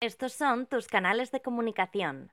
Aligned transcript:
Estos 0.00 0.32
son 0.32 0.66
tus 0.66 0.86
canales 0.86 1.32
de 1.32 1.42
comunicación. 1.42 2.30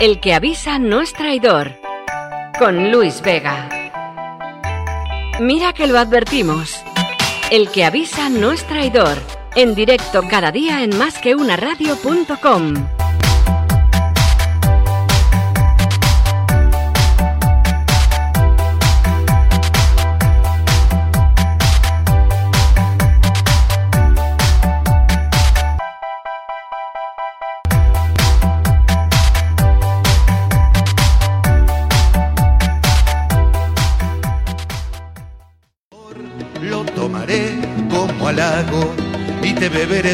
El 0.00 0.20
que 0.20 0.32
avisa 0.32 0.78
no 0.78 1.00
es 1.00 1.12
traidor. 1.12 1.72
Con 2.56 2.92
Luis 2.92 3.20
Vega. 3.20 3.68
Mira 5.40 5.72
que 5.72 5.88
lo 5.88 5.98
advertimos. 5.98 6.80
El 7.50 7.68
que 7.72 7.84
avisa 7.84 8.28
no 8.28 8.52
es 8.52 8.64
traidor. 8.64 9.18
En 9.56 9.74
directo 9.74 10.22
cada 10.28 10.50
día 10.50 10.82
en 10.82 10.96
másqueunaradio.com. 10.98 12.74
Lo 12.74 13.03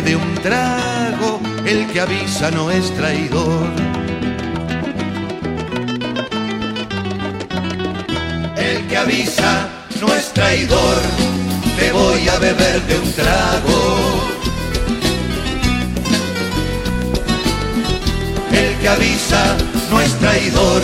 de 0.02 0.16
un 0.16 0.34
trago. 0.36 1.40
El 1.66 1.86
que 1.88 2.00
avisa 2.00 2.50
no 2.50 2.70
es 2.70 2.94
traidor. 2.94 3.68
El 8.56 8.86
que 8.88 8.96
avisa 8.96 9.68
no 10.00 10.14
es 10.14 10.32
traidor. 10.32 10.96
Te 11.78 11.92
voy 11.92 12.28
a 12.28 12.38
beber 12.38 12.80
de 12.82 12.98
un 12.98 13.12
trago. 13.12 13.80
El 18.52 18.74
que 18.80 18.88
avisa 18.88 19.56
no 19.90 20.00
es 20.00 20.12
traidor. 20.18 20.82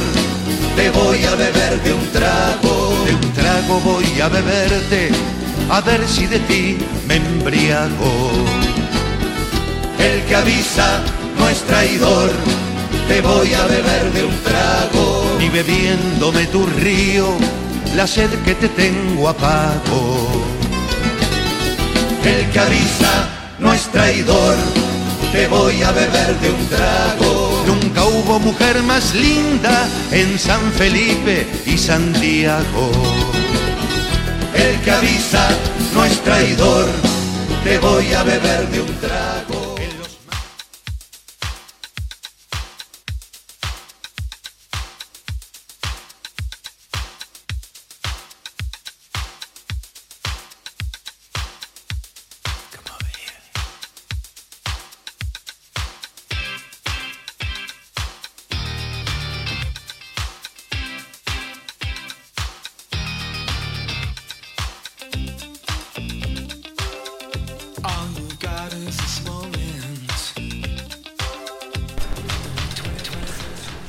Te 0.77 0.91
voy 0.91 1.25
a 1.25 1.35
beber 1.35 1.83
de 1.83 1.93
un 1.93 2.07
trago. 2.13 3.05
De 3.07 3.15
un 3.15 3.33
trago 3.33 3.81
voy 3.81 4.21
a 4.21 4.29
beberte 4.29 5.11
a 5.71 5.81
ver 5.81 6.07
si 6.07 6.27
de 6.27 6.39
ti 6.41 6.79
me 7.09 7.17
embriago. 7.17 8.66
El 9.99 10.23
que 10.25 10.35
avisa 10.35 11.01
no 11.39 11.49
es 11.49 11.59
traidor, 11.63 12.31
te 13.09 13.21
voy 13.21 13.53
a 13.55 13.67
beber 13.67 14.13
de 14.13 14.25
un 14.25 14.37
trago. 14.43 15.39
Y 15.41 15.49
bebiéndome 15.49 16.47
tu 16.47 16.67
río, 16.67 17.27
la 17.95 18.07
sed 18.07 18.31
que 18.45 18.55
te 18.55 18.69
tengo 18.69 19.29
apago. 19.29 20.29
El 22.25 22.51
que 22.51 22.59
avisa 22.59 23.29
no 23.59 23.73
es 23.73 23.83
traidor, 23.93 24.57
te 25.33 25.47
voy 25.49 25.83
a 25.83 25.93
beber 25.93 26.35
de 26.41 26.51
un 26.51 26.67
trago. 26.69 27.65
Nunca 27.67 28.05
hubo 28.05 28.39
mujer 28.41 28.83
más 28.83 29.15
linda 29.15 29.89
en 30.11 30.39
San 30.39 30.73
Felipe 30.73 31.47
y 31.67 31.79
Santiago. 31.79 32.91
El 34.55 34.81
que 34.81 34.91
avisa 34.91 35.49
no 35.95 36.05
es 36.05 36.21
traidor, 36.23 36.87
te 37.65 37.79
voy 37.79 38.13
a 38.13 38.23
beber 38.23 38.69
de 38.69 38.81
un 38.81 38.95
trago. 38.97 39.36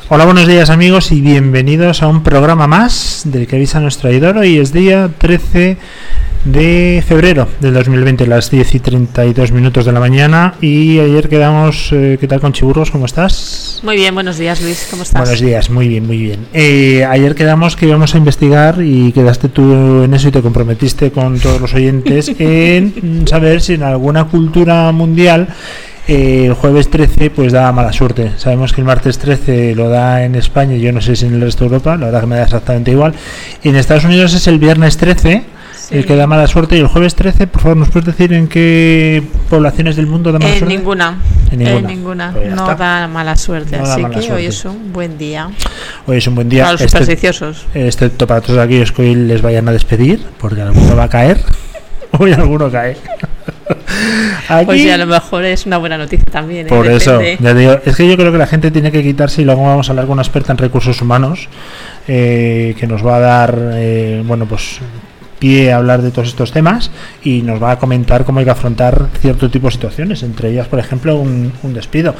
Hola, 0.09 0.23
buenos 0.23 0.47
días 0.47 0.69
amigos 0.69 1.11
y 1.11 1.19
bienvenidos 1.19 2.01
a 2.01 2.07
un 2.07 2.23
programa 2.23 2.65
más 2.65 3.23
del 3.25 3.45
que 3.45 3.57
avisa 3.57 3.81
nuestro 3.81 4.07
traidor. 4.07 4.37
Hoy 4.37 4.57
es 4.57 4.71
día 4.71 5.09
13 5.17 5.75
de 6.45 7.03
febrero 7.05 7.49
del 7.59 7.73
2020, 7.73 8.25
las 8.25 8.49
10 8.49 8.75
y 8.75 8.79
32 8.79 9.51
minutos 9.51 9.83
de 9.83 9.91
la 9.91 9.99
mañana. 9.99 10.53
Y 10.61 10.99
ayer 10.99 11.27
quedamos, 11.27 11.89
eh, 11.91 12.17
¿qué 12.21 12.25
tal 12.25 12.39
con 12.39 12.53
Chiburros? 12.53 12.89
¿Cómo 12.89 13.05
estás? 13.05 13.81
Muy 13.83 13.97
bien, 13.97 14.13
buenos 14.15 14.37
días 14.37 14.61
Luis, 14.61 14.87
¿cómo 14.89 15.03
estás? 15.03 15.19
Buenos 15.19 15.41
días, 15.41 15.69
muy 15.69 15.89
bien, 15.89 16.07
muy 16.07 16.19
bien. 16.19 16.47
Eh, 16.53 17.03
ayer 17.03 17.35
quedamos 17.35 17.75
que 17.75 17.87
íbamos 17.87 18.15
a 18.15 18.17
investigar 18.17 18.77
y 18.81 19.11
quedaste 19.11 19.49
tú 19.49 20.03
en 20.03 20.13
eso 20.13 20.29
y 20.29 20.31
te 20.31 20.41
comprometiste 20.41 21.11
con 21.11 21.37
todos 21.37 21.59
los 21.59 21.73
oyentes 21.73 22.31
en 22.39 23.27
saber 23.27 23.59
si 23.59 23.73
en 23.73 23.83
alguna 23.83 24.23
cultura 24.23 24.89
mundial 24.93 25.49
eh, 26.07 26.45
el 26.47 26.53
jueves 26.53 26.89
13 26.89 27.29
pues 27.31 27.51
da 27.53 27.71
mala 27.71 27.91
suerte. 27.93 28.31
Sabemos 28.37 28.73
que 28.73 28.81
el 28.81 28.85
martes 28.87 29.17
13 29.19 29.75
lo 29.75 29.89
da 29.89 30.23
en 30.23 30.35
España, 30.35 30.75
yo 30.77 30.91
no 30.91 31.01
sé 31.01 31.15
si 31.15 31.25
en 31.25 31.33
el 31.35 31.41
resto 31.41 31.65
de 31.65 31.71
Europa, 31.75 31.97
la 31.97 32.05
verdad 32.05 32.21
que 32.21 32.27
me 32.27 32.35
da 32.37 32.43
exactamente 32.43 32.91
igual. 32.91 33.13
En 33.63 33.75
Estados 33.75 34.05
Unidos 34.05 34.33
es 34.33 34.47
el 34.47 34.59
viernes 34.59 34.97
13 34.97 35.43
el 35.89 36.05
que 36.05 36.17
da 36.17 36.27
mala 36.27 36.47
suerte 36.47 36.75
y 36.75 36.79
el 36.81 36.87
jueves 36.87 37.15
13, 37.15 37.47
por 37.47 37.61
favor, 37.61 37.77
¿nos 37.77 37.87
puedes 37.89 38.07
decir 38.07 38.33
en 38.33 38.49
qué 38.49 39.23
poblaciones 39.49 39.95
del 39.95 40.05
mundo 40.05 40.33
da 40.33 40.39
mala 40.39 40.51
En 40.51 40.59
suerte? 40.59 40.75
ninguna, 40.77 41.17
En 41.49 41.61
en 41.61 41.67
ninguna. 41.87 41.87
ninguna, 41.87 42.31
Pues 42.33 42.53
no 42.53 42.71
está. 42.71 42.75
da 42.75 43.07
mala 43.07 43.37
suerte, 43.37 43.77
No 43.77 43.83
así 43.83 44.01
mala 44.01 44.15
que 44.15 44.21
suerte. 44.21 44.35
hoy 44.41 44.45
es 44.47 44.65
un 44.65 44.91
buen 44.91 45.17
día 45.17 45.49
Hoy 46.05 46.17
es 46.17 46.27
un 46.27 46.35
buen 46.35 46.49
día. 46.49 46.63
para 46.63 46.73
los 46.73 46.81
supersticiosos. 46.81 47.65
excepto 47.73 48.27
para 48.27 48.41
todos 48.41 48.59
aquellos 48.59 48.91
que 48.91 49.01
hoy 49.03 49.15
les 49.15 49.41
vayan 49.41 49.65
a 49.69 49.71
despedir, 49.71 50.21
porque 50.39 50.61
alguno 50.61 50.93
va 50.97 51.03
a 51.05 51.09
caer. 51.09 51.39
Hoy 52.19 52.33
alguno 52.33 52.69
cae. 52.69 52.97
Aquí, 54.49 54.65
Pues 54.65 54.91
a 54.91 54.97
lo 54.97 55.05
mejor 55.05 55.45
es 55.45 55.65
una 55.65 55.77
buena 55.77 55.97
noticia 55.97 56.25
también. 56.31 56.67
¿eh? 56.67 56.69
por 56.69 56.87
eso, 56.87 57.19
ya 57.39 57.53
digo, 57.53 57.79
es 57.85 57.95
que 57.95 58.07
yo 58.07 58.15
creo 58.15 58.31
que 58.31 58.37
la 58.37 58.47
gente 58.47 58.71
tiene 58.71 58.91
que 58.91 59.03
quitarse, 59.03 59.41
y 59.41 59.45
luego 59.45 59.63
vamos 59.63 59.89
a 59.89 59.91
hablar 59.91 60.05
con 60.05 60.13
una 60.13 60.21
experta 60.21 60.51
en 60.51 60.57
recursos 60.57 61.01
humanos, 61.01 61.49
eh, 62.07 62.75
que 62.79 62.87
nos 62.87 63.05
va 63.05 63.17
a 63.17 63.19
dar, 63.19 63.59
eh, 63.73 64.23
bueno, 64.25 64.45
pues 64.45 64.79
pie 65.39 65.71
a 65.71 65.77
hablar 65.77 66.01
de 66.01 66.09
todos 66.09 66.29
estos 66.29 66.51
temas 66.51 66.89
y 67.23 67.43
nos 67.43 67.61
va 67.61 67.71
a 67.71 67.77
comentar 67.77 68.25
cómo 68.25 68.39
hay 68.39 68.45
que 68.45 68.51
afrontar 68.51 69.09
cierto 69.21 69.51
tipo 69.51 69.67
de 69.67 69.73
situaciones, 69.73 70.23
entre 70.23 70.49
ellas, 70.49 70.67
por 70.67 70.79
ejemplo, 70.79 71.17
un, 71.17 71.53
un 71.61 71.73
despido. 71.73 72.15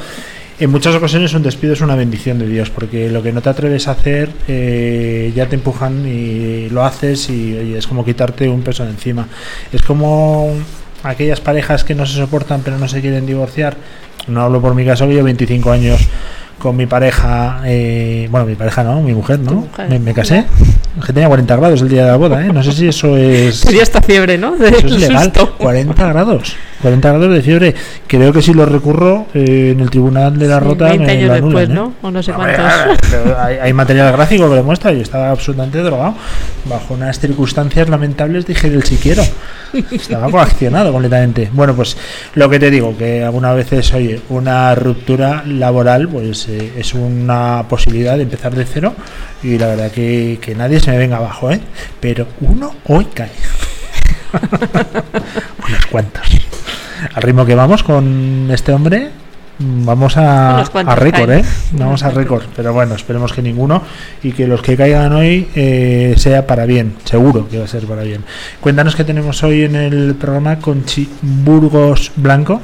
En 0.60 0.70
muchas 0.70 0.92
ocasiones 0.96 1.32
un 1.34 1.44
despido 1.44 1.72
es 1.72 1.80
una 1.82 1.94
bendición 1.94 2.40
de 2.40 2.48
Dios, 2.48 2.68
porque 2.70 3.08
lo 3.10 3.22
que 3.22 3.32
no 3.32 3.40
te 3.40 3.48
atreves 3.48 3.86
a 3.86 3.92
hacer 3.92 4.28
eh, 4.48 5.32
ya 5.34 5.46
te 5.46 5.54
empujan 5.54 6.04
y 6.04 6.68
lo 6.70 6.84
haces 6.84 7.30
y 7.30 7.74
es 7.76 7.86
como 7.86 8.04
quitarte 8.04 8.48
un 8.48 8.62
peso 8.62 8.82
de 8.84 8.90
encima. 8.90 9.28
Es 9.72 9.82
como 9.82 10.52
aquellas 11.08 11.40
parejas 11.40 11.84
que 11.84 11.94
no 11.94 12.06
se 12.06 12.14
soportan 12.14 12.60
pero 12.64 12.78
no 12.78 12.88
se 12.88 13.00
quieren 13.00 13.26
divorciar. 13.26 13.76
No 14.26 14.42
hablo 14.42 14.60
por 14.60 14.74
mi 14.74 14.84
caso, 14.84 15.06
que 15.06 15.14
yo 15.14 15.24
25 15.24 15.70
años 15.70 16.00
con 16.58 16.76
mi 16.76 16.86
pareja, 16.86 17.60
eh, 17.64 18.28
bueno, 18.30 18.44
mi 18.46 18.56
pareja 18.56 18.82
no, 18.82 19.00
mi 19.00 19.14
mujer, 19.14 19.38
¿no? 19.38 19.52
Mujer. 19.52 19.88
Me, 19.88 19.98
me 19.98 20.12
casé, 20.12 20.44
que 21.06 21.12
tenía 21.12 21.28
40 21.28 21.56
grados 21.56 21.82
el 21.82 21.88
día 21.88 22.04
de 22.04 22.10
la 22.10 22.16
boda, 22.16 22.44
¿eh? 22.44 22.52
No 22.52 22.62
sé 22.62 22.72
si 22.72 22.88
eso 22.88 23.16
es... 23.16 23.56
Sería 23.60 23.82
esta 23.82 24.02
fiebre, 24.02 24.36
¿no? 24.38 24.56
De 24.56 24.68
Eso 24.68 24.86
es 24.86 25.00
legal. 25.00 25.24
susto. 25.24 25.54
40 25.56 26.08
grados. 26.08 26.56
40 26.82 27.08
grados 27.08 27.34
de 27.34 27.42
fiebre. 27.42 27.74
Creo 28.06 28.32
que 28.32 28.42
si 28.42 28.54
lo 28.54 28.66
recurro 28.66 29.26
eh, 29.34 29.72
en 29.72 29.80
el 29.80 29.90
tribunal 29.90 30.38
de 30.38 30.48
la 30.48 30.58
Sí, 30.58 30.64
Rota 30.64 30.84
20 30.86 31.04
me 31.04 31.12
años 31.12 31.28
lo 31.28 31.34
después, 31.34 31.68
¿eh? 31.68 31.72
¿no? 31.72 31.94
O 32.02 32.10
no 32.10 32.22
sé 32.22 32.32
cuántos. 32.32 32.64
hay, 33.38 33.56
hay 33.56 33.72
material 33.72 34.12
gráfico 34.12 34.48
que 34.48 34.56
lo 34.56 34.64
muestra. 34.64 34.92
Yo 34.92 35.02
estaba 35.02 35.30
absolutamente 35.30 35.78
drogado. 35.78 36.14
Bajo 36.64 36.94
unas 36.94 37.18
circunstancias 37.18 37.88
lamentables 37.88 38.46
dije 38.46 38.70
del 38.70 38.84
siquiero. 38.84 39.22
Estaba 39.90 40.30
coaccionado 40.30 40.92
completamente. 40.92 41.50
Bueno, 41.52 41.74
pues 41.74 41.96
lo 42.34 42.48
que 42.48 42.58
te 42.58 42.70
digo, 42.70 42.96
que 42.96 43.24
algunas 43.24 43.56
veces, 43.56 43.92
oye, 43.94 44.20
una 44.28 44.74
ruptura 44.74 45.42
laboral 45.46 46.08
pues 46.08 46.48
eh, 46.48 46.72
es 46.76 46.94
una 46.94 47.64
posibilidad 47.68 48.16
de 48.16 48.22
empezar 48.22 48.54
de 48.54 48.64
cero 48.64 48.94
y 49.42 49.58
la 49.58 49.68
verdad 49.68 49.90
que, 49.90 50.38
que 50.40 50.54
nadie 50.54 50.80
se 50.80 50.90
me 50.90 50.98
venga 50.98 51.16
abajo, 51.16 51.50
¿eh? 51.50 51.60
Pero 52.00 52.26
uno 52.40 52.74
hoy 52.86 53.06
cae. 53.14 53.30
Unos 55.68 55.86
cuantos. 55.86 56.22
Al 57.14 57.22
ritmo 57.22 57.44
que 57.46 57.54
vamos 57.54 57.82
con 57.82 58.48
este 58.50 58.72
hombre, 58.72 59.10
vamos 59.58 60.16
a, 60.16 60.64
récord. 60.96 61.30
¿eh? 61.30 61.44
Vamos 61.72 62.02
a 62.02 62.10
récord. 62.10 62.44
Pero 62.54 62.72
bueno, 62.72 62.94
esperemos 62.94 63.32
que 63.32 63.42
ninguno 63.42 63.82
y 64.22 64.32
que 64.32 64.46
los 64.46 64.62
que 64.62 64.76
caigan 64.76 65.12
hoy 65.12 65.48
eh, 65.54 66.14
sea 66.16 66.46
para 66.46 66.66
bien. 66.66 66.94
Seguro 67.04 67.48
que 67.48 67.58
va 67.58 67.64
a 67.64 67.68
ser 67.68 67.84
para 67.84 68.02
bien. 68.02 68.24
Cuéntanos 68.60 68.96
qué 68.96 69.04
tenemos 69.04 69.42
hoy 69.42 69.62
en 69.62 69.76
el 69.76 70.14
programa 70.14 70.58
con 70.58 70.84
Burgos 71.22 72.12
Blanco. 72.16 72.60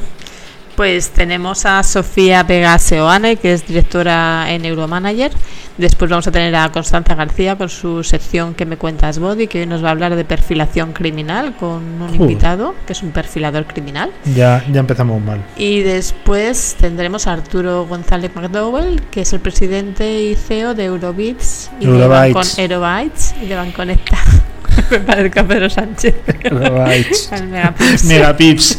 Pues 0.77 1.11
tenemos 1.11 1.67
a 1.67 1.83
Sofía 1.85 2.43
Vega 2.43 2.79
Seoane, 2.79 3.37
que 3.37 3.53
es 3.53 3.67
directora 3.67 4.47
en 4.49 4.65
Euromanager. 4.65 5.31
Después 5.79 6.11
vamos 6.11 6.27
a 6.27 6.33
tener 6.33 6.55
a 6.55 6.71
Constanza 6.71 7.15
García 7.15 7.57
con 7.57 7.69
su 7.69 8.03
sección 8.03 8.55
que 8.55 8.65
me 8.67 8.77
cuentas 8.77 9.19
Body, 9.19 9.47
que 9.47 9.61
hoy 9.61 9.67
nos 9.67 9.83
va 9.85 9.89
a 9.89 9.91
hablar 9.93 10.15
de 10.15 10.25
perfilación 10.25 10.93
criminal 10.93 11.57
con 11.57 11.83
un 11.83 12.09
Joder. 12.09 12.21
invitado, 12.21 12.75
que 12.87 12.93
es 12.93 13.03
un 13.03 13.11
perfilador 13.11 13.67
criminal. 13.67 14.11
Ya, 14.35 14.65
ya 14.73 14.81
empezamos 14.81 15.21
mal. 15.23 15.43
Y 15.57 15.81
después 15.81 16.77
tendremos 16.79 17.27
a 17.27 17.33
Arturo 17.33 17.87
González 17.87 18.31
McDowell, 18.35 19.01
que 19.11 19.23
es 19.23 19.33
el 19.33 19.41
presidente 19.41 20.23
y 20.23 20.35
CEO 20.37 20.75
de 20.75 20.85
Eurobits 20.85 21.71
y 21.81 21.87
Eurobytes. 21.87 22.57
de 22.57 23.55
Banconecta. 23.57 24.19
me 24.91 24.99
parezco 25.01 25.41
a 25.41 25.45
Pedro 25.45 25.71
Sánchez. 25.71 26.15
Megapips. 26.53 28.05
Megapips. 28.05 28.79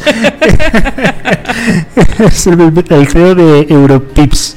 es 2.20 2.46
el, 2.46 2.84
el 2.90 3.08
CEO 3.08 3.34
de 3.34 3.66
Europips. 3.68 4.54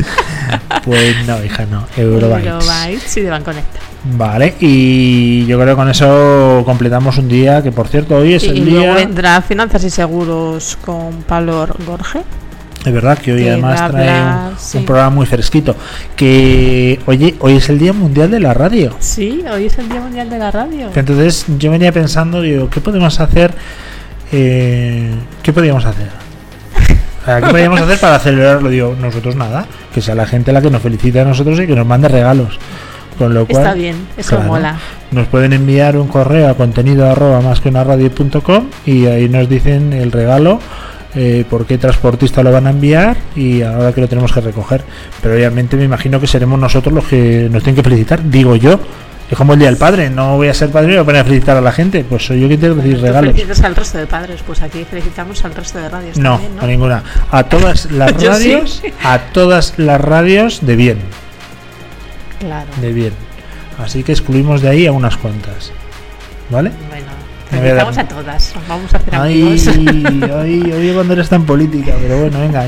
Pues 0.84 1.16
no, 1.28 1.44
hija, 1.44 1.66
no. 1.66 1.86
Eurobytes. 1.96 2.46
Eurobytes 2.48 3.18
y 3.18 3.22
de 3.22 3.30
Banconecta. 3.30 3.80
Vale, 4.16 4.56
y 4.62 5.46
yo 5.46 5.60
creo 5.60 5.76
que 5.76 5.76
con 5.76 5.90
eso 5.90 6.62
completamos 6.66 7.18
un 7.18 7.28
día, 7.28 7.62
que 7.62 7.72
por 7.72 7.88
cierto 7.90 8.16
hoy 8.16 8.34
es 8.36 8.44
Y, 8.44 8.50
el 8.50 8.58
y 8.60 8.62
luego 8.62 8.80
día... 8.80 8.94
vendrá 8.94 9.42
Finanzas 9.42 9.84
y 9.84 9.90
Seguros 9.90 10.78
con 10.84 11.24
Pablo 11.24 11.68
Gorge. 11.86 12.22
Es 12.86 12.94
verdad 12.94 13.18
que 13.18 13.34
hoy 13.34 13.44
que 13.44 13.52
además 13.52 13.92
trae 13.92 14.80
un, 14.80 14.86
programa 14.86 15.10
muy 15.10 15.26
fresquito. 15.26 15.76
Que, 16.16 17.00
oye, 17.08 17.36
hoy 17.40 17.58
es 17.58 17.68
el 17.70 17.78
Día 17.78 17.92
Mundial 17.92 18.32
de 18.32 18.40
la 18.40 18.54
Radio. 18.54 18.96
Sí, 19.00 19.44
hoy 19.52 19.66
es 19.66 19.78
el 19.78 19.90
Día 19.90 20.00
Mundial 20.00 20.30
de 20.30 20.40
la 20.40 20.50
Radio. 20.50 20.90
Entonces 20.96 21.46
yo 21.58 21.72
venía 21.72 21.92
pensando, 21.92 22.42
digo, 22.42 22.70
¿qué 22.70 22.80
podemos 22.80 23.20
hacer? 23.20 23.54
Eh, 24.32 25.14
¿Qué 25.44 25.52
podríamos 25.52 25.84
hacer? 25.86 26.08
¿Qué 27.26 27.48
podríamos 27.48 27.82
hacer 27.82 28.00
para 28.00 28.18
celebrarlo? 28.20 28.70
Digo, 28.70 28.96
nosotros 29.00 29.36
nada, 29.36 29.66
que 29.94 30.02
sea 30.02 30.16
la 30.16 30.26
gente 30.26 30.52
la 30.54 30.62
que 30.62 30.70
nos 30.70 30.82
felicite 30.82 31.20
a 31.20 31.26
nosotros 31.26 31.60
y 31.60 31.68
que 31.68 31.76
nos 31.76 31.86
mande 31.86 32.08
regalos. 32.08 32.58
Con 33.18 33.34
lo 33.34 33.46
cual, 33.46 33.64
Está 33.64 33.74
bien, 33.74 34.08
eso 34.16 34.38
claro, 34.38 34.46
mola. 34.46 34.80
Nos 35.12 35.28
pueden 35.28 35.52
enviar 35.52 35.98
un 35.98 36.08
correo 36.08 36.50
a 36.50 36.54
contenido 36.54 37.10
arroba 37.10 37.42
más 37.42 37.60
que 37.60 37.68
una 37.68 37.84
radio.com 37.84 38.68
y 38.86 39.08
ahí 39.08 39.28
nos 39.28 39.50
dicen 39.50 39.92
el 39.92 40.14
regalo, 40.14 40.62
eh, 41.16 41.44
por 41.50 41.66
qué 41.66 41.78
transportista 41.78 42.44
lo 42.44 42.52
van 42.52 42.68
a 42.68 42.70
enviar 42.72 43.18
y 43.36 43.62
ahora 43.62 43.94
que 43.94 44.02
lo 44.02 44.08
tenemos 44.08 44.32
que 44.32 44.42
recoger. 44.42 44.84
Pero 45.22 45.36
obviamente 45.36 45.76
me 45.78 45.84
imagino 45.86 46.20
que 46.20 46.28
seremos 46.28 46.60
nosotros 46.60 46.94
los 46.94 47.06
que 47.06 47.48
nos 47.52 47.64
tienen 47.64 47.76
que 47.82 47.84
felicitar, 47.90 48.24
digo 48.24 48.56
yo. 48.56 48.80
Es 49.30 49.38
como 49.38 49.54
el 49.54 49.60
Día 49.60 49.68
del 49.68 49.78
Padre, 49.78 50.10
no 50.10 50.38
voy 50.38 50.48
a 50.48 50.56
ser 50.56 50.72
padre 50.72 50.88
y 50.88 50.96
voy 50.96 51.02
a 51.02 51.06
poner 51.06 51.22
a 51.22 51.24
felicitar 51.24 51.56
a 51.56 51.62
la 51.62 51.72
gente, 51.72 52.04
pues 52.04 52.26
soy 52.26 52.40
yo 52.42 52.48
quien 52.48 52.60
tengo 52.60 52.76
que 52.78 52.82
decir 52.82 53.00
regalos. 53.00 53.32
felicitas 53.32 53.62
al 53.62 53.76
resto 53.76 54.00
de 54.00 54.08
padres, 54.08 54.42
pues 54.42 54.60
aquí 54.64 54.84
felicitamos 54.90 55.46
al 55.46 55.54
resto 55.54 55.78
de 55.78 55.88
radios 55.88 56.18
No, 56.18 56.40
también, 56.40 56.60
a 56.60 56.66
ninguna. 56.66 57.04
A 57.30 57.44
todas 57.44 57.92
las 57.92 58.12
sí. 58.20 58.26
radios, 58.28 58.82
a 59.04 59.20
todas 59.20 59.76
las 59.78 60.02
radios 60.02 60.66
de 60.66 60.76
bien, 60.76 60.98
Claro. 62.40 62.66
de 62.82 62.92
bien. 62.92 63.14
Así 63.78 64.02
que 64.04 64.14
excluimos 64.14 64.62
de 64.62 64.70
ahí 64.70 64.88
a 64.88 64.92
unas 64.94 65.16
cuantas. 65.18 65.72
¿Vale? 66.50 66.72
Bueno, 66.90 67.06
Voy 67.52 67.70
a 67.70 68.08
todas. 68.08 68.54
Vamos 68.68 68.94
a 68.94 68.98
hacer 68.98 69.16
Ay, 69.16 69.42
amigos. 69.42 69.68
ay, 70.36 70.72
oye 70.72 70.94
cuando 70.94 71.14
eres 71.14 71.30
tan 71.30 71.46
política, 71.46 71.94
pero 72.00 72.20
bueno, 72.20 72.40
venga, 72.40 72.68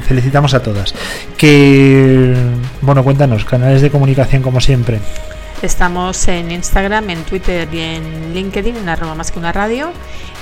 felicitamos 0.00 0.54
a 0.54 0.62
todas. 0.62 0.94
Que, 1.36 2.34
bueno, 2.80 3.04
cuéntanos, 3.04 3.44
canales 3.44 3.82
de 3.82 3.90
comunicación 3.90 4.42
como 4.42 4.60
siempre. 4.60 5.00
Estamos 5.60 6.26
en 6.26 6.50
Instagram, 6.50 7.10
en 7.10 7.22
Twitter 7.22 7.68
y 7.72 7.80
en 7.80 8.32
LinkedIn, 8.34 8.76
en 8.76 8.88
arroba 8.88 9.14
más 9.14 9.30
que 9.30 9.38
una 9.38 9.52
radio, 9.52 9.92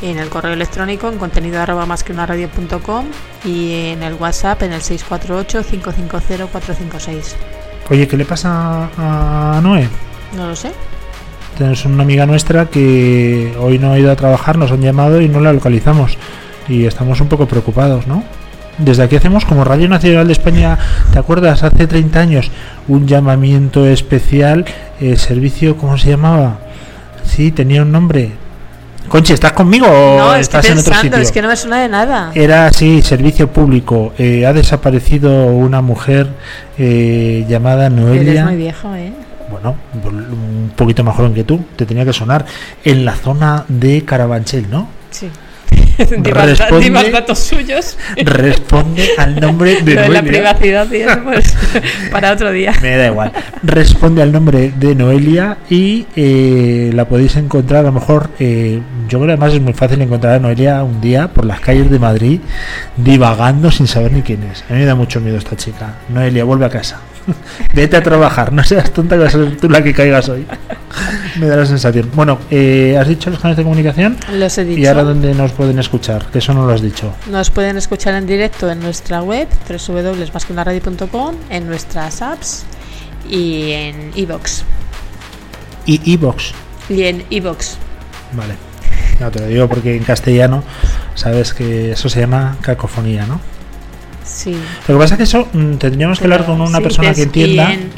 en 0.01 0.19
el 0.19 0.31
correo 0.31 0.55
electrónico, 0.55 1.11
en 1.11 1.19
contenido 1.19 1.61
arroba 1.61 1.85
más 1.85 2.03
que 2.03 2.13
una 2.13 2.25
radio.com 2.25 3.05
y 3.45 3.91
en 3.91 4.03
el 4.03 4.15
WhatsApp 4.15 4.63
en 4.63 4.73
el 4.73 4.81
648-550-456. 4.81 7.35
Oye, 7.91 8.09
¿qué 8.09 8.17
le 8.17 8.25
pasa 8.25 8.89
a 8.97 9.61
Noé? 9.63 9.87
No 10.35 10.47
lo 10.47 10.57
sé. 10.57 10.73
Tenemos 11.57 11.85
una 11.85 12.03
amiga 12.03 12.27
nuestra 12.27 12.67
que 12.67 13.55
hoy 13.61 13.79
no 13.79 13.93
ha 13.93 13.99
ido 13.99 14.11
a 14.11 14.17
trabajar, 14.17 14.57
nos 14.57 14.73
han 14.73 14.81
llamado 14.81 15.21
y 15.21 15.29
no 15.29 15.41
la 15.41 15.53
localizamos. 15.53 16.17
Y 16.69 16.87
estamos 16.87 17.21
un 17.21 17.29
poco 17.29 17.47
preocupados, 17.47 18.07
¿no? 18.07 18.23
Desde 18.79 19.03
aquí 19.03 19.17
hacemos 19.17 19.45
como 19.45 19.65
Radio 19.65 19.89
Nacional 19.89 20.27
de 20.27 20.33
España, 20.33 20.79
¿te 21.13 21.19
acuerdas? 21.19 21.63
Hace 21.63 21.87
30 21.87 22.19
años, 22.19 22.51
un 22.89 23.07
llamamiento 23.07 23.87
especial, 23.87 24.65
eh, 25.01 25.17
servicio, 25.17 25.77
¿cómo 25.77 25.99
se 25.99 26.09
llamaba? 26.09 26.59
Sí, 27.25 27.51
tenía 27.51 27.83
un 27.83 27.93
nombre. 27.93 28.33
Conchi, 29.09 29.33
¿estás 29.33 29.53
conmigo 29.53 29.87
o 29.87 30.19
no, 30.19 30.35
estoy 30.37 30.61
estás 30.61 30.65
en 30.67 30.79
otro 30.79 30.95
sitio? 30.95 31.19
es 31.19 31.33
que 31.33 31.43
no 31.43 31.49
me 31.49 31.57
suena 31.57 31.83
de 31.83 31.89
nada. 31.89 32.31
Era 32.35 32.67
así, 32.67 33.03
servicio 33.03 33.49
público. 33.49 34.15
Eh, 34.17 34.47
ha 34.47 34.53
desaparecido 34.53 35.47
una 35.47 35.83
mujer 35.83 36.29
eh, 36.79 37.45
llamada 37.49 37.87
Eres 37.87 37.99
Noelia. 37.99 38.47
muy 38.47 38.57
viejo, 38.57 38.95
¿eh? 38.95 39.13
Bueno, 39.51 39.75
un 40.05 40.73
poquito 40.77 41.05
joven 41.13 41.35
que 41.35 41.45
tú, 41.45 41.65
te 41.77 41.85
tenía 41.87 42.05
que 42.05 42.13
sonar. 42.13 42.47
En 42.85 43.05
la 43.05 43.15
zona 43.15 43.65
de 43.69 44.05
Carabanchel, 44.05 44.71
¿no? 44.71 44.89
Sí. 45.11 45.29
Datos 47.13 47.39
suyos. 47.39 47.97
Responde 48.17 49.09
al 49.19 49.41
nombre 49.41 49.83
de 49.83 49.83
de 49.83 49.95
la 49.95 50.23
Noelia. 50.23 50.23
privacidad 50.23 50.91
y 50.91 50.97
eso, 50.97 51.19
pues, 51.23 51.57
para 52.11 52.33
otro 52.33 52.51
día. 52.53 52.73
Me 52.83 52.97
da 52.97 53.07
igual. 53.07 53.33
Responde 53.63 54.23
al 54.23 54.33
nombre 54.33 54.73
de 54.77 54.95
Noelia 54.95 55.59
y 55.69 56.07
eh, 56.17 56.91
la 56.95 57.07
podéis 57.07 57.37
encontrar, 57.37 57.81
a 57.81 57.89
lo 57.89 57.93
mejor, 57.93 58.31
eh, 58.39 58.81
yo 59.09 59.19
creo 59.19 59.27
que 59.27 59.33
además 59.33 59.55
es 59.55 59.61
muy 59.61 59.73
fácil 59.73 60.01
encontrar 60.01 60.35
a 60.35 60.39
Noelia 60.39 60.83
un 60.83 61.01
día 61.01 61.29
por 61.29 61.45
las 61.45 61.61
calles 61.61 61.91
de 61.91 61.99
Madrid 61.99 62.41
divagando 62.97 63.71
sin 63.71 63.87
saber 63.87 64.13
ni 64.13 64.23
quién 64.23 64.43
es. 64.45 64.65
A 64.69 64.75
mí 64.75 64.81
me 64.81 64.87
da 64.87 64.95
mucho 64.95 65.21
miedo 65.21 65.37
esta 65.37 65.57
chica. 65.57 65.95
Noelia, 66.09 66.45
vuelve 66.45 66.67
a 66.67 66.71
casa. 66.71 67.01
Vete 67.75 67.97
a 67.97 68.03
trabajar, 68.03 68.53
no 68.53 68.65
seas 68.65 68.91
tonta 68.93 69.17
que 69.17 69.25
vas 69.25 69.35
a 69.35 69.39
ser 69.39 69.57
tú 69.57 69.69
la 69.69 69.83
que 69.83 69.93
caigas 69.93 70.29
hoy. 70.29 70.47
me 71.41 71.47
da 71.47 71.57
la 71.57 71.67
sensación. 71.67 72.11
Bueno, 72.15 72.39
eh, 72.51 72.97
¿has 72.99 73.09
dicho 73.09 73.31
los 73.31 73.39
canales 73.39 73.59
de 73.59 73.63
comunicación? 73.63 74.17
Los 74.33 74.57
he 74.59 74.65
dicho. 74.65 74.81
¿Y 74.81 74.87
ahora 74.87 75.05
dónde 75.05 75.35
nos 75.35 75.53
pueden 75.53 75.79
escuchar? 75.79 75.90
Que 76.31 76.39
eso 76.39 76.55
no 76.55 76.67
lo 76.67 76.73
has 76.73 76.83
dicho. 76.83 77.13
Nos 77.31 77.51
pueden 77.51 77.77
escuchar 77.77 78.15
en 78.15 78.27
directo 78.27 78.71
en 78.71 78.81
nuestra 78.81 79.23
web 79.23 79.49
www.masqueunaradio.com, 79.69 81.35
en 81.51 81.67
nuestras 81.67 82.23
apps 82.23 82.65
y 83.29 83.73
en 83.73 84.13
iVoox. 84.15 84.63
Y 85.87 86.15
Evox. 86.15 86.53
Y 86.89 87.03
en 87.03 87.25
iVoox. 87.31 87.75
Vale. 88.33 88.55
No 89.19 89.31
te 89.31 89.41
lo 89.41 89.47
digo 89.47 89.69
porque 89.69 89.97
en 89.97 90.05
castellano 90.05 90.63
sabes 91.15 91.53
que 91.53 91.93
eso 91.93 92.09
se 92.09 92.21
llama 92.21 92.57
cacofonía, 92.61 93.27
¿no? 93.27 93.41
Sí. 94.25 94.57
Lo 94.87 94.95
que 94.95 95.01
pasa 95.01 95.15
es 95.15 95.19
que 95.19 95.25
eso 95.25 95.49
mm, 95.53 95.75
tendríamos 95.75 96.19
que 96.19 96.25
hablar 96.25 96.47
con 96.47 96.61
una 96.61 96.81
persona 96.81 97.13
que 97.13 97.23
entienda, 97.23 97.73
en 97.73 97.91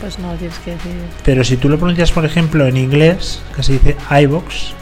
pues 0.00 0.18
no 0.20 0.32
tienes 0.34 0.56
que 0.58 0.72
decir. 0.72 0.92
pero 1.24 1.42
si 1.42 1.56
tú 1.56 1.68
lo 1.68 1.76
pronuncias, 1.76 2.12
por 2.12 2.24
ejemplo, 2.24 2.66
en 2.66 2.76
inglés, 2.76 3.40
que 3.56 3.62
se 3.64 3.72
dice 3.72 3.96
iVox, 4.22 4.74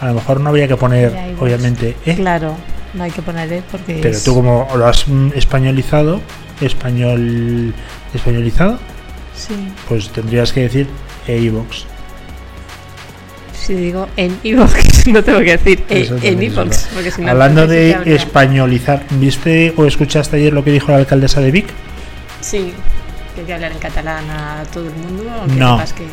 a 0.00 0.06
lo 0.06 0.14
mejor 0.14 0.40
no 0.40 0.48
habría 0.50 0.68
que 0.68 0.76
poner, 0.76 1.12
obviamente, 1.40 1.96
eh, 2.04 2.14
Claro, 2.16 2.54
no 2.94 3.04
hay 3.04 3.10
que 3.10 3.22
poner 3.22 3.52
E 3.52 3.62
porque. 3.70 3.98
pero 4.02 4.14
es- 4.14 4.24
tú 4.24 4.34
como 4.34 4.68
lo 4.76 4.86
has 4.86 5.06
mm, 5.08 5.30
españolizado, 5.34 6.20
español 6.60 7.72
españolizado, 8.14 8.78
Sí. 9.36 9.54
pues 9.88 10.08
tendrías 10.10 10.52
que 10.52 10.60
decir 10.62 10.86
iVox. 11.28 11.84
Si 13.54 13.74
digo 13.74 14.06
en 14.16 14.38
iVoox, 14.44 15.06
no 15.08 15.24
tengo 15.24 15.38
que 15.40 15.56
decir 15.56 15.84
e- 15.88 16.08
en 16.22 16.42
iVoox. 16.42 16.76
si 17.14 17.22
no, 17.22 17.30
Hablando 17.30 17.66
de 17.66 17.94
habría- 17.96 18.14
españolizar, 18.14 19.02
¿viste 19.10 19.74
o 19.76 19.84
escuchaste 19.86 20.36
ayer 20.36 20.52
lo 20.52 20.62
que 20.62 20.70
dijo 20.70 20.92
la 20.92 20.98
alcaldesa 20.98 21.40
de 21.40 21.50
Vic? 21.50 21.66
Sí, 22.40 22.72
que 23.34 23.40
hay 23.40 23.46
que 23.46 23.54
hablar 23.54 23.72
en 23.72 23.78
catalán 23.78 24.24
a 24.30 24.62
todo 24.72 24.84
el 24.86 24.94
mundo. 24.94 25.24
Aunque 25.40 25.56
No. 25.56 25.74
sepas 25.76 25.92
que. 25.94 26.04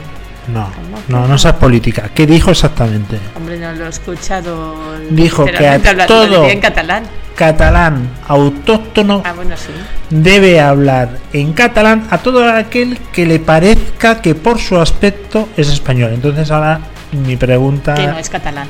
No, 0.47 0.69
¿Cómo 0.75 1.05
que 1.05 1.11
no, 1.13 1.21
no 1.21 1.27
no? 1.29 1.37
seas 1.37 1.55
política. 1.55 2.09
¿Qué 2.13 2.25
dijo 2.25 2.51
exactamente? 2.51 3.17
Hombre, 3.35 3.57
no 3.59 3.71
lo 3.73 3.85
he 3.85 3.89
escuchado. 3.89 4.75
Dijo 5.09 5.45
que 5.45 5.67
a 5.67 5.79
todo- 6.07 6.47
en 6.49 6.59
catalán. 6.59 7.03
Catalán 7.35 8.09
autóctono 8.27 9.23
Ah, 9.25 9.33
bueno, 9.33 9.55
sí. 9.57 9.69
debe 10.11 10.59
hablar 10.61 11.17
en 11.33 11.53
catalán 11.53 12.07
a 12.11 12.19
todo 12.19 12.47
aquel 12.47 12.99
que 13.11 13.25
le 13.25 13.39
parezca 13.39 14.21
que 14.21 14.35
por 14.35 14.59
su 14.59 14.79
aspecto 14.79 15.49
es 15.57 15.69
español. 15.69 16.11
Entonces 16.13 16.51
ahora 16.51 16.79
mi 17.11 17.35
pregunta... 17.35 17.95
Que 17.95 18.05
no 18.05 18.17
es 18.19 18.29
catalán. 18.29 18.67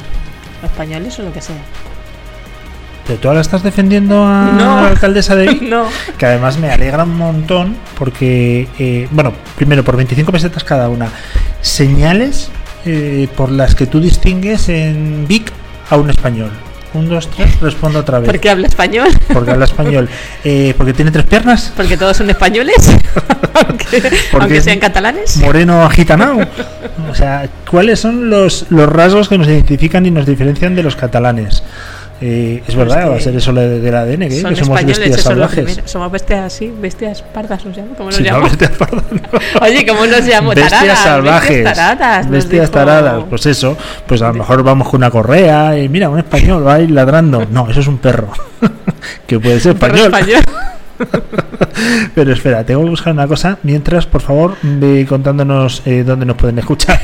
Españoles 0.63 1.20
o 1.20 1.24
lo 1.24 1.34
que 1.34 1.42
sea. 1.42 1.56
¿Pero 3.06 3.20
tú 3.20 3.28
ahora 3.28 3.42
estás 3.42 3.64
defendiendo 3.64 4.26
a 4.26 4.52
No. 4.58 4.82
la 4.82 4.88
alcaldesa 4.88 5.36
de 5.36 5.48
Vic? 5.50 5.62
No. 5.64 5.86
Que 6.18 6.26
además 6.26 6.58
me 6.58 6.72
alegra 6.72 7.04
un 7.04 7.18
montón 7.18 7.76
porque, 7.98 8.68
eh, 8.80 9.08
bueno, 9.12 9.34
primero 9.56 9.84
por 9.84 9.98
25 9.98 10.32
pesetas 10.32 10.64
cada 10.64 10.90
una, 10.90 11.10
señales 11.62 12.50
eh, 12.86 13.28
por 13.36 13.52
las 13.52 13.76
que 13.76 13.86
tú 13.88 14.00
distingues 14.00 14.70
en 14.70 15.26
Vic 15.28 15.52
a 15.90 15.98
un 15.98 16.10
español. 16.10 16.52
Un, 16.94 17.10
dos, 17.10 17.28
tres, 17.28 17.60
respondo 17.60 18.00
otra 18.00 18.20
vez. 18.20 18.30
Porque 18.30 18.52
habla 18.52 18.68
español. 18.68 19.08
Porque 19.34 19.50
habla 19.52 19.66
español. 19.66 20.08
Eh, 20.46 20.74
porque 20.78 20.94
tiene 20.94 21.10
tres 21.10 21.26
piernas. 21.26 21.72
Porque 21.76 21.96
todos 21.98 22.18
son 22.18 22.30
españoles. 22.30 22.76
aunque 24.34 24.62
sean 24.62 24.80
catalanes. 24.80 25.38
Moreno 25.38 25.84
agitanao. 25.84 26.40
O 27.10 27.16
sea, 27.16 27.48
¿cuáles 27.70 28.00
son 28.00 28.30
los, 28.30 28.66
los 28.70 28.90
rasgos 28.90 29.30
que 29.30 29.38
nos 29.38 29.48
identifican 29.48 30.06
y 30.06 30.12
nos 30.12 30.26
diferencian 30.26 30.76
de 30.76 30.84
los 30.84 30.96
catalanes? 30.96 31.64
Eh, 32.25 32.63
es 32.65 32.74
verdad, 32.75 33.10
va 33.10 33.15
a 33.15 33.18
que 33.18 33.24
ser 33.24 33.36
eso 33.36 33.51
de- 33.51 33.82
del 33.82 33.94
ADN, 33.96 34.30
¿qué? 34.30 34.39
Son 34.39 34.53
que 34.53 34.63
somos 34.63 34.86
bestias 34.86 35.20
salvajes. 35.22 35.82
Somos 35.84 36.10
bestias 36.10 36.39
así, 36.53 36.72
bestias 36.80 37.22
pardas, 37.22 37.65
nos 37.65 37.75
llaman. 37.75 37.96
¿Cómo 37.96 38.06
nos 38.12 38.15
Sí, 38.15 38.24
no, 38.24 38.27
llaman? 38.30 38.44
bestias 38.44 38.72
pardas, 38.72 39.03
no. 39.12 39.39
Oye, 39.65 39.86
¿cómo 39.86 40.06
nos 40.06 40.25
llamamos? 40.25 40.56
Bestias 40.56 40.80
Taradas, 40.80 41.00
salvajes. 41.03 41.63
Bestias 41.65 41.75
taradas. 41.75 42.30
Bestias 42.30 42.62
dijo- 42.62 42.72
taradas. 42.72 43.24
Pues 43.30 43.46
eso. 43.48 43.75
Pues 44.08 44.22
a 44.22 44.27
lo 44.30 44.36
mejor 44.36 44.63
vamos 44.63 44.88
con 44.88 45.00
una 45.00 45.12
correa 45.12 45.77
y 45.77 45.89
mira, 45.89 46.08
un 46.10 46.20
español 46.20 46.65
va 46.65 46.75
a 46.75 46.80
ir 46.80 46.92
ladrando. 46.92 47.46
No, 47.51 47.70
eso 47.70 47.82
es 47.82 47.88
un 47.88 47.98
perro. 47.98 48.30
que 49.27 49.38
puede 49.42 49.60
ser 49.60 49.75
Perro 49.75 49.98
español. 49.98 50.39
español. 50.39 51.24
Pero 52.15 52.32
espera, 52.32 52.63
tengo 52.63 52.84
que 52.86 52.89
buscar 52.92 53.12
una 53.12 53.27
cosa. 53.27 53.58
Mientras, 53.63 54.06
por 54.06 54.22
favor, 54.22 54.56
ve 54.62 55.06
contándonos 55.10 55.82
eh, 55.86 56.03
dónde 56.06 56.25
nos 56.25 56.38
pueden 56.38 56.58
escuchar. 56.60 57.01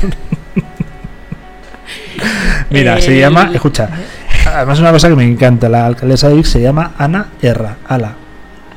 Mira, 2.70 3.00
se 3.00 3.18
llama. 3.18 3.50
Escucha. 3.52 3.88
Además, 4.46 4.78
una 4.80 4.92
cosa 4.92 5.08
que 5.08 5.16
me 5.16 5.24
encanta. 5.24 5.68
La 5.68 5.86
alcaldesa 5.86 6.28
de 6.28 6.34
Vic 6.34 6.44
se 6.46 6.60
llama 6.60 6.92
Ana 6.98 7.26
Erra. 7.42 7.76
Ala. 7.86 8.12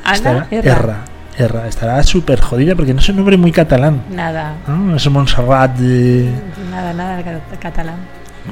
Ana 0.04 0.14
Estará- 0.16 0.48
Erra. 0.52 0.72
Erra. 0.72 0.98
Erra. 1.38 1.68
Estará 1.68 2.04
súper 2.04 2.40
jodida 2.42 2.76
porque 2.76 2.94
no 2.94 3.00
es 3.00 3.10
un 3.10 3.16
nombre 3.18 3.38
muy 3.38 3.52
catalán. 3.52 4.04
Nada, 4.12 4.54
¿no? 4.68 4.96
Es 4.96 5.10
Montserrat. 5.10 5.72
eh, 5.82 6.30
nada, 6.70 6.94
nada 6.94 7.18
de 7.18 7.24
ca- 7.24 7.40
catalán. 7.60 7.96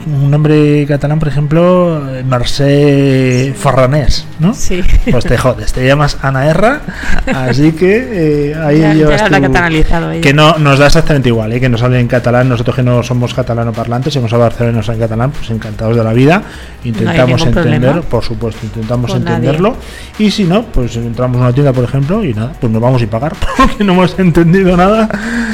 Un 0.06 0.32
nombre 0.32 0.86
catalán, 0.88 1.20
por 1.20 1.28
ejemplo, 1.28 2.02
eh, 2.10 2.24
Mercè 2.24 3.54
Ferranés, 3.54 4.26
¿no? 4.40 4.54
Sí. 4.54 4.82
Pues 5.10 5.26
te 5.26 5.38
jodes, 5.38 5.74
te 5.74 5.86
llamas 5.86 6.18
Ana 6.22 6.46
Erra, 6.48 6.82
así 7.28 7.74
que 7.74 8.52
eh, 8.52 8.56
ahí 8.56 8.80
ya, 8.80 8.88
ya 8.88 8.94
llevas 8.94 9.30
lo 9.30 9.38
habrá 9.38 9.70
tu-. 9.70 10.22
Que 10.22 10.34
no 10.34 10.58
nos 10.58 10.80
da 10.80 10.88
exactamente 10.88 11.30
igual, 11.30 11.52
¿eh? 11.54 11.60
que 11.60 11.70
nos 11.70 11.82
sale 11.82 12.00
en 12.00 12.08
catalán. 12.08 12.48
Nosotros 12.50 12.76
que 12.76 12.84
no 12.84 13.04
somos 13.04 13.34
catalano 13.34 13.74
parlantes, 13.74 14.16
hemos 14.16 14.32
hablado 14.34 14.52
barcelonos 14.52 14.88
en 14.90 15.00
catalán, 15.00 15.32
pues 15.32 15.50
encantados 15.50 15.96
de 15.96 16.04
la 16.04 16.14
vida. 16.14 16.42
Intentamos 16.84 17.46
ningún 17.46 17.58
entender, 17.58 17.82
problema. 17.82 18.02
por 18.10 18.24
supuesto, 18.24 18.66
intentamos 18.66 19.12
Con 19.12 19.24
nadie. 19.24 19.36
entenderlo. 19.36 19.76
Y 20.18 20.32
si 20.32 20.46
no, 20.46 20.64
pues 20.64 20.96
entramos 20.96 21.38
en 21.38 21.44
una 21.44 21.54
tienda, 21.54 21.74
por 21.74 21.84
ejemplo, 21.84 22.24
y 22.24 22.34
nada, 22.34 22.54
pues 22.60 22.72
nos 22.72 22.82
vamos 22.82 23.04
a 23.04 23.08
pagar 23.08 23.34
porque 23.58 23.84
no 23.84 23.94
hemos 23.94 24.18
entendido 24.18 24.76
nada. 24.78 25.10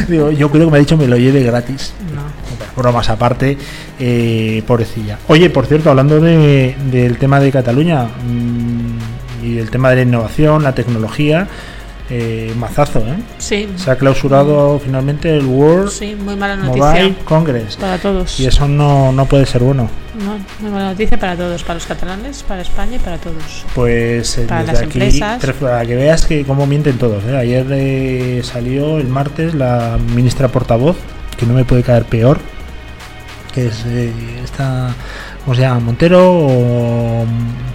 Digo, 0.07 0.31
yo 0.31 0.49
creo 0.51 0.65
que 0.65 0.71
me 0.71 0.77
ha 0.77 0.79
dicho 0.79 0.95
me 0.95 1.07
lo 1.07 1.17
lleve 1.17 1.43
gratis. 1.43 1.93
Bromas 2.77 3.09
aparte, 3.09 3.57
eh, 3.99 4.63
pobrecilla. 4.67 5.17
Oye, 5.27 5.49
por 5.49 5.65
cierto, 5.65 5.89
hablando 5.89 6.19
de- 6.21 6.75
del 6.91 7.17
tema 7.17 7.39
de 7.39 7.51
Cataluña 7.51 8.03
mm, 8.05 9.45
y 9.45 9.53
del 9.55 9.69
tema 9.69 9.89
de 9.89 9.97
la 9.97 10.01
innovación, 10.03 10.63
la 10.63 10.73
tecnología, 10.75 11.47
eh, 12.09 12.53
mazazo, 12.57 12.99
¿eh? 12.99 13.17
Sí, 13.37 13.67
Se 13.75 13.91
ha 13.91 13.97
clausurado 13.97 14.79
finalmente 14.81 15.35
el 15.35 15.45
World 15.45 15.89
sí, 15.89 16.15
muy 16.15 16.37
mala 16.37 16.55
Mobile 16.55 16.79
noticia 16.85 17.25
Congress. 17.25 17.75
para 17.75 17.97
todos. 17.97 18.39
Y 18.39 18.45
eso 18.45 18.65
no, 18.65 19.11
no 19.11 19.25
puede 19.25 19.45
ser 19.45 19.61
bueno. 19.61 19.89
No, 20.23 20.37
muy 20.61 20.71
mala 20.71 20.91
noticia 20.91 21.19
para 21.19 21.35
todos, 21.35 21.63
para 21.63 21.73
los 21.75 21.85
catalanes, 21.85 22.43
para 22.43 22.61
España 22.61 22.95
y 22.95 22.99
para 22.99 23.17
todos. 23.17 23.65
Pues 23.75 24.37
eh, 24.37 24.45
Para 24.47 24.61
desde 24.61 24.73
las 24.73 24.81
aquí, 24.83 24.99
empresas. 25.01 25.55
para 25.59 25.85
que 25.85 25.95
veas 25.95 26.25
que 26.25 26.45
cómo 26.45 26.65
mienten 26.65 26.97
todos. 26.97 27.25
¿eh? 27.25 27.35
Ayer 27.35 27.65
eh, 27.71 28.41
salió 28.43 28.99
el 28.99 29.07
martes 29.07 29.53
la 29.53 29.97
ministra 30.15 30.47
portavoz, 30.47 30.95
que 31.37 31.45
no 31.45 31.53
me 31.53 31.65
puede 31.65 31.83
caer 31.83 32.05
peor, 32.05 32.39
que 33.57 33.65
es 33.69 33.85
eh, 33.87 34.11
esta, 34.43 34.93
¿cómo 35.43 35.55
se 35.55 35.61
llama? 35.63 35.79
Montero 35.79 36.19
o... 36.31 37.25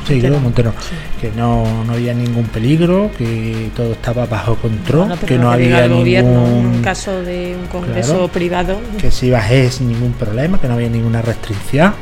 Sí, 0.07 0.21
creo 0.21 0.39
Montero. 0.39 0.73
Sí. 0.79 0.95
Que 1.21 1.33
no, 1.37 1.83
no 1.85 1.93
había 1.95 2.15
ningún 2.15 2.45
peligro, 2.45 3.11
que 3.19 3.69
todo 3.75 3.93
estaba 3.95 4.27
bajo 4.27 4.55
control, 4.57 5.09
Bueno, 5.09 5.23
que 5.27 5.39
no 5.39 5.51
había 5.51 5.89
gobierno, 5.89 6.47
ningún... 6.47 6.67
un 6.77 6.83
caso 6.83 7.21
de 7.23 7.57
un 7.61 7.67
congreso 7.67 8.12
Claro. 8.12 8.29
privado. 8.29 8.81
que 9.01 9.11
si 9.11 9.29
bajé 9.31 9.73
sin 9.73 9.89
ningún 9.89 10.12
problema, 10.12 10.61
que 10.61 10.69
no 10.69 10.75
había 10.75 10.89
ninguna 10.89 11.21
restricción 11.21 11.95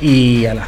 y 0.00 0.46
ala, 0.46 0.66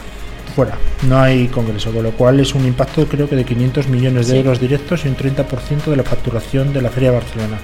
fuera, 0.54 0.76
no 1.08 1.18
hay 1.18 1.48
congreso, 1.48 1.90
con 1.90 2.02
lo 2.02 2.10
cual 2.10 2.38
es 2.40 2.54
un 2.54 2.66
impacto 2.66 3.06
creo 3.06 3.28
que 3.30 3.36
de 3.36 3.44
500 3.44 3.88
millones 3.88 4.26
de 4.26 4.32
Sí. 4.34 4.38
euros 4.40 4.60
directos 4.60 5.06
y 5.06 5.08
un 5.08 5.16
30% 5.16 5.84
de 5.90 5.96
la 5.96 6.02
facturación 6.02 6.74
de 6.74 6.82
la 6.82 6.90
Feria 6.90 7.10
de 7.12 7.16
Barcelona. 7.16 7.58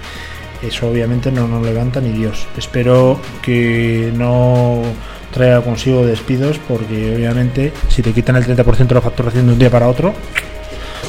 Eso 0.63 0.89
obviamente 0.89 1.33
no 1.33 1.49
nos 1.49 1.65
levanta 1.65 2.01
ni 2.01 2.11
Dios. 2.11 2.47
Espero 2.57 3.21
que 3.43 4.13
no 4.15 4.83
traiga 5.33 5.63
consigo 5.63 6.07
despidos 6.07 6.61
porque 6.69 7.15
obviamente 7.17 7.73
si 7.89 8.03
te 8.03 8.13
quitan 8.13 8.37
el 8.37 8.45
30% 8.45 8.87
de 8.87 8.95
la 8.95 9.01
facturación 9.01 9.47
de 9.47 9.53
un 9.55 9.59
día 9.59 9.71
para 9.71 9.89
otro, 9.89 10.15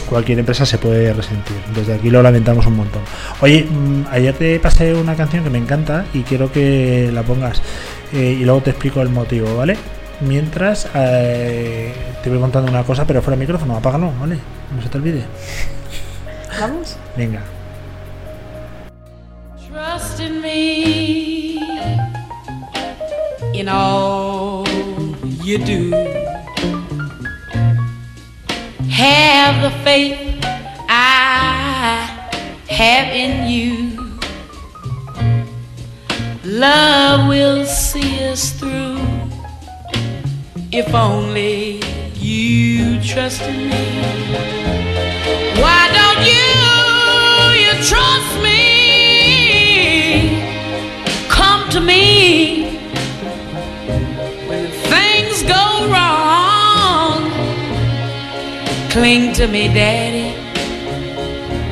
cualquier 0.10 0.40
empresa 0.40 0.66
se 0.66 0.78
puede 0.78 1.14
resentir. 1.14 1.56
Desde 1.76 1.94
aquí 1.94 2.10
lo 2.10 2.24
lamentamos 2.24 2.66
un 2.66 2.78
montón. 2.78 3.02
Oye, 3.42 3.68
mm, 3.70 4.06
ayer 4.12 4.34
te 4.34 4.60
pasé 4.60 4.94
una 4.94 5.16
canción 5.16 5.44
que 5.44 5.50
me 5.50 5.58
encanta 5.58 6.06
y 6.14 6.22
quiero 6.22 6.52
que 6.52 7.12
la 7.14 7.24
pongas 7.24 7.62
eh, 8.14 8.38
y 8.40 8.44
luego 8.44 8.62
te 8.62 8.72
explico 8.72 9.02
el 9.02 9.10
motivo, 9.10 9.56
¿vale? 9.56 9.78
Mientras 10.22 10.88
eh, 10.96 11.94
te 12.24 12.30
voy 12.30 12.40
contando 12.40 12.72
una 12.72 12.84
cosa, 12.84 13.06
pero 13.06 13.22
fuera 13.22 13.38
de 13.38 13.46
micrófono, 13.46 13.76
apágalo, 13.76 14.12
¿vale? 14.20 14.38
No 14.76 14.82
se 14.82 14.90
te 14.90 14.98
olvide. 14.98 15.24
Vamos. 16.60 16.98
Venga. 17.18 17.42
Trust 19.86 20.22
in 20.22 20.40
me 20.40 21.58
in 23.54 23.68
all 23.68 24.66
you 25.44 25.58
do. 25.58 25.92
Have 28.90 29.56
the 29.62 29.72
faith 29.84 30.40
I 30.88 32.32
have 32.70 33.10
in 33.14 33.50
you. 33.50 33.76
Love 36.46 37.28
will 37.28 37.66
see 37.66 38.24
us 38.24 38.54
through 38.58 39.02
if 40.72 40.94
only 40.94 41.82
you 42.16 43.02
trust 43.04 43.42
in 43.42 43.68
me. 43.70 43.86
Why 45.62 45.84
don't 45.98 46.22
you, 46.34 46.48
you 47.64 47.74
trust 47.92 48.42
me? 48.42 48.53
Cling 58.94 59.34
to 59.34 59.48
me, 59.48 59.70
Daddy. 59.70 60.36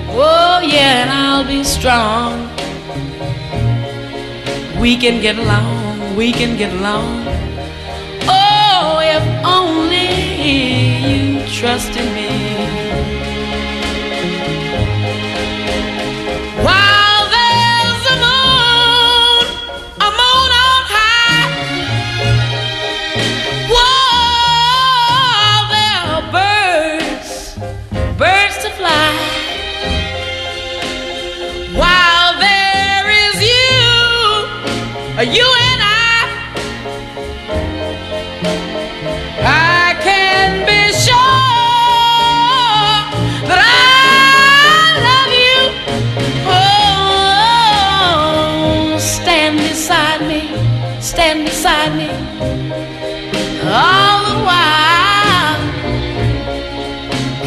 Oh, 0.09 0.59
yeah, 0.65 1.03
and 1.03 1.11
I'll 1.11 1.45
be 1.45 1.63
strong. 1.63 2.49
We 4.81 4.97
can 4.97 5.21
get 5.21 5.37
along, 5.37 6.15
we 6.15 6.31
can 6.31 6.57
get 6.57 6.73
along. 6.73 7.27
Oh, 8.27 8.99
if 9.03 9.23
only 9.45 10.09
you 10.41 11.47
trust 11.47 11.95
in 11.95 12.11
me. 12.15 12.30
You, 35.23 35.33
you 35.33 35.55
and 35.59 35.81
I. 35.81 35.87
I 39.43 39.93
can 40.01 40.65
be 40.65 40.91
sure 40.93 41.15
that 43.47 43.61
I 43.61 44.97
love 45.07 45.33
you. 45.45 45.61
Oh, 47.83 48.97
stand 48.99 49.57
beside 49.59 50.21
me, 50.27 50.41
stand 51.01 51.45
beside 51.45 51.93
me. 51.95 52.09
All 53.63 54.23
the 54.25 54.37
while, 54.47 55.61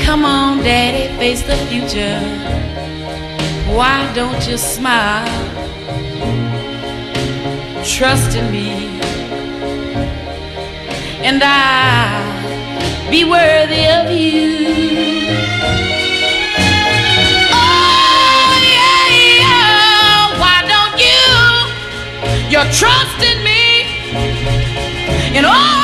come 0.05 0.25
on, 0.25 0.59
Daddy, 0.59 1.09
face 1.19 1.43
the 1.43 1.57
future. 1.67 2.21
Why 3.75 4.13
don't 4.15 4.47
you 4.49 4.57
smile? 4.59 5.54
Trust 7.87 8.35
in 8.35 8.51
me 8.51 8.99
and 11.23 11.43
I'll 11.43 13.11
be 13.11 13.25
worthy 13.25 13.87
of 13.87 14.11
you. 14.11 15.29
Oh, 17.53 18.59
yeah, 18.75 19.07
yeah. 19.39 20.41
Why 20.41 20.65
don't 20.73 20.99
you? 20.99 22.51
You're 22.51 22.71
trusting 22.73 23.45
me 23.45 23.63
in 25.39 25.45
all 25.45 25.84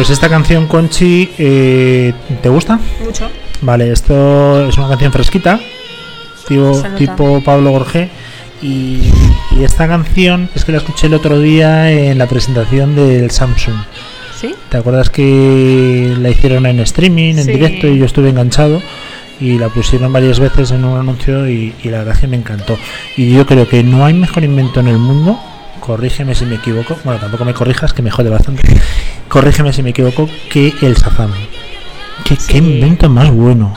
Pues 0.00 0.08
esta 0.08 0.30
canción, 0.30 0.66
Conchi, 0.66 1.28
eh, 1.36 2.14
¿te 2.42 2.48
gusta? 2.48 2.80
Mucho. 3.04 3.28
Vale, 3.60 3.92
esto 3.92 4.66
es 4.66 4.78
una 4.78 4.88
canción 4.88 5.12
fresquita. 5.12 5.60
tipo, 6.48 6.82
tipo 6.96 7.42
Pablo 7.44 7.70
Gorgé. 7.72 8.08
Y, 8.62 9.10
y 9.54 9.62
esta 9.62 9.86
canción 9.88 10.48
es 10.54 10.64
que 10.64 10.72
la 10.72 10.78
escuché 10.78 11.08
el 11.08 11.12
otro 11.12 11.38
día 11.38 11.92
en 11.92 12.16
la 12.16 12.26
presentación 12.26 12.96
del 12.96 13.30
Samsung. 13.30 13.74
¿Sí? 14.40 14.54
¿Te 14.70 14.78
acuerdas 14.78 15.10
que 15.10 16.14
la 16.18 16.30
hicieron 16.30 16.64
en 16.64 16.80
streaming, 16.80 17.34
en 17.34 17.44
Sí. 17.44 17.52
directo, 17.52 17.86
y 17.86 17.98
yo 17.98 18.06
estuve 18.06 18.30
enganchado? 18.30 18.80
Y 19.38 19.58
la 19.58 19.68
pusieron 19.68 20.10
varias 20.14 20.40
veces 20.40 20.70
en 20.70 20.82
un 20.86 20.98
anuncio 20.98 21.46
y, 21.46 21.74
y 21.84 21.90
la 21.90 21.98
verdad 21.98 22.18
que 22.18 22.26
me 22.26 22.38
encantó. 22.38 22.78
Y 23.18 23.34
yo 23.34 23.44
creo 23.44 23.68
que 23.68 23.82
no 23.82 24.06
hay 24.06 24.14
mejor 24.14 24.44
invento 24.44 24.80
en 24.80 24.88
el 24.88 24.96
mundo, 24.96 25.38
corrígeme 25.80 26.34
si 26.34 26.44
me 26.46 26.56
equivoco, 26.56 26.96
bueno, 27.04 27.18
tampoco 27.20 27.44
me 27.44 27.54
corrijas, 27.54 27.92
que 27.92 28.02
me 28.02 28.10
jode 28.10 28.30
bastante, 28.30 28.62
corrígeme 29.28 29.72
si 29.72 29.82
me 29.82 29.90
equivoco, 29.90 30.28
que 30.50 30.72
el 30.82 30.94
Shazam. 30.94 31.32
¿Qué, 32.24 32.36
qué 32.36 32.42
Sí. 32.42 32.58
invento 32.58 33.08
más 33.08 33.30
bueno. 33.30 33.74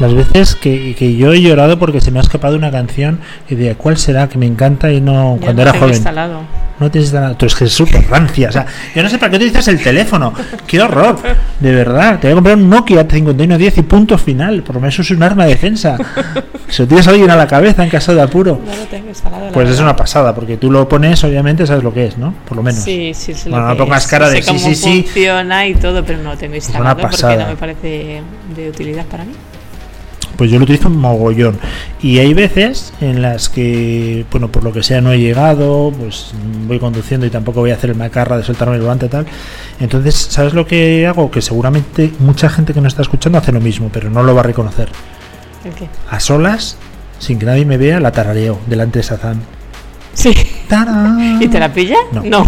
Las 0.00 0.12
veces 0.12 0.56
que, 0.56 0.96
que 0.98 1.14
yo 1.16 1.32
he 1.32 1.40
llorado 1.40 1.78
porque 1.78 2.00
se 2.00 2.10
me 2.10 2.18
ha 2.18 2.22
escapado 2.22 2.56
una 2.56 2.72
canción 2.72 3.20
y 3.48 3.54
de 3.54 3.76
cuál 3.76 3.96
será 3.96 4.28
que 4.28 4.38
me 4.38 4.46
encanta 4.46 4.90
y 4.92 5.00
no 5.00 5.38
cuando 5.40 5.62
era 5.62 5.72
joven. 5.72 5.90
instalado. 5.94 6.40
No 6.80 6.90
tienes 6.90 7.12
nada. 7.12 7.34
Tú 7.38 7.46
es 7.46 7.54
que 7.54 7.64
es 7.64 7.72
súper 7.72 8.08
rancia. 8.08 8.48
O 8.48 8.52
sea, 8.52 8.66
yo 8.94 9.02
no 9.02 9.08
sé 9.08 9.18
para 9.18 9.30
qué 9.30 9.36
utilizas 9.36 9.68
el 9.68 9.82
teléfono. 9.82 10.32
¡Qué 10.66 10.80
horror! 10.80 11.18
De 11.60 11.72
verdad. 11.72 12.18
Te 12.18 12.26
voy 12.26 12.32
a 12.32 12.34
comprar 12.34 12.56
un 12.56 12.68
Nokia 12.68 13.04
5110 13.08 13.78
y 13.78 13.82
punto 13.82 14.18
final. 14.18 14.62
Por 14.62 14.74
lo 14.74 14.80
menos 14.80 14.98
es 14.98 15.10
un 15.10 15.22
arma 15.22 15.44
de 15.44 15.50
defensa. 15.50 15.96
Si 16.68 16.82
lo 16.82 16.88
tienes 16.88 17.06
a 17.06 17.10
alguien 17.10 17.30
a 17.30 17.36
la 17.36 17.46
cabeza 17.46 17.84
en 17.84 17.90
caso 17.90 18.14
de 18.14 18.22
apuro. 18.22 18.60
No 18.64 18.74
lo 18.74 18.84
tengo 18.86 19.08
instalado. 19.08 19.52
Pues 19.52 19.68
es 19.70 19.78
una 19.78 19.94
pasada, 19.94 20.34
porque 20.34 20.56
tú 20.56 20.70
lo 20.70 20.88
pones, 20.88 21.22
obviamente 21.22 21.66
sabes 21.66 21.84
lo 21.84 21.92
que 21.92 22.06
es, 22.06 22.18
¿no? 22.18 22.34
Por 22.46 22.56
lo 22.56 22.62
menos. 22.62 22.82
Sí, 22.82 23.12
sí, 23.14 23.34
sí. 23.34 23.50
Bueno, 23.50 23.68
no 23.68 23.76
pongas 23.76 24.04
es. 24.04 24.10
cara 24.10 24.28
de 24.28 24.42
sí, 24.42 24.58
sí, 24.58 24.74
sí. 24.74 25.02
funciona 25.04 25.66
y 25.68 25.74
todo, 25.74 26.04
pero 26.04 26.18
no 26.22 26.30
lo 26.30 26.36
tengo 26.36 26.56
instalado 26.56 26.96
porque 26.96 27.16
pasada. 27.16 27.44
no 27.44 27.50
me 27.50 27.56
parece 27.56 28.22
de 28.56 28.68
utilidad 28.68 29.04
para 29.06 29.24
mí. 29.24 29.32
Pues 30.36 30.50
yo 30.50 30.58
lo 30.58 30.64
utilizo 30.64 30.88
un 30.88 30.96
mogollón. 30.96 31.58
Y 32.02 32.18
hay 32.18 32.34
veces 32.34 32.92
en 33.00 33.22
las 33.22 33.48
que, 33.48 34.26
bueno, 34.30 34.48
por 34.48 34.64
lo 34.64 34.72
que 34.72 34.82
sea 34.82 35.00
no 35.00 35.12
he 35.12 35.18
llegado, 35.18 35.92
pues 35.98 36.32
voy 36.66 36.78
conduciendo 36.78 37.26
y 37.26 37.30
tampoco 37.30 37.60
voy 37.60 37.70
a 37.70 37.74
hacer 37.74 37.90
el 37.90 37.96
macarra 37.96 38.36
de 38.36 38.42
soltarme 38.42 38.76
el 38.76 38.82
volante 38.82 39.06
y 39.06 39.08
tal. 39.08 39.26
Entonces, 39.80 40.14
¿sabes 40.14 40.54
lo 40.54 40.66
que 40.66 41.06
hago? 41.06 41.30
Que 41.30 41.42
seguramente 41.42 42.12
mucha 42.18 42.48
gente 42.48 42.74
que 42.74 42.80
nos 42.80 42.92
está 42.92 43.02
escuchando 43.02 43.38
hace 43.38 43.52
lo 43.52 43.60
mismo, 43.60 43.90
pero 43.92 44.10
no 44.10 44.22
lo 44.22 44.34
va 44.34 44.40
a 44.40 44.44
reconocer. 44.44 44.88
A 46.10 46.20
solas, 46.20 46.76
sin 47.18 47.38
que 47.38 47.46
nadie 47.46 47.64
me 47.64 47.78
vea, 47.78 48.00
la 48.00 48.12
tarareo 48.12 48.58
delante 48.66 48.98
de 48.98 49.02
Sazán. 49.02 49.40
Sí. 50.12 50.34
¡Tarán! 50.68 51.40
¿Y 51.40 51.48
te 51.48 51.58
la 51.58 51.72
pilla? 51.72 51.96
No. 52.12 52.46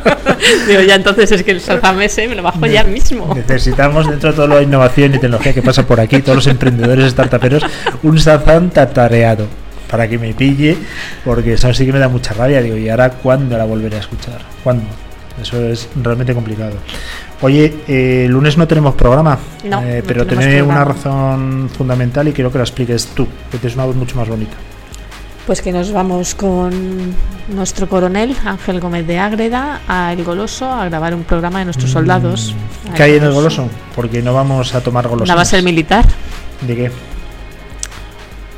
Digo, 0.66 0.80
ya 0.82 0.94
entonces 0.94 1.30
es 1.32 1.42
que 1.42 1.52
el 1.52 1.60
Shazam 1.60 2.00
ese 2.02 2.28
me 2.28 2.34
lo 2.34 2.42
bajo 2.42 2.66
ya 2.66 2.84
mismo. 2.84 3.32
Necesitamos 3.34 4.08
dentro 4.08 4.30
de 4.30 4.36
toda 4.36 4.48
la 4.48 4.62
innovación 4.62 5.14
y 5.14 5.18
tecnología 5.18 5.52
que 5.52 5.62
pasa 5.62 5.86
por 5.86 6.00
aquí, 6.00 6.20
todos 6.20 6.36
los 6.36 6.46
emprendedores 6.46 7.12
startuperos, 7.12 7.64
un 8.02 8.18
Sazán 8.18 8.70
tatareado 8.70 9.46
para 9.90 10.08
que 10.08 10.18
me 10.18 10.32
pille, 10.32 10.76
porque 11.24 11.52
eso 11.52 11.72
sí 11.74 11.84
que 11.84 11.92
me 11.92 11.98
da 11.98 12.08
mucha 12.08 12.32
rabia. 12.32 12.62
Digo, 12.62 12.76
¿y 12.76 12.88
ahora 12.88 13.10
cuándo 13.10 13.56
la 13.58 13.64
volveré 13.64 13.96
a 13.96 14.00
escuchar? 14.00 14.40
¿Cuándo? 14.64 14.84
Eso 15.40 15.60
es 15.66 15.88
realmente 16.02 16.34
complicado. 16.34 16.74
Oye, 17.40 17.74
eh, 17.88 18.26
lunes 18.28 18.56
no 18.56 18.66
tenemos 18.68 18.94
programa, 18.94 19.38
No, 19.64 19.82
eh, 19.82 19.98
no 20.00 20.06
pero 20.06 20.24
tenemos 20.24 20.44
tiene 20.44 20.62
una 20.62 20.84
razón 20.84 21.70
fundamental 21.76 22.28
y 22.28 22.32
quiero 22.32 22.52
que 22.52 22.58
la 22.58 22.64
expliques 22.64 23.08
tú, 23.08 23.26
que 23.50 23.58
tienes 23.58 23.74
una 23.74 23.84
voz 23.84 23.96
mucho 23.96 24.16
más 24.16 24.28
bonita. 24.28 24.52
Pues 25.46 25.60
que 25.60 25.72
nos 25.72 25.92
vamos 25.92 26.34
con 26.36 26.72
nuestro 27.48 27.88
coronel 27.88 28.36
Ángel 28.44 28.78
Gómez 28.80 29.06
de 29.06 29.18
Ágreda 29.18 29.80
a 29.88 30.12
El 30.12 30.22
Goloso 30.22 30.70
a 30.70 30.84
grabar 30.84 31.14
un 31.14 31.24
programa 31.24 31.58
de 31.58 31.64
nuestros 31.64 31.90
soldados. 31.90 32.54
Mm, 32.88 32.92
¿Qué 32.94 33.02
hay 33.02 33.16
en 33.16 33.24
el 33.24 33.32
goloso? 33.32 33.68
Porque 33.96 34.22
no 34.22 34.32
vamos 34.34 34.72
a 34.74 34.80
tomar 34.80 35.08
goloso. 35.08 35.24
Una 35.24 35.34
base 35.34 35.60
militar, 35.62 36.04
¿De 36.60 36.76
qué? 36.76 36.90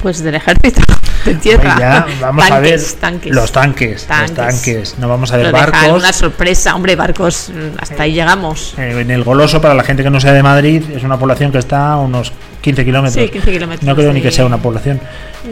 pues 0.02 0.22
del 0.22 0.34
ejército, 0.34 0.82
de 1.24 1.34
tierra. 1.36 1.76
Ya, 1.78 2.06
vamos 2.20 2.50
a 2.50 2.60
ver 2.60 2.80
Tanques, 3.00 3.32
los 3.34 3.52
tanques, 3.52 4.06
Tanques. 4.06 4.36
los 4.36 4.46
tanques. 4.46 4.98
No 4.98 5.08
vamos 5.08 5.32
a 5.32 5.36
ver 5.36 5.46
Lo 5.46 5.52
barcos. 5.52 5.88
Una 5.92 6.12
sorpresa, 6.12 6.74
hombre, 6.74 6.96
barcos, 6.96 7.50
mm, 7.50 7.78
hasta 7.78 8.02
ahí 8.02 8.12
llegamos. 8.12 8.74
Eh, 8.78 9.00
en 9.00 9.10
el 9.10 9.24
Goloso, 9.24 9.60
para 9.60 9.74
la 9.74 9.84
gente 9.84 10.02
que 10.02 10.10
no 10.10 10.20
sea 10.20 10.32
de 10.32 10.42
Madrid, 10.42 10.82
es 10.94 11.02
una 11.02 11.18
población 11.18 11.52
que 11.52 11.58
está 11.58 11.92
a 11.92 11.96
unos 11.96 12.32
15 12.60 12.84
kilómetros. 12.84 13.24
Sí, 13.24 13.30
15 13.30 13.52
kilómetros. 13.52 13.86
No 13.86 13.94
creo 13.94 14.12
ni 14.12 14.20
que 14.20 14.30
sea 14.30 14.46
una 14.46 14.58
población. 14.58 15.00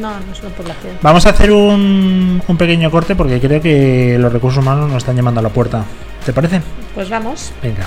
No, 0.00 0.10
no 0.10 0.32
es 0.32 0.40
una 0.40 0.50
población. 0.50 0.94
Vamos 1.02 1.26
a 1.26 1.30
hacer 1.30 1.50
un, 1.50 2.42
un 2.46 2.56
pequeño 2.56 2.90
corte 2.90 3.14
porque 3.14 3.40
creo 3.40 3.60
que 3.60 4.16
los 4.18 4.32
recursos 4.32 4.62
humanos 4.62 4.88
nos 4.88 4.98
están 4.98 5.16
llamando 5.16 5.40
a 5.40 5.42
la 5.42 5.50
puerta. 5.50 5.84
¿Te 6.24 6.32
parece? 6.32 6.60
Pues 6.94 7.10
vamos. 7.10 7.52
Venga. 7.62 7.86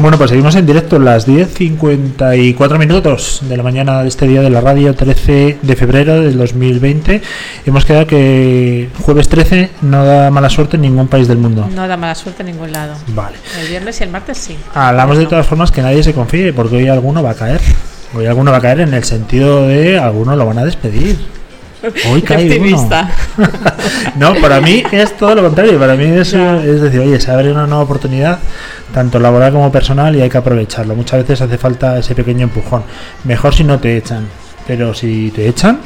Bueno, 0.00 0.16
pues 0.16 0.30
seguimos 0.30 0.54
en 0.54 0.64
directo, 0.64 0.98
las 0.98 1.28
10.54 1.28 2.78
minutos 2.78 3.40
de 3.42 3.54
la 3.54 3.62
mañana 3.62 4.00
de 4.00 4.08
este 4.08 4.26
día 4.26 4.40
de 4.40 4.48
la 4.48 4.62
radio, 4.62 4.94
13 4.94 5.58
de 5.60 5.76
febrero 5.76 6.22
del 6.22 6.38
2020. 6.38 7.20
Hemos 7.66 7.84
quedado 7.84 8.06
que 8.06 8.88
jueves 9.02 9.28
13 9.28 9.68
no 9.82 10.02
da 10.06 10.30
mala 10.30 10.48
suerte 10.48 10.76
en 10.76 10.82
ningún 10.82 11.06
país 11.06 11.28
del 11.28 11.36
mundo. 11.36 11.68
No 11.74 11.86
da 11.86 11.98
mala 11.98 12.14
suerte 12.14 12.42
en 12.42 12.46
ningún 12.46 12.72
lado. 12.72 12.94
Vale. 13.08 13.36
El 13.60 13.68
viernes 13.68 14.00
y 14.00 14.04
el 14.04 14.10
martes 14.10 14.38
sí. 14.38 14.56
Hablamos 14.72 15.18
de 15.18 15.26
todas 15.26 15.46
formas 15.46 15.70
que 15.70 15.82
nadie 15.82 16.02
se 16.02 16.14
confíe, 16.14 16.54
porque 16.54 16.76
hoy 16.76 16.88
alguno 16.88 17.22
va 17.22 17.32
a 17.32 17.34
caer. 17.34 17.60
Hoy 18.14 18.24
alguno 18.24 18.52
va 18.52 18.56
a 18.56 18.62
caer 18.62 18.80
en 18.80 18.94
el 18.94 19.04
sentido 19.04 19.68
de 19.68 19.98
algunos 19.98 20.38
lo 20.38 20.46
van 20.46 20.60
a 20.60 20.64
despedir. 20.64 21.18
Hoy 22.10 22.22
cae 22.22 22.44
uno. 22.44 22.54
Optimista. 22.54 23.10
no, 24.16 24.34
para 24.34 24.60
mí 24.60 24.82
es 24.92 25.16
todo 25.16 25.34
lo 25.34 25.42
contrario. 25.42 25.78
Para 25.78 25.94
mí 25.94 26.04
es, 26.04 26.32
es 26.32 26.80
decir, 26.80 27.00
oye, 27.00 27.18
se 27.20 27.30
abre 27.30 27.50
una 27.50 27.66
nueva 27.66 27.84
oportunidad, 27.84 28.38
tanto 28.92 29.18
laboral 29.18 29.52
como 29.52 29.72
personal, 29.72 30.14
y 30.16 30.20
hay 30.20 30.28
que 30.28 30.38
aprovecharlo. 30.38 30.94
Muchas 30.94 31.20
veces 31.20 31.40
hace 31.42 31.58
falta 31.58 31.98
ese 31.98 32.14
pequeño 32.14 32.44
empujón. 32.44 32.82
Mejor 33.24 33.54
si 33.54 33.64
no 33.64 33.78
te 33.78 33.96
echan, 33.96 34.26
pero 34.66 34.94
si 34.94 35.30
te 35.30 35.48
echan, 35.48 35.80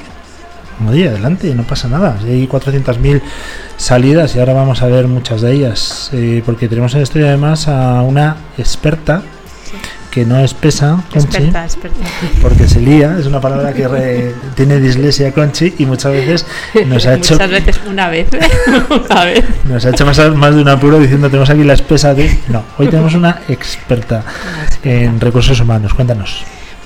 oye, 0.89 1.09
adelante, 1.09 1.55
no 1.55 1.63
pasa 1.63 1.89
nada. 1.89 2.19
Si 2.23 2.29
hay 2.29 2.47
400.000 2.47 3.23
salidas 3.77 4.35
y 4.35 4.41
ahora 4.41 4.55
vamos 4.55 4.83
a 4.83 4.87
ver 4.87 5.07
muchas 5.07 5.43
de 5.43 5.53
ellas, 5.53 6.11
eh, 6.13 6.43
porque 6.45 6.69
tenemos 6.69 6.93
en 6.93 6.99
el 6.99 7.03
estudio 7.05 7.29
además 7.29 7.69
a 7.69 8.03
una 8.03 8.37
experta 8.59 9.23
que 10.15 10.25
no 10.25 10.39
es 10.39 10.55
pesa, 10.55 11.03
Conchi, 11.13 11.27
Experta, 11.27 11.65
experta. 11.65 11.99
porque 12.41 12.69
se 12.69 12.81
lía, 12.81 13.17
es 13.19 13.27
una 13.27 13.41
palabra 13.41 13.73
que 13.73 13.89
re- 13.89 14.33
tiene 14.55 14.79
dislexia 14.79 15.33
Conchi 15.33 15.75
y 15.79 15.87
muchas 15.87 16.13
veces 16.13 16.47
nos 16.87 17.05
ha 17.07 17.15
hecho 17.17 17.35
Muchas 17.35 17.51
veces, 17.51 17.81
una 17.91 18.09
vez. 18.09 18.29
una 19.11 19.25
vez. 19.25 19.45
nos 19.65 19.85
ha 19.85 19.91
hecho 19.91 20.07
más, 20.07 20.19
más 20.37 20.55
de 20.55 20.63
un 20.63 20.69
apuro 20.69 21.01
diciendo 21.01 21.29
tenemos 21.29 21.51
aquí 21.51 21.65
la 21.65 21.75
espesa 21.75 22.15
de... 22.15 22.39
No, 22.49 22.63
hoy 22.79 22.87
tenemos 22.89 23.15
una 23.15 23.41
experta 23.49 24.23
en 24.85 25.19
recursos 25.21 25.59
humanos. 25.59 25.93
Cuéntanos. 25.95 26.45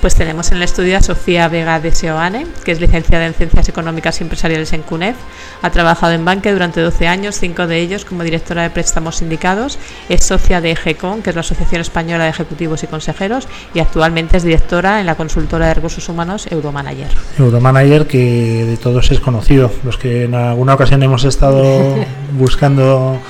Pues 0.09 0.16
tenemos 0.16 0.51
en 0.53 0.57
el 0.57 0.62
estudio 0.62 0.97
a 0.97 1.03
Sofía 1.03 1.49
Vega 1.49 1.81
de 1.81 1.92
Seoane, 1.92 2.47
que 2.64 2.73
es 2.73 2.81
licenciada 2.81 3.27
en 3.27 3.35
Ciencias 3.35 3.68
Económicas 3.68 4.18
y 4.18 4.23
Empresariales 4.23 4.73
en 4.73 4.81
CUNEF. 4.81 5.16
Ha 5.61 5.68
trabajado 5.68 6.14
en 6.14 6.25
Banque 6.25 6.51
durante 6.51 6.81
12 6.81 7.07
años, 7.07 7.37
cinco 7.38 7.66
de 7.66 7.79
ellos 7.79 8.07
como 8.07 8.23
directora 8.23 8.62
de 8.62 8.71
préstamos 8.71 9.16
sindicados. 9.16 9.79
Es 10.09 10.25
socia 10.25 10.62
de 10.62 10.71
EGECON, 10.71 11.21
que 11.21 11.29
es 11.29 11.37
la 11.37 11.42
Asociación 11.42 11.83
Española 11.83 12.25
de 12.25 12.31
Ejecutivos 12.31 12.83
y 12.85 12.87
Consejeros, 12.87 13.49
y 13.75 13.81
actualmente 13.81 14.38
es 14.38 14.44
directora 14.44 14.99
en 15.01 15.05
la 15.05 15.14
consultora 15.14 15.66
de 15.66 15.75
recursos 15.75 16.09
humanos 16.09 16.47
Euromanager. 16.51 17.11
Euromanager 17.38 18.07
que 18.07 18.64
de 18.64 18.79
todos 18.79 19.11
es 19.11 19.21
conocido. 19.21 19.71
Los 19.85 19.99
que 19.99 20.25
en 20.25 20.35
alguna 20.35 20.73
ocasión 20.73 21.03
hemos 21.03 21.25
estado 21.25 21.97
buscando 22.33 23.21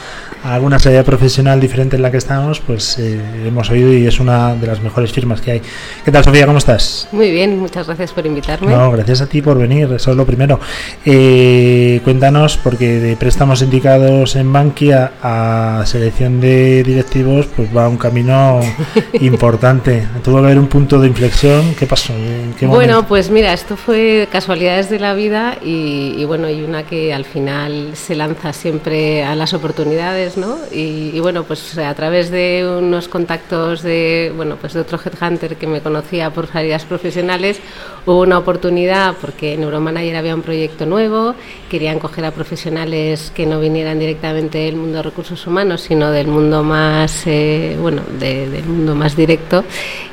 alguna 0.45 0.79
salida 0.79 1.03
profesional 1.05 1.61
diferente 1.61 1.97
en 1.97 2.03
la 2.03 2.11
que 2.11 2.17
estamos, 2.17 2.61
pues 2.61 2.99
eh, 2.99 3.21
hemos 3.47 3.71
oído 3.71 3.93
y 3.93 4.07
es 4.07 4.21
una 4.21 4.55
de 4.55 4.67
las 4.67 4.81
mejores 4.81 5.13
firmas 5.13 5.41
que 5.41 5.53
hay. 5.53 5.63
¿Qué 6.05 6.11
tal, 6.11 6.25
Sofía? 6.25 6.47
¿Cómo 6.47 6.59
estás? 6.59 7.09
Muy 7.13 7.31
bien, 7.31 7.59
muchas 7.59 7.87
gracias 7.87 8.13
por 8.13 8.27
invitarme. 8.27 8.71
No, 8.71 8.91
gracias 8.93 9.21
a 9.21 9.27
ti 9.27 9.43
por 9.43 9.59
venir, 9.59 9.93
eso 9.93 10.11
es 10.11 10.17
lo 10.17 10.25
primero. 10.25 10.61
Eh, 11.05 12.01
cuéntanos, 12.05 12.57
porque 12.57 12.99
de 13.01 13.17
préstamos 13.17 13.63
indicados 13.63 14.37
en 14.37 14.53
Bankia 14.53 15.13
a 15.23 15.83
selección 15.87 16.41
de 16.41 16.83
directivos, 16.83 17.47
pues 17.55 17.69
va 17.77 17.89
un 17.89 17.99
camino 17.99 18.61
importante. 19.21 20.07
Tuvo 20.23 20.39
que 20.41 20.47
haber 20.47 20.59
un 20.59 20.69
punto 20.69 21.01
de 21.01 21.09
inflexión. 21.09 21.75
¿Qué 21.75 21.87
pasó? 21.87 22.13
¿En 22.13 22.55
qué 22.59 22.67
Bueno, 22.67 23.07
pues 23.07 23.31
mira, 23.31 23.53
esto 23.53 23.77
fue 23.77 24.29
casualidades 24.31 24.91
de 24.91 24.99
la 24.99 25.15
vida 25.15 25.59
y, 25.63 26.15
y 26.17 26.25
bueno, 26.25 26.49
y 26.51 26.63
una 26.63 26.85
que 26.85 27.13
al 27.13 27.25
final 27.25 27.91
se 27.95 28.15
lanza 28.15 28.53
siempre 28.53 29.25
a 29.25 29.35
las 29.35 29.55
oportunidades, 29.55 30.28
¿no? 30.37 30.57
Y, 30.71 31.19
bueno, 31.21 31.45
pues 31.45 31.77
a 31.79 31.95
través 31.95 32.31
de 32.31 32.67
unos 32.79 33.09
contactos 33.09 33.83
de, 33.83 34.33
bueno, 34.37 34.57
pues 34.61 34.75
de 34.75 34.81
otro 34.81 34.99
headhunter 35.03 35.57
que 35.57 35.67
me 35.67 35.81
conocía 35.81 36.31
por 36.31 36.47
salidas 36.47 36.85
profesionales, 36.85 37.59
hubo 38.07 38.21
una 38.21 38.39
oportunidad 38.39 39.15
porque 39.21 39.55
en 39.55 39.63
Euromanager 39.63 40.17
había 40.17 40.35
un 40.35 40.43
proyecto 40.43 40.87
nuevo, 40.87 41.35
querían 41.71 41.99
coger 41.99 42.25
a 42.25 42.31
profesionales 42.33 43.33
que 43.35 43.47
no 43.47 43.61
vinieran 43.61 43.99
directamente 43.99 44.59
del 44.59 44.77
mundo 44.77 44.99
de 44.99 45.03
recursos 45.03 45.47
humanos, 45.47 45.83
sino 45.83 46.11
del 46.11 46.27
mundo 46.29 46.63
más, 46.63 47.23
eh, 47.27 47.77
bueno, 47.81 48.03
de- 48.19 48.49
del 48.49 48.65
mundo 48.65 48.95
más 48.95 49.17
directo. 49.17 49.65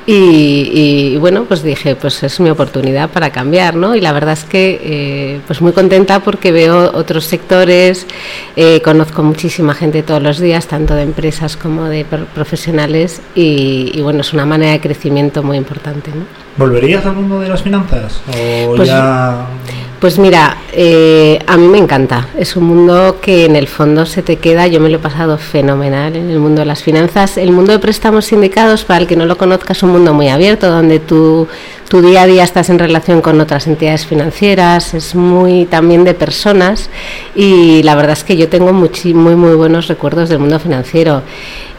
Y, 0.07 1.13
y, 1.13 1.17
bueno, 1.17 1.45
pues 1.45 1.63
dije, 1.63 1.95
pues 1.95 2.21
es 2.21 2.39
mi 2.39 2.51
oportunidad 2.51 3.09
para 3.09 3.31
cambiar, 3.31 3.75
¿no? 3.75 3.95
Y 3.95 4.01
la 4.01 4.11
verdad 4.11 4.33
es 4.33 4.43
que, 4.43 4.79
eh, 4.83 5.39
pues 5.47 5.61
muy 5.61 5.71
contenta 5.71 6.19
porque 6.19 6.51
veo 6.51 6.91
otros 6.93 7.25
sectores, 7.25 8.05
eh, 8.55 8.81
conozco 8.83 9.23
muchísima 9.23 9.73
gente 9.73 10.03
todos 10.05 10.21
los 10.23 10.39
días, 10.39 10.67
tanto 10.67 10.93
de 10.95 11.01
empresas 11.03 11.57
como 11.57 11.85
de 11.85 12.05
profesionales, 12.05 13.21
y, 13.35 13.91
y 13.93 14.01
bueno, 14.01 14.21
es 14.21 14.33
una 14.33 14.45
manera 14.45 14.71
de 14.73 14.79
crecimiento 14.79 15.43
muy 15.43 15.57
importante, 15.57 16.11
¿no? 16.11 16.25
¿Volverías 16.57 17.05
al 17.05 17.15
mundo 17.15 17.39
de 17.39 17.49
las 17.49 17.61
finanzas? 17.63 18.21
¿O 18.67 18.75
Pues- 18.75 18.87
ya.? 18.87 19.45
Pues 20.05 20.19
mira, 20.19 20.57
eh, 20.71 21.39
a 21.47 21.57
mí 21.57 21.67
me 21.67 21.79
encanta. 21.79 22.27
Es 22.37 22.55
un 22.55 22.65
mundo 22.65 23.17
que 23.19 23.45
en 23.45 23.55
el 23.55 23.67
fondo 23.67 24.05
se 24.05 24.21
te 24.21 24.35
queda. 24.35 24.67
Yo 24.67 24.79
me 24.79 24.87
lo 24.87 24.97
he 24.97 24.99
pasado 24.99 25.39
fenomenal 25.39 26.15
en 26.15 26.29
el 26.29 26.37
mundo 26.37 26.59
de 26.59 26.67
las 26.67 26.83
finanzas. 26.83 27.39
El 27.39 27.51
mundo 27.51 27.71
de 27.71 27.79
préstamos 27.79 28.25
sindicados, 28.25 28.83
para 28.83 28.99
el 28.99 29.07
que 29.07 29.15
no 29.15 29.25
lo 29.25 29.35
conozca, 29.35 29.73
es 29.73 29.81
un 29.81 29.89
mundo 29.89 30.13
muy 30.13 30.29
abierto, 30.29 30.69
donde 30.69 30.99
tú, 30.99 31.47
tu 31.89 32.03
día 32.03 32.21
a 32.21 32.27
día 32.27 32.43
estás 32.43 32.69
en 32.69 32.77
relación 32.77 33.19
con 33.21 33.41
otras 33.41 33.65
entidades 33.65 34.05
financieras, 34.05 34.93
es 34.93 35.15
muy 35.15 35.65
también 35.65 36.03
de 36.03 36.13
personas 36.13 36.91
y 37.33 37.81
la 37.81 37.95
verdad 37.95 38.13
es 38.13 38.23
que 38.23 38.37
yo 38.37 38.47
tengo 38.47 38.73
muy, 38.73 38.91
muy 39.15 39.55
buenos 39.55 39.87
recuerdos 39.87 40.29
del 40.29 40.37
mundo 40.37 40.59
financiero. 40.59 41.23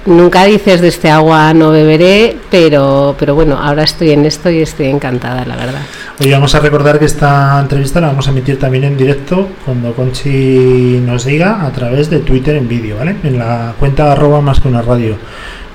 Nunca 0.07 0.45
dices 0.45 0.81
de 0.81 0.89
este 0.89 1.11
agua 1.11 1.53
no 1.53 1.71
beberé, 1.73 2.37
pero, 2.49 3.17
pero 3.19 3.35
bueno, 3.35 3.59
ahora 3.61 3.83
estoy 3.83 4.11
en 4.13 4.25
esto 4.25 4.49
y 4.51 4.61
estoy 4.63 4.87
encantada, 4.87 5.45
la 5.45 5.57
verdad. 5.57 5.81
Hoy 6.21 6.31
vamos 6.31 6.55
a 6.55 6.61
recordar 6.61 6.99
que 7.01 7.07
esta 7.07 7.59
entrevista 7.61 8.01
la 8.01 8.07
vamos 8.09 8.29
a 8.29 8.31
emitir 8.31 8.57
también 8.59 8.85
en 8.85 8.97
directo 8.97 9.49
cuando 9.65 9.93
Conchi 9.95 11.01
nos 11.05 11.25
diga 11.25 11.67
a 11.67 11.73
través 11.73 12.09
de 12.09 12.21
Twitter 12.21 12.55
en 12.55 12.69
vídeo, 12.69 12.97
¿vale? 12.99 13.17
En 13.25 13.37
la 13.39 13.75
cuenta 13.81 14.13
arroba 14.13 14.41
más 14.41 14.61
que 14.61 14.69
una 14.69 14.81
radio. 14.81 15.17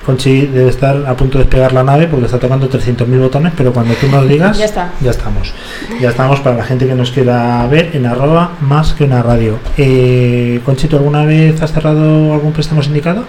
Conchi 0.06 0.46
debe 0.46 0.70
estar 0.70 1.04
a 1.06 1.14
punto 1.14 1.36
de 1.38 1.44
despegar 1.44 1.72
la 1.74 1.84
nave 1.84 2.08
porque 2.08 2.24
está 2.24 2.38
tocando 2.38 2.68
300.000 2.70 3.20
botones, 3.20 3.52
pero 3.56 3.72
cuando 3.72 3.92
tú 3.94 4.08
nos 4.08 4.26
digas, 4.26 4.56
Ya 4.58 4.64
está. 4.64 4.92
ya 5.02 5.10
estamos. 5.10 5.52
Ya 6.00 6.08
estamos 6.08 6.40
para 6.40 6.56
la 6.56 6.64
gente 6.64 6.86
que 6.86 6.94
nos 6.94 7.10
quiera 7.10 7.66
ver 7.70 7.90
en 7.94 8.06
arroba 8.06 8.52
más 8.62 8.94
que 8.94 9.04
una 9.04 9.22
radio. 9.22 9.58
Eh, 9.76 10.60
Conchi, 10.64 10.88
¿tú 10.88 10.96
alguna 10.96 11.24
vez 11.26 11.60
has 11.60 11.70
cerrado 11.72 12.32
algún 12.32 12.52
préstamo 12.52 12.82
sindicado? 12.82 13.24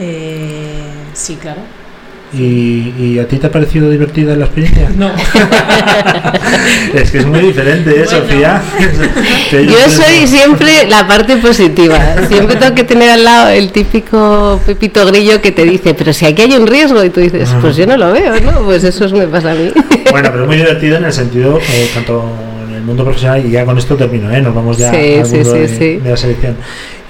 Eh, 0.00 0.80
sí, 1.12 1.36
claro. 1.40 1.60
¿Y, 2.32 2.92
y 2.96 3.18
a 3.18 3.26
ti 3.26 3.38
te 3.38 3.48
ha 3.48 3.50
parecido 3.50 3.90
divertida 3.90 4.36
la 4.36 4.44
experiencia? 4.44 4.88
No. 4.96 5.10
es 6.94 7.10
que 7.10 7.18
es 7.18 7.26
muy 7.26 7.40
diferente, 7.40 7.90
¿eh, 7.90 8.04
Bueno. 8.04 8.10
Sofía? 8.10 8.62
Yo 9.52 9.90
soy 9.90 10.26
siempre 10.28 10.86
la 10.88 11.06
parte 11.08 11.36
positiva. 11.38 11.98
Siempre 12.28 12.54
tengo 12.56 12.74
que 12.74 12.84
tener 12.84 13.10
al 13.10 13.24
lado 13.24 13.48
el 13.48 13.72
típico 13.72 14.60
Pepito 14.64 15.04
Grillo 15.06 15.40
que 15.42 15.50
te 15.50 15.64
dice, 15.64 15.92
pero 15.94 16.12
si 16.12 16.24
aquí 16.26 16.42
hay 16.42 16.52
un 16.54 16.66
riesgo, 16.68 17.02
y 17.04 17.10
tú 17.10 17.18
dices, 17.20 17.48
pues 17.60 17.74
yo 17.76 17.84
no 17.86 17.96
lo 17.96 18.12
veo, 18.12 18.38
¿no? 18.40 18.60
Pues 18.64 18.84
eso 18.84 19.04
es- 19.06 19.12
me 19.12 19.26
pasa 19.26 19.50
a 19.52 19.54
mí. 19.54 19.70
Bueno, 20.10 20.28
pero 20.32 20.42
es 20.42 20.48
muy 20.48 20.56
divertido 20.56 20.96
en 20.96 21.04
el 21.04 21.12
sentido, 21.12 21.58
eh, 21.58 21.90
tanto 21.94 22.24
en 22.68 22.74
el 22.74 22.82
mundo 22.82 23.04
profesional, 23.04 23.44
y 23.46 23.50
ya 23.50 23.64
con 23.64 23.78
esto 23.78 23.94
termino, 23.96 24.28
¿eh? 24.32 24.40
nos 24.40 24.52
vamos 24.54 24.76
ya 24.76 24.90
Sí, 24.92 25.18
al 25.20 25.26
sí, 25.26 25.34
mundo 25.36 25.52
sí, 25.52 25.58
de, 25.58 25.68
sí. 25.68 25.96
de 25.98 26.10
la 26.10 26.16
selección. 26.16 26.56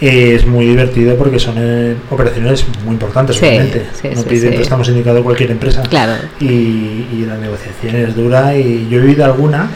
Es 0.01 0.47
muy 0.47 0.67
divertido 0.67 1.15
porque 1.17 1.39
son 1.39 1.55
eh, 1.59 1.95
operaciones 2.11 2.65
muy 2.85 2.95
importantes, 2.95 3.37
Sí, 3.37 3.45
obviamente. 3.47 3.87
sí, 4.01 4.09
no 4.15 4.23
sí, 4.23 4.27
pide 4.29 4.49
sí. 4.51 4.57
préstamos 4.57 4.89
indicado 4.89 5.19
a 5.19 5.23
cualquier 5.23 5.51
empresa. 5.51 5.83
Claro. 5.83 6.15
Y, 6.41 6.45
y 6.47 7.25
la 7.27 7.37
negociación 7.37 7.97
es 7.97 8.17
dura, 8.17 8.57
y 8.57 8.89
yo 8.91 8.99
he 8.99 9.03
vivido 9.03 9.27
alguna, 9.27 9.69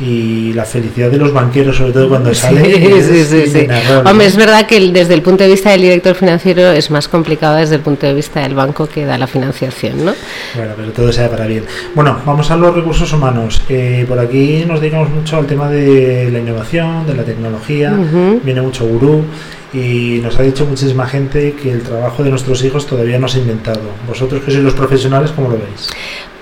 y 0.00 0.52
la 0.54 0.64
felicidad 0.64 1.10
de 1.10 1.16
los 1.18 1.32
banqueros, 1.32 1.76
sobre 1.76 1.92
todo 1.92 2.08
cuando 2.08 2.32
sale, 2.34 2.62
Sí, 3.02 3.24
sí, 3.24 3.46
sí. 3.46 3.66
Hombre, 4.04 4.26
es 4.26 4.36
verdad 4.36 4.66
que 4.66 4.80
desde 4.90 5.14
el 5.14 5.22
punto 5.22 5.44
de 5.44 5.50
vista 5.50 5.70
del 5.70 5.82
director 5.82 6.14
financiero 6.14 6.70
es 6.72 6.90
más 6.90 7.08
complicado 7.08 7.56
desde 7.56 7.76
el 7.76 7.82
punto 7.82 8.06
de 8.06 8.14
vista 8.14 8.40
del 8.40 8.54
banco 8.54 8.88
que 8.88 9.04
da 9.04 9.18
la 9.18 9.26
financiación, 9.26 10.04
¿no? 10.04 10.12
Bueno, 10.56 10.72
pero 10.76 10.90
todo 10.92 11.12
sea 11.12 11.28
para 11.30 11.46
bien. 11.46 11.64
Bueno, 11.94 12.18
vamos 12.24 12.50
a 12.50 12.56
los 12.56 12.74
recursos 12.74 13.12
humanos. 13.12 13.62
Eh, 13.68 14.04
por 14.08 14.18
aquí 14.18 14.64
nos 14.66 14.80
dedicamos 14.80 15.10
mucho 15.10 15.36
al 15.38 15.46
tema 15.46 15.68
de 15.68 16.30
la 16.32 16.38
innovación, 16.38 17.06
de 17.06 17.14
la 17.14 17.22
tecnología. 17.24 17.92
Ujú. 17.92 18.40
Viene 18.42 18.62
mucho 18.62 18.84
gurú 18.86 19.24
y 19.72 20.20
nos 20.22 20.38
ha 20.38 20.42
dicho 20.42 20.66
muchísima 20.66 21.06
gente 21.06 21.54
que 21.54 21.72
el 21.72 21.82
trabajo 21.82 22.22
de 22.22 22.30
nuestros 22.30 22.62
hijos 22.62 22.86
todavía 22.86 23.18
no 23.18 23.28
se 23.28 23.38
ha 23.38 23.42
inventado. 23.42 23.80
Vosotros 24.06 24.42
que 24.42 24.50
sois 24.50 24.64
los 24.64 24.74
profesionales, 24.74 25.32
¿cómo 25.32 25.48
lo 25.48 25.58
veis? 25.58 25.88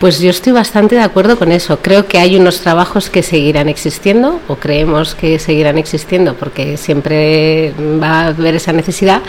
Pues 0.01 0.19
yo 0.19 0.31
estoy 0.31 0.55
bastante 0.55 0.95
de 0.95 1.03
acuerdo 1.03 1.39
con 1.39 1.53
eso. 1.53 1.81
Creo 1.83 2.07
que 2.07 2.17
hay 2.17 2.35
unos 2.35 2.61
trabajos 2.61 3.11
que 3.11 3.23
seguirán 3.23 3.69
existiendo 3.69 4.41
o 4.49 4.57
creemos 4.57 5.15
que 5.15 5.39
seguirán 5.39 5.77
existiendo 5.77 6.33
porque 6.37 6.79
siempre 6.79 7.75
va 8.03 8.23
a 8.23 8.27
haber 8.29 8.55
esa 8.55 8.73
necesidad, 8.73 9.21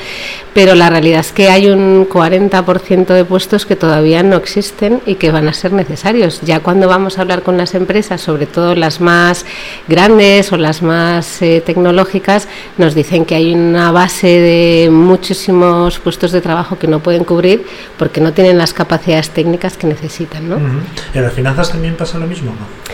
pero 0.54 0.74
la 0.74 0.90
realidad 0.90 1.20
es 1.20 1.34
que 1.34 1.50
hay 1.50 1.68
un 1.68 2.08
40% 2.08 3.06
de 3.08 3.26
puestos 3.26 3.66
que 3.66 3.76
todavía 3.76 4.24
no 4.24 4.38
existen 4.38 5.02
y 5.06 5.16
que 5.16 5.30
van 5.32 5.50
a 5.50 5.54
ser 5.54 5.74
necesarios. 5.74 6.40
Ya 6.40 6.62
cuando 6.62 6.88
vamos 6.88 7.18
a 7.18 7.24
hablar 7.24 7.42
con 7.44 7.58
las 7.58 7.76
empresas, 7.76 8.22
sobre 8.22 8.46
todo 8.46 8.74
las 8.74 9.02
más 9.02 9.46
grandes 9.90 10.54
o 10.54 10.58
las 10.58 10.82
más 10.82 11.42
eh, 11.42 11.62
tecnológicas, 11.66 12.48
nos 12.78 12.96
dicen 12.96 13.26
que 13.26 13.36
hay 13.36 13.54
una 13.54 13.92
base 13.92 14.28
de 14.28 14.90
muchísimos 14.90 16.00
puestos 16.00 16.32
de 16.32 16.40
trabajo 16.40 16.80
que 16.80 16.88
no 16.88 17.02
pueden 17.02 17.26
cubrir 17.26 17.66
porque 17.98 18.22
no 18.22 18.32
tienen 18.32 18.58
las 18.58 18.74
capacidades 18.74 19.32
técnicas 19.32 19.76
que 19.76 19.88
necesitan, 19.88 20.48
¿no? 20.48 20.61
Ujú. 20.62 20.80
¿Y 21.14 21.18
en 21.18 21.24
las 21.24 21.34
finanzas 21.34 21.72
también 21.72 21.96
pasa 21.96 22.18
lo 22.18 22.28
mismo? 22.28 22.52
¿no? 22.52 22.92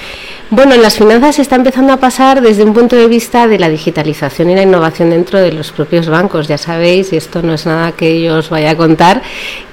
Bueno, 0.50 0.76
en 0.76 0.82
las 0.82 0.96
finanzas 0.96 1.40
está 1.40 1.58
empezando 1.58 1.92
a 1.92 1.98
pasar 1.98 2.40
desde 2.40 2.64
un 2.64 2.74
punto 2.74 2.96
de 2.96 3.08
vista 3.08 3.48
de 3.48 3.60
la 3.60 3.68
digitalización 3.68 4.50
y 4.50 4.56
la 4.56 4.62
innovación 4.62 5.10
dentro 5.10 5.40
de 5.40 5.52
los 5.52 5.74
propios 5.74 6.08
bancos. 6.08 6.48
Ya 6.48 6.58
sabéis, 6.58 7.12
y 7.12 7.18
esto 7.18 7.42
no 7.42 7.54
es 7.54 7.66
nada 7.66 7.92
que 7.92 8.22
yo 8.22 8.38
os 8.38 8.50
vaya 8.50 8.72
a 8.72 8.78
contar, 8.78 9.22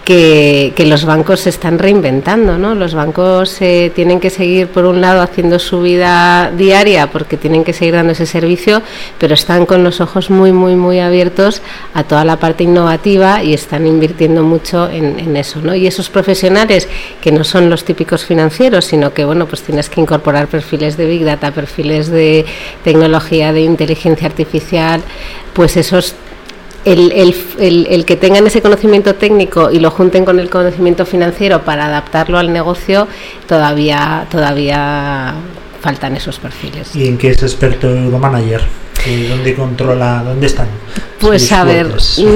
que, 0.05 0.73
que 0.77 0.85
los 0.85 1.05
bancos 1.05 1.40
se 1.40 1.51
están 1.51 1.79
reinventando, 1.79 2.59
¿no? 2.59 2.75
Los 2.75 2.95
bancos 2.95 3.61
eh, 3.61 3.90
tienen 3.95 4.21
que 4.21 4.29
seguir, 4.29 4.69
por 4.69 4.85
un 4.85 5.01
lado, 5.01 5.23
haciendo 5.23 5.59
su 5.59 5.81
vida 5.81 6.51
diaria 6.51 7.11
porque 7.11 7.38
tienen 7.38 7.64
que 7.64 7.73
seguir 7.73 7.95
dando 7.95 8.12
ese 8.12 8.27
servicio, 8.27 8.83
pero 9.19 9.35
están 9.35 9.64
con 9.64 9.83
los 9.83 10.01
ojos 10.01 10.29
muy, 10.29 10.53
muy, 10.53 10.77
muy 10.77 11.01
abiertos 11.01 11.62
a 11.95 12.05
toda 12.05 12.25
la 12.25 12.37
parte 12.37 12.64
innovativa 12.64 13.43
y 13.43 13.55
están 13.55 13.87
invirtiendo 13.87 14.43
mucho 14.43 14.90
en, 14.90 15.19
en 15.19 15.37
eso, 15.37 15.61
¿no? 15.62 15.75
Y 15.75 15.87
esos 15.87 16.11
profesionales 16.11 16.87
que 17.23 17.33
no 17.33 17.43
son 17.43 17.71
los 17.71 17.85
típicos 17.85 18.27
financieros, 18.27 18.85
sino 18.85 19.14
que, 19.14 19.25
bueno, 19.25 19.47
pues 19.47 19.62
tienes 19.62 19.88
que 19.88 20.03
incorporar 20.03 20.49
perfiles 20.49 20.99
de 20.99 21.07
Big 21.07 21.25
Data, 21.25 21.51
perfiles 21.51 22.09
de 22.09 22.45
tecnología, 22.85 23.55
de 23.55 23.62
inteligencia 23.62 24.27
artificial, 24.27 25.03
pues 25.55 25.77
esos 25.77 26.14
el, 26.85 27.12
el, 27.12 27.35
el, 27.59 27.87
el, 27.90 28.05
que 28.05 28.16
tengan 28.16 28.47
ese 28.47 28.62
conocimiento 28.62 29.14
técnico 29.14 29.70
y 29.70 29.79
lo 29.79 29.90
junten 29.90 30.25
con 30.25 30.38
el 30.38 30.51
conocimiento 30.51 31.07
financiero 31.07 31.62
para 31.62 31.87
adaptarlo 31.87 32.38
al 32.38 32.53
negocio, 32.53 33.09
todavía, 33.47 34.27
todavía 34.31 35.35
faltan 35.81 36.16
esos 36.16 36.38
perfiles. 36.38 36.94
¿Y 36.94 37.07
en 37.09 37.18
qué 37.18 37.31
es 37.31 37.42
experto 37.42 37.88
Euromanager? 37.88 38.62
¿Y 39.07 39.27
¿Dónde 39.27 39.55
controla? 39.55 40.23
¿Dónde 40.25 40.47
están? 40.47 40.69
Pues 41.21 41.53
a 41.53 41.64
ver, 41.64 41.88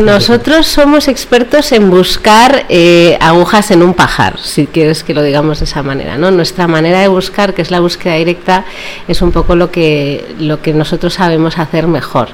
nosotros 0.02 0.66
somos 0.66 1.08
expertos 1.08 1.72
en 1.72 1.90
buscar 1.90 2.64
eh, 2.68 3.18
agujas 3.20 3.70
en 3.70 3.82
un 3.82 3.92
pajar, 3.92 4.38
si 4.38 4.66
quieres 4.66 5.04
que 5.04 5.12
lo 5.12 5.22
digamos 5.22 5.58
de 5.58 5.66
esa 5.66 5.82
manera, 5.82 6.16
¿no? 6.16 6.30
Nuestra 6.30 6.66
manera 6.66 7.00
de 7.00 7.08
buscar, 7.08 7.52
que 7.52 7.60
es 7.60 7.70
la 7.70 7.80
búsqueda 7.80 8.14
directa, 8.14 8.64
es 9.06 9.20
un 9.20 9.30
poco 9.30 9.56
lo 9.56 9.70
que, 9.70 10.34
lo 10.38 10.62
que 10.62 10.72
nosotros 10.72 11.14
sabemos 11.14 11.58
hacer 11.58 11.86
mejor. 11.86 12.28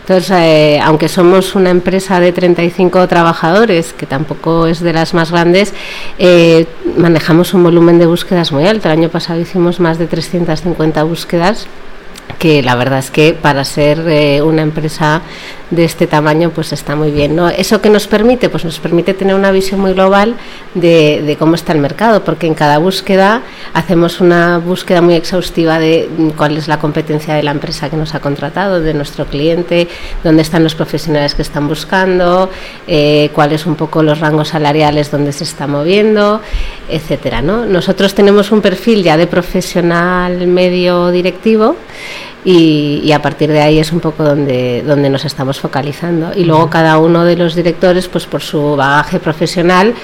Entonces, 0.00 0.30
eh, 0.30 0.80
aunque 0.82 1.08
somos 1.08 1.56
una 1.56 1.70
empresa 1.70 2.20
de 2.20 2.30
35 2.30 3.08
trabajadores, 3.08 3.92
que 3.92 4.06
tampoco 4.06 4.68
es 4.68 4.80
de 4.80 4.92
las 4.92 5.12
más 5.12 5.32
grandes, 5.32 5.74
eh, 6.18 6.66
manejamos 6.96 7.52
un 7.52 7.64
volumen 7.64 7.98
de 7.98 8.06
búsquedas 8.06 8.52
muy 8.52 8.64
alto. 8.66 8.88
El 8.88 8.98
año 8.98 9.08
pasado 9.08 9.40
hicimos 9.40 9.80
más 9.80 9.98
de 9.98 10.06
350 10.06 11.02
búsquedas 11.02 11.66
que 12.38 12.62
la 12.62 12.74
verdad 12.74 12.98
es 12.98 13.10
que 13.10 13.32
para 13.34 13.64
ser 13.64 14.00
eh, 14.08 14.42
una 14.42 14.62
empresa 14.62 15.22
de 15.70 15.84
este 15.84 16.06
tamaño 16.06 16.50
pues 16.50 16.72
está 16.72 16.94
muy 16.94 17.10
bien 17.10 17.34
¿no? 17.34 17.48
eso 17.48 17.80
que 17.80 17.90
nos 17.90 18.06
permite 18.06 18.48
pues 18.48 18.64
nos 18.64 18.78
permite 18.78 19.14
tener 19.14 19.34
una 19.34 19.50
visión 19.50 19.80
muy 19.80 19.94
global 19.94 20.36
de, 20.74 21.36
cómo 21.38 21.56
está 21.56 21.72
el 21.72 21.80
mercado 21.80 22.22
porque 22.24 22.46
en 22.46 22.54
cada 22.54 22.78
búsqueda 22.78 23.42
hacemos 23.74 24.20
una 24.20 24.58
búsqueda 24.58 25.02
muy 25.02 25.14
exhaustiva 25.14 25.78
de 25.78 26.08
cuál 26.36 26.56
es 26.56 26.68
la 26.68 26.78
competencia 26.78 27.34
de 27.34 27.42
la 27.42 27.50
empresa 27.50 27.90
que 27.90 27.96
nos 27.96 28.14
ha 28.14 28.20
contratado 28.20 28.80
de 28.80 28.94
nuestro 28.94 29.26
cliente 29.26 29.88
dónde 30.22 30.42
están 30.42 30.62
los 30.62 30.76
profesionales 30.76 31.34
que 31.34 31.42
están 31.42 31.66
buscando 31.66 32.48
eh, 32.86 33.30
cuáles 33.32 33.66
un 33.66 33.74
poco 33.74 34.04
los 34.04 34.20
rangos 34.20 34.48
salariales 34.48 35.10
donde 35.10 35.32
se 35.32 35.44
está 35.44 35.66
moviendo 35.66 36.40
etcétera 36.88 37.42
¿no? 37.42 37.66
nosotros 37.66 38.14
tenemos 38.14 38.52
un 38.52 38.60
perfil 38.60 39.02
ya 39.02 39.16
de 39.16 39.26
profesional 39.26 40.46
medio 40.46 41.10
directivo 41.10 41.76
y, 42.48 43.00
y, 43.02 43.10
a 43.10 43.20
partir 43.20 43.50
de 43.50 43.60
ahí 43.60 43.80
es 43.80 43.90
un 43.90 43.98
poco 43.98 44.22
donde, 44.22 44.84
donde 44.86 45.10
nos 45.10 45.24
estamos 45.24 45.58
focalizando. 45.58 46.30
Y 46.32 46.44
luego 46.44 46.70
cada 46.70 46.96
uno 46.98 47.24
de 47.24 47.34
los 47.34 47.56
directores, 47.56 48.06
pues 48.06 48.24
por 48.26 48.40
su 48.40 48.76
bagaje 48.76 49.18
profesional, 49.18 49.94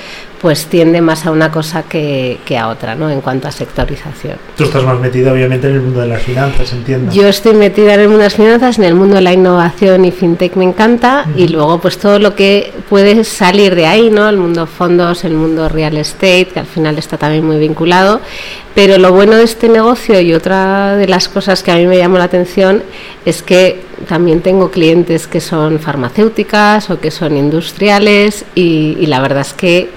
pues 0.43 0.67
tiende 0.67 1.01
más 1.01 1.25
a 1.25 1.31
una 1.31 1.53
cosa 1.53 1.85
que, 1.85 2.39
que, 2.45 2.59
a 2.59 2.67
otra, 2.67 2.97
¿no? 2.97 3.09
En 3.09 3.21
cuanto 3.21 3.47
a 3.47 3.53
sectorización. 3.53 4.39
Tú 4.57 4.65
estás 4.65 4.83
más 4.83 4.99
metida, 4.99 5.33
obviamente, 5.33 5.69
en 5.69 5.75
el 5.75 5.81
mundo 5.83 6.01
de 6.01 6.09
las 6.09 6.21
finanzas, 6.21 6.73
entiendo. 6.73 7.13
Yo 7.13 7.29
estoy 7.29 7.55
metida 7.55 7.95
en 7.95 8.01
el 8.01 8.09
mundo 8.09 8.19
de 8.19 8.25
las 8.25 8.35
finanzas, 8.35 8.77
en 8.77 8.85
el 8.85 8.95
mundo 8.97 9.15
de 9.15 9.21
la 9.21 9.33
innovación 9.33 10.05
y 10.05 10.11
fintech 10.11 10.57
me 10.57 10.65
encanta, 10.65 11.27
y 11.37 11.47
luego 11.47 11.81
pues 11.81 11.97
todo 11.97 12.19
lo 12.19 12.35
que 12.35 12.73
puede 12.91 13.23
salir 13.23 13.77
de 13.77 13.87
ahí, 13.87 14.11
¿no? 14.11 14.29
El 14.29 14.37
mundo 14.37 14.67
fondos, 14.67 15.23
el 15.23 15.35
mundo 15.35 15.69
real 15.69 15.97
estate, 15.97 16.49
que 16.53 16.59
al 16.59 16.67
final 16.67 16.99
está 16.99 17.17
también 17.17 17.47
muy 17.47 17.59
vinculado. 17.59 18.21
Pero 18.75 18.99
lo 18.99 19.13
bueno 19.13 19.37
de 19.37 19.45
este 19.45 19.69
negocio 19.69 20.21
y 20.21 20.35
otra 20.35 20.97
de 20.97 21.07
las 21.07 21.29
cosas 21.29 21.63
que 21.63 21.71
a 21.71 21.77
mí 21.77 21.87
me 21.87 21.99
llamó 21.99 22.19
la 22.19 22.25
atención 22.25 22.83
es 23.25 23.43
que 23.43 23.85
también 24.09 24.41
tengo 24.41 24.73
clientes 24.73 25.29
que 25.29 25.41
son 25.41 25.79
farmacéuticas 25.79 26.91
o 26.91 26.99
que 26.99 27.13
son 27.13 27.37
industriales 27.37 28.45
y, 28.57 28.97
y 28.99 29.07
la 29.07 29.21
verdad 29.21 29.43
es 29.43 29.53
que 29.53 29.91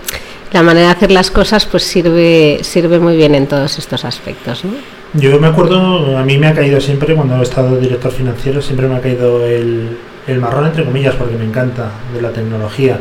la 0.52 0.64
manera 0.64 0.88
de 0.88 0.94
hacer 0.94 1.12
las 1.12 1.32
cosas 1.32 1.66
pues 1.66 1.84
sirve 1.84 2.60
sirve 2.62 3.00
muy 3.00 3.16
bien 3.18 3.36
en 3.36 3.48
todos 3.48 3.78
estos 3.78 4.06
aspectos 4.06 4.64
¿no? 4.66 4.74
yo 5.14 5.40
me 5.40 5.48
acuerdo 5.48 6.18
a 6.18 6.24
mí 6.24 6.38
me 6.38 6.48
ha 6.48 6.54
caído 6.54 6.82
siempre 6.82 7.16
cuando 7.16 7.38
he 7.40 7.44
estado 7.44 7.78
director 7.78 8.12
financiero 8.12 8.62
siempre 8.62 8.88
me 8.88 8.96
ha 8.96 9.02
caído 9.02 9.46
el, 9.46 9.98
el 10.28 10.40
marrón 10.40 10.66
entre 10.66 10.84
comillas 10.84 11.16
porque 11.16 11.36
me 11.36 11.46
encanta 11.46 11.92
de 12.14 12.22
la 12.22 12.32
tecnología. 12.32 13.00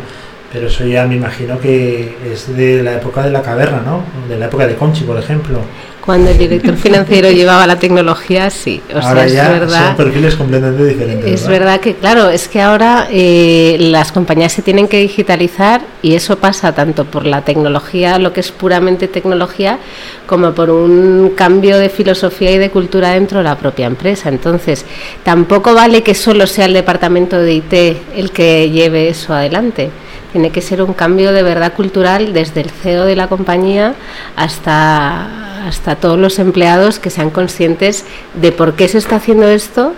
Pero 0.52 0.68
eso 0.68 0.86
ya 0.86 1.04
me 1.06 1.16
imagino 1.16 1.58
que 1.58 2.16
es 2.24 2.54
de 2.56 2.82
la 2.82 2.94
época 2.94 3.24
de 3.24 3.32
la 3.32 3.42
caverna 3.42 3.82
no 3.84 4.04
de 4.28 4.38
la 4.38 4.46
época 4.46 4.68
de 4.68 4.76
Conchi 4.76 5.02
por 5.02 5.18
ejemplo 5.18 5.58
cuando 6.04 6.30
el 6.30 6.38
director 6.38 6.76
financiero 6.76 7.30
llevaba 7.32 7.66
la 7.66 7.78
tecnología, 7.78 8.50
sí. 8.50 8.80
O 8.92 8.98
ahora 8.98 9.26
sea, 9.26 9.34
ya 9.34 9.44
es 9.44 9.60
verdad. 9.60 9.86
Son 9.86 9.96
perfiles 9.96 10.36
completamente 10.36 10.84
diferentes. 10.84 11.32
Es 11.32 11.42
¿verdad? 11.48 11.58
verdad 11.58 11.80
que, 11.80 11.94
claro, 11.94 12.28
es 12.28 12.48
que 12.48 12.60
ahora 12.60 13.08
eh, 13.10 13.76
las 13.80 14.12
compañías 14.12 14.52
se 14.52 14.62
tienen 14.62 14.86
que 14.86 14.98
digitalizar 14.98 15.80
y 16.02 16.14
eso 16.14 16.38
pasa 16.38 16.74
tanto 16.74 17.06
por 17.06 17.24
la 17.24 17.42
tecnología, 17.42 18.18
lo 18.18 18.32
que 18.32 18.40
es 18.40 18.52
puramente 18.52 19.08
tecnología, 19.08 19.78
como 20.26 20.52
por 20.52 20.70
un 20.70 21.32
cambio 21.34 21.78
de 21.78 21.88
filosofía 21.88 22.50
y 22.50 22.58
de 22.58 22.70
cultura 22.70 23.10
dentro 23.10 23.38
de 23.38 23.44
la 23.44 23.56
propia 23.56 23.86
empresa. 23.86 24.28
Entonces, 24.28 24.84
tampoco 25.22 25.74
vale 25.74 26.02
que 26.02 26.14
solo 26.14 26.46
sea 26.46 26.66
el 26.66 26.74
departamento 26.74 27.38
de 27.38 27.54
IT 27.54 27.72
el 28.14 28.30
que 28.30 28.70
lleve 28.70 29.08
eso 29.08 29.32
adelante 29.32 29.90
tiene 30.34 30.50
que 30.50 30.62
ser 30.62 30.82
un 30.82 30.94
cambio 30.94 31.32
de 31.32 31.44
verdad 31.44 31.74
cultural 31.74 32.32
desde 32.32 32.60
el 32.60 32.68
CEO 32.68 33.04
de 33.04 33.14
la 33.14 33.28
compañía 33.28 33.94
hasta, 34.34 35.68
hasta 35.68 35.94
todos 35.94 36.18
los 36.18 36.40
empleados 36.40 36.98
que 36.98 37.08
sean 37.08 37.30
conscientes 37.30 38.04
de 38.34 38.50
por 38.50 38.74
qué 38.74 38.88
se 38.88 38.98
está 38.98 39.14
haciendo 39.14 39.46
esto 39.46 39.94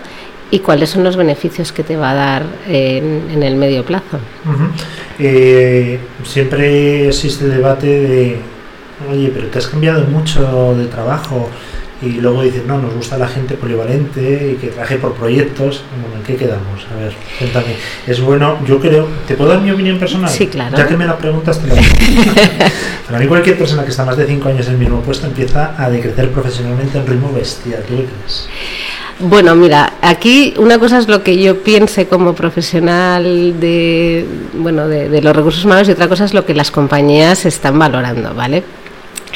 y 0.51 0.59
cuáles 0.59 0.91
son 0.91 1.03
los 1.03 1.17
beneficios 1.17 1.71
que 1.71 1.81
te 1.81 1.97
va 1.97 2.11
a 2.11 2.13
dar 2.13 2.43
en, 2.67 3.41
el 3.41 3.55
medio 3.55 3.83
plazo. 3.83 4.19
Eh, 5.17 5.97
siempre 6.23 7.07
existe 7.07 7.45
el 7.45 7.51
debate 7.53 7.87
de, 7.87 8.39
oye, 9.11 9.31
pero 9.33 9.47
te 9.47 9.57
has 9.57 9.65
cambiado 9.65 10.05
mucho 10.05 10.75
de 10.75 10.85
trabajo 10.85 11.49
y 12.01 12.09
luego 12.13 12.43
dices, 12.43 12.63
no, 12.65 12.77
nos 12.77 12.93
gusta 12.93 13.17
la 13.17 13.27
gente 13.27 13.55
polivalente 13.55 14.53
y 14.53 14.55
que 14.61 14.67
trabaje 14.67 14.97
por 14.97 15.13
proyectos. 15.13 15.81
Bueno, 15.99 16.17
¿en 16.17 16.23
qué 16.23 16.35
quedamos? 16.35 16.85
A 16.93 16.99
ver, 16.99 17.13
cuéntame. 17.39 17.75
Es 18.05 18.21
bueno, 18.21 18.57
yo 18.67 18.79
creo, 18.79 19.07
¿te 19.27 19.35
puedo 19.35 19.49
dar 19.49 19.61
mi 19.61 19.71
opinión 19.71 19.97
personal? 19.97 20.29
Sí, 20.29 20.47
claro. 20.47 20.77
Ya 20.77 20.87
que 20.87 20.95
me 20.95 21.05
la 21.05 21.17
preguntas, 21.17 21.59
te 21.59 21.67
la. 21.67 21.75
Para 23.07 23.19
mí 23.19 23.25
cualquier 23.25 23.57
persona 23.57 23.83
que 23.83 23.89
está 23.89 24.05
más 24.05 24.15
de 24.15 24.27
5 24.27 24.49
años 24.49 24.67
en 24.67 24.73
el 24.73 24.79
mismo 24.79 25.01
puesto 25.01 25.25
empieza 25.25 25.73
a 25.81 25.89
decrecer 25.89 26.29
profesionalmente 26.31 26.99
en 26.99 27.07
ritmo 27.07 27.31
bestial. 27.33 27.81
¿Tú 27.87 27.95
qué 27.95 28.05
crees? 28.05 28.47
Bueno, 29.19 29.55
mira, 29.55 29.93
aquí 30.03 30.53
una 30.57 30.77
cosa 30.77 30.99
es 30.99 31.07
lo 31.07 31.23
que 31.23 31.41
yo 31.41 31.63
piense 31.63 32.07
como 32.07 32.35
profesional 32.35 33.59
de, 33.59 34.23
bueno, 34.53 34.87
de, 34.87 35.09
de 35.09 35.21
los 35.23 35.35
recursos 35.35 35.65
humanos 35.65 35.87
y 35.89 35.91
otra 35.91 36.07
cosa 36.07 36.25
es 36.25 36.35
lo 36.35 36.45
que 36.45 36.53
las 36.53 36.69
compañías 36.69 37.47
están 37.47 37.79
valorando, 37.79 38.35
¿vale? 38.35 38.63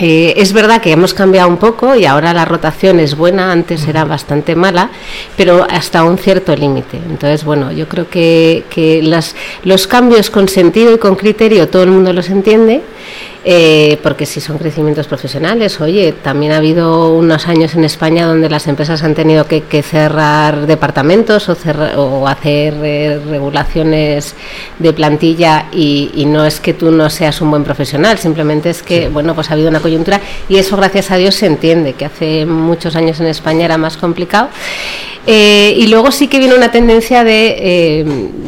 Eh, 0.03 0.33
es 0.41 0.51
verdad 0.51 0.81
que 0.81 0.91
hemos 0.91 1.13
cambiado 1.13 1.47
un 1.47 1.57
poco 1.57 1.95
y 1.95 2.05
ahora 2.05 2.33
la 2.33 2.43
rotación 2.43 2.99
es 2.99 3.15
buena, 3.15 3.51
antes 3.51 3.87
era 3.87 4.03
bastante 4.03 4.55
mala, 4.55 4.89
pero 5.37 5.67
hasta 5.69 6.03
un 6.03 6.17
cierto 6.17 6.55
límite. 6.55 6.97
Entonces, 6.97 7.43
bueno, 7.43 7.71
yo 7.71 7.87
creo 7.87 8.09
que, 8.09 8.63
que 8.71 9.03
las, 9.03 9.35
los 9.63 9.85
cambios 9.85 10.31
con 10.31 10.49
sentido 10.49 10.91
y 10.91 10.97
con 10.97 11.15
criterio 11.15 11.67
todo 11.67 11.83
el 11.83 11.91
mundo 11.91 12.13
los 12.13 12.29
entiende. 12.29 12.81
Eh, 13.43 13.97
porque 14.03 14.27
si 14.27 14.39
son 14.39 14.59
crecimientos 14.59 15.07
profesionales, 15.07 15.81
oye, 15.81 16.11
también 16.11 16.51
ha 16.51 16.57
habido 16.57 17.11
unos 17.15 17.47
años 17.47 17.73
en 17.73 17.83
España 17.83 18.27
donde 18.27 18.47
las 18.49 18.67
empresas 18.67 19.01
han 19.01 19.15
tenido 19.15 19.47
que, 19.47 19.63
que 19.63 19.81
cerrar 19.81 20.67
departamentos 20.67 21.49
o, 21.49 21.55
cerra- 21.55 21.97
o 21.97 22.27
hacer 22.27 22.75
eh, 22.83 23.19
regulaciones 23.27 24.35
de 24.77 24.93
plantilla 24.93 25.65
y, 25.73 26.11
y 26.13 26.25
no 26.25 26.45
es 26.45 26.59
que 26.59 26.75
tú 26.75 26.91
no 26.91 27.09
seas 27.09 27.41
un 27.41 27.49
buen 27.49 27.63
profesional, 27.63 28.19
simplemente 28.19 28.69
es 28.69 28.83
que, 28.83 29.09
bueno, 29.09 29.33
pues 29.33 29.49
ha 29.49 29.53
habido 29.53 29.69
una 29.69 29.79
coyuntura 29.79 30.21
y 30.47 30.57
eso 30.57 30.77
gracias 30.77 31.09
a 31.09 31.17
Dios 31.17 31.33
se 31.33 31.47
entiende, 31.47 31.93
que 31.93 32.05
hace 32.05 32.45
muchos 32.45 32.95
años 32.95 33.19
en 33.21 33.25
España 33.25 33.65
era 33.65 33.79
más 33.79 33.97
complicado. 33.97 34.49
Eh, 35.27 35.75
y 35.77 35.85
luego 35.85 36.11
sí 36.11 36.27
que 36.27 36.39
viene 36.39 36.55
una 36.55 36.71
tendencia 36.71 37.23
de, 37.23 37.55
eh, 37.59 38.05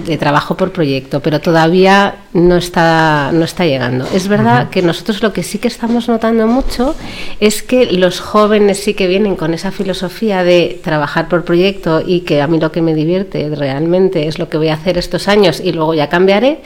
de 0.08 0.18
trabajo 0.18 0.58
por 0.58 0.72
proyecto, 0.72 1.20
pero 1.20 1.40
todavía 1.40 2.16
no 2.34 2.56
está, 2.58 3.30
no 3.32 3.46
está 3.46 3.64
llegando. 3.66 4.08
Es 4.12 4.28
verdad 4.28 4.70
que 4.72 4.82
nosotros 4.84 5.22
lo 5.24 5.34
que 5.34 5.44
sí 5.44 5.60
que 5.60 5.68
estamos 5.68 6.08
notando 6.08 6.48
mucho 6.48 6.96
es 7.40 7.64
que 7.64 7.86
los 7.94 8.20
jóvenes 8.20 8.80
sí 8.80 8.94
que 8.94 9.08
vienen 9.08 9.36
con 9.36 9.54
esa 9.54 9.72
filosofía 9.72 10.44
de 10.44 10.80
trabajar 10.84 11.28
por 11.30 11.44
proyecto 11.44 12.02
y 12.06 12.22
que 12.22 12.42
a 12.42 12.48
mí 12.48 12.60
lo 12.60 12.72
que 12.72 12.82
me 12.82 12.94
divierte 12.94 13.50
realmente 13.56 14.28
es 14.28 14.40
lo 14.40 14.50
que 14.50 14.58
voy 14.58 14.70
a 14.70 14.76
hacer 14.76 14.98
estos 14.98 15.28
años 15.28 15.62
y 15.64 15.72
luego 15.72 15.94
ya 15.94 16.10
cambiaré. 16.10 16.62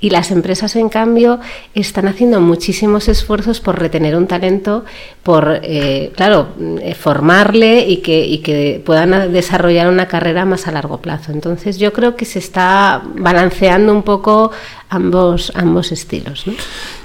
Y 0.00 0.10
las 0.10 0.30
empresas, 0.30 0.76
en 0.76 0.88
cambio, 0.88 1.40
están 1.74 2.08
haciendo 2.08 2.40
muchísimos 2.40 3.08
esfuerzos 3.08 3.60
por 3.60 3.78
retener 3.78 4.16
un 4.16 4.26
talento, 4.26 4.84
por, 5.22 5.60
eh, 5.62 6.12
claro, 6.14 6.48
eh, 6.80 6.94
formarle 6.94 7.86
y 7.88 7.98
que, 7.98 8.24
y 8.24 8.38
que 8.38 8.82
puedan 8.84 9.32
desarrollar 9.32 9.88
una 9.88 10.06
carrera 10.06 10.44
más 10.44 10.66
a 10.68 10.72
largo 10.72 10.98
plazo. 10.98 11.32
Entonces 11.32 11.78
yo 11.78 11.92
creo 11.92 12.16
que 12.16 12.24
se 12.24 12.38
está 12.38 13.02
balanceando 13.16 13.92
un 13.92 14.02
poco 14.02 14.50
ambos, 14.92 15.50
ambos 15.54 15.90
estilos. 15.90 16.46
¿no? 16.46 16.52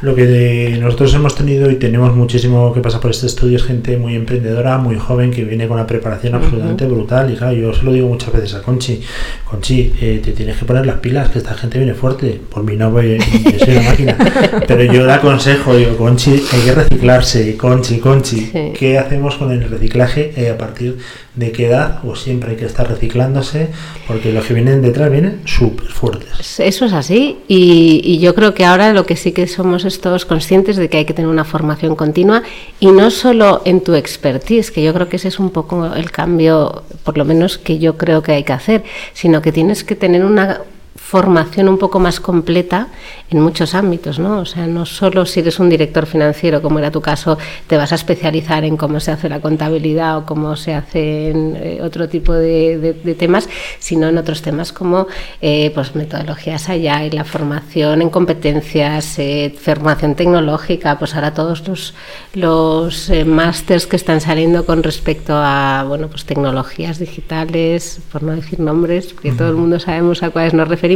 Lo 0.02 0.14
que 0.14 0.26
de- 0.26 0.78
nosotros 0.78 1.14
hemos 1.14 1.36
tenido 1.36 1.72
y 1.72 1.76
tenemos 1.76 2.14
muchísimo 2.16 2.74
que 2.74 2.82
pasa 2.82 3.00
por 3.00 3.12
este 3.12 3.28
estudio 3.28 3.56
es 3.58 3.64
gente 3.64 3.96
muy 3.98 4.14
emprendedora, 4.16 4.78
muy 4.78 4.98
joven, 4.98 5.32
que 5.32 5.46
viene 5.46 5.68
con 5.68 5.78
una 5.78 5.88
preparación 5.88 6.36
absolutamente 6.36 6.86
brutal. 6.86 7.32
Y 7.32 7.38
claro, 7.38 7.54
yo 7.56 7.74
se 7.74 7.84
lo 7.84 7.94
digo 7.94 8.08
muchas 8.10 8.34
veces 8.34 8.54
a 8.56 8.62
Conchi, 8.62 9.02
Conchi, 9.50 9.94
eh, 10.02 10.22
te 10.24 10.32
tienes 10.34 10.58
que 10.58 10.66
poner 10.66 10.86
las 10.86 10.98
pilas, 11.00 11.30
que 11.30 11.38
esta 11.40 11.54
gente 11.56 11.78
viene 11.78 11.94
fuerte. 11.94 12.40
Por 12.50 12.64
mí 12.64 12.76
no 12.76 12.92
voy, 12.92 13.18
yo 13.18 13.60
soy 13.66 13.76
una 13.78 13.84
máquina. 13.90 14.18
Pero 14.68 14.84
yo 14.92 15.06
le 15.06 15.14
aconsejo, 15.14 15.76
digo, 15.76 15.96
Conchi, 15.96 16.32
hay 16.52 16.60
que 16.66 16.72
reciclarse, 16.76 17.56
Conchi, 17.56 18.00
Conchi. 18.00 18.50
Sí. 18.52 18.74
¿Qué 18.78 18.98
hacemos 18.98 19.36
con 19.36 19.52
el 19.52 19.64
reciclaje? 19.70 20.34
Eh, 20.36 20.50
¿A 20.50 20.58
partir 20.58 20.98
de 21.38 21.52
qué 21.52 21.68
edad? 21.68 22.00
O 22.04 22.16
siempre 22.16 22.52
hay 22.52 22.58
que 22.58 22.66
estar 22.66 22.90
reciclándose, 22.90 23.70
porque 24.08 24.34
los 24.34 24.46
que 24.46 24.54
vienen 24.54 24.82
detrás 24.82 25.10
vienen 25.10 25.42
súper 25.46 25.88
fuertes. 25.88 26.60
Eso 26.60 26.86
es 26.86 26.94
así 26.94 27.38
y, 27.48 28.02
y 28.04 28.20
yo 28.20 28.36
creo 28.36 28.54
que 28.54 28.66
ahora 28.66 28.92
lo 28.92 29.06
que 29.06 29.16
sí 29.16 29.32
que 29.32 29.48
somos 29.48 29.86
es 29.86 30.02
todos 30.02 30.26
conscientes 30.26 30.76
de 30.76 30.90
que 30.90 30.98
hay 30.98 31.06
que 31.06 31.14
tener 31.14 31.30
una 31.30 31.46
formación 31.46 31.96
continua 31.96 32.44
y 32.80 32.88
no 32.88 33.12
solo 33.12 33.62
en 33.66 33.82
tu 33.82 33.94
expertise, 33.94 34.72
que 34.72 34.84
yo 34.84 34.94
creo 34.94 35.08
que 35.08 35.18
ese 35.18 35.30
es 35.30 35.40
un 35.40 35.52
poco 35.52 35.86
el 35.94 36.12
cambio, 36.12 36.84
por 37.04 37.18
lo 37.18 37.26
menos 37.26 37.58
que 37.58 37.78
yo 37.78 37.98
creo 37.98 38.22
que 38.22 38.34
hay 38.34 38.44
que 38.44 38.54
hacer, 38.54 38.84
sino 39.14 39.42
que 39.42 39.52
tienes 39.52 39.84
que 39.84 39.96
tener 39.96 40.26
una 40.26 40.62
formación 40.98 41.70
un 41.70 41.78
poco 41.78 42.00
más 42.00 42.20
completa 42.20 42.88
en 43.30 43.40
muchos 43.40 43.76
ámbitos, 43.76 44.20
¿no? 44.20 44.40
O 44.40 44.46
sea, 44.46 44.68
no 44.68 44.86
solo 44.86 45.26
si 45.26 45.40
eres 45.40 45.60
un 45.60 45.70
director 45.70 46.06
financiero, 46.06 46.62
como 46.62 46.80
era 46.80 46.92
tu 46.92 47.02
caso, 47.02 47.38
te 47.68 47.78
vas 47.78 47.92
a 47.92 47.96
especializar 47.96 48.64
en 48.66 48.76
cómo 48.78 49.00
se 49.00 49.12
hace 49.12 49.30
la 49.30 49.40
contabilidad 49.40 50.18
o 50.18 50.26
cómo 50.26 50.56
se 50.56 50.74
hacen 50.74 51.56
eh, 51.58 51.80
otro 51.82 52.10
tipo 52.10 52.34
de, 52.34 52.78
de- 52.78 52.94
de 52.94 53.16
temas, 53.16 53.48
sino 53.80 54.08
en 54.08 54.18
otros 54.18 54.42
temas 54.42 54.74
como 54.74 55.08
eh, 55.42 55.72
pues 55.74 55.96
metodologías 55.96 56.68
allá 56.70 57.04
y 57.06 57.12
la 57.12 57.24
formación 57.24 58.02
en 58.02 58.10
competencias, 58.10 59.20
eh, 59.20 59.56
formación 59.62 60.16
tecnológica, 60.16 60.98
pues 61.00 61.16
ahora 61.16 61.34
todos 61.34 61.68
los, 61.68 61.94
los 62.34 63.10
eh, 63.10 63.24
másters 63.26 63.88
que 63.88 63.96
están 63.96 64.20
saliendo 64.22 64.66
con 64.66 64.84
respecto 64.84 65.34
a 65.36 65.86
bueno 65.88 66.08
pues 66.08 66.26
tecnologías 66.26 67.00
digitales, 67.00 68.00
por 68.12 68.24
no 68.24 68.34
decir 68.36 68.60
nombres, 68.60 69.14
que 69.14 69.32
todo 69.32 69.50
el 69.50 69.56
mundo 69.56 69.80
sabemos 69.80 70.24
a 70.24 70.30
cuáles 70.32 70.54
nos 70.54 70.68
referimos, 70.68 70.87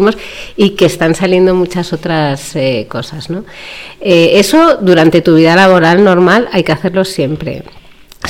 y 0.55 0.71
que 0.71 0.85
están 0.85 1.15
saliendo 1.15 1.55
muchas 1.55 1.93
otras 1.93 2.55
eh, 2.55 2.87
cosas. 2.89 3.29
¿no? 3.29 3.43
Eh, 3.99 4.33
eso 4.35 4.77
durante 4.77 5.21
tu 5.21 5.35
vida 5.35 5.55
laboral 5.55 6.03
normal 6.03 6.49
hay 6.51 6.63
que 6.63 6.71
hacerlo 6.71 7.05
siempre 7.05 7.63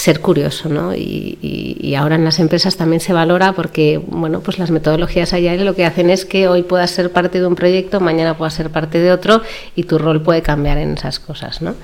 ser 0.01 0.19
curioso, 0.19 0.67
¿no? 0.67 0.95
Y, 0.95 1.37
y- 1.43 1.77
y 1.79 1.93
ahora 1.95 2.15
en 2.15 2.23
las 2.23 2.39
empresas 2.39 2.75
también 2.75 2.99
se 3.01 3.13
valora 3.13 3.53
porque, 3.53 3.99
bueno, 4.07 4.39
pues 4.41 4.57
las 4.57 4.71
metodologías 4.71 5.31
allá 5.33 5.53
lo 5.55 5.75
que 5.75 5.85
hacen 5.85 6.09
es 6.09 6.25
que 6.25 6.47
hoy 6.47 6.63
puedas 6.63 6.89
ser 6.89 7.11
parte 7.11 7.39
de 7.39 7.45
un 7.45 7.53
proyecto, 7.55 7.99
mañana 7.99 8.35
puedas 8.35 8.55
ser 8.55 8.71
parte 8.71 8.97
de 8.99 9.11
otro 9.11 9.41
y 9.75 9.83
tu 9.83 9.99
rol 9.99 10.23
puede 10.23 10.41
cambiar 10.41 10.79
en 10.79 10.93
esas 10.93 11.19
cosas, 11.19 11.61
¿no? 11.61 11.75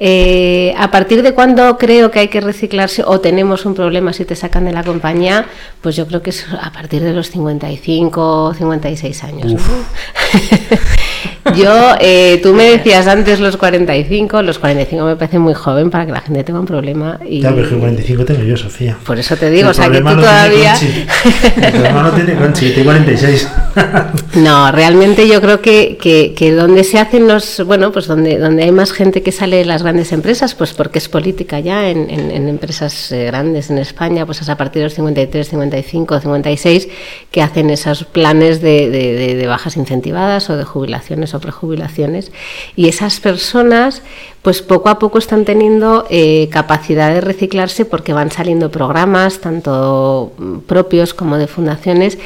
Eh, 0.00 0.72
a 0.78 0.90
partir 0.90 1.22
de 1.22 1.34
cuando 1.34 1.76
creo 1.76 2.10
que 2.10 2.20
hay 2.20 2.28
que 2.28 2.40
reciclarse 2.40 3.02
o 3.04 3.20
tenemos 3.20 3.66
un 3.66 3.74
problema 3.74 4.12
si 4.14 4.24
te 4.24 4.34
sacan 4.34 4.64
de 4.64 4.72
la 4.72 4.82
compañía, 4.82 5.46
pues 5.82 5.94
yo 5.94 6.06
creo 6.06 6.22
que 6.22 6.30
es 6.30 6.46
a 6.62 6.72
partir 6.72 7.02
de 7.02 7.12
los 7.12 7.30
55, 7.30 8.54
56 8.56 9.24
años, 9.24 9.52
¿no? 9.52 9.60
Yo, 11.56 11.94
eh, 12.00 12.40
tú 12.42 12.52
me 12.54 12.64
decías 12.70 13.06
antes 13.06 13.40
los 13.40 13.56
45, 13.56 14.42
los 14.42 14.58
45 14.58 15.04
me 15.04 15.16
parece 15.16 15.38
muy 15.38 15.54
joven 15.54 15.90
para 15.90 16.06
que 16.06 16.12
la 16.12 16.20
gente 16.20 16.44
tenga 16.44 16.60
un 16.60 16.66
problema. 16.66 17.18
Y 17.28 17.40
Ya, 17.40 17.54
pero 17.54 17.68
que 17.68 17.76
45 17.76 18.24
tengo 18.24 18.42
yo, 18.44 18.56
Sofía. 18.56 18.96
por 19.04 19.18
eso 19.18 19.36
te 19.36 19.50
digo, 19.50 19.66
El 19.66 19.70
o 19.70 19.74
sea, 19.74 19.90
que 19.90 19.98
tú 19.98 20.04
no 20.04 20.16
todavía... 20.16 20.74
tiene. 20.78 21.06
El 21.66 21.72
problema 21.72 22.02
no 22.02 22.10
tiene 22.12 22.34
Conchi, 22.34 22.70
tengo 22.70 22.84
46. 22.86 23.48
No, 24.34 24.70
realmente 24.70 25.26
yo 25.28 25.40
creo 25.40 25.60
que, 25.60 25.96
que, 26.00 26.34
que 26.36 26.52
donde 26.52 26.84
se 26.84 26.98
hacen 26.98 27.26
los, 27.26 27.64
bueno, 27.66 27.90
pues 27.92 28.06
donde, 28.06 28.38
donde 28.38 28.62
hay 28.64 28.72
más 28.72 28.92
gente 28.92 29.22
que 29.22 29.32
sale 29.32 29.56
de 29.56 29.64
las 29.64 29.82
grandes 29.82 30.12
empresas, 30.12 30.54
pues 30.54 30.72
porque 30.74 30.98
es 30.98 31.08
política 31.08 31.58
ya 31.60 31.88
en, 31.88 32.08
en, 32.10 32.30
en 32.30 32.48
empresas 32.48 33.10
eh, 33.10 33.24
grandes 33.24 33.70
en 33.70 33.78
España, 33.78 34.26
pues 34.26 34.40
es 34.42 34.48
a 34.48 34.56
partir 34.56 34.80
de 34.80 34.84
los 34.84 34.94
53, 34.94 35.48
55, 35.48 36.20
56 36.20 36.88
que 37.30 37.42
hacen 37.42 37.70
esos 37.70 38.04
planes 38.04 38.60
de, 38.60 38.90
de, 38.90 39.12
de- 39.14 39.34
de 39.36 39.46
bajas 39.46 39.76
incentivadas 39.76 40.48
o 40.50 40.56
de 40.56 40.64
jubilaciones 40.64 41.34
o 41.34 41.37
prejubilaciones. 41.40 42.32
Y 42.76 42.88
esas 42.88 43.20
personas, 43.20 44.02
pues 44.42 44.62
poco 44.62 44.88
a 44.88 44.98
poco 44.98 45.18
están 45.18 45.44
teniendo 45.44 46.06
eh, 46.10 46.48
capacidad 46.50 47.12
de 47.12 47.20
reciclarse 47.20 47.84
porque 47.84 48.12
van 48.12 48.30
saliendo 48.30 48.70
programas, 48.70 49.40
tanto 49.40 50.32
mm, 50.38 50.58
propios 50.60 51.14
como 51.14 51.36
de 51.36 51.46
fundaciones, 51.46 52.18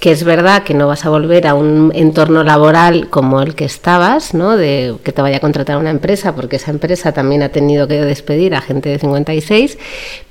que 0.00 0.12
es 0.12 0.22
verdad 0.22 0.62
que 0.62 0.74
no 0.74 0.86
vas 0.86 1.04
a 1.04 1.10
volver 1.10 1.46
a 1.46 1.54
un 1.54 1.90
entorno 1.94 2.44
laboral 2.44 3.08
como 3.10 3.42
el 3.42 3.54
que 3.54 3.64
estabas, 3.64 4.32
¿no? 4.32 4.56
De 4.56 4.94
que 5.02 5.12
te 5.12 5.22
vaya 5.22 5.38
a 5.38 5.40
contratar 5.40 5.76
una 5.76 5.90
empresa, 5.90 6.36
porque 6.36 6.56
esa 6.56 6.70
empresa 6.70 7.12
también 7.12 7.42
ha 7.42 7.48
tenido 7.48 7.88
que 7.88 8.00
despedir 8.00 8.54
a 8.54 8.60
gente 8.60 8.88
de 8.90 8.98
56, 8.98 9.76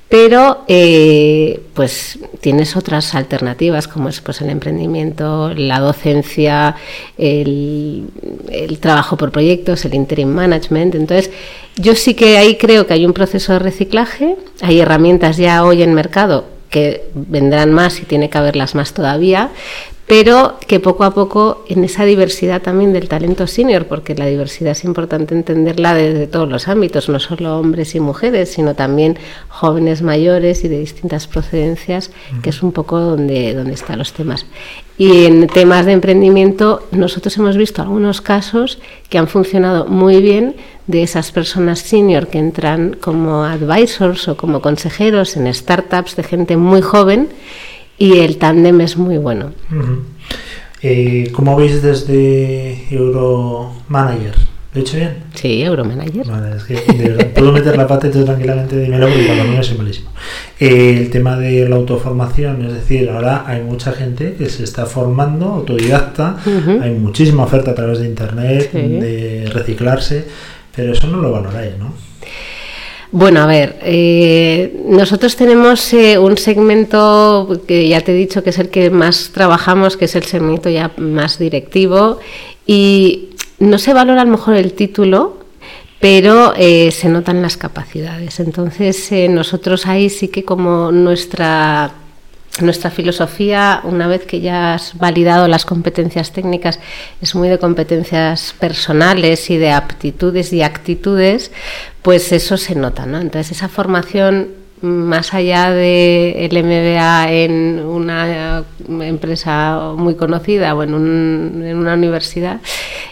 pero 0.10 0.64
eh, 0.68 1.62
pues 1.74 2.20
tienes 2.40 2.78
otras 2.78 3.14
alternativas 3.14 3.88
como 3.88 4.08
es 4.08 4.22
pues 4.22 4.42
el 4.42 4.50
emprendimiento, 4.50 5.54
la 5.54 5.80
docencia, 5.80 6.76
el, 7.18 8.08
el 8.50 8.80
trabajo 8.80 9.18
por 9.18 9.32
proyectos, 9.32 9.84
el 9.84 9.96
interim 9.96 10.30
management. 10.30 10.96
Entonces, 10.96 11.30
yo 11.76 11.94
sí 11.96 12.14
que 12.14 12.38
ahí 12.38 12.56
creo 12.56 12.88
que 12.88 12.94
hay 12.94 13.06
un 13.06 13.14
proceso 13.14 13.54
de 13.54 13.60
reciclaje, 13.60 14.36
hay 14.62 14.80
herramientas 14.80 15.38
ya 15.38 15.64
hoy 15.66 15.84
en 15.84 15.94
mercado 15.94 16.46
que 16.70 17.06
vendrán 17.14 17.74
más 17.74 18.00
y 18.00 18.04
tiene 18.04 18.30
que 18.30 18.38
haberlas 18.38 18.76
más 18.76 18.94
todavía, 18.94 19.52
pero 20.08 20.56
que 20.66 20.80
poco 20.80 21.04
a 21.04 21.14
poco 21.14 21.66
en 21.68 21.84
esa 21.84 22.06
diversidad 22.06 22.62
también 22.62 22.94
del 22.94 23.10
talento 23.10 23.46
senior, 23.46 23.88
porque 23.88 24.16
la 24.16 24.26
diversidad 24.26 24.72
es 24.72 24.86
importante 24.86 25.36
entenderla 25.36 25.94
desde 25.94 26.28
todos 26.28 26.48
los 26.48 26.70
ámbitos, 26.70 27.10
no 27.10 27.20
solo 27.20 27.60
hombres 27.60 27.94
y 27.94 28.00
mujeres, 28.00 28.50
sino 28.54 28.74
también 28.74 29.18
jóvenes 29.50 30.02
mayores 30.02 30.64
y 30.64 30.70
de 30.70 30.80
distintas 30.80 31.28
procedencias, 31.28 32.12
que 32.42 32.52
es 32.52 32.64
un 32.64 32.72
poco 32.72 33.00
donde, 33.02 33.54
donde 33.54 33.74
están 33.74 34.00
los 34.00 34.14
temas. 34.14 34.46
Y 34.98 35.26
en 35.26 35.46
temas 35.48 35.86
de 35.86 35.92
emprendimiento, 35.92 36.88
nosotros 36.92 37.36
hemos 37.38 37.58
visto 37.58 37.82
algunos 37.82 38.22
casos 38.22 38.80
que 39.10 39.18
han 39.18 39.28
funcionado 39.28 39.88
muy 39.88 40.22
bien 40.22 40.56
de 40.88 41.04
esas 41.04 41.34
personas 41.34 41.80
senior 41.80 42.28
que 42.28 42.40
entran 42.40 42.96
como 43.02 43.44
advisors 43.44 44.30
o 44.30 44.38
como 44.38 44.62
consejeros 44.62 45.36
en 45.36 45.54
startups 45.54 46.16
de 46.16 46.24
gente 46.24 46.56
muy 46.56 46.82
joven 46.82 47.28
y 47.98 48.20
el 48.20 48.38
tándem 48.38 48.82
es 48.82 48.98
muy 48.98 49.18
bueno. 49.18 49.52
Eh, 50.82 51.32
¿Cómo 51.34 51.56
veis 51.56 51.82
desde 51.82 52.86
Euromanager? 52.94 54.36
¿Lo 54.74 54.80
he 54.82 54.84
hecho 54.84 54.98
bien? 54.98 55.18
Sí, 55.34 55.64
Euromanager. 55.64 56.28
Vale, 56.28 56.56
es 56.58 56.64
que 56.64 56.76
de 56.76 57.10
verdad, 57.10 57.28
puedo 57.34 57.52
meter 57.52 57.76
la 57.78 57.88
pata 57.88 58.12
tranquilamente 58.12 58.80
dímelo 58.80 59.08
porque 59.08 59.26
para 59.26 59.44
mí 59.46 59.58
es 59.58 59.78
malísimo. 59.78 60.10
Eh, 60.60 60.98
el 61.00 61.10
tema 61.10 61.36
de 61.38 61.68
la 61.68 61.78
autoformación, 61.78 62.64
es 62.66 62.74
decir, 62.74 63.10
ahora 63.10 63.44
hay 63.48 63.62
mucha 63.64 63.92
gente 63.94 64.36
que 64.38 64.50
se 64.50 64.64
está 64.64 64.86
formando 64.86 65.46
autodidacta, 65.48 66.38
hay 66.82 66.92
muchísima 66.92 67.44
oferta 67.44 67.72
a 67.72 67.76
través 67.76 68.00
de 68.00 68.06
internet, 68.08 68.70
Sí. 68.72 68.78
de 68.78 69.50
reciclarse, 69.52 70.26
pero 70.76 70.92
eso 70.94 71.08
no 71.08 71.22
lo 71.22 71.32
valoráis, 71.32 71.72
¿no? 71.80 71.94
Bueno, 73.12 73.42
a 73.42 73.46
ver, 73.46 73.80
eh, 73.84 74.84
nosotros 74.86 75.38
tenemos 75.38 75.94
eh, 75.94 76.18
un 76.18 76.38
segmento 76.38 77.62
que 77.66 77.88
ya 77.88 78.02
te 78.02 78.12
he 78.12 78.16
dicho 78.16 78.44
que 78.44 78.50
es 78.50 78.60
el 78.60 78.70
que 78.70 78.90
más 78.90 79.32
trabajamos, 79.34 79.96
que 79.96 80.06
es 80.06 80.16
el 80.16 80.24
segmento 80.24 80.70
ya 80.70 80.92
más 80.98 81.40
directivo, 81.40 82.20
y 82.66 83.30
no 83.60 83.78
se 83.78 83.94
valora 83.94 84.24
a 84.24 84.26
lo 84.26 84.32
mejor 84.32 84.56
el 84.56 84.74
título, 84.74 85.38
pero 86.02 86.54
eh, 86.58 86.92
se 86.92 87.08
notan 87.08 87.42
las 87.42 87.56
capacidades. 87.56 88.42
Entonces, 88.42 89.10
nosotros 89.30 89.88
ahí 89.88 90.10
sí 90.10 90.28
que 90.28 90.44
como 90.44 90.92
nuestra 90.92 91.94
nuestra 92.62 92.92
filosofía, 92.92 93.82
una 93.84 94.08
vez 94.08 94.26
que 94.26 94.42
ya 94.42 94.74
has 94.74 94.98
validado 94.98 95.48
las 95.48 95.66
competencias 95.66 96.32
técnicas, 96.32 96.80
es 97.22 97.36
muy 97.36 97.50
de 97.50 97.60
competencias 97.60 98.54
personales 98.60 99.50
y 99.50 99.58
de 99.58 99.72
aptitudes 99.72 100.54
y 100.54 100.62
actitudes, 100.62 101.52
pues 102.02 102.32
eso 102.32 102.58
se 102.58 102.76
nota, 102.76 103.06
¿no? 103.06 103.20
Entonces 103.20 103.58
esa 103.58 103.70
formación 103.70 104.67
más 104.82 105.34
allá 105.34 105.72
del 105.72 106.52
MBA 106.64 107.32
en 107.32 107.80
una 107.80 108.64
empresa 109.02 109.94
muy 109.98 110.16
conocida 110.16 110.76
o 110.76 110.84
en, 110.84 110.94
un- 110.94 111.64
en 111.66 111.78
una 111.78 111.96
universidad, 111.96 112.62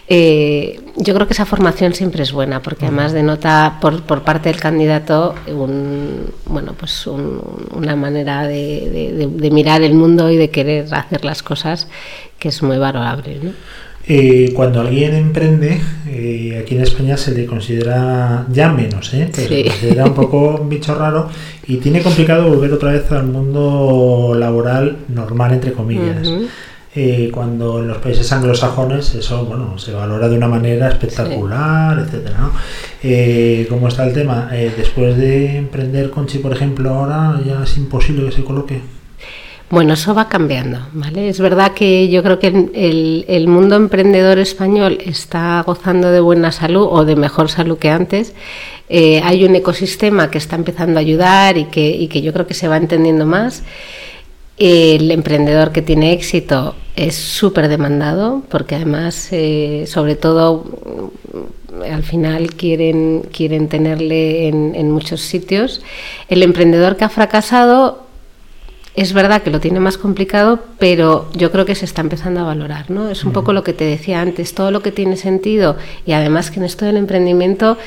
eh, 0.07 0.79
yo 0.97 1.13
creo 1.15 1.25
que 1.27 1.33
esa 1.33 1.45
formación 1.45 1.93
siempre 1.93 2.21
es 2.23 2.31
buena 2.31 2.61
porque 2.61 2.85
además 2.85 3.11
denota 3.13 3.79
por, 3.81 4.03
por 4.03 4.21
parte 4.21 4.49
del 4.49 4.59
candidato 4.59 5.33
un, 5.47 6.29
bueno, 6.45 6.73
pues 6.77 7.07
un- 7.07 7.41
una 7.73 7.95
manera 7.95 8.45
de, 8.47 8.89
de- 8.89 9.13
de- 9.13 9.27
de 9.27 9.51
mirar 9.51 9.81
el 9.81 9.95
mundo 9.95 10.29
y 10.29 10.37
de 10.37 10.49
querer 10.51 10.93
hacer 10.93 11.25
las 11.25 11.41
cosas 11.41 11.87
que 12.37 12.49
es 12.49 12.61
muy 12.61 12.77
valorable. 12.77 13.39
¿no? 13.41 13.51
Eh, 14.07 14.51
cuando 14.53 14.81
alguien 14.81 15.15
emprende, 15.15 15.79
eh, 16.07 16.59
aquí 16.61 16.75
en 16.75 16.81
España 16.83 17.17
se 17.17 17.31
le 17.33 17.45
considera 17.47 18.45
ya 18.51 18.71
menos, 18.71 19.11
¿eh? 19.15 19.29
Pero 19.35 19.47
Sí. 19.47 19.63
se 19.63 19.69
considera 19.69 20.05
un 20.05 20.13
poco 20.13 20.57
un 20.61 20.69
bicho 20.69 20.93
raro 20.93 21.27
y 21.67 21.77
tiene 21.77 22.01
complicado 22.03 22.47
volver 22.47 22.71
otra 22.73 22.91
vez 22.91 23.11
al 23.11 23.25
mundo 23.25 24.35
laboral 24.37 24.97
normal, 25.07 25.53
entre 25.53 25.73
comillas. 25.73 26.27
Eh, 26.97 27.29
cuando 27.33 27.79
en 27.79 27.89
los 27.89 27.97
países 27.97 28.31
anglosajones 28.31 29.15
eso 29.15 29.43
bueno 29.43 29.77
se 29.77 29.91
valora 29.91 30.29
de 30.29 30.37
una 30.37 30.47
manera 30.47 30.87
espectacular, 30.87 31.99
etcétera. 31.99 32.37
¿no? 32.39 32.51
Eh, 33.03 33.65
¿Cómo 33.69 33.87
está 33.89 34.05
el 34.07 34.13
tema? 34.13 34.49
Después 34.77 35.17
de 35.17 35.57
emprender 35.57 36.09
Conchi, 36.11 36.37
por 36.37 36.53
ejemplo, 36.53 36.91
ahora 36.91 37.41
ya 37.45 37.63
es 37.63 37.75
imposible 37.77 38.23
que 38.29 38.31
se 38.35 38.43
coloque. 38.45 38.79
Bueno, 39.71 39.95
eso 39.95 40.13
va 40.13 40.29
cambiando, 40.29 40.79
¿vale? 40.93 41.27
Es 41.27 41.39
verdad 41.39 41.73
que 41.73 42.07
yo 42.09 42.21
creo 42.21 42.37
que 42.37 42.47
el, 42.47 43.47
mundo 43.47 43.75
emprendedor 43.75 44.37
español 44.37 44.99
está 45.03 45.63
gozando 45.65 46.11
de 46.11 46.19
buena 46.19 46.51
salud 46.51 46.87
o 46.89 47.03
de 47.03 47.15
mejor 47.15 47.49
salud 47.49 47.79
que 47.79 47.89
antes. 47.89 48.33
Eh, 48.89 49.21
hay 49.23 49.43
un 49.43 49.55
ecosistema 49.55 50.29
que 50.29 50.37
está 50.37 50.55
empezando 50.55 50.99
a 50.99 51.01
ayudar 51.01 51.57
y 51.57 51.65
que, 51.65 52.07
que 52.09 52.21
yo 52.21 52.31
creo 52.31 52.45
que 52.45 52.53
se 52.53 52.67
va 52.67 52.77
entendiendo 52.77 53.25
más. 53.25 53.63
El 54.57 55.09
emprendedor 55.09 55.71
que 55.71 55.81
tiene 55.81 56.13
éxito 56.13 56.75
es 56.95 57.15
súper 57.15 57.67
demandado 57.67 58.43
porque 58.49 58.75
además, 58.75 59.29
eh, 59.31 59.85
sobre 59.87 60.15
todo, 60.15 60.63
mm, 61.73 61.91
al 61.91 62.03
final 62.03 62.53
quieren, 62.53 63.23
quieren 63.33 63.67
tenerle 63.67 64.47
en, 64.47 64.75
en 64.75 64.91
muchos 64.91 65.21
sitios. 65.21 65.81
El 66.29 66.43
emprendedor 66.43 66.97
que 66.97 67.05
ha 67.05 67.09
fracasado 67.09 68.04
es 68.95 69.13
verdad 69.13 69.41
que 69.41 69.51
lo 69.51 69.59
tiene 69.59 69.79
más 69.79 69.97
complicado, 69.97 70.59
pero 70.79 71.29
yo 71.33 71.51
creo 71.51 71.65
que 71.65 71.75
se 71.75 71.85
está 71.85 72.01
empezando 72.01 72.39
a 72.39 72.43
valorar, 72.43 72.89
¿no? 72.89 73.09
Es 73.09 73.25
un 73.25 73.33
poco 73.33 73.51
lo 73.51 73.63
que 73.63 73.73
te 73.73 73.83
decía 73.83 74.21
antes, 74.21 74.53
todo 74.53 74.71
lo 74.71 74.81
que 74.81 74.91
tiene 74.91 75.17
sentido 75.17 75.75
y 76.05 76.13
además 76.13 76.49
que 76.49 76.59
en 76.59 76.65
esto 76.65 76.85
del 76.85 76.97
emprendimiento 76.97 77.77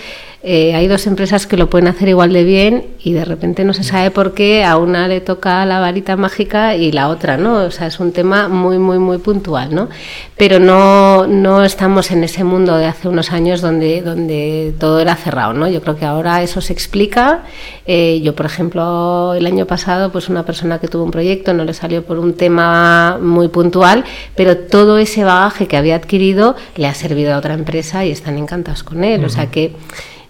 eh, 0.41 0.73
hay 0.77 0.87
dos 0.87 1.09
empresas 1.09 1.49
que 1.49 1.57
lo 1.57 1.69
pueden 1.69 1.89
hacer 1.89 2.09
igual 2.09 2.33
de 2.33 2.45
bien 2.45 2.87
y 3.03 3.13
de 3.13 3.25
repente 3.25 3.65
no 3.65 3.73
se 3.73 3.83
sabe 3.83 4.13
por 4.13 4.35
qué 4.35 4.65
a 4.65 4.77
una 4.77 5.09
le 5.09 5.21
toca 5.21 5.67
la 5.67 5.81
varita 5.81 6.17
mágica 6.17 6.77
y 6.77 6.93
la 6.93 7.09
otra, 7.09 7.37
¿no? 7.37 7.65
O 7.65 7.71
sea, 7.73 7.89
es 7.89 7.99
un 7.99 8.13
tema 8.13 8.47
muy, 8.47 8.79
muy, 8.79 9.01
muy 9.01 9.19
puntual, 9.19 9.75
¿no? 9.75 9.89
Pero 10.37 10.61
no, 10.61 11.27
no 11.27 11.65
estamos 11.65 12.13
en 12.13 12.23
ese 12.23 12.45
mundo 12.45 12.77
de 12.77 12.87
hace 12.87 13.09
unos 13.09 13.33
años 13.33 13.61
donde, 13.61 14.01
donde 14.01 14.75
todo 14.79 15.01
era 15.01 15.17
cerrado, 15.17 15.55
¿no? 15.55 15.67
Yo 15.67 15.83
creo 15.83 15.97
que 15.97 16.05
ahora 16.05 16.41
eso 16.41 16.61
se 16.61 16.73
explica. 16.73 17.43
Eh, 17.85 18.21
yo, 18.23 18.37
por 18.37 18.47
ejemplo, 18.47 19.35
el 19.35 19.45
año 19.45 19.67
pasado, 19.67 20.13
pues 20.13 20.29
una 20.29 20.45
persona 20.45 20.79
que 20.79 20.87
tuvo 20.87 21.03
un 21.03 21.11
proyecto 21.11 21.53
no 21.53 21.65
le 21.65 21.75
salió 21.75 22.05
por 22.05 22.21
un 22.21 22.35
tema 22.35 23.19
muy 23.21 23.49
puntual, 23.49 24.05
pero 24.37 24.57
todo 24.57 24.99
ese 24.99 25.25
bagaje 25.25 25.67
que 25.67 25.77
había 25.77 25.97
adquirido 25.97 26.55
le 26.77 26.87
ha 26.87 26.95
servido 26.95 27.35
a 27.35 27.39
otra 27.39 27.55
empresa 27.55 28.05
y 28.05 28.13
están 28.13 28.39
encantados 28.39 28.85
con 28.85 29.03
él. 29.03 29.25
O 29.25 29.29
sea 29.29 29.51
que 29.51 29.73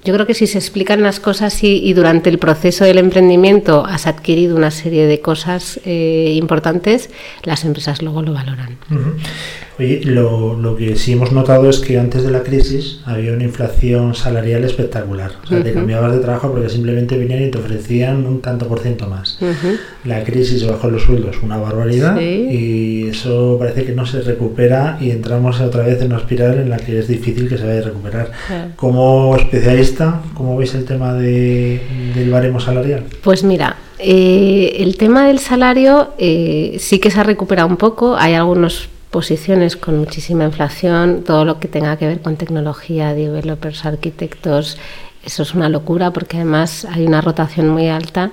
yo 0.09 0.14
creo 0.14 0.26
que 0.26 0.32
si 0.32 0.46
se 0.46 0.56
explican 0.56 1.02
las 1.02 1.20
cosas 1.20 1.62
y, 1.62 1.92
durante 1.92 2.30
el 2.30 2.38
proceso 2.38 2.82
del 2.86 2.96
emprendimiento 2.96 3.84
has 3.84 4.06
adquirido 4.06 4.56
una 4.56 4.70
serie 4.70 5.06
de 5.06 5.20
cosas 5.20 5.78
eh, 5.84 6.32
importantes, 6.34 7.11
las 7.42 7.66
empresas 7.66 8.00
luego 8.00 8.22
lo 8.22 8.32
valoran. 8.32 8.78
Oye, 9.78 10.00
lo, 10.04 10.54
lo 10.56 10.74
que 10.76 10.96
sí 10.96 11.12
hemos 11.12 11.30
notado 11.32 11.70
es 11.70 11.78
que 11.78 11.98
antes 11.98 12.24
de 12.24 12.30
la 12.32 12.42
crisis 12.42 13.00
había 13.04 13.32
una 13.32 13.44
inflación 13.44 14.14
salarial 14.14 14.64
espectacular. 14.64 15.30
O 15.44 15.46
sea, 15.46 15.62
te 15.62 15.72
cambiabas 15.72 16.12
de 16.14 16.18
trabajo 16.18 16.50
porque 16.50 16.68
simplemente 16.68 17.16
venían 17.16 17.42
y 17.44 17.50
te 17.50 17.58
ofrecían 17.58 18.26
un 18.26 18.40
tanto 18.40 18.66
por 18.66 18.80
ciento 18.80 19.06
más. 19.06 19.38
La 20.04 20.24
crisis 20.24 20.66
bajó 20.66 20.90
los 20.90 21.02
sueldos 21.02 21.36
una 21.42 21.56
barbaridad 21.58 22.18
Sí. 22.18 22.24
y 22.50 23.08
eso 23.08 23.56
parece 23.58 23.84
que 23.84 23.92
no 23.92 24.04
se 24.04 24.22
recupera 24.22 24.98
y 25.00 25.10
entramos 25.12 25.60
otra 25.60 25.84
vez 25.84 26.00
en 26.02 26.08
una 26.08 26.18
espiral 26.18 26.58
en 26.58 26.70
la 26.70 26.78
que 26.78 26.98
es 26.98 27.06
difícil 27.06 27.48
que 27.48 27.56
se 27.56 27.64
vaya 27.66 27.78
a 27.80 27.84
recuperar. 27.84 28.32
Claro. 28.48 28.70
Como 28.76 29.36
especialista, 29.36 30.22
¿cómo 30.34 30.56
veis 30.56 30.74
el 30.74 30.84
tema 30.86 31.14
de, 31.14 31.80
del 32.16 32.30
baremo 32.30 32.58
salarial? 32.58 33.04
Pues 33.22 33.44
mira, 33.44 33.76
eh, 34.00 34.76
el 34.78 34.96
tema 34.96 35.26
del 35.28 35.38
salario 35.38 36.08
eh, 36.18 36.76
sí 36.80 36.98
que 36.98 37.10
se 37.10 37.20
ha 37.20 37.22
recuperado 37.22 37.68
un 37.68 37.76
poco. 37.76 38.16
Hay 38.16 38.34
algunas 38.34 38.88
posiciones 39.11 39.76
con 39.76 39.98
muchísima 39.98 40.44
inflación, 40.44 41.24
todo 41.24 41.44
lo 41.44 41.59
que 41.61 41.68
tenga 41.68 41.96
que 41.96 42.06
ver 42.06 42.20
con 42.20 42.36
tecnología, 42.36 43.14
developers, 43.14 43.84
arquitectos, 43.84 44.78
eso 45.24 45.42
es 45.42 45.54
una 45.54 45.68
locura 45.68 46.11
porque 46.11 46.36
además 46.36 46.86
hay 46.90 47.04
una 47.04 47.20
rotación 47.20 47.68
muy 47.68 47.88
alta. 47.88 48.30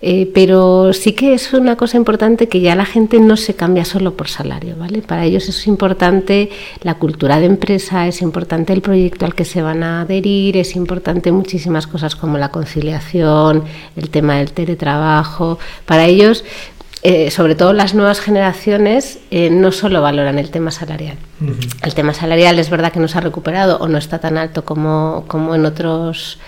Eh, 0.00 0.30
pero 0.32 0.92
sí 0.92 1.12
que 1.12 1.34
es 1.34 1.52
una 1.52 1.74
cosa 1.74 1.96
importante 1.96 2.48
que 2.48 2.60
ya 2.60 2.76
la 2.76 2.84
gente 2.84 3.18
no 3.18 3.36
se 3.36 3.54
cambia 3.54 3.84
solo 3.84 4.16
por 4.16 4.28
salario, 4.28 4.76
¿vale? 4.76 5.02
Para 5.02 5.24
ellos 5.24 5.48
es 5.48 5.66
importante 5.66 6.50
la 6.82 6.94
cultura 6.94 7.40
de 7.40 7.46
empresa, 7.46 8.06
es 8.06 8.22
importante 8.22 8.72
el 8.72 8.80
proyecto 8.80 9.26
al 9.26 9.34
que 9.34 9.44
se 9.44 9.60
van 9.60 9.82
a 9.82 10.02
adherir, 10.02 10.56
es 10.56 10.76
importante 10.76 11.32
muchísimas 11.32 11.88
cosas 11.88 12.14
como 12.14 12.38
la 12.38 12.52
conciliación, 12.52 13.64
el 13.96 14.10
tema 14.10 14.36
del 14.36 14.52
teletrabajo. 14.52 15.58
Para 15.84 16.06
ellos, 16.06 16.44
eh, 17.02 17.30
sobre 17.30 17.54
todo 17.54 17.72
las 17.72 17.94
nuevas 17.94 18.20
generaciones, 18.20 19.20
eh, 19.30 19.50
no 19.50 19.70
solo 19.72 20.02
valoran 20.02 20.38
el 20.38 20.50
tema 20.50 20.70
salarial. 20.70 21.16
El 21.82 21.94
tema 21.94 22.12
salarial 22.12 22.58
es 22.58 22.70
verdad 22.70 22.92
que 22.92 22.98
no 22.98 23.08
se 23.08 23.18
ha 23.18 23.20
recuperado 23.20 23.78
o 23.78 23.88
no 23.88 23.98
está 23.98 24.18
tan 24.18 24.36
alto 24.36 24.64
como, 24.64 25.24
como, 25.28 25.54
en, 25.54 25.64
otros, 25.64 26.38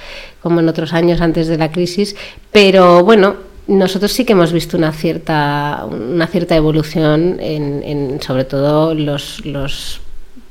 como 0.43 0.61
en 0.61 0.69
otros 0.69 0.93
años 0.93 1.21
antes 1.21 1.47
de 1.47 1.57
la 1.57 1.71
crisis, 1.71 2.17
pero 2.51 3.05
bueno, 3.05 3.37
nosotros 3.69 4.13
sí 4.13 4.25
que 4.25 4.33
hemos 4.33 4.53
visto 4.53 4.77
una 4.77 4.93
cierta, 4.93 5.87
una 5.89 6.27
cierta 6.27 6.57
evolución 6.57 7.37
en, 7.41 7.83
en 7.85 8.21
sobre 8.21 8.45
todo 8.45 8.95
los, 8.95 9.45
los 9.45 10.01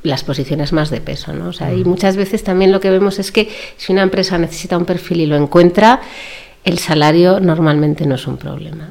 las 0.04 0.24
posiciones 0.24 0.72
más 0.72 0.90
de 0.90 1.02
peso, 1.02 1.34
¿no? 1.34 1.50
O 1.50 1.54
sea, 1.54 1.74
y 1.74 1.84
muchas 1.84 2.16
veces 2.16 2.44
también 2.44 2.72
lo 2.72 2.80
que 2.80 2.90
vemos 2.90 3.20
es 3.20 3.32
que 3.32 3.50
si 3.76 3.92
una 3.92 4.02
empresa 4.02 4.38
necesita 4.38 4.78
un 4.78 4.86
perfil 4.86 5.22
y 5.22 5.26
lo 5.26 5.36
encuentra, 5.36 6.00
el 6.64 6.80
salario 6.80 7.40
normalmente 7.40 8.06
no 8.06 8.16
es 8.16 8.26
un 8.26 8.38
problema. 8.38 8.88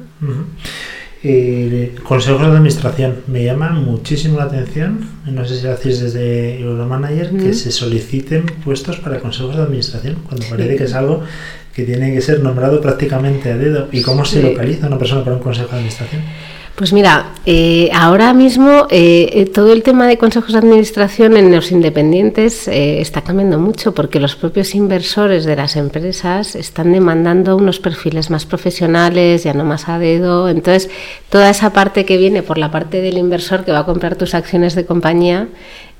Eh, 1.21 1.95
consejos 2.03 2.41
de 2.41 2.47
administración. 2.47 3.23
Me 3.27 3.43
llama 3.43 3.71
muchísimo 3.71 4.37
la 4.37 4.45
atención, 4.45 5.05
no 5.25 5.45
sé 5.45 5.57
si 5.57 5.63
lo 5.65 5.73
hacéis 5.73 5.99
desde 5.99 6.61
Euromanager, 6.61 7.31
que 7.31 7.53
se 7.53 7.71
soliciten 7.71 8.45
puestos 8.63 8.97
para 8.97 9.19
consejos 9.19 9.57
de 9.57 9.63
administración, 9.63 10.15
cuando 10.25 10.45
parece 10.49 10.77
que 10.77 10.83
es 10.85 10.93
algo 10.93 11.21
que 11.75 11.83
tiene 11.83 12.13
que 12.13 12.21
ser 12.21 12.41
nombrado 12.41 12.79
prácticamente 12.79 13.51
a 13.51 13.57
dedo. 13.57 13.89
¿Y 13.91 14.01
cómo 14.01 14.23
se 14.23 14.41
localiza 14.41 14.87
una 14.87 14.97
persona 14.97 15.23
para 15.25 15.35
un 15.35 15.41
consejo 15.41 15.67
de 15.71 15.75
administración? 15.75 16.21
Pues 16.75 16.93
mira, 16.93 17.33
eh, 17.45 17.89
ahora 17.93 18.33
mismo 18.33 18.87
eh, 18.89 19.29
eh, 19.33 19.45
todo 19.45 19.73
el 19.73 19.83
tema 19.83 20.07
de 20.07 20.17
consejos 20.17 20.53
de 20.53 20.59
administración 20.59 21.35
en 21.35 21.53
los 21.53 21.71
independientes 21.71 22.69
está 22.69 23.21
cambiando 23.21 23.59
mucho 23.59 23.93
porque 23.93 24.21
los 24.21 24.37
propios 24.37 24.73
inversores 24.75 25.43
de 25.43 25.57
las 25.57 25.75
empresas 25.75 26.55
están 26.55 26.93
demandando 26.93 27.57
unos 27.57 27.79
perfiles 27.79 28.29
más 28.29 28.45
profesionales, 28.45 29.43
ya 29.43 29.53
no 29.53 29.65
más 29.65 29.89
a 29.89 29.99
dedo. 29.99 30.47
Entonces, 30.47 30.89
toda 31.29 31.49
esa 31.49 31.73
parte 31.73 32.05
que 32.05 32.15
viene 32.15 32.43
por 32.43 32.57
la 32.57 32.71
parte 32.71 33.01
del 33.01 33.17
inversor 33.17 33.65
que 33.65 33.73
va 33.73 33.79
a 33.79 33.85
comprar 33.85 34.15
tus 34.15 34.33
acciones 34.33 34.73
de 34.73 34.85
compañía 34.85 35.49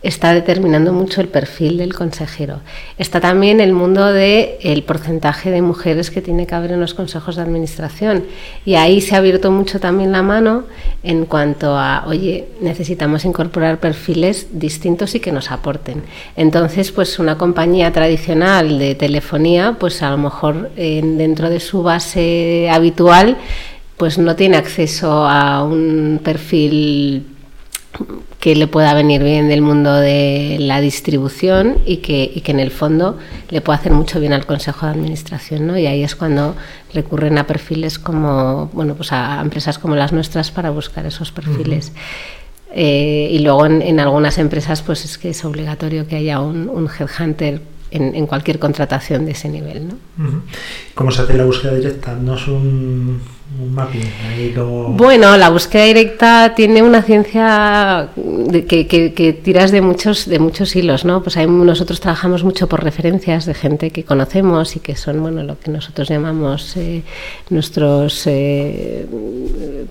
está 0.02 0.34
determinando 0.34 0.94
mucho 0.94 1.20
el 1.20 1.28
perfil 1.28 1.78
del 1.78 1.94
consejero. 1.94 2.62
Está 2.98 3.20
también 3.20 3.60
el 3.60 3.74
mundo 3.74 4.06
del 4.14 4.52
el 4.62 4.84
porcentaje 4.84 5.52
de 5.52 5.62
mujeres 5.62 6.10
que 6.10 6.22
tiene 6.22 6.48
que 6.48 6.56
haber 6.56 6.72
en 6.72 6.80
los 6.80 6.94
consejos 6.94 7.36
de 7.36 7.42
administración. 7.42 8.24
Y 8.66 8.76
ahí 8.76 9.02
se 9.02 9.16
ha 9.16 9.18
abierto 9.18 9.52
mucho 9.52 9.80
también 9.82 10.14
la 10.14 10.22
mano 10.22 10.64
en 11.04 11.26
cuanto 11.26 11.78
a, 11.78 12.06
oye, 12.08 12.48
necesitamos 12.62 13.26
incorporar 13.26 13.80
perfiles 13.82 14.48
distintos 14.54 15.16
y 15.16 15.20
que 15.20 15.34
nos 15.34 15.52
aporten. 15.52 16.04
Entonces, 16.38 16.92
pues 16.92 17.20
una 17.20 17.38
compañía 17.38 17.92
tradicional 17.92 18.80
de 18.80 18.96
telefonía, 18.96 19.76
pues 19.78 20.02
a 20.02 20.12
lo 20.12 20.18
mejor 20.18 20.72
en- 20.78 21.18
dentro 21.18 21.50
de 21.50 21.60
su 21.60 21.84
base 21.84 22.70
habitual, 22.72 23.38
pues 23.98 24.18
no 24.18 24.38
tiene 24.38 24.56
acceso 24.56 25.26
a 25.28 25.62
un 25.64 26.22
perfil 26.24 27.26
que 28.40 28.56
le 28.56 28.68
pueda 28.68 28.94
venir 28.94 29.22
bien 29.22 29.50
del 29.50 29.62
mundo 29.62 29.94
de 29.96 30.58
la 30.60 30.80
distribución 30.80 31.80
y 31.86 31.98
que, 31.98 32.32
y 32.34 32.42
que 32.42 32.52
en 32.52 32.60
el 32.60 32.72
fondo 32.72 33.18
le 33.50 33.60
pueda 33.60 33.78
hacer 33.78 33.92
mucho 33.92 34.20
bien 34.22 34.32
al 34.32 34.46
Consejo 34.46 34.86
de 34.86 34.94
Administración, 34.94 35.68
¿no? 35.68 35.78
Y 35.78 35.88
ahí 35.88 36.04
es 36.04 36.16
cuando 36.16 36.56
recurren 36.94 37.38
a 37.38 37.46
perfiles 37.46 38.00
como, 38.00 38.70
bueno, 38.72 38.96
pues 38.96 39.12
a 39.12 39.42
empresas 39.42 39.78
como 39.78 39.96
las 39.96 40.14
nuestras 40.14 40.52
para 40.52 40.70
buscar 40.70 41.06
esos 41.06 41.34
perfiles. 41.34 41.92
Eh, 42.74 43.30
y 43.32 43.40
luego 43.40 43.66
en, 43.66 43.82
en 43.82 44.00
algunas 44.00 44.38
empresas 44.38 44.84
pues 44.84 45.04
es 45.04 45.18
que 45.18 45.32
es 45.32 45.44
obligatorio 45.44 46.08
que 46.08 46.16
haya 46.16 46.40
un, 46.40 46.70
un 46.70 46.88
headhunter 46.88 47.62
en, 47.92 48.16
en 48.16 48.28
cualquier 48.28 48.60
contratación 48.60 49.26
de 49.26 49.32
ese 49.32 49.50
nivel, 49.50 49.88
¿no? 49.88 49.96
¿Cómo 50.94 51.12
se 51.12 51.24
hace 51.24 51.34
la 51.34 51.46
búsqueda 51.46 51.74
directa? 51.74 52.14
No 52.14 52.36
es 52.36 52.48
un, 52.48 53.22
un 53.62 53.74
mapping. 53.74 54.02
Ahí 54.30 54.52
luego... 54.54 54.90
Bueno, 54.90 55.36
la 55.38 55.50
búsqueda 55.50 55.84
directa 55.86 56.54
tiene 56.56 56.82
una 56.82 57.02
ciencia 57.02 58.10
de 58.16 58.66
que, 58.66 58.88
que- 58.88 59.14
que 59.14 59.34
tiras 59.34 59.72
de 59.72 59.82
muchos, 59.82 60.28
de 60.28 60.40
muchos 60.40 60.76
hilos, 60.76 61.06
¿no? 61.06 61.22
Pues 61.24 61.38
hay, 61.38 61.48
nosotros 61.48 62.00
trabajamos 62.00 62.44
mucho 62.44 62.68
por 62.68 62.84
referencias 62.84 63.46
de 63.46 63.54
gente 63.54 63.92
que 63.92 64.04
conocemos 64.04 64.76
y 64.76 64.80
que 64.80 64.96
son, 64.96 65.22
bueno, 65.22 65.44
lo 65.44 65.60
que 65.60 65.72
nosotros 65.72 66.08
llamamos 66.10 66.76
eh, 66.78 67.02
nuestros 67.50 68.26
eh, 68.28 69.06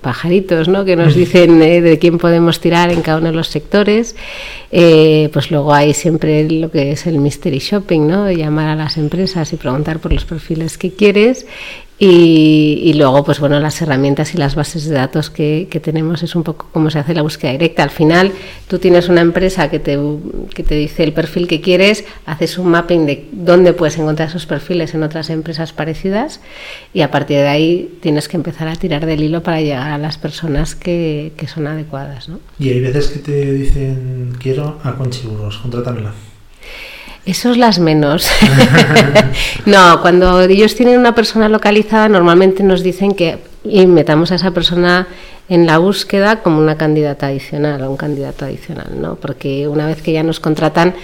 pajaritos, 0.00 0.68
¿no? 0.68 0.84
Que 0.84 0.96
nos 0.96 1.14
dicen 1.22 1.60
eh, 1.62 1.80
de 1.80 1.98
quién 1.98 2.18
podemos 2.18 2.60
tirar 2.60 2.90
en 2.90 3.02
cada 3.02 3.18
uno 3.18 3.28
de 3.28 3.36
los 3.36 3.48
sectores. 3.48 4.16
Eh, 4.70 5.30
pues 5.32 5.50
luego 5.50 5.72
hay 5.72 5.94
siempre 5.94 6.48
lo 6.50 6.70
que 6.70 6.92
es 6.92 7.06
el 7.06 7.18
mystery 7.18 7.58
shopping, 7.58 8.06
¿no? 8.06 8.30
Llamar 8.30 8.68
a 8.68 8.76
las 8.76 8.96
empresas 8.98 9.52
y 9.52 9.56
preguntar 9.56 9.98
por 9.98 10.12
los 10.12 10.24
perfiles 10.24 10.76
que 10.78 10.90
quieres. 10.92 11.46
Y, 12.00 12.80
y 12.84 12.92
luego, 12.92 13.24
pues 13.24 13.40
bueno, 13.40 13.58
las 13.58 13.82
herramientas 13.82 14.32
y 14.32 14.38
las 14.38 14.54
bases 14.54 14.88
de 14.88 14.94
datos 14.94 15.30
que, 15.30 15.66
que 15.68 15.80
tenemos 15.80 16.22
es 16.22 16.36
un 16.36 16.44
poco 16.44 16.68
cómo 16.72 16.90
se 16.90 17.00
hace 17.00 17.12
la 17.12 17.22
búsqueda 17.22 17.50
directa. 17.50 17.82
Al 17.82 17.90
final, 17.90 18.30
tú 18.68 18.78
tienes 18.78 19.08
una 19.08 19.20
empresa 19.20 19.68
que 19.68 19.80
te, 19.80 19.98
que 20.54 20.62
te 20.62 20.76
dice 20.76 21.02
el 21.02 21.12
perfil 21.12 21.48
que 21.48 21.60
quieres, 21.60 22.04
haces 22.24 22.56
un 22.56 22.68
mapping 22.68 23.04
de 23.04 23.26
dónde 23.32 23.72
puedes 23.72 23.98
encontrar 23.98 24.28
esos 24.28 24.46
perfiles 24.46 24.94
en 24.94 25.02
otras 25.02 25.28
empresas 25.28 25.72
parecidas 25.72 26.40
y 26.94 27.00
a 27.00 27.10
partir 27.10 27.38
de 27.38 27.48
ahí 27.48 27.98
tienes 28.00 28.28
que 28.28 28.36
empezar 28.36 28.68
a 28.68 28.76
tirar 28.76 29.04
del 29.04 29.20
hilo 29.20 29.42
para 29.42 29.60
llegar 29.60 29.90
a 29.90 29.98
las 29.98 30.18
personas 30.18 30.76
que, 30.76 31.32
que 31.36 31.48
son 31.48 31.66
adecuadas, 31.66 32.28
¿no? 32.28 32.38
Y 32.60 32.68
hay 32.68 32.80
veces 32.80 33.08
que 33.08 33.18
te 33.18 33.52
dicen, 33.52 34.36
quiero 34.38 34.78
a 34.84 34.94
Conchi 34.94 35.26
Burgos, 35.26 35.58
contrátamela. 35.58 36.14
Esos 37.28 37.58
las 37.58 37.78
menos. 37.78 38.26
no, 39.66 40.00
cuando 40.00 40.40
ellos 40.40 40.74
tienen 40.74 40.98
una 40.98 41.14
persona 41.14 41.50
localizada, 41.50 42.08
normalmente 42.08 42.62
nos 42.62 42.82
dicen 42.82 43.14
que 43.14 43.36
y 43.64 43.84
metamos 43.86 44.32
a 44.32 44.36
esa 44.36 44.52
persona 44.52 45.08
en 45.50 45.66
la 45.66 45.76
búsqueda 45.76 46.42
como 46.42 46.58
una 46.58 46.78
candidata 46.78 47.26
adicional 47.26 47.82
o 47.82 47.90
un 47.90 47.98
candidato 47.98 48.46
adicional, 48.46 48.98
¿no? 48.98 49.16
Porque 49.16 49.68
una 49.68 49.86
vez 49.86 50.00
que 50.00 50.12
ya 50.12 50.22
nos 50.22 50.40
contratan, 50.40 50.94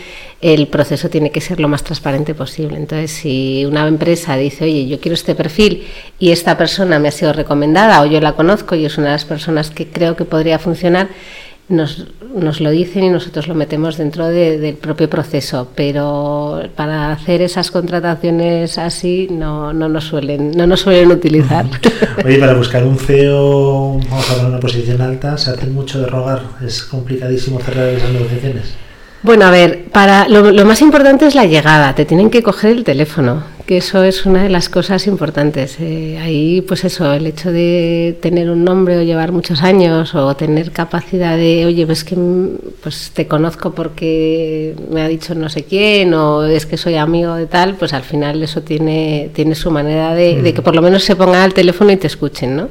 el 0.41 0.67
proceso 0.69 1.11
tiene 1.11 1.31
que 1.31 1.43
ser 1.43 1.61
lo 1.61 1.69
más 1.69 1.85
transparente 1.85 2.35
posible. 2.35 2.79
Entonces, 2.79 3.11
si 3.11 3.67
una 3.67 3.87
empresa 3.87 4.37
dice, 4.37 4.65
oye, 4.65 4.87
yo 4.87 5.01
quiero 5.01 5.15
este 5.15 5.35
perfil 5.35 5.85
y 6.19 6.33
esta 6.33 6.57
persona 6.57 6.99
me 6.99 7.09
ha 7.09 7.13
sido 7.13 7.35
recomendada 7.35 8.01
o 8.01 8.07
yo 8.07 8.19
la 8.23 8.33
conozco 8.33 8.75
y 8.75 8.87
es 8.87 8.97
una 8.97 9.09
de 9.09 9.13
las 9.13 9.27
personas 9.27 9.71
que 9.71 9.89
creo 9.89 10.17
que 10.17 10.25
podría 10.25 10.59
funcionar, 10.59 11.09
nos, 11.69 12.07
nos 12.37 12.61
lo 12.61 12.71
dicen 12.71 13.05
y 13.05 13.11
nosotros 13.11 13.49
lo 13.49 13.55
metemos 13.55 13.97
dentro 13.97 14.27
de- 14.29 14.59
del 14.59 14.75
propio 14.77 15.09
proceso, 15.09 15.69
pero 15.75 16.63
para 16.77 17.11
hacer 17.13 17.41
esas 17.43 17.71
contrataciones 17.71 18.77
así 18.79 19.29
no, 19.31 19.73
no 19.73 19.89
nos 19.89 20.05
suelen 20.05 20.51
no 20.51 20.67
nos 20.67 20.81
suelen 20.81 21.11
utilizar. 21.11 21.65
Oye, 22.25 22.39
para 22.39 22.55
buscar 22.55 22.85
un 22.85 22.99
CEO, 22.99 23.99
vamos 24.11 24.31
a 24.31 24.33
hablar 24.35 24.49
una 24.51 24.61
posición 24.61 25.01
alta, 25.01 25.39
se 25.39 25.51
hace 25.53 25.67
mucho 25.67 26.01
de 26.01 26.07
rogar. 26.07 26.43
Es 26.65 26.83
complicadísimo 26.83 27.59
cerrar 27.61 27.89
esas 27.89 28.11
negociaciones. 28.11 28.75
Bueno, 29.25 29.47
a 29.47 29.51
ver, 29.51 29.85
para 29.85 30.29
lo, 30.29 30.53
lo 30.53 30.67
más 30.67 30.83
importante 30.83 31.27
es 31.27 31.35
la 31.35 31.47
llegada. 31.47 31.95
Te 31.95 32.05
tienen 32.05 32.29
que 32.29 32.43
coger 32.43 32.73
el 32.73 32.85
teléfono, 32.85 33.43
que 33.65 33.79
eso 33.79 34.05
es 34.05 34.27
una 34.27 34.43
de 34.43 34.51
las 34.51 34.69
cosas 34.69 35.07
importantes. 35.07 35.79
Eh, 35.81 36.19
ahí, 36.23 36.61
pues 36.61 36.85
eso, 36.85 37.11
el 37.11 37.27
hecho 37.27 37.51
de 37.51 38.19
tener 38.21 38.51
un 38.51 38.65
nombre 38.65 38.99
o 38.99 39.03
llevar 39.03 39.33
muchos 39.33 39.63
años 39.63 40.15
o 40.15 40.37
tener 40.37 40.73
capacidad 40.73 41.39
de, 41.39 41.65
oye, 41.65 41.87
pues 41.87 42.05
que 42.05 42.17
mm, 42.17 42.59
pues 42.83 43.13
te 43.15 43.27
conozco 43.27 43.75
porque 43.75 44.75
me 44.91 45.01
ha 45.01 45.09
dicho 45.09 45.35
no 45.35 45.49
sé 45.49 45.65
quién 45.65 46.13
o 46.13 46.45
es 46.45 46.67
que 46.67 46.77
soy 46.77 46.97
amigo 46.97 47.35
de 47.35 47.47
tal, 47.47 47.77
pues 47.77 47.95
al 47.95 48.03
final 48.03 48.43
eso 48.43 48.61
tiene 48.61 49.31
tiene 49.33 49.55
su 49.55 49.71
manera 49.71 50.15
de, 50.15 50.43
de 50.43 50.53
que 50.53 50.61
por 50.61 50.75
lo 50.75 50.83
menos 50.83 51.03
se 51.03 51.17
pongan 51.17 51.41
al 51.41 51.55
teléfono 51.55 51.91
y 51.91 51.97
te 51.97 52.09
escuchen, 52.09 52.57
¿no? 52.57 52.69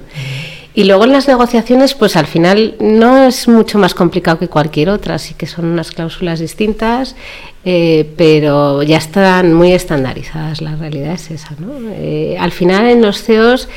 Y 0.76 0.86
luego 0.86 1.04
en 1.04 1.12
las 1.12 1.28
negociaciones, 1.28 1.94
pues 1.94 2.16
al 2.16 2.26
final 2.26 2.76
no 2.80 3.28
es 3.28 3.48
mucho 3.48 3.78
más 3.78 3.94
complicado 3.94 4.40
que 4.40 4.48
cualquier 4.48 4.90
otra, 4.90 5.20
sí 5.20 5.36
que 5.36 5.46
son 5.46 5.66
unas 5.66 5.92
cláusulas 5.92 6.40
distintas, 6.40 7.16
eh, 7.64 8.12
pero 8.18 8.82
ya 8.82 8.98
están 8.98 9.54
muy 9.54 9.72
estandarizadas, 9.72 10.62
la 10.62 10.76
realidad 10.76 11.14
es 11.14 11.30
esa. 11.30 11.56
¿no? 11.60 11.74
Eh, 11.92 12.38
al 12.40 12.52
final 12.52 12.88
en 12.88 13.04
los 13.04 13.22
CEOs 13.22 13.70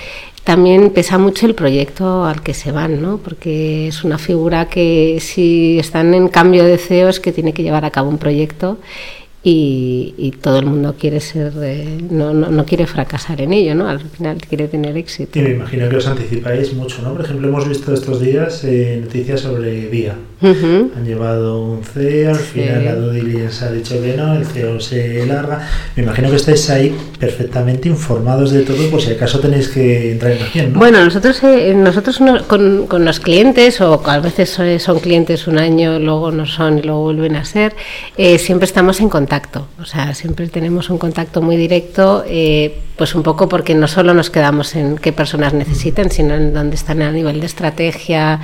también 0.42 0.90
pesa 0.90 1.18
mucho 1.18 1.44
el 1.46 1.54
proyecto 1.54 2.24
al 2.24 2.42
que 2.42 2.54
se 2.54 2.72
van, 2.72 3.02
¿no? 3.02 3.18
porque 3.18 3.88
es 3.88 4.02
una 4.02 4.16
figura 4.16 4.70
que 4.70 5.18
si 5.20 5.78
están 5.78 6.14
en 6.14 6.28
cambio 6.28 6.64
de 6.64 6.78
CEO 6.78 7.10
es 7.10 7.20
que 7.20 7.32
tiene 7.32 7.52
que 7.52 7.62
llevar 7.62 7.84
a 7.84 7.90
cabo 7.90 8.08
un 8.08 8.18
proyecto 8.18 8.78
y, 9.48 10.12
y 10.18 10.32
todo 10.32 10.58
el 10.58 10.66
mundo 10.66 10.96
quiere 10.98 11.20
ser, 11.20 11.52
eh, 11.62 11.98
no, 12.10 12.34
no, 12.34 12.50
no 12.50 12.64
quiere 12.64 12.84
fracasar 12.88 13.40
en 13.40 13.52
ello, 13.52 13.76
¿no? 13.76 13.86
al 13.88 14.00
final 14.00 14.38
quiere 14.38 14.66
tener 14.66 14.96
éxito. 14.96 15.38
Y 15.38 15.42
me 15.42 15.50
imagino 15.50 15.88
que 15.88 15.96
os 15.98 16.06
anticipáis 16.08 16.74
mucho, 16.74 17.00
¿no? 17.02 17.12
Por 17.12 17.24
ejemplo, 17.24 17.46
hemos 17.46 17.68
visto 17.68 17.94
estos 17.94 18.20
días 18.20 18.64
eh, 18.64 18.98
noticias 19.04 19.42
sobre 19.42 19.86
Vía. 19.88 20.16
Ujú. 20.42 20.90
Han 20.96 21.04
llevado 21.06 21.62
un 21.64 21.84
CEO, 21.84 22.30
al 22.30 22.36
final 22.36 22.84
la 22.84 22.94
due 22.96 23.14
diligence 23.14 23.64
ha 23.64 23.70
dicho 23.70 24.02
que 24.02 24.16
no, 24.16 24.34
el 24.34 24.44
CEO 24.44 24.80
se 24.80 25.24
larga. 25.26 25.66
Me 25.94 26.02
imagino 26.02 26.28
que 26.28 26.36
estáis 26.36 26.68
ahí 26.68 26.92
perfectamente 27.20 27.88
informados 27.88 28.50
de 28.50 28.62
todo 28.62 28.90
por 28.90 29.00
si 29.00 29.12
acaso 29.12 29.38
tenéis 29.38 29.68
que 29.68 30.10
entrar 30.12 30.32
en 30.32 30.42
acción, 30.42 30.72
¿no? 30.72 30.78
Bueno, 30.80 31.04
nosotros, 31.04 31.40
eh, 31.44 31.72
nosotros 31.72 32.20
no- 32.20 32.42
con, 32.48 32.86
con 32.88 33.04
los 33.04 33.20
clientes, 33.20 33.80
o 33.80 34.02
a 34.06 34.18
veces 34.18 34.58
eh, 34.58 34.80
son 34.80 34.98
clientes 34.98 35.46
un 35.46 35.58
año, 35.58 36.00
luego 36.00 36.32
no 36.32 36.46
son 36.46 36.80
y 36.80 36.82
luego 36.82 37.02
vuelven 37.04 37.36
a 37.36 37.44
ser, 37.44 37.74
eh, 38.18 38.38
siempre 38.38 38.64
estamos 38.66 39.00
en 39.00 39.08
contacto. 39.08 39.35
O 39.80 39.84
sea, 39.84 40.14
siempre 40.14 40.48
tenemos 40.48 40.90
un 40.90 40.98
contacto 40.98 41.42
muy 41.42 41.56
directo, 41.56 42.24
eh, 42.26 42.80
pues 42.96 43.14
un 43.14 43.22
poco 43.22 43.48
porque 43.48 43.74
no 43.74 43.88
solo 43.88 44.14
nos 44.14 44.30
quedamos 44.30 44.74
en 44.74 44.96
qué 44.96 45.12
personas 45.12 45.52
necesitan, 45.52 46.10
sino 46.10 46.34
en 46.34 46.54
dónde 46.54 46.76
están 46.76 47.02
a 47.02 47.12
nivel 47.12 47.40
de 47.40 47.46
estrategia, 47.46 48.40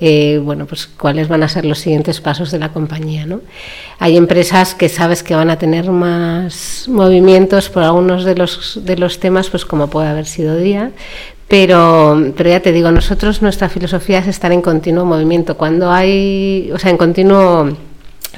eh, 0.00 0.40
bueno, 0.42 0.66
pues 0.66 0.86
cuáles 0.86 1.28
van 1.28 1.42
a 1.42 1.48
ser 1.48 1.64
los 1.64 1.78
siguientes 1.78 2.20
pasos 2.20 2.50
de 2.50 2.58
la 2.58 2.72
compañía, 2.72 3.26
¿no? 3.26 3.40
Hay 3.98 4.16
empresas 4.16 4.74
que 4.74 4.88
sabes 4.88 5.22
que 5.22 5.34
van 5.34 5.50
a 5.50 5.58
tener 5.58 5.90
más 5.90 6.86
movimientos 6.88 7.68
por 7.68 7.82
algunos 7.82 8.24
de 8.24 8.36
los, 8.36 8.80
de 8.84 8.96
los 8.96 9.18
temas, 9.18 9.50
pues 9.50 9.64
como 9.64 9.88
puede 9.88 10.08
haber 10.08 10.26
sido 10.26 10.56
día, 10.56 10.92
pero, 11.48 12.32
pero 12.36 12.50
ya 12.50 12.60
te 12.60 12.72
digo, 12.72 12.90
nosotros 12.90 13.40
nuestra 13.40 13.68
filosofía 13.68 14.18
es 14.18 14.26
estar 14.26 14.50
en 14.50 14.62
continuo 14.62 15.04
movimiento. 15.04 15.56
Cuando 15.56 15.92
hay, 15.92 16.70
o 16.72 16.78
sea, 16.78 16.90
en 16.90 16.96
continuo 16.96 17.76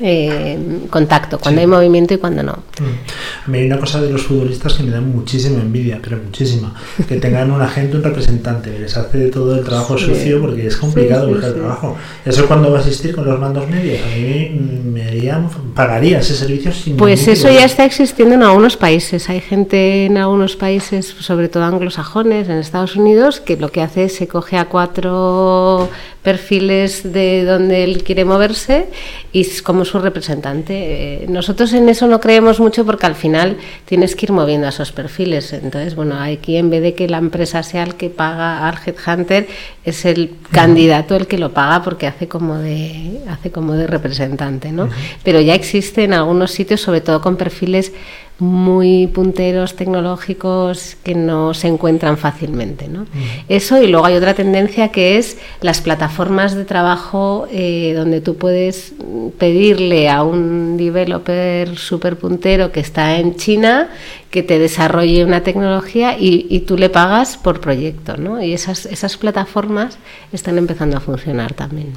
eh, 0.00 0.58
contacto, 0.90 1.38
cuando 1.38 1.60
hay 1.60 1.66
movimiento 1.66 2.14
y 2.14 2.18
cuando 2.18 2.42
no. 2.42 2.52
Mm. 2.52 3.46
A 3.46 3.50
mí 3.50 3.58
hay 3.58 3.66
una 3.66 3.78
cosa 3.78 4.00
de 4.02 4.10
los 4.10 4.22
futbolistas 4.22 4.74
que 4.74 4.82
me 4.82 4.90
da 4.90 5.00
muchísima 5.00 5.60
envidia, 5.60 5.98
pero 6.02 6.18
muchísima. 6.18 6.74
Que 7.08 7.16
tengan 7.16 7.50
un 7.50 7.62
agente, 7.62 7.96
un 7.96 8.02
representante, 8.02 8.70
que 8.70 8.80
les 8.80 8.96
hace 8.96 9.28
todo 9.30 9.56
el 9.56 9.64
trabajo 9.64 9.96
sucio 9.96 10.40
porque 10.40 10.66
es 10.66 10.76
complicado 10.76 11.26
Sí, 11.26 11.28
sí, 11.28 11.34
buscar 11.34 11.52
sí. 11.52 11.58
trabajo. 11.58 11.96
Eso 12.24 12.46
cuando 12.46 12.70
va 12.70 12.78
a 12.78 12.80
asistir 12.80 13.14
con 13.14 13.24
los 13.24 13.40
mandos 13.40 13.68
medios, 13.68 14.00
a 14.02 14.16
mí 14.16 14.60
me 14.84 15.06
harían, 15.06 15.48
pagaría 15.74 16.18
ese 16.18 16.34
servicio 16.34 16.72
sin 16.72 16.96
Pues 16.96 17.26
eso 17.28 17.48
ya 17.50 17.64
está 17.64 17.84
existiendo 17.84 18.34
en 18.34 18.42
algunos 18.42 18.76
países. 18.76 19.28
Hay 19.30 19.40
gente 19.40 20.06
en 20.06 20.18
algunos 20.18 20.56
países, 20.56 21.06
sobre 21.18 21.48
todo 21.48 21.64
anglosajones, 21.64 22.48
en 22.48 22.58
Estados 22.58 22.96
Unidos, 22.96 23.40
que 23.40 23.56
lo 23.56 23.70
que 23.70 23.80
hace 23.80 24.04
es 24.04 24.18
se 24.18 24.26
coge 24.26 24.56
a 24.56 24.64
cuatro 24.66 25.88
perfiles 26.22 27.12
de 27.12 27.44
donde 27.44 27.84
él 27.84 28.02
quiere 28.02 28.24
moverse 28.24 28.88
y 29.32 29.46
como 29.60 29.84
su 29.88 29.98
representante. 29.98 31.24
Eh, 31.24 31.26
Nosotros 31.28 31.72
en 31.72 31.88
eso 31.88 32.06
no 32.06 32.20
creemos 32.20 32.60
mucho 32.60 32.84
porque 32.84 33.06
al 33.06 33.14
final 33.14 33.56
tienes 33.84 34.14
que 34.14 34.26
ir 34.26 34.32
moviendo 34.32 34.66
a 34.66 34.70
esos 34.70 34.92
perfiles. 34.92 35.52
Entonces, 35.52 35.94
bueno, 35.94 36.20
aquí 36.20 36.56
en 36.56 36.70
vez 36.70 36.82
de 36.82 36.94
que 36.94 37.08
la 37.08 37.18
empresa 37.18 37.62
sea 37.62 37.82
el 37.82 37.94
que 37.94 38.10
paga 38.10 38.68
al 38.68 38.78
headhunter, 38.84 39.48
es 39.84 40.04
el 40.04 40.34
candidato 40.52 41.16
el 41.16 41.26
que 41.26 41.38
lo 41.38 41.52
paga 41.52 41.82
porque 41.82 42.06
hace 42.06 42.28
como 42.28 42.58
de 42.58 43.20
hace 43.28 43.50
como 43.50 43.74
de 43.74 43.86
representante, 43.86 44.70
¿no? 44.70 44.88
Pero 45.24 45.40
ya 45.40 45.54
existe 45.54 46.04
en 46.04 46.12
algunos 46.12 46.50
sitios, 46.52 46.80
sobre 46.80 47.00
todo 47.00 47.20
con 47.20 47.36
perfiles 47.36 47.92
muy 48.38 49.08
punteros 49.08 49.74
tecnológicos 49.74 50.96
que 51.02 51.14
no 51.16 51.54
se 51.54 51.66
encuentran 51.66 52.16
fácilmente. 52.16 52.88
¿no? 52.88 53.06
Eso 53.48 53.82
y 53.82 53.88
luego 53.88 54.06
hay 54.06 54.14
otra 54.14 54.34
tendencia 54.34 54.88
que 54.88 55.18
es 55.18 55.38
las 55.60 55.80
plataformas 55.80 56.54
de 56.54 56.64
trabajo 56.64 57.48
eh, 57.50 57.94
donde 57.96 58.20
tú 58.20 58.36
puedes 58.36 58.92
pedirle 59.38 60.08
a 60.08 60.22
un 60.22 60.76
developer 60.76 61.76
súper 61.76 62.16
puntero 62.16 62.70
que 62.70 62.80
está 62.80 63.18
en 63.18 63.34
China 63.36 63.88
que 64.30 64.42
te 64.42 64.58
desarrolle 64.58 65.24
una 65.24 65.42
tecnología 65.42 66.16
y, 66.18 66.46
y 66.48 66.60
tú 66.60 66.76
le 66.76 66.90
pagas 66.90 67.36
por 67.36 67.60
proyecto. 67.60 68.16
¿no? 68.16 68.40
Y 68.40 68.52
esas, 68.52 68.86
esas 68.86 69.16
plataformas 69.16 69.98
están 70.32 70.58
empezando 70.58 70.96
a 70.96 71.00
funcionar 71.00 71.54
también. 71.54 71.92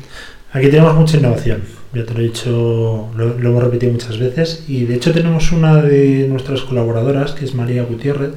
Aquí 0.53 0.67
tenemos 0.67 0.95
mucha 0.95 1.17
innovación, 1.17 1.61
ya 1.93 2.05
te 2.05 2.13
lo 2.13 2.19
he 2.19 2.23
dicho, 2.23 3.09
lo, 3.15 3.37
lo 3.37 3.49
hemos 3.49 3.63
repetido 3.63 3.93
muchas 3.93 4.17
veces 4.19 4.65
y 4.67 4.83
de 4.83 4.95
hecho 4.95 5.13
tenemos 5.13 5.51
una 5.53 5.81
de 5.81 6.27
nuestras 6.27 6.61
colaboradoras, 6.61 7.31
que 7.31 7.45
es 7.45 7.55
María 7.55 7.83
Gutiérrez, 7.83 8.31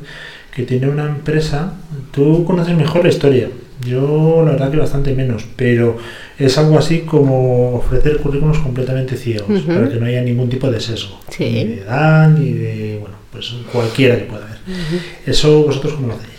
que 0.55 0.63
tiene 0.63 0.89
una 0.89 1.07
empresa, 1.07 1.75
tú 2.13 2.45
conoces 2.45 2.77
mejor 2.77 3.03
la 3.03 3.09
historia, 3.09 3.49
yo 3.85 4.43
la 4.47 4.53
verdad 4.53 4.71
que 4.71 4.77
bastante 4.77 5.13
menos, 5.13 5.45
pero 5.57 5.97
es 6.39 6.57
algo 6.57 6.79
así 6.79 7.01
como 7.01 7.75
ofrecer 7.75 8.19
currículos 8.19 8.59
completamente 8.61 9.17
ciegos, 9.17 9.63
para 9.63 9.89
que 9.89 9.97
no 9.97 10.07
haya 10.07 10.23
ningún 10.23 10.49
tipo 10.49 10.71
de 10.71 10.79
sesgo, 10.81 11.19
Sí. 11.31 11.45
ni 11.45 11.65
de 11.65 11.81
edad, 11.83 12.29
ni 12.31 12.53
de, 12.53 12.99
bueno, 13.01 13.17
pues 13.33 13.53
cualquiera 13.73 14.17
que 14.17 14.25
pueda 14.27 14.45
haber. 14.47 14.59
Eso 15.27 15.65
vosotros 15.65 15.95
cómo 15.95 16.07
lo 16.09 16.15
hacéis. 16.15 16.34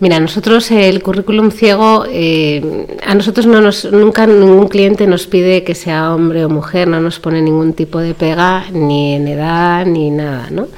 Mira, 0.00 0.18
nosotros 0.18 0.70
el 0.70 1.02
currículum 1.02 1.50
ciego, 1.50 2.06
eh, 2.08 2.86
a 3.06 3.14
nosotros 3.14 3.46
no 3.46 3.60
nos, 3.60 3.84
nunca 3.84 4.26
ningún 4.26 4.68
cliente 4.68 5.06
nos 5.06 5.26
pide 5.26 5.62
que 5.62 5.74
sea 5.74 6.14
hombre 6.14 6.44
o 6.44 6.48
mujer, 6.48 6.88
no 6.88 7.00
nos 7.00 7.18
pone 7.20 7.42
ningún 7.42 7.74
tipo 7.74 7.98
de 7.98 8.14
pega, 8.14 8.64
ni 8.72 9.14
en 9.14 9.28
edad, 9.28 9.84
ni 9.84 10.10
nada, 10.10 10.48
¿no? 10.50 10.68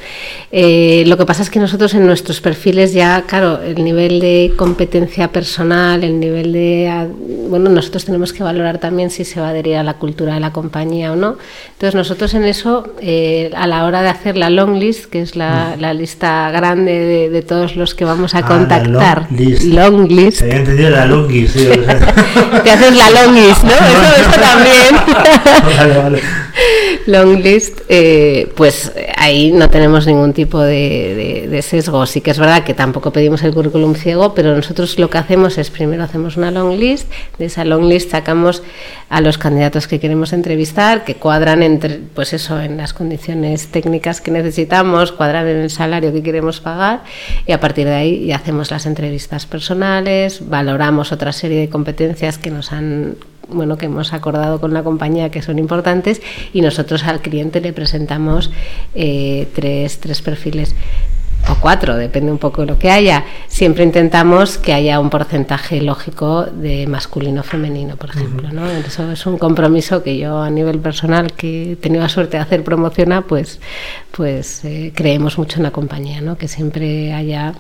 Eh, 0.51 1.05
lo 1.07 1.17
que 1.17 1.25
pasa 1.25 1.43
es 1.43 1.51
que 1.51 1.59
nosotros 1.59 1.95
en 1.95 2.07
nuestros 2.07 2.41
perfiles 2.41 2.93
ya, 2.93 3.23
claro, 3.23 3.63
el 3.63 3.83
nivel 3.83 4.21
de 4.21 4.53
competencia 4.57 5.29
personal, 5.29 6.05
el 6.05 6.19
nivel 6.21 6.53
de, 6.53 6.89
ah, 6.91 7.07
bueno, 7.49 7.71
nosotros 7.71 8.05
tenemos 8.05 8.33
que 8.33 8.43
valorar 8.43 8.79
también 8.79 9.11
si 9.11 9.25
se 9.25 9.41
va 9.41 9.47
a 9.47 9.51
adherir 9.51 9.77
a 9.77 9.83
la 9.83 9.95
cultura 9.95 10.35
de 10.35 10.41
la 10.41 10.53
compañía 10.53 11.13
o 11.13 11.17
no. 11.17 11.37
Entonces 11.73 11.95
nosotros 11.95 12.35
en 12.35 12.45
eso, 12.45 12.89
eh, 13.01 13.51
a 13.55 13.67
la 13.67 13.85
hora 13.87 14.03
de 14.03 14.09
hacer 14.09 14.37
la 14.37 14.51
long 14.51 14.79
list, 14.79 15.07
que 15.07 15.23
es 15.23 15.37
la, 15.37 15.77
la 15.79 15.95
lista 15.95 16.51
grande 16.51 16.93
de, 16.93 17.31
de 17.31 17.43
todos 17.43 17.77
los 17.77 17.95
que 17.95 18.05
vamos 18.05 18.35
a 18.35 18.39
Ah, 18.39 18.47
contactar, 18.47 19.12
long 19.17 19.27
list. 19.31 19.63
long 19.65 20.09
list. 20.09 20.39
Se 20.39 20.45
había 20.45 20.57
entendido 20.57 20.91
la 20.91 21.07
longis, 21.07 21.53
sí, 21.53 21.67
o 21.67 21.85
sea. 21.85 21.99
Te 22.65 22.71
haces 22.71 22.97
la 22.97 23.11
long 23.11 23.35
list, 23.35 23.63
¿no? 23.65 23.71
Eso, 23.73 24.21
eso 24.21 24.41
también. 24.41 25.77
vale, 25.77 25.99
vale. 25.99 26.23
Long 27.07 27.43
list, 27.43 27.81
eh, 27.89 28.51
pues 28.57 28.93
ahí 29.17 29.53
no 29.53 29.69
tenemos 29.71 30.07
ningún 30.07 30.33
tipo 30.33 30.61
de, 30.61 31.61
sesgo. 31.63 32.07
Sí 32.07 32.21
que 32.21 32.31
es 32.31 32.39
verdad 32.39 32.65
que 32.65 32.75
tampoco 32.75 33.13
pedimos 33.13 33.43
el 33.43 33.55
currículum 33.55 33.95
ciego, 33.95 34.35
pero 34.35 34.55
nosotros 34.55 34.99
lo 34.99 35.11
que 35.11 35.19
hacemos 35.19 35.59
es 35.59 35.71
primero 35.71 36.03
hacemos 36.05 36.37
una 36.37 36.51
long 36.51 36.79
list, 36.79 37.11
de 37.39 37.47
esa 37.47 37.65
long 37.65 37.85
list 37.85 38.11
sacamos 38.11 38.63
a 39.09 39.21
los 39.21 39.39
candidatos 39.39 39.87
que 39.87 40.01
queremos 40.01 40.33
entrevistar, 40.33 41.05
que 41.05 41.17
cuadran 41.17 41.63
entre, 41.63 42.01
pues 42.15 42.33
eso, 42.33 42.61
en 42.61 42.77
las 42.77 42.95
condiciones 42.95 43.69
técnicas 43.69 44.21
que 44.21 44.31
necesitamos, 44.31 45.13
cuadran 45.13 45.47
en 45.49 45.59
el 45.59 45.71
salario 45.71 46.13
que 46.13 46.23
queremos 46.23 46.61
pagar, 46.61 47.03
y 47.47 47.53
a 47.53 47.61
partir 47.61 47.87
de 47.87 47.95
ahí 47.95 48.33
hacemos 48.33 48.71
las 48.71 48.87
entrevistas 48.87 49.47
personales, 49.47 50.49
valoramos 50.49 51.13
otra 51.13 51.33
serie 51.33 51.61
de 51.61 51.69
competencias 51.69 52.39
que 52.39 52.51
nos 52.51 52.73
han 52.73 53.17
bueno, 53.49 53.77
que 53.77 53.87
hemos 53.87 54.13
acordado 54.13 54.61
con 54.61 54.73
la 54.73 54.83
compañía 54.83 55.31
que 55.31 55.43
son 55.43 55.59
importantes 55.59 56.23
y 56.53 56.61
nosotros 56.61 57.05
al 57.05 57.21
cliente 57.21 57.61
le 57.61 57.73
presentamos 57.73 58.51
eh, 58.95 59.49
tres, 59.55 59.99
tres 60.01 60.23
perfiles 60.23 60.75
o 61.51 61.57
cuatro, 61.61 61.97
depende 61.97 62.31
un 62.31 62.39
poco 62.39 62.61
de 62.63 62.69
lo 62.69 62.79
que 62.79 62.91
haya. 62.91 63.25
Siempre 63.49 63.85
intentamos 63.85 64.59
que 64.59 64.73
haya 64.73 65.01
un 65.01 65.11
porcentaje 65.11 65.81
lógico 65.81 66.45
de 66.45 66.87
masculino 66.87 67.43
femenino, 67.43 67.97
por 67.97 68.11
ejemplo. 68.11 68.51
¿no? 68.53 68.71
Eso 68.71 69.11
es 69.11 69.27
un 69.27 69.39
compromiso 69.39 70.03
que 70.03 70.17
yo 70.19 70.41
a 70.41 70.51
nivel 70.51 70.79
personal, 70.79 71.33
que 71.33 71.73
he 71.73 71.77
tenido 71.77 72.03
la 72.03 72.09
suerte 72.09 72.37
de 72.37 72.45
hacer 72.45 72.63
promociona, 72.63 73.23
pues, 73.23 73.61
pues 74.13 74.65
eh, 74.65 74.93
creemos 74.95 75.39
mucho 75.39 75.59
en 75.59 75.65
la 75.65 75.73
compañía, 75.73 76.21
¿no? 76.21 76.37
que 76.37 76.49
siempre 76.49 77.13
haya 77.13 77.55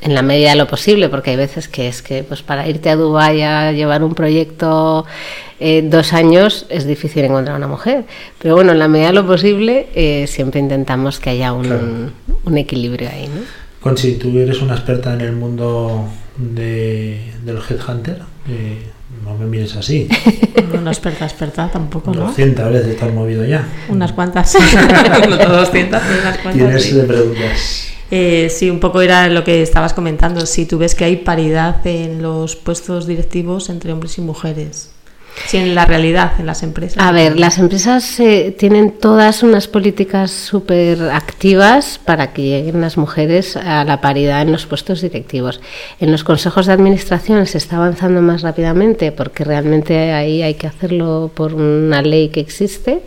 en 0.00 0.14
la 0.14 0.22
medida 0.22 0.50
de 0.50 0.56
lo 0.56 0.66
posible, 0.66 1.08
porque 1.08 1.30
hay 1.30 1.36
veces 1.36 1.68
que 1.68 1.88
es 1.88 2.02
que 2.02 2.22
pues 2.22 2.42
para 2.42 2.68
irte 2.68 2.90
a 2.90 2.96
Dubái 2.96 3.42
a 3.42 3.72
llevar 3.72 4.02
un 4.02 4.14
proyecto 4.14 5.04
eh, 5.58 5.82
dos 5.88 6.12
años 6.12 6.66
es 6.68 6.86
difícil 6.86 7.24
encontrar 7.24 7.56
una 7.56 7.68
mujer. 7.68 8.04
Pero 8.38 8.54
bueno, 8.54 8.72
en 8.72 8.78
la 8.78 8.88
medida 8.88 9.08
de 9.08 9.14
lo 9.14 9.26
posible 9.26 9.88
eh, 9.94 10.26
siempre 10.26 10.60
intentamos 10.60 11.18
que 11.18 11.30
haya 11.30 11.52
un, 11.52 11.64
Claro. 11.64 12.10
un 12.44 12.58
equilibrio 12.58 13.08
ahí, 13.08 13.28
¿no? 13.28 13.40
Conchi, 13.80 14.14
tú 14.14 14.36
eres 14.38 14.60
una 14.62 14.74
experta 14.74 15.14
en 15.14 15.20
el 15.20 15.32
mundo 15.32 16.08
de, 16.36 17.32
del 17.44 17.58
headhunter. 17.58 18.20
Eh, 18.48 18.82
no 19.24 19.36
me 19.36 19.46
mires 19.46 19.76
así. 19.76 20.08
No 20.82 20.90
experta, 20.90 21.24
experta 21.24 21.68
tampoco, 21.68 22.12
¿no? 22.12 22.26
200 22.26 22.72
veces 22.72 22.88
estás 22.88 23.12
movido 23.12 23.44
ya. 23.44 23.66
Unas 23.88 24.12
cuantas. 24.12 24.54
no 25.28 25.38
todas 25.38 25.66
200, 25.68 26.02
pero 26.06 26.20
unas 26.20 26.38
cuantas. 26.38 26.54
Tienes 26.54 26.82
sí. 26.82 26.94
de 26.94 27.02
preguntas. 27.04 27.95
Eh, 28.10 28.48
sí, 28.50 28.70
un 28.70 28.80
poco 28.80 29.00
era 29.00 29.28
lo 29.28 29.44
que 29.44 29.62
estabas 29.62 29.94
comentando. 29.94 30.46
Si 30.46 30.66
tú 30.66 30.78
ves 30.78 30.94
que 30.94 31.04
hay 31.04 31.16
paridad 31.16 31.86
en 31.86 32.22
los 32.22 32.56
puestos 32.56 33.06
directivos 33.06 33.68
entre 33.68 33.92
hombres 33.92 34.18
y 34.18 34.20
mujeres. 34.20 34.95
Sí, 35.44 35.58
en 35.58 35.74
la 35.74 35.84
realidad, 35.84 36.32
en 36.38 36.46
las 36.46 36.62
empresas. 36.62 36.98
A 36.98 37.12
ver, 37.12 37.38
las 37.38 37.58
empresas 37.58 38.18
eh, 38.18 38.54
tienen 38.58 38.90
todas 38.90 39.42
unas 39.42 39.68
políticas 39.68 40.30
súper 40.30 41.02
activas 41.10 42.00
para 42.04 42.32
que 42.32 42.42
lleguen 42.42 42.80
las 42.80 42.96
mujeres 42.96 43.56
a 43.56 43.84
la 43.84 44.00
paridad 44.00 44.42
en 44.42 44.50
los 44.50 44.66
puestos 44.66 45.02
directivos. 45.02 45.60
En 46.00 46.10
los 46.10 46.24
consejos 46.24 46.66
de 46.66 46.72
administración 46.72 47.46
se 47.46 47.58
está 47.58 47.76
avanzando 47.76 48.22
más 48.22 48.42
rápidamente 48.42 49.12
porque 49.12 49.44
realmente 49.44 50.12
ahí 50.12 50.42
hay 50.42 50.54
que 50.54 50.66
hacerlo 50.66 51.30
por 51.34 51.54
una 51.54 52.02
ley 52.02 52.30
que 52.30 52.40
existe. 52.40 53.02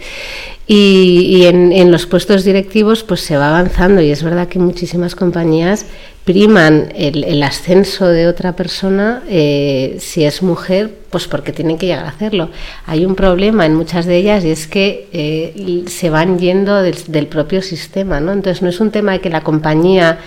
Y, 0.67 1.25
y 1.25 1.45
en, 1.47 1.71
en 1.71 1.91
los 1.91 2.05
puestos 2.05 2.43
directivos 2.43 3.03
pues 3.03 3.21
se 3.21 3.35
va 3.37 3.49
avanzando 3.49 4.01
y 4.01 4.11
es 4.11 4.21
verdad 4.21 4.47
que 4.47 4.59
muchísimas 4.59 5.15
compañías 5.15 5.87
priman 6.25 6.89
el, 6.95 7.41
ascenso 7.41 8.07
de 8.07 8.27
otra 8.27 8.55
persona 8.55 9.23
eh, 9.27 9.97
si 9.99 10.25
es 10.25 10.43
mujer, 10.43 10.93
pues 11.09 11.27
porque 11.27 11.51
tienen 11.51 11.77
que 11.77 11.87
llegar 11.87 12.05
a 12.05 12.09
hacerlo. 12.09 12.49
Hay 12.85 13.05
un 13.05 13.15
problema 13.15 13.65
en 13.65 13.73
muchas 13.73 14.05
de 14.05 14.17
ellas 14.17 14.45
y 14.45 14.51
es 14.51 14.67
que 14.67 15.07
eh, 15.11 15.85
se 15.87 16.09
van 16.09 16.37
yendo 16.37 16.81
del, 16.83 16.97
del 17.07 17.27
propio 17.27 17.61
sistema, 17.61 18.19
¿no? 18.19 18.31
Entonces 18.31 18.61
no 18.61 18.69
es 18.69 18.79
un 18.79 18.91
tema 18.91 19.13
de 19.13 19.21
que 19.21 19.29
la 19.29 19.41
compañía 19.41 20.19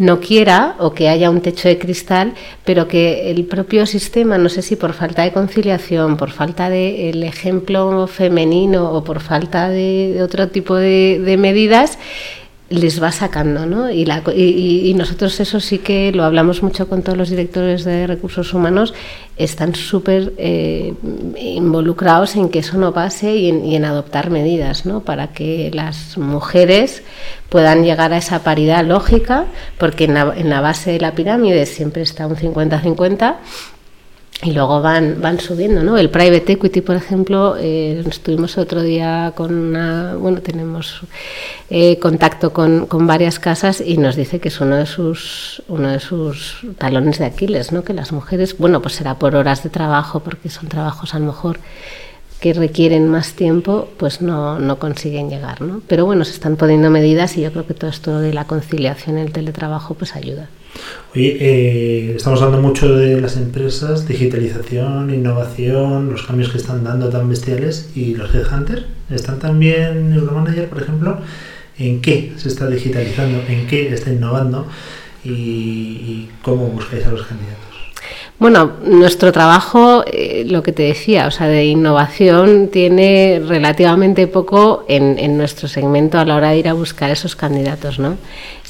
no 0.00 0.18
quiera 0.18 0.76
o 0.78 0.94
que 0.94 1.10
haya 1.10 1.28
un 1.28 1.42
techo 1.42 1.68
de 1.68 1.78
cristal, 1.78 2.32
pero 2.64 2.88
que 2.88 3.30
el 3.30 3.44
propio 3.44 3.84
sistema, 3.84 4.38
no 4.38 4.48
sé 4.48 4.62
si 4.62 4.74
por 4.74 4.94
falta 4.94 5.22
de 5.22 5.32
conciliación, 5.32 6.16
por 6.16 6.30
falta 6.30 6.70
de 6.70 7.10
el 7.10 7.22
ejemplo 7.22 8.06
femenino 8.06 8.90
o 8.92 9.04
por 9.04 9.20
falta 9.20 9.68
de, 9.68 10.14
de 10.14 10.22
otro 10.22 10.48
tipo 10.48 10.74
de, 10.74 11.20
de 11.22 11.36
medidas, 11.36 11.98
les 12.70 13.02
va 13.02 13.10
sacando, 13.10 13.66
¿no? 13.66 13.90
Y, 13.90 14.04
la, 14.04 14.22
y, 14.34 14.88
y, 14.88 14.94
nosotros 14.94 15.40
eso 15.40 15.58
sí 15.58 15.78
que 15.78 16.12
lo 16.12 16.22
hablamos 16.22 16.62
mucho 16.62 16.88
con 16.88 17.02
todos 17.02 17.18
los 17.18 17.28
directores 17.28 17.84
de 17.84 18.06
recursos 18.06 18.54
humanos, 18.54 18.94
están 19.36 19.74
súper 19.74 20.32
eh, 20.38 20.94
involucrados 21.36 22.36
en 22.36 22.48
que 22.48 22.60
eso 22.60 22.78
no 22.78 22.94
pase 22.94 23.34
y 23.34 23.48
en, 23.48 23.64
y 23.64 23.74
en, 23.74 23.84
adoptar 23.84 24.30
medidas, 24.30 24.86
¿no? 24.86 25.00
Para 25.00 25.32
que 25.32 25.72
las 25.74 26.16
mujeres 26.16 27.02
puedan 27.48 27.82
llegar 27.82 28.12
a 28.12 28.18
esa 28.18 28.44
paridad 28.44 28.84
lógica, 28.84 29.46
porque 29.76 30.04
en 30.04 30.14
la, 30.14 30.32
en 30.36 30.48
la 30.48 30.60
base 30.60 30.92
de 30.92 31.00
la 31.00 31.12
pirámide 31.12 31.66
siempre 31.66 32.02
está 32.02 32.28
un 32.28 32.36
50-50 32.36 33.34
y 34.42 34.52
luego 34.52 34.80
van, 34.80 35.20
van 35.20 35.38
subiendo, 35.38 35.82
¿no? 35.82 35.98
El 35.98 36.08
private 36.08 36.52
equity, 36.52 36.80
por 36.80 36.96
ejemplo, 36.96 37.56
eh, 37.58 38.02
estuvimos 38.08 38.56
otro 38.56 38.80
día 38.80 39.34
con 39.36 39.54
una, 39.54 40.14
bueno, 40.14 40.40
tenemos 40.40 41.02
eh, 41.68 41.98
contacto 41.98 42.52
con, 42.52 42.86
con, 42.86 43.06
varias 43.06 43.38
casas 43.38 43.82
y 43.84 43.98
nos 43.98 44.16
dice 44.16 44.40
que 44.40 44.48
es 44.48 44.60
uno 44.60 44.76
de 44.76 44.86
sus, 44.86 45.62
uno 45.68 45.88
de 45.88 46.00
sus 46.00 46.56
talones 46.78 47.18
de 47.18 47.26
Aquiles, 47.26 47.70
¿no? 47.70 47.84
Que 47.84 47.92
las 47.92 48.12
mujeres, 48.12 48.56
bueno, 48.56 48.80
pues 48.80 48.94
será 48.94 49.18
por 49.18 49.36
horas 49.36 49.62
de 49.62 49.68
trabajo, 49.68 50.20
porque 50.20 50.48
son 50.48 50.68
trabajos 50.68 51.14
a 51.14 51.18
lo 51.18 51.26
mejor 51.26 51.58
que 52.40 52.54
requieren 52.54 53.08
más 53.10 53.34
tiempo, 53.34 53.90
pues 53.98 54.22
no, 54.22 54.58
no 54.58 54.78
consiguen 54.78 55.28
llegar, 55.28 55.60
¿no? 55.60 55.82
Pero 55.86 56.06
bueno, 56.06 56.24
se 56.24 56.32
están 56.32 56.56
poniendo 56.56 56.88
medidas 56.88 57.36
y 57.36 57.42
yo 57.42 57.52
creo 57.52 57.66
que 57.66 57.74
todo 57.74 57.90
esto 57.90 58.18
de 58.20 58.32
la 58.32 58.46
conciliación, 58.46 59.18
el 59.18 59.32
teletrabajo, 59.32 59.92
pues 59.92 60.16
ayuda. 60.16 60.48
Oye, 61.14 61.36
eh, 61.40 62.14
estamos 62.16 62.40
hablando 62.40 62.66
mucho 62.66 62.94
de 62.94 63.20
las 63.20 63.36
empresas, 63.36 64.06
digitalización, 64.06 65.12
innovación, 65.12 66.10
los 66.10 66.22
cambios 66.22 66.50
que 66.50 66.58
están 66.58 66.84
dando 66.84 67.08
tan 67.08 67.28
bestiales 67.28 67.90
y 67.96 68.14
los 68.14 68.32
headhunters. 68.34 68.84
¿Están 69.10 69.40
también 69.40 70.12
Euromanager, 70.12 70.68
por 70.68 70.82
ejemplo? 70.82 71.18
¿En 71.78 72.00
qué 72.00 72.32
se 72.36 72.48
está 72.48 72.68
digitalizando? 72.68 73.42
¿En 73.48 73.66
qué 73.66 73.92
está 73.92 74.12
innovando? 74.12 74.66
¿Y, 75.24 75.30
y 75.30 76.30
cómo 76.42 76.66
buscáis 76.68 77.04
a 77.06 77.10
los 77.10 77.26
candidatos? 77.26 77.69
Bueno, 78.40 78.72
nuestro 78.86 79.32
trabajo, 79.32 80.02
eh, 80.10 80.44
lo 80.46 80.62
que 80.62 80.72
te 80.72 80.84
decía, 80.84 81.26
o 81.26 81.30
sea, 81.30 81.46
de 81.46 81.66
innovación 81.66 82.68
tiene 82.68 83.38
relativamente 83.46 84.26
poco 84.28 84.86
en, 84.88 85.18
en, 85.18 85.36
nuestro 85.36 85.68
segmento 85.68 86.18
a 86.18 86.24
la 86.24 86.36
hora 86.36 86.48
de 86.48 86.56
ir 86.56 86.68
a 86.68 86.72
buscar 86.72 87.10
esos 87.10 87.36
candidatos, 87.36 87.98
¿no? 87.98 88.16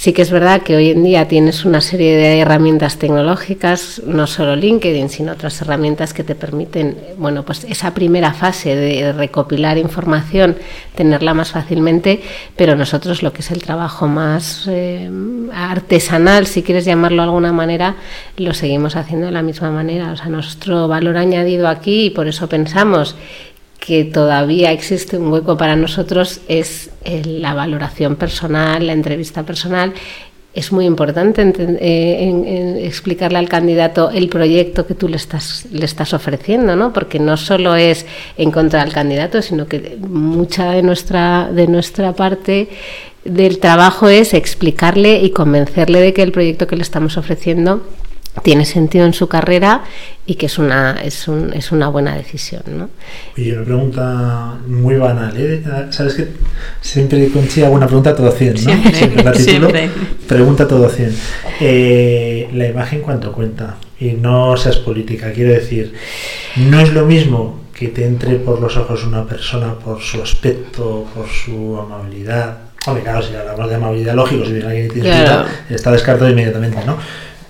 Sí 0.00 0.14
que 0.14 0.22
es 0.22 0.30
verdad 0.30 0.62
que 0.62 0.74
hoy 0.76 0.88
en 0.88 1.04
día 1.04 1.28
tienes 1.28 1.66
una 1.66 1.82
serie 1.82 2.16
de 2.16 2.40
herramientas 2.40 2.96
tecnológicas, 2.96 4.00
no 4.06 4.26
solo 4.26 4.56
LinkedIn, 4.56 5.10
sino 5.10 5.32
otras 5.32 5.60
herramientas 5.60 6.14
que 6.14 6.24
te 6.24 6.34
permiten, 6.34 6.96
bueno, 7.18 7.44
pues 7.44 7.64
esa 7.64 7.92
primera 7.92 8.32
fase 8.32 8.74
de 8.74 9.12
recopilar 9.12 9.76
información, 9.76 10.56
tenerla 10.96 11.34
más 11.34 11.50
fácilmente, 11.50 12.22
pero 12.56 12.76
nosotros 12.76 13.22
lo 13.22 13.34
que 13.34 13.42
es 13.42 13.50
el 13.50 13.62
trabajo 13.62 14.08
más 14.08 14.64
eh, 14.68 15.10
artesanal, 15.52 16.46
si 16.46 16.62
quieres 16.62 16.86
llamarlo 16.86 17.18
de 17.18 17.28
alguna 17.28 17.52
manera, 17.52 17.96
lo 18.38 18.54
seguimos 18.54 18.96
haciendo 18.96 19.26
de 19.26 19.32
la 19.32 19.42
misma 19.42 19.59
manera. 19.68 20.12
O 20.12 20.16
sea, 20.16 20.26
nuestro 20.26 20.88
valor 20.88 21.18
añadido 21.18 21.68
aquí, 21.68 22.06
y 22.06 22.10
por 22.10 22.28
eso 22.28 22.48
pensamos 22.48 23.16
que 23.80 24.04
todavía 24.04 24.70
existe 24.70 25.16
un 25.16 25.32
hueco 25.32 25.56
para 25.56 25.74
nosotros 25.74 26.42
es 26.48 26.90
la 27.04 27.54
valoración 27.54 28.16
personal, 28.16 28.86
la 28.86 28.92
entrevista 28.92 29.42
personal. 29.42 29.94
Es 30.52 30.72
muy 30.72 30.84
importante 30.84 31.42
eh, 31.58 32.80
explicarle 32.84 33.38
al 33.38 33.48
candidato 33.48 34.10
el 34.10 34.28
proyecto 34.28 34.86
que 34.86 34.94
tú 34.94 35.08
le 35.08 35.16
estás, 35.16 35.66
le 35.72 35.84
estás 35.84 36.12
ofreciendo, 36.12 36.76
¿no? 36.76 36.92
porque 36.92 37.18
no 37.18 37.36
solo 37.36 37.76
es 37.76 38.04
encontrar 38.36 38.86
al 38.86 38.92
candidato, 38.92 39.42
sino 39.42 39.66
que 39.66 39.96
mucha 40.00 40.72
de 40.72 40.82
nuestra, 40.82 41.50
de 41.52 41.68
nuestra 41.68 42.12
parte 42.12 42.68
del 43.24 43.60
trabajo 43.60 44.08
es 44.08 44.34
explicarle 44.34 45.20
y 45.20 45.30
convencerle 45.30 46.00
de 46.00 46.12
que 46.12 46.22
el 46.22 46.32
proyecto 46.32 46.66
que 46.66 46.76
le 46.76 46.82
estamos 46.82 47.16
ofreciendo 47.16 47.82
tiene 48.42 48.64
sentido 48.64 49.04
en 49.06 49.12
su 49.12 49.28
carrera 49.28 49.82
y 50.24 50.36
que 50.36 50.46
es 50.46 50.58
una, 50.58 50.92
es, 51.02 51.26
un, 51.28 51.52
es 51.52 51.72
una 51.72 51.88
buena 51.88 52.16
decisión. 52.16 52.62
¿no? 52.66 52.88
Oye, 53.36 53.54
una 53.56 53.64
pregunta 53.64 54.58
muy 54.66 54.96
banal. 54.96 55.34
¿eh? 55.36 55.62
Sabes 55.90 56.14
que 56.14 56.28
siempre 56.80 57.28
con 57.30 57.46
Chía 57.48 57.68
buena 57.68 57.86
pregunta 57.86 58.14
todo 58.14 58.30
100, 58.30 58.54
¿no? 58.54 58.60
Siempre, 58.60 58.94
siempre, 58.94 59.34
siempre. 59.38 59.90
Pregunta 60.28 60.66
todo 60.68 60.88
100. 60.88 61.16
Eh, 61.60 62.48
la 62.54 62.66
imagen 62.68 63.00
cuánto 63.00 63.32
cuenta. 63.32 63.76
Y 63.98 64.12
no 64.12 64.56
seas 64.56 64.76
política, 64.76 65.30
quiero 65.32 65.52
decir, 65.52 65.92
no 66.56 66.80
es 66.80 66.92
lo 66.94 67.04
mismo 67.04 67.60
que 67.74 67.88
te 67.88 68.06
entre 68.06 68.36
por 68.36 68.60
los 68.60 68.76
ojos 68.78 69.04
una 69.04 69.26
persona 69.26 69.74
por 69.74 70.00
su 70.00 70.22
aspecto, 70.22 71.06
por 71.14 71.26
su 71.28 71.78
amabilidad. 71.78 72.58
Hombre, 72.86 73.02
claro, 73.02 73.20
si 73.22 73.34
hablamos 73.34 73.68
de 73.68 73.74
amabilidad, 73.74 74.14
lógico, 74.14 74.46
si 74.46 74.52
viene 74.52 74.68
alguien 74.68 74.86
y 74.86 74.88
te 74.88 75.00
Claro. 75.00 75.44
está 75.68 75.92
descartado 75.92 76.30
inmediatamente, 76.30 76.78
¿no? 76.86 76.96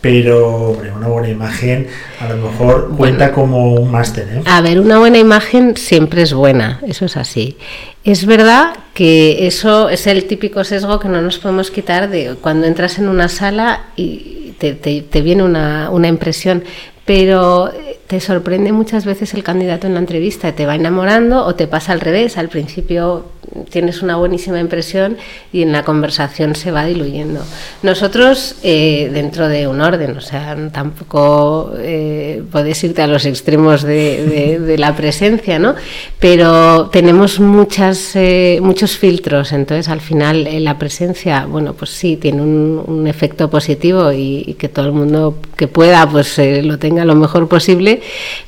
Pero 0.01 0.79
una 0.97 1.09
buena 1.09 1.29
imagen 1.29 1.87
a 2.21 2.29
lo 2.29 2.37
mejor 2.49 2.95
cuenta 2.97 3.33
como 3.33 3.75
un 3.75 3.91
máster. 3.91 4.29
¿eh? 4.31 4.43
A 4.47 4.61
ver, 4.61 4.81
una 4.81 4.99
buena 4.99 5.19
imagen 5.19 5.77
siempre 5.77 6.23
es 6.23 6.33
buena, 6.33 6.81
eso 6.87 7.05
es 7.05 7.17
así. 7.17 7.57
Es 8.05 8.25
verdad 8.25 8.73
que 8.95 9.47
eso 9.47 9.89
es 9.89 10.07
el 10.07 10.25
típico 10.25 10.65
sesgo 10.65 10.99
que 11.01 11.09
no 11.09 11.21
nos 11.21 11.39
podemos 11.39 11.71
quitar 11.71 12.09
de 12.09 12.37
cuando 12.41 12.67
entras 12.67 12.99
en 12.99 13.09
una 13.09 13.29
sala 13.29 13.87
y 13.97 14.55
te, 14.59 14.75
te, 14.75 15.03
te 15.03 15.21
viene 15.21 15.43
una, 15.43 15.91
una 15.91 16.09
impresión, 16.09 16.65
pero 17.05 17.71
te 18.07 18.21
sorprende 18.21 18.73
muchas 18.73 19.05
veces 19.05 19.35
el 19.35 19.43
candidato 19.43 19.87
en 19.87 19.95
la 19.95 20.01
entrevista, 20.01 20.53
te 20.53 20.67
va 20.67 20.75
enamorando 20.75 21.45
o 21.45 21.55
te 21.55 21.67
pasa 21.67 21.93
al 21.93 22.01
revés, 22.01 22.37
al 22.39 22.49
principio 22.49 23.27
tienes 23.71 24.03
una 24.03 24.17
buenísima 24.17 24.61
impresión 24.61 25.17
y 25.53 25.63
en 25.63 25.73
la 25.73 25.85
conversación 25.85 26.55
se 26.55 26.71
va 26.71 26.85
diluyendo. 26.85 27.43
Nosotros, 27.83 28.57
eh, 28.63 29.11
dentro 29.13 29.49
de 29.49 29.67
un 29.67 29.81
orden, 29.81 30.17
o 30.17 30.21
sea, 30.21 30.57
tampoco 30.73 31.73
eh, 31.79 32.43
puedes 32.51 32.83
irte 32.85 33.03
a 33.03 33.07
los 33.07 33.27
extremos 33.27 33.83
de, 33.83 34.27
de, 34.27 34.59
de, 34.61 34.79
la 34.79 34.95
presencia, 34.95 35.59
¿no? 35.59 35.75
Pero 36.19 36.89
tenemos 36.91 37.41
muchas, 37.41 38.15
eh, 38.15 38.59
muchos 38.63 38.97
filtros, 38.97 39.53
entonces 39.53 39.89
al 39.89 40.01
final 40.01 40.47
eh, 40.47 40.61
la 40.61 40.79
presencia, 40.79 41.47
bueno, 41.47 41.75
pues 41.75 41.91
sí, 41.91 42.17
tiene 42.17 42.43
un, 42.43 42.83
un 42.87 43.07
efecto 43.07 43.51
positivo 43.51 44.13
y, 44.13 44.45
y, 44.47 44.55
que 44.55 44.69
todo 44.69 44.87
el 44.87 44.93
mundo 44.93 45.37
que 45.57 45.69
pueda, 45.69 46.09
pues 46.09 46.39
eh, 46.39 46.63
lo 46.63 46.79
tenga 46.79 47.05
lo 47.05 47.15
mejor 47.15 47.49
posible, 47.49 48.01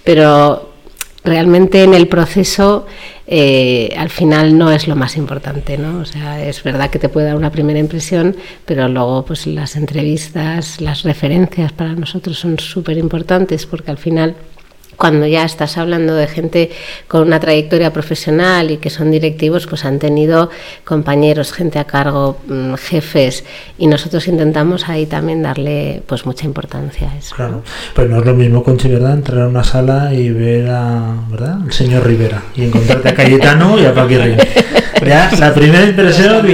pero 0.05 0.70
realmente 1.24 1.84
en 1.84 1.94
el 1.94 2.09
proceso 2.09 2.86
eh, 3.35 3.95
al 3.97 4.11
final 4.11 4.59
no 4.59 4.70
es 4.70 4.87
lo 4.87 4.95
más 4.95 5.16
importante, 5.16 5.78
¿no? 5.78 6.01
O 6.01 6.05
sea, 6.05 6.47
es 6.47 6.62
verdad 6.62 6.91
que 6.91 6.99
te 6.99 7.09
puede 7.09 7.28
dar 7.28 7.37
una 7.37 7.51
primera 7.51 7.78
impresión, 7.78 8.37
pero 8.66 8.89
luego 8.89 9.24
pues 9.24 9.47
las 9.47 9.74
entrevistas, 9.74 10.83
las 10.83 11.03
referencias 11.03 11.72
para 11.72 11.95
nosotros 11.95 12.39
son 12.39 12.59
súper 12.59 12.99
importantes 12.99 13.64
porque 13.64 13.91
al 13.91 13.97
final 13.97 14.37
cuando 15.03 15.26
ya 15.26 15.44
estás 15.44 15.78
hablando 15.78 16.14
de 16.14 16.28
gente 16.28 16.70
con 17.09 17.22
una 17.22 17.40
trayectoria 17.40 17.92
profesional 17.92 18.70
y 18.70 18.76
que 18.76 18.88
son 18.88 19.11
directivos, 19.11 19.66
pues 19.66 19.84
han 19.84 19.98
tenido 19.98 20.48
compañeros, 20.84 21.53
gente 21.53 21.80
a 21.80 21.86
cargo, 21.86 22.38
jefes, 22.78 23.42
y 23.78 23.88
nosotros 23.88 24.28
intentamos 24.28 24.88
ahí 24.88 25.07
también 25.07 25.42
darle 25.42 26.05
pues 26.07 26.24
mucha 26.24 26.46
importancia 26.46 27.11
a 27.11 27.18
eso. 27.18 27.34
Claro, 27.34 27.64
pues 27.96 28.09
no 28.09 28.20
es 28.20 28.24
lo 28.24 28.34
mismo, 28.34 28.62
Conchi, 28.62 28.86
¿verdad? 28.86 29.14
Entrar 29.14 29.40
a 29.40 29.48
una 29.48 29.64
sala 29.64 30.14
y 30.14 30.30
ver 30.30 30.70
a, 30.70 31.16
¿verdad? 31.28 31.57
El 31.66 31.72
señor 31.72 32.07
Rivera 32.07 32.40
y 32.55 32.66
encontrarte 32.66 33.09
a 33.09 33.14
Cayetano 33.16 33.80
y 33.80 33.86
a. 33.86 33.92
Ya, 35.07 35.30
la 35.38 35.53
primera 35.53 35.84
impresión, 35.84 36.46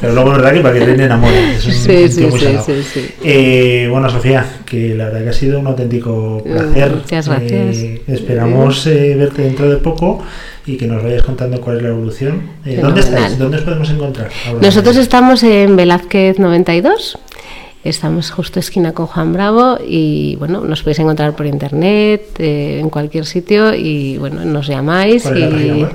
pero 0.00 0.14
luego 0.14 0.30
verdad 0.30 0.52
que 0.52 0.60
Paquirrín 0.60 1.00
enamora. 1.00 1.52
Es 1.52 1.66
un 1.66 1.72
sí, 1.72 2.08
sí, 2.08 2.26
muy 2.26 2.38
sí, 2.38 2.56
sí, 2.64 2.82
sí. 2.82 3.08
Eh, 3.24 3.88
bueno, 3.90 4.08
Sofía, 4.08 4.46
que 4.64 4.94
la 4.94 5.06
verdad 5.06 5.24
que 5.24 5.28
ha 5.30 5.32
sido 5.32 5.58
un 5.58 5.66
auténtico 5.66 6.42
placer. 6.44 6.94
Muchas 6.94 7.28
gracias. 7.28 7.76
Eh, 7.78 7.95
esperamos 8.06 8.86
eh, 8.86 9.14
verte 9.16 9.42
dentro 9.42 9.68
de 9.68 9.76
poco 9.76 10.22
y 10.66 10.76
que 10.76 10.86
nos 10.86 11.02
vayas 11.02 11.22
contando 11.22 11.60
cuál 11.60 11.78
es 11.78 11.82
la 11.82 11.88
evolución. 11.90 12.42
Eh, 12.64 12.78
¿Dónde 12.80 13.00
estáis? 13.00 13.38
¿Dónde 13.38 13.58
os 13.58 13.62
podemos 13.62 13.90
encontrar? 13.90 14.30
Ahora 14.46 14.60
Nosotros 14.60 14.96
estamos 14.96 15.42
en 15.42 15.76
Velázquez 15.76 16.38
92. 16.38 17.18
Estamos 17.84 18.32
justo 18.32 18.58
esquina 18.58 18.92
con 18.92 19.06
Juan 19.06 19.32
Bravo 19.32 19.78
y 19.86 20.34
bueno, 20.36 20.62
nos 20.62 20.82
podéis 20.82 20.98
encontrar 20.98 21.36
por 21.36 21.46
internet, 21.46 22.22
eh, 22.38 22.80
en 22.80 22.90
cualquier 22.90 23.26
sitio 23.26 23.74
y 23.74 24.18
bueno, 24.18 24.44
nos 24.44 24.66
llamáis 24.66 25.22
¿Cuál 25.22 25.38
y 25.38 25.80
la? 25.82 25.90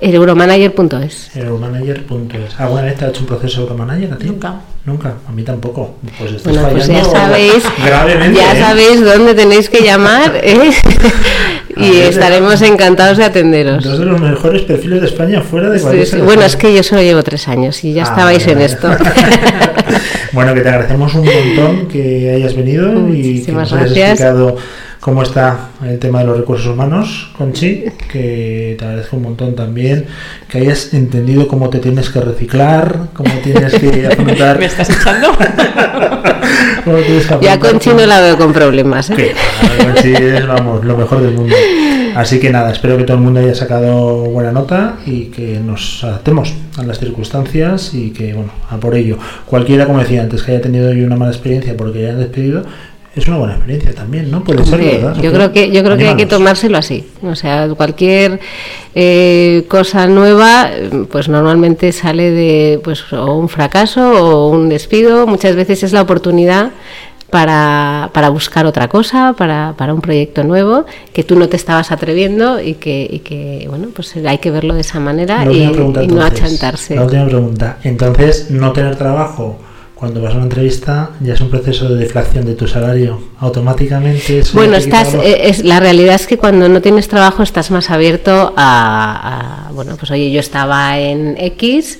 euromanager.es. 0.00 1.36
Euromanager.es. 1.36 2.58
¿Alguna 2.58 2.82
vez 2.82 2.96
te 2.96 3.04
ha 3.04 3.08
hecho 3.08 3.20
un 3.20 3.26
proceso 3.26 3.58
de 3.58 3.62
Euromanager 3.64 4.12
a 4.12 4.16
ti? 4.18 4.26
Nunca. 4.26 4.54
Nunca, 4.86 5.14
a 5.28 5.32
mí 5.32 5.42
tampoco. 5.42 5.96
Pues 6.18 6.32
estás 6.32 6.52
Bueno, 6.54 6.68
pues 6.70 6.86
ya 6.86 7.04
sabéis, 7.04 7.62
gravemente, 7.84 8.40
ya 8.40 8.52
¿eh? 8.56 8.60
sabéis 8.60 9.04
dónde 9.04 9.34
tenéis 9.34 9.68
que 9.68 9.82
llamar 9.82 10.40
¿eh? 10.42 10.70
Y 11.76 11.90
ver, 11.90 12.08
estaremos 12.10 12.60
encantados 12.62 13.18
de 13.18 13.24
atenderos. 13.24 13.84
Dos 13.84 13.98
de 13.98 14.06
los 14.06 14.20
mejores 14.20 14.62
perfiles 14.62 15.02
de 15.02 15.06
España 15.06 15.42
fuera 15.42 15.68
de 15.70 15.78
Sí, 15.78 15.82
cualquier 15.84 16.06
sí. 16.06 16.16
Bueno, 16.22 16.42
es 16.42 16.56
que 16.56 16.74
yo 16.74 16.82
solo 16.82 17.02
llevo 17.02 17.22
tres 17.22 17.46
años 17.48 17.84
y 17.84 17.92
ya 17.92 18.04
Ah, 18.04 18.08
estabais 18.10 18.46
vale, 18.46 18.52
en 18.52 18.58
vale. 18.58 18.72
esto. 18.72 18.88
bueno, 20.32 20.54
que 20.54 20.60
te 20.62 20.68
agradecemos 20.68 21.14
un 21.14 21.24
montón 21.26 21.88
que 21.88 22.32
hayas 22.36 22.54
venido 22.56 23.08
y 23.14 23.42
que 23.44 23.52
nos 23.52 23.72
hayas 23.72 23.84
gracias. 23.94 24.10
explicado 24.12 24.56
cómo 25.00 25.22
está 25.22 25.70
el 25.82 25.98
tema 25.98 26.20
de 26.20 26.26
los 26.26 26.36
recursos 26.36 26.66
humanos, 26.66 27.30
Conchi, 27.36 27.84
que 28.12 28.76
te 28.78 28.84
agradezco 28.84 29.16
un 29.16 29.22
montón 29.22 29.54
también 29.54 30.06
que 30.48 30.58
hayas 30.58 30.92
entendido 30.92 31.48
cómo 31.48 31.70
te 31.70 31.78
tienes 31.78 32.10
que 32.10 32.20
reciclar, 32.20 33.08
cómo 33.14 33.30
tienes 33.42 33.74
que 33.74 34.06
afrontar... 34.12 34.58
¿Me 34.58 34.66
estás 34.66 34.90
echando? 34.90 35.28
cómo 36.84 36.96
tienes 36.98 37.26
que 37.26 37.38
Ya 37.40 37.54
afrontar 37.54 37.58
con 37.58 37.78
Chino 37.80 38.06
la 38.06 38.20
veo 38.20 38.36
con 38.36 38.52
problemas. 38.52 39.08
¿eh? 39.10 39.14
Que, 39.14 39.34
Conchi 39.82 40.12
es, 40.12 40.46
vamos, 40.46 40.84
lo 40.84 40.96
mejor 40.96 41.22
del 41.22 41.32
mundo. 41.32 41.56
Así 42.14 42.40
que 42.40 42.50
nada, 42.50 42.72
espero 42.72 42.96
que 42.96 43.04
todo 43.04 43.16
el 43.16 43.22
mundo 43.22 43.40
haya 43.40 43.54
sacado 43.54 44.24
buena 44.24 44.52
nota 44.52 44.96
y 45.06 45.26
que 45.26 45.60
nos 45.60 46.02
adaptemos 46.04 46.52
a 46.76 46.82
las 46.82 46.98
circunstancias 46.98 47.94
y 47.94 48.10
que, 48.10 48.34
bueno, 48.34 48.50
a 48.68 48.76
por 48.78 48.94
ello. 48.96 49.16
Cualquiera, 49.46 49.86
como 49.86 50.00
decía 50.00 50.22
antes, 50.22 50.42
que 50.42 50.52
haya 50.52 50.60
tenido 50.60 50.90
hoy 50.90 51.02
una 51.02 51.16
mala 51.16 51.30
experiencia 51.30 51.76
porque 51.76 52.00
hayan 52.00 52.18
despedido, 52.18 52.64
es 53.16 53.26
una 53.26 53.38
buena 53.38 53.54
experiencia 53.54 53.94
también, 53.94 54.30
¿no? 54.30 54.44
Puede 54.44 54.64
ser, 54.64 54.78
¿verdad? 54.78 55.20
yo 55.20 55.32
creo 55.32 55.52
que 55.52 55.70
yo 55.70 55.82
creo 55.82 55.96
que 55.96 56.08
hay 56.08 56.16
que 56.16 56.26
tomárselo 56.26 56.78
así 56.78 57.06
o 57.22 57.34
sea 57.34 57.68
cualquier 57.76 58.38
eh, 58.94 59.64
cosa 59.68 60.06
nueva 60.06 60.70
pues 61.10 61.28
normalmente 61.28 61.92
sale 61.92 62.30
de 62.30 62.80
pues 62.84 63.12
o 63.12 63.34
un 63.34 63.48
fracaso 63.48 64.12
o 64.12 64.48
un 64.48 64.68
despido 64.68 65.26
muchas 65.26 65.56
veces 65.56 65.82
es 65.82 65.92
la 65.92 66.02
oportunidad 66.02 66.70
para, 67.30 68.10
para 68.12 68.28
buscar 68.28 68.66
otra 68.66 68.88
cosa, 68.88 69.34
para, 69.38 69.74
para 69.76 69.94
un 69.94 70.00
proyecto 70.00 70.44
nuevo 70.44 70.84
que 71.12 71.22
tú 71.22 71.36
no 71.36 71.48
te 71.48 71.56
estabas 71.56 71.92
atreviendo 71.92 72.60
y 72.60 72.74
que, 72.74 73.06
y 73.08 73.20
que 73.20 73.66
bueno, 73.68 73.88
pues 73.94 74.16
hay 74.16 74.38
que 74.38 74.50
verlo 74.50 74.74
de 74.74 74.80
esa 74.80 75.00
manera 75.00 75.44
y, 75.50 75.68
pregunta, 75.68 76.02
y 76.02 76.08
no 76.08 76.14
entonces. 76.14 76.42
achantarse. 76.42 76.96
La 76.96 77.04
última 77.04 77.26
pregunta. 77.26 77.78
Entonces, 77.84 78.50
no 78.50 78.72
tener 78.72 78.96
trabajo 78.96 79.58
cuando 80.00 80.22
vas 80.22 80.32
a 80.32 80.36
una 80.36 80.44
entrevista 80.44 81.10
ya 81.20 81.34
es 81.34 81.40
un 81.42 81.50
proceso 81.50 81.86
de 81.90 81.96
deflación 81.96 82.46
de 82.46 82.54
tu 82.54 82.66
salario. 82.66 83.20
Automáticamente. 83.38 84.38
eso 84.38 84.56
Bueno, 84.56 84.76
estás, 84.76 85.12
eh, 85.12 85.48
es, 85.48 85.62
la 85.62 85.78
realidad 85.78 86.14
es 86.14 86.26
que 86.26 86.38
cuando 86.38 86.70
no 86.70 86.80
tienes 86.80 87.06
trabajo 87.06 87.42
estás 87.42 87.70
más 87.70 87.90
abierto 87.90 88.54
a, 88.56 89.68
a, 89.68 89.72
bueno, 89.72 89.96
pues 89.98 90.10
oye, 90.10 90.30
yo 90.30 90.40
estaba 90.40 90.98
en 90.98 91.36
X, 91.38 91.98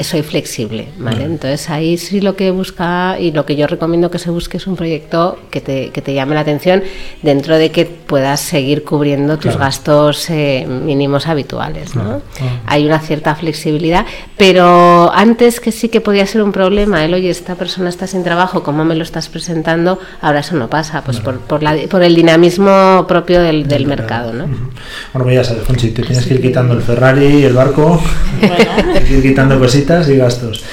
soy 0.00 0.22
flexible, 0.22 0.88
¿vale? 0.98 1.22
Entonces 1.24 1.70
ahí 1.70 1.96
sí 1.96 2.20
lo 2.20 2.34
que 2.34 2.50
busca 2.50 3.20
y 3.20 3.30
lo 3.30 3.46
que 3.46 3.54
yo 3.54 3.66
recomiendo 3.68 4.10
que 4.10 4.18
se 4.18 4.30
busque 4.30 4.56
es 4.56 4.66
un 4.66 4.74
proyecto 4.74 5.38
que 5.50 5.60
te, 5.60 5.90
que 5.90 6.02
te 6.02 6.12
llame 6.12 6.34
la 6.34 6.40
atención 6.40 6.82
dentro 7.22 7.56
de 7.56 7.70
que 7.70 7.84
puedas 7.86 8.40
seguir 8.40 8.82
cubriendo 8.84 9.34
tus 9.36 9.52
Claro. 9.52 9.58
gastos 9.60 10.28
eh, 10.30 10.66
mínimos 10.66 11.28
habituales, 11.28 11.94
¿no? 11.94 12.02
Claro, 12.04 12.22
claro. 12.36 12.52
Hay 12.66 12.84
una 12.86 12.98
cierta 12.98 13.34
flexibilidad, 13.36 14.04
pero 14.36 15.12
antes 15.14 15.60
que 15.60 15.70
sí 15.70 15.88
que 15.88 16.00
podía 16.00 16.26
ser 16.26 16.42
un 16.42 16.50
problema, 16.52 17.04
el 17.04 17.14
oye, 17.14 17.30
esta 17.30 17.54
persona 17.54 17.88
está 17.88 18.06
sin 18.08 18.24
trabajo, 18.24 18.62
¿cómo 18.64 18.84
me 18.84 18.96
lo 18.96 19.04
estás 19.04 19.28
presentando? 19.28 20.00
Ahora 20.20 20.40
eso 20.40 20.56
no 20.56 20.68
pasa, 20.68 21.04
pues 21.04 21.20
por, 21.20 21.38
por, 21.40 21.62
la- 21.62 21.76
por 21.88 22.02
el 22.02 22.14
dinamismo 22.16 23.04
propio 23.06 23.40
del, 23.40 23.68
del 23.68 23.86
mercado, 23.86 24.32
¿no? 24.32 24.46
Bueno, 24.46 25.24
pues 25.24 25.34
ya 25.36 25.44
sabes, 25.44 25.62
Conchi, 25.64 25.90
te 25.90 26.02
tienes 26.02 26.26
que 26.26 26.34
ir 26.34 26.40
quitando 26.42 26.74
el 26.74 26.82
Ferrari 26.82 27.26
y 27.26 27.44
el 27.44 27.52
barco, 27.52 28.02
tienes 28.40 29.04
que 29.08 29.14
ir 29.18 29.22
quitando 29.22 29.58
cositas 29.58 29.81
y 30.08 30.16
gastos. 30.16 30.64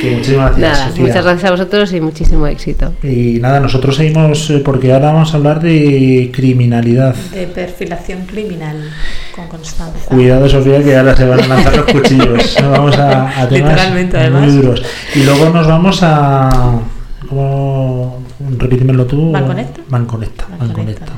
Que 0.00 0.10
muchísimas 0.16 0.56
gracias, 0.56 0.78
Nada, 0.78 0.88
Sofía. 0.88 1.06
muchas 1.06 1.24
gracias 1.24 1.44
a 1.44 1.50
vosotros 1.52 1.92
y 1.92 2.00
muchísimo 2.00 2.46
éxito. 2.46 2.92
Y 3.02 3.38
nada, 3.40 3.60
nosotros 3.60 3.96
seguimos 3.96 4.50
eh, 4.50 4.60
porque 4.64 4.92
ahora 4.92 5.12
vamos 5.12 5.32
a 5.32 5.36
hablar 5.38 5.60
de 5.60 6.30
criminalidad. 6.34 7.14
De 7.32 7.46
perfilación 7.46 8.26
criminal 8.26 8.90
con 9.34 9.48
Constanza. 9.48 10.06
Cuidado, 10.06 10.48
Sofía, 10.48 10.82
que 10.82 10.96
ahora 10.96 11.16
se 11.16 11.24
van 11.26 11.40
a 11.40 11.46
lanzar 11.46 11.76
los 11.76 11.86
cuchillos. 11.86 12.56
Vamos 12.62 12.96
a, 12.98 13.42
a 13.42 13.48
temas 13.48 13.70
Literalmente, 13.72 14.16
muy 14.16 14.26
además. 14.26 14.54
duros. 14.54 14.82
Y 15.14 15.22
luego 15.22 15.48
nos 15.50 15.66
vamos 15.66 15.98
a. 16.02 16.80
¿Cómo? 17.28 18.22
Repítemelo 18.58 19.06
tú. 19.06 19.30
¿Manconecta? 19.32 19.80
Manconecta. 19.88 20.46
Manconecta. 20.58 21.12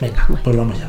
Venga, 0.00 0.28
pues 0.42 0.56
vamos 0.56 0.78
ya. 0.78 0.88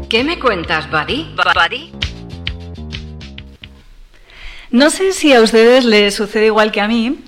¿Qué 0.10 0.24
me 0.24 0.40
cuentas, 0.40 0.90
buddy? 0.90 1.36
¿Buddy? 1.36 1.92
No 4.72 4.90
sé 4.90 5.14
si 5.14 5.34
a 5.34 5.42
ustedes 5.42 5.86
les 5.86 6.16
sucede 6.16 6.48
igual 6.48 6.72
que 6.72 6.82
a 6.82 6.88
mí, 6.88 7.20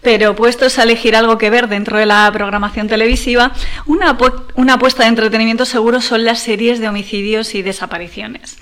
pero 0.00 0.34
puestos 0.34 0.78
a 0.78 0.84
elegir 0.84 1.14
algo 1.14 1.36
que 1.36 1.50
ver 1.50 1.68
dentro 1.68 1.98
de 1.98 2.06
la 2.06 2.30
programación 2.32 2.88
televisiva, 2.88 3.52
una, 3.84 4.16
una 4.54 4.74
apuesta 4.74 5.02
de 5.02 5.10
entretenimiento 5.10 5.66
seguro 5.66 6.00
son 6.00 6.24
las 6.24 6.40
series 6.40 6.80
de 6.80 6.88
homicidios 6.88 7.54
y 7.54 7.60
desapariciones. 7.60 8.56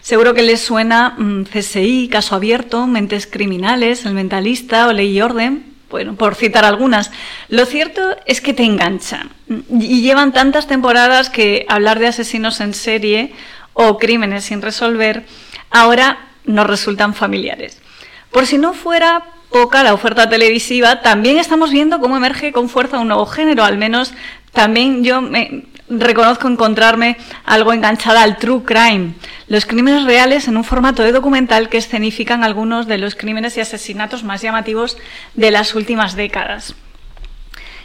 Seguro 0.00 0.34
que 0.34 0.42
les 0.42 0.60
suena 0.60 1.14
mm, 1.16 1.44
CSI, 1.44 2.08
Caso 2.10 2.34
Abierto, 2.34 2.88
Mentes 2.88 3.28
Criminales, 3.28 4.06
El 4.06 4.14
Mentalista 4.14 4.88
o 4.88 4.92
Ley 4.92 5.16
y 5.16 5.22
Orden, 5.22 5.69
bueno, 5.90 6.14
por 6.14 6.34
citar 6.34 6.64
algunas. 6.64 7.10
Lo 7.48 7.66
cierto 7.66 8.16
es 8.26 8.40
que 8.40 8.54
te 8.54 8.64
enganchan 8.64 9.30
y 9.70 10.00
llevan 10.02 10.32
tantas 10.32 10.66
temporadas 10.66 11.28
que 11.28 11.66
hablar 11.68 11.98
de 11.98 12.06
asesinos 12.06 12.60
en 12.60 12.72
serie 12.72 13.32
o 13.72 13.98
crímenes 13.98 14.44
sin 14.44 14.62
resolver 14.62 15.24
ahora 15.70 16.18
nos 16.44 16.66
resultan 16.66 17.14
familiares. 17.14 17.80
Por 18.30 18.46
si 18.46 18.58
no 18.58 18.72
fuera 18.72 19.24
poca 19.50 19.82
la 19.82 19.94
oferta 19.94 20.28
televisiva, 20.28 21.02
también 21.02 21.38
estamos 21.38 21.72
viendo 21.72 22.00
cómo 22.00 22.16
emerge 22.16 22.52
con 22.52 22.68
fuerza 22.68 23.00
un 23.00 23.08
nuevo 23.08 23.26
género, 23.26 23.64
al 23.64 23.78
menos 23.78 24.14
también 24.52 25.04
yo 25.04 25.20
me 25.20 25.64
reconozco 25.90 26.48
encontrarme 26.48 27.16
algo 27.44 27.72
enganchada 27.72 28.22
al 28.22 28.38
true 28.38 28.62
crime, 28.64 29.14
los 29.48 29.66
crímenes 29.66 30.04
reales 30.04 30.48
en 30.48 30.56
un 30.56 30.64
formato 30.64 31.02
de 31.02 31.12
documental 31.12 31.68
que 31.68 31.78
escenifican 31.78 32.44
algunos 32.44 32.86
de 32.86 32.98
los 32.98 33.16
crímenes 33.16 33.56
y 33.56 33.60
asesinatos 33.60 34.24
más 34.24 34.40
llamativos 34.40 34.96
de 35.34 35.50
las 35.50 35.74
últimas 35.74 36.16
décadas. 36.16 36.74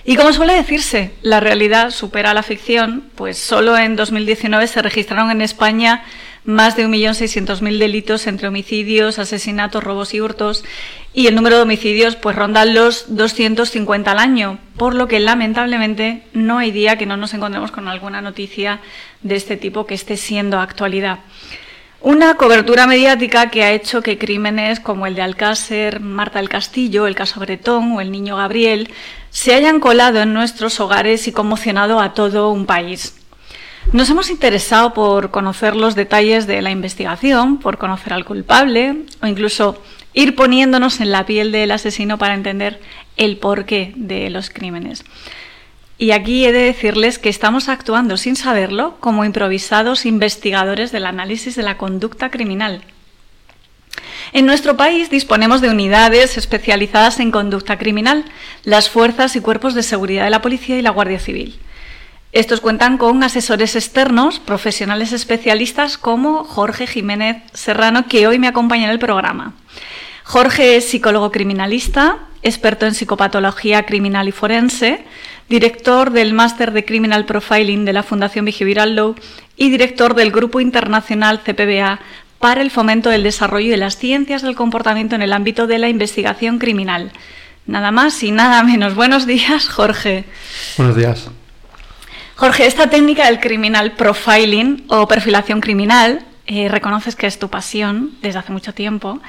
Y 0.08 0.16
como 0.18 0.32
suele 0.34 0.54
decirse, 0.54 1.14
la 1.24 1.40
realidad 1.40 1.90
supera 1.90 2.36
la 2.36 2.44
ficción, 2.44 3.10
pues 3.16 3.40
solo 3.40 3.76
en 3.76 3.96
2019 3.96 4.68
se 4.68 4.84
registraron 4.84 5.32
en 5.32 5.42
España 5.42 6.04
más 6.46 6.76
de 6.76 6.88
1.600.000 6.88 7.80
delitos 7.80 8.28
entre 8.28 8.48
homicidios, 8.48 9.20
asesinatos, 9.20 9.84
robos 9.84 10.14
y 10.14 10.22
hurtos, 10.22 10.64
y 11.14 11.28
el 11.28 11.36
número 11.36 11.58
de 11.58 11.64
homicidios 11.64 12.16
pues 12.16 12.36
ronda 12.36 12.66
los 12.66 13.16
250 13.16 14.12
al 14.12 14.20
año, 14.20 14.60
por 14.78 14.94
lo 14.94 15.08
que 15.08 15.20
lamentablemente 15.20 16.24
no 16.34 16.60
hay 16.60 16.72
día 16.72 16.98
que 16.98 17.06
no 17.06 17.18
nos 17.18 17.34
encontremos 17.34 17.72
con 17.72 17.88
alguna 17.88 18.22
noticia 18.22 18.80
de 19.22 19.36
este 19.36 19.58
tipo 19.58 19.86
que 19.86 19.96
esté 19.96 20.18
siendo 20.18 20.60
actualidad. 20.60 21.20
Una 22.02 22.36
cobertura 22.36 22.86
mediática 22.86 23.50
que 23.50 23.64
ha 23.64 23.72
hecho 23.72 24.04
que 24.04 24.20
crímenes 24.20 24.80
como 24.80 25.08
el 25.08 25.16
de 25.16 25.24
Alcácer, 25.24 26.02
Marta 26.02 26.38
del 26.38 26.50
Castillo, 26.50 27.08
el 27.08 27.16
caso 27.16 27.40
Bretón 27.40 27.94
o 27.94 28.02
el 28.02 28.12
niño 28.12 28.38
Gabriel 28.38 28.92
se 29.32 29.56
hayan 29.56 29.80
colado 29.80 30.22
en 30.22 30.32
nuestros 30.32 30.80
hogares 30.80 31.28
y 31.28 31.32
conmocionado 31.32 32.00
a 32.00 32.14
todo 32.14 32.52
un 32.52 32.68
país. 32.68 33.25
Nos 33.94 34.10
hemos 34.10 34.30
interesado 34.30 34.94
por 34.94 35.32
conocer 35.32 35.76
los 35.76 35.96
detalles 35.96 36.48
de 36.48 36.62
la 36.62 36.72
investigación, 36.72 37.60
por 37.60 37.78
conocer 37.78 38.14
al 38.14 38.26
culpable 38.26 39.04
o 39.22 39.28
incluso 39.28 39.82
ir 40.14 40.36
poniéndonos 40.36 41.02
en 41.02 41.12
la 41.12 41.26
piel 41.26 41.52
del 41.52 41.72
asesino 41.72 42.18
para 42.18 42.34
entender 42.34 42.82
el 43.16 43.38
porqué 43.38 43.94
de 43.96 44.30
los 44.30 44.50
crímenes. 44.50 45.06
Y 45.98 46.12
aquí 46.12 46.46
he 46.46 46.52
de 46.52 46.64
decirles 46.64 47.20
que 47.20 47.30
estamos 47.30 47.70
actuando 47.70 48.18
sin 48.18 48.36
saberlo 48.36 48.98
como 49.00 49.24
improvisados 49.24 50.06
investigadores 50.06 50.92
del 50.92 51.06
análisis 51.06 51.56
de 51.56 51.64
la 51.64 51.78
conducta 51.78 52.32
criminal. 52.32 52.82
En 54.34 54.46
nuestro 54.46 54.76
país 54.76 55.10
disponemos 55.10 55.62
de 55.62 55.70
unidades 55.70 56.38
especializadas 56.38 57.20
en 57.20 57.32
conducta 57.32 57.78
criminal, 57.78 58.26
las 58.64 58.90
fuerzas 58.90 59.36
y 59.36 59.42
cuerpos 59.42 59.76
de 59.76 59.84
seguridad 59.84 60.26
de 60.26 60.32
la 60.32 60.42
Policía 60.42 60.78
y 60.78 60.82
la 60.82 60.90
Guardia 60.90 61.20
Civil. 61.20 61.60
Estos 62.36 62.60
cuentan 62.60 62.98
con 62.98 63.24
asesores 63.24 63.78
externos, 63.78 64.40
profesionales 64.40 65.14
especialistas 65.14 65.98
como 65.98 66.44
Jorge 66.44 66.86
Jiménez 66.86 67.38
Serrano, 67.54 68.10
que 68.10 68.28
hoy 68.28 68.40
me 68.40 68.50
acompaña 68.50 68.84
en 68.84 68.90
el 68.90 69.00
programa. 69.00 69.54
Jorge 70.26 70.76
es 70.76 70.84
psicólogo 70.84 71.32
criminalista, 71.32 72.18
experto 72.44 72.86
en 72.86 72.94
psicopatología 72.94 73.86
criminal 73.86 74.28
y 74.28 74.34
forense, 74.34 75.06
director 75.48 76.12
del 76.12 76.34
Máster 76.34 76.74
de 76.74 76.84
Criminal 76.84 77.24
Profiling 77.24 77.86
de 77.86 77.94
la 77.94 78.04
Fundación 78.04 78.44
Behavioral 78.44 78.98
Law 78.98 79.16
y 79.56 79.70
director 79.70 80.14
del 80.14 80.32
Grupo 80.32 80.60
Internacional 80.60 81.40
CPBA 81.40 82.02
para 82.40 82.62
el 82.62 82.70
fomento 82.70 83.10
del 83.10 83.24
desarrollo 83.24 83.72
de 83.72 83.78
las 83.78 83.96
ciencias 83.96 84.42
del 84.42 84.58
comportamiento 84.58 85.16
en 85.16 85.22
el 85.22 85.32
ámbito 85.32 85.68
de 85.68 85.80
la 85.80 85.88
investigación 85.88 86.60
criminal. 86.60 87.14
Nada 87.66 87.92
más 87.92 88.22
y 88.24 88.32
nada 88.32 88.62
menos. 88.62 88.94
Buenos 88.94 89.26
días, 89.26 89.70
Jorge. 89.70 90.26
Buenos 90.76 90.98
días. 90.98 91.30
Jorge, 92.36 92.66
esta 92.66 92.90
técnica 92.90 93.28
del 93.28 93.40
criminal 93.40 93.94
profiling 93.94 94.84
o 94.90 95.08
perfilación 95.08 95.62
criminal, 95.62 96.26
eh, 96.48 96.68
reconoces 96.68 97.16
que 97.16 97.28
es 97.28 97.40
tu 97.40 97.50
pasión 97.50 98.12
desde 98.22 98.40
hace 98.40 98.52
mucho 98.52 98.74
tiempo, 98.74 99.22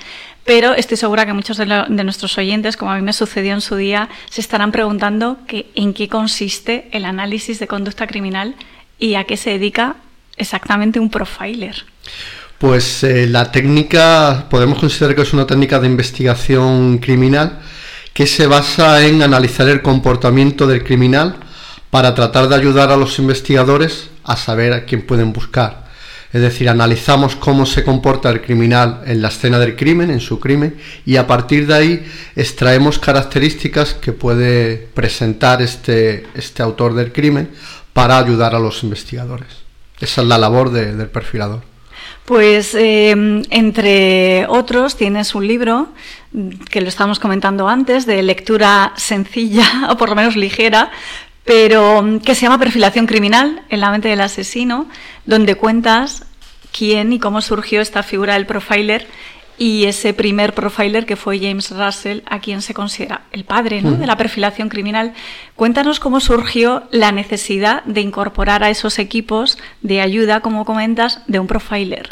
pero 0.45 0.75
estoy 0.75 0.97
segura 0.97 1.25
que 1.25 1.33
muchos 1.33 1.57
de, 1.57 1.67
nuestros 1.67 2.37
oyentes, 2.37 2.77
como 2.77 2.91
a 2.91 2.97
mí 2.97 3.03
me 3.03 3.13
sucedió 3.13 3.55
en 3.55 3.61
su 3.61 3.77
día, 3.77 4.09
se 4.29 4.41
estarán 4.41 4.73
preguntando 4.73 5.39
en 5.49 5.95
qué 5.95 6.09
consiste 6.09 6.89
el 6.91 7.05
análisis 7.05 7.61
de 7.61 7.69
conducta 7.69 8.09
criminal 8.09 8.57
y 8.99 9.15
a 9.15 9.25
qué 9.25 9.37
se 9.37 9.51
dedica 9.51 9.97
exactamente 10.37 10.99
un 10.99 11.09
profiler. 11.09 11.85
Pues 12.59 13.05
eh, 13.05 13.29
la 13.29 13.53
técnica 13.53 14.47
podemos 14.51 14.81
considerar 14.81 15.15
que 15.15 15.23
es 15.23 15.33
una 15.33 15.47
técnica 15.47 15.79
de 15.79 15.87
investigación 15.87 16.99
criminal 16.99 17.61
que 18.13 18.27
se 18.27 18.47
basa 18.49 19.05
en 19.07 19.23
analizar 19.23 19.69
el 19.69 19.81
comportamiento 19.81 20.67
del 20.67 20.83
criminal 20.83 21.37
para 21.91 22.15
tratar 22.15 22.49
de 22.49 22.57
ayudar 22.57 22.91
a 22.91 22.97
los 22.97 23.19
investigadores 23.19 24.11
a 24.25 24.37
saber 24.37 24.73
a 24.73 24.85
quién 24.85 25.03
pueden 25.03 25.33
buscar. 25.33 25.87
Es 26.33 26.43
decir, 26.43 26.69
analizamos 26.69 27.37
cómo 27.37 27.65
se 27.65 27.85
comporta 27.85 28.29
el 28.31 28.43
criminal 28.43 29.03
en 29.07 29.23
la 29.23 29.29
escena 29.29 29.59
del 29.59 29.77
crimen, 29.77 30.11
en 30.11 30.21
su 30.21 30.39
crimen, 30.41 30.77
y 31.07 31.17
a 31.17 31.27
partir 31.27 31.67
de 31.67 31.75
ahí 31.75 32.07
extraemos 32.35 32.99
características 32.99 33.95
que 33.95 34.13
puede 34.13 34.77
presentar 34.77 35.63
este, 35.63 36.27
este 36.35 36.63
autor 36.63 36.95
del 36.95 37.13
crimen 37.13 37.51
para 37.93 38.19
ayudar 38.19 38.55
a 38.55 38.59
los 38.59 38.83
investigadores. 38.83 39.49
Esa 40.01 40.21
es 40.21 40.27
la 40.27 40.37
labor 40.37 40.71
de, 40.71 40.95
del 40.95 41.09
perfilador. 41.09 41.63
Pues 42.27 42.75
eh, 42.75 43.11
entre 43.51 44.47
otros 44.49 44.97
tienes 44.97 45.35
un 45.37 45.47
libro 45.47 45.89
que 46.71 46.81
lo 46.81 46.89
estábamos 46.89 47.21
comentando 47.21 47.69
antes, 47.69 48.05
de 48.05 48.23
lectura 48.23 48.93
sencilla 48.97 49.87
o 49.91 49.97
por 49.97 50.09
lo 50.09 50.17
menos 50.17 50.37
ligera, 50.37 50.91
pero 51.47 52.03
mm, 52.03 52.19
que 52.21 52.35
se 52.35 52.43
llama 52.43 52.59
Perfilación 52.59 53.07
Criminal 53.07 53.63
en 53.71 53.81
la 53.81 53.91
mente 53.91 54.09
del 54.09 54.21
asesino, 54.21 54.89
donde 55.25 55.55
cuentas 55.55 56.25
quién 56.77 57.13
y 57.13 57.19
cómo 57.19 57.41
surgió 57.41 57.81
esta 57.81 58.03
figura 58.03 58.35
del 58.35 58.45
profiler 58.45 59.07
y 59.59 59.85
ese 59.85 60.13
primer 60.13 60.53
profiler 60.53 61.07
que 61.07 61.17
fue 61.17 61.39
James 61.39 61.71
Russell, 61.71 62.21
a 62.27 62.41
quien 62.41 62.61
se 62.61 62.75
considera 62.75 63.23
el 63.33 63.45
padre 63.45 63.81
¿no? 63.81 63.93
de 63.93 64.07
la 64.07 64.19
perfilación 64.19 64.69
criminal. 64.69 65.15
Cuéntanos 65.55 65.99
cómo 65.99 66.21
surgió 66.21 66.83
la 66.91 67.11
necesidad 67.11 67.83
de 67.85 68.03
incorporar 68.03 68.63
a 68.63 68.69
esos 68.69 68.99
equipos 68.99 69.57
de 69.81 70.03
ayuda, 70.03 70.41
como 70.41 70.67
comentas, 70.67 71.21
de 71.27 71.39
un 71.39 71.47
profiler. 71.47 72.11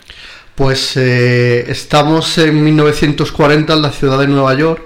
Pues 0.55 0.97
eh, 0.97 1.71
estamos 1.71 2.39
en 2.39 2.65
1940 2.65 3.75
en 3.75 3.83
la 3.83 3.91
ciudad 3.91 4.19
de 4.21 4.29
Nueva 4.29 4.55
York 4.55 4.83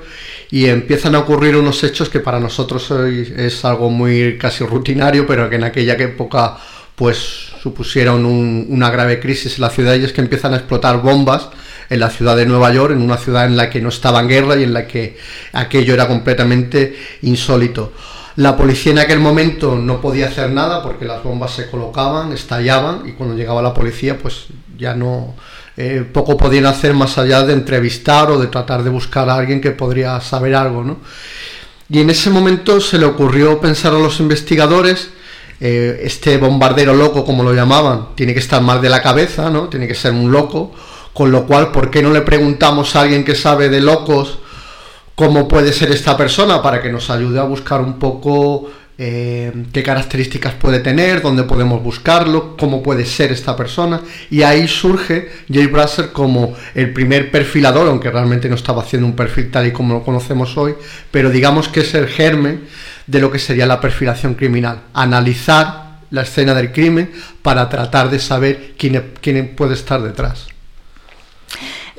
y 0.50 0.66
empiezan 0.66 1.14
a 1.14 1.20
ocurrir 1.20 1.56
unos 1.56 1.82
hechos 1.84 2.08
que 2.08 2.20
para 2.20 2.40
nosotros 2.40 2.90
hoy 2.90 3.32
es 3.36 3.64
algo 3.64 3.90
muy 3.90 4.38
casi 4.38 4.64
rutinario, 4.64 5.26
pero 5.26 5.50
que 5.50 5.56
en 5.56 5.64
aquella 5.64 5.94
época 5.94 6.56
pues 6.94 7.52
supusieron 7.62 8.24
un, 8.24 8.66
una 8.70 8.90
grave 8.90 9.20
crisis 9.20 9.56
en 9.56 9.62
la 9.62 9.70
ciudad 9.70 9.94
y 9.94 10.04
es 10.04 10.12
que 10.12 10.20
empiezan 10.20 10.54
a 10.54 10.56
explotar 10.56 11.00
bombas 11.00 11.48
en 11.90 12.00
la 12.00 12.10
ciudad 12.10 12.36
de 12.36 12.46
Nueva 12.46 12.72
York, 12.72 12.92
en 12.92 13.02
una 13.02 13.16
ciudad 13.16 13.46
en 13.46 13.56
la 13.56 13.70
que 13.70 13.80
no 13.80 13.88
estaba 13.88 14.20
en 14.20 14.28
guerra 14.28 14.56
y 14.56 14.64
en 14.64 14.72
la 14.72 14.86
que 14.86 15.16
aquello 15.52 15.94
era 15.94 16.08
completamente 16.08 16.96
insólito. 17.22 17.92
La 18.36 18.56
policía 18.56 18.92
en 18.92 19.00
aquel 19.00 19.18
momento 19.18 19.76
no 19.76 20.00
podía 20.00 20.28
hacer 20.28 20.50
nada 20.50 20.82
porque 20.82 21.04
las 21.04 21.22
bombas 21.22 21.52
se 21.52 21.68
colocaban, 21.68 22.32
estallaban 22.32 23.08
y 23.08 23.12
cuando 23.12 23.36
llegaba 23.36 23.62
la 23.62 23.74
policía 23.74 24.16
pues 24.18 24.46
ya 24.76 24.94
no 24.94 25.34
eh, 25.80 26.04
poco 26.12 26.36
podían 26.36 26.66
hacer 26.66 26.92
más 26.92 27.18
allá 27.18 27.44
de 27.44 27.52
entrevistar 27.52 28.32
o 28.32 28.38
de 28.40 28.48
tratar 28.48 28.82
de 28.82 28.90
buscar 28.90 29.28
a 29.30 29.36
alguien 29.36 29.60
que 29.60 29.70
podría 29.70 30.20
saber 30.20 30.56
algo, 30.56 30.82
¿no? 30.82 30.96
Y 31.88 32.00
en 32.00 32.10
ese 32.10 32.30
momento 32.30 32.80
se 32.80 32.98
le 32.98 33.06
ocurrió 33.06 33.60
pensar 33.60 33.94
a 33.94 33.98
los 34.00 34.18
investigadores 34.18 35.10
eh, 35.60 36.00
este 36.02 36.36
bombardero 36.36 36.94
loco, 36.94 37.24
como 37.24 37.44
lo 37.44 37.54
llamaban, 37.54 38.16
tiene 38.16 38.32
que 38.34 38.40
estar 38.40 38.60
mal 38.60 38.82
de 38.82 38.88
la 38.88 39.00
cabeza, 39.00 39.50
¿no? 39.50 39.68
Tiene 39.68 39.86
que 39.86 39.94
ser 39.94 40.12
un 40.12 40.32
loco, 40.32 40.72
con 41.12 41.30
lo 41.30 41.46
cual, 41.46 41.70
¿por 41.70 41.92
qué 41.92 42.02
no 42.02 42.10
le 42.10 42.22
preguntamos 42.22 42.96
a 42.96 43.02
alguien 43.02 43.24
que 43.24 43.36
sabe 43.36 43.68
de 43.68 43.80
locos 43.80 44.40
cómo 45.14 45.46
puede 45.46 45.72
ser 45.72 45.92
esta 45.92 46.16
persona 46.16 46.60
para 46.60 46.82
que 46.82 46.90
nos 46.90 47.08
ayude 47.08 47.38
a 47.38 47.44
buscar 47.44 47.80
un 47.80 48.00
poco 48.00 48.68
eh, 49.00 49.52
qué 49.72 49.84
características 49.84 50.54
puede 50.54 50.80
tener, 50.80 51.22
dónde 51.22 51.44
podemos 51.44 51.80
buscarlo, 51.80 52.56
cómo 52.56 52.82
puede 52.82 53.06
ser 53.06 53.30
esta 53.30 53.56
persona. 53.56 54.00
Y 54.28 54.42
ahí 54.42 54.66
surge 54.66 55.30
Jay 55.52 55.66
Brasser 55.66 56.10
como 56.10 56.56
el 56.74 56.92
primer 56.92 57.30
perfilador, 57.30 57.86
aunque 57.86 58.10
realmente 58.10 58.48
no 58.48 58.56
estaba 58.56 58.82
haciendo 58.82 59.06
un 59.06 59.14
perfil 59.14 59.52
tal 59.52 59.68
y 59.68 59.72
como 59.72 59.94
lo 59.94 60.02
conocemos 60.02 60.56
hoy, 60.56 60.74
pero 61.12 61.30
digamos 61.30 61.68
que 61.68 61.80
es 61.80 61.94
el 61.94 62.08
germen 62.08 62.64
de 63.06 63.20
lo 63.20 63.30
que 63.30 63.38
sería 63.38 63.66
la 63.66 63.80
perfilación 63.80 64.34
criminal. 64.34 64.80
Analizar 64.94 66.00
la 66.10 66.22
escena 66.22 66.54
del 66.54 66.72
crimen 66.72 67.12
para 67.40 67.68
tratar 67.68 68.10
de 68.10 68.18
saber 68.18 68.74
quién, 68.76 69.12
quién 69.20 69.54
puede 69.54 69.74
estar 69.74 70.02
detrás. 70.02 70.48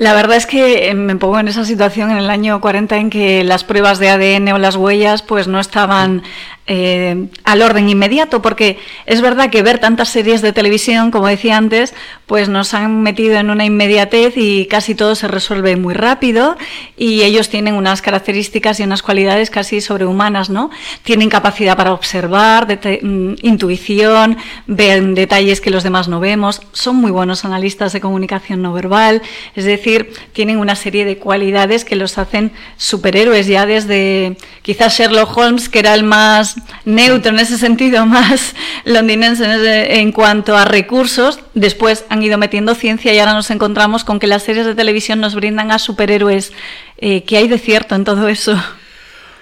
La 0.00 0.14
verdad 0.14 0.38
es 0.38 0.46
que 0.46 0.94
me 0.94 1.14
pongo 1.16 1.38
en 1.38 1.48
esa 1.48 1.66
situación 1.66 2.10
en 2.10 2.16
el 2.16 2.30
año 2.30 2.58
40 2.58 2.96
en 2.96 3.10
que 3.10 3.44
las 3.44 3.64
pruebas 3.64 3.98
de 3.98 4.08
ADN 4.08 4.50
o 4.52 4.58
las 4.58 4.76
huellas 4.76 5.20
pues 5.20 5.46
no 5.46 5.60
estaban 5.60 6.22
eh, 6.66 7.26
al 7.42 7.62
orden 7.62 7.88
inmediato, 7.88 8.42
porque 8.42 8.78
es 9.06 9.20
verdad 9.20 9.50
que 9.50 9.62
ver 9.62 9.78
tantas 9.78 10.08
series 10.08 10.40
de 10.40 10.52
televisión, 10.52 11.10
como 11.10 11.26
decía 11.26 11.56
antes, 11.56 11.94
pues 12.26 12.48
nos 12.48 12.74
han 12.74 13.02
metido 13.02 13.38
en 13.38 13.50
una 13.50 13.64
inmediatez 13.64 14.34
y 14.36 14.66
casi 14.66 14.94
todo 14.94 15.16
se 15.16 15.26
resuelve 15.26 15.74
muy 15.76 15.94
rápido 15.94 16.56
y 16.96 17.22
ellos 17.22 17.48
tienen 17.48 17.74
unas 17.74 18.02
características 18.02 18.78
y 18.78 18.84
unas 18.84 19.02
cualidades 19.02 19.50
casi 19.50 19.80
sobrehumanas, 19.80 20.48
¿no? 20.48 20.70
Tienen 21.02 21.28
capacidad 21.28 21.76
para 21.76 21.92
observar, 21.92 22.66
mm, 22.66 23.34
intuición, 23.42 24.36
ven 24.68 25.16
detalles 25.16 25.60
que 25.60 25.70
los 25.70 25.82
demás 25.82 26.06
no 26.06 26.20
vemos, 26.20 26.62
son 26.72 26.96
muy 26.96 27.10
buenos 27.10 27.44
analistas 27.44 27.92
de 27.92 28.00
comunicación 28.00 28.62
no 28.62 28.72
verbal, 28.72 29.22
es 29.56 29.64
decir, 29.64 30.12
tienen 30.32 30.58
una 30.58 30.76
serie 30.76 31.04
de 31.04 31.18
cualidades 31.18 31.84
que 31.84 31.96
los 31.96 32.16
hacen 32.16 32.52
superhéroes 32.76 33.48
ya 33.48 33.66
desde 33.66 34.36
quizás 34.62 34.96
Sherlock 34.96 35.36
Holmes, 35.36 35.68
que 35.68 35.80
era 35.80 35.94
el 35.94 36.04
más 36.04 36.49
neutro 36.84 37.32
en 37.32 37.38
ese 37.38 37.58
sentido, 37.58 38.06
más 38.06 38.54
londinense 38.84 40.00
en, 40.00 40.12
cuanto 40.12 40.56
a 40.56 40.64
recursos. 40.64 41.40
Después 41.54 42.04
han 42.08 42.22
ido 42.22 42.38
metiendo 42.38 42.74
ciencia 42.74 43.12
y 43.12 43.18
ahora 43.18 43.34
nos 43.34 43.50
encontramos 43.50 44.04
con 44.04 44.18
que 44.18 44.26
las 44.26 44.42
series 44.42 44.66
de 44.66 44.74
televisión 44.74 45.20
nos 45.20 45.34
brindan 45.34 45.70
a 45.70 45.78
superhéroes. 45.78 46.52
Eh, 46.98 47.24
¿Qué 47.24 47.36
hay 47.36 47.48
de 47.48 47.58
cierto 47.58 47.94
en 47.94 48.04
todo 48.04 48.28
eso? 48.28 48.60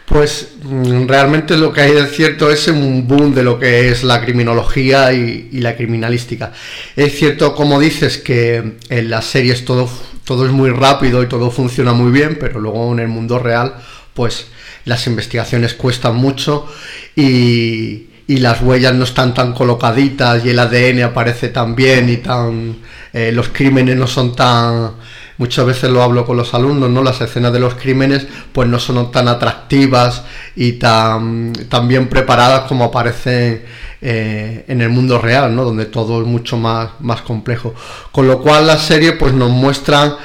Pues 0.07 0.55
mm, 0.63 1.07
realmente 1.07 1.57
lo 1.57 1.73
que 1.73 1.83
hay 1.83 1.93
de 1.93 2.07
cierto 2.07 2.51
es 2.51 2.67
un 2.69 3.07
boom 3.07 3.35
de 3.35 3.43
lo 3.43 3.59
que 3.59 3.91
es 3.91 4.05
la 4.05 4.23
criminología 4.23 5.13
y, 5.13 5.51
y 5.53 5.61
la 5.61 5.77
criminalística. 5.77 6.53
Es 6.97 7.19
cierto, 7.19 7.55
como 7.55 7.79
dices, 7.79 8.17
que 8.17 8.77
en 8.89 9.11
las 9.11 9.27
series 9.27 9.65
todo, 9.67 9.89
todo 10.25 10.47
es 10.47 10.53
muy 10.53 10.71
rápido 10.71 11.23
y 11.23 11.27
todo 11.27 11.51
funciona 11.51 11.93
muy 11.93 12.11
bien, 12.11 12.39
pero 12.41 12.59
luego 12.59 12.93
en 12.93 13.01
el 13.01 13.09
mundo 13.09 13.39
real, 13.39 13.75
pues 14.15 14.47
las 14.85 15.07
investigaciones 15.07 15.75
cuestan 15.75 16.17
mucho 16.17 16.67
y, 17.15 18.09
y 18.29 18.37
las 18.37 18.61
huellas 18.61 18.95
no 18.95 19.05
están 19.05 19.33
tan 19.33 19.55
colocaditas 19.55 20.45
y 20.45 20.51
el 20.51 20.59
ADN 20.59 21.03
aparece 21.03 21.49
tan 21.49 21.75
bien 21.75 22.11
y 22.11 22.19
tan 22.19 22.77
eh, 23.13 23.33
los 23.33 23.49
crímenes 23.49 23.97
no 23.97 24.07
son 24.07 24.37
tan 24.37 24.93
muchas 25.39 25.65
veces 25.65 25.91
lo 25.91 26.03
hablo 26.03 26.27
con 26.27 26.37
los 26.37 26.53
alumnos 26.53 26.91
no 26.91 27.03
las 27.03 27.21
escenas 27.23 27.55
de 27.55 27.61
los 27.61 27.75
crímenes 27.75 28.27
pues 28.53 28.69
no 28.69 28.79
son 28.79 29.11
tan 29.11 29.29
atractivas 29.29 30.25
y 30.55 30.73
tan, 30.73 31.55
tan 31.71 31.89
bien 31.89 32.09
preparadas 32.09 32.69
como 32.69 32.85
aparecen 32.85 33.63
eh, 34.03 34.65
en 34.69 34.83
el 34.83 34.91
mundo 34.91 35.19
real 35.19 35.57
no 35.57 35.65
donde 35.65 35.87
todo 35.87 36.21
es 36.21 36.27
mucho 36.27 36.59
más 36.59 36.91
más 37.01 37.23
complejo. 37.23 37.75
Con 38.13 38.29
lo 38.29 38.41
cual 38.41 38.67
la 38.67 38.77
serie 38.77 39.13
pues 39.13 39.33
nos 39.33 39.51
muestran 39.51 40.17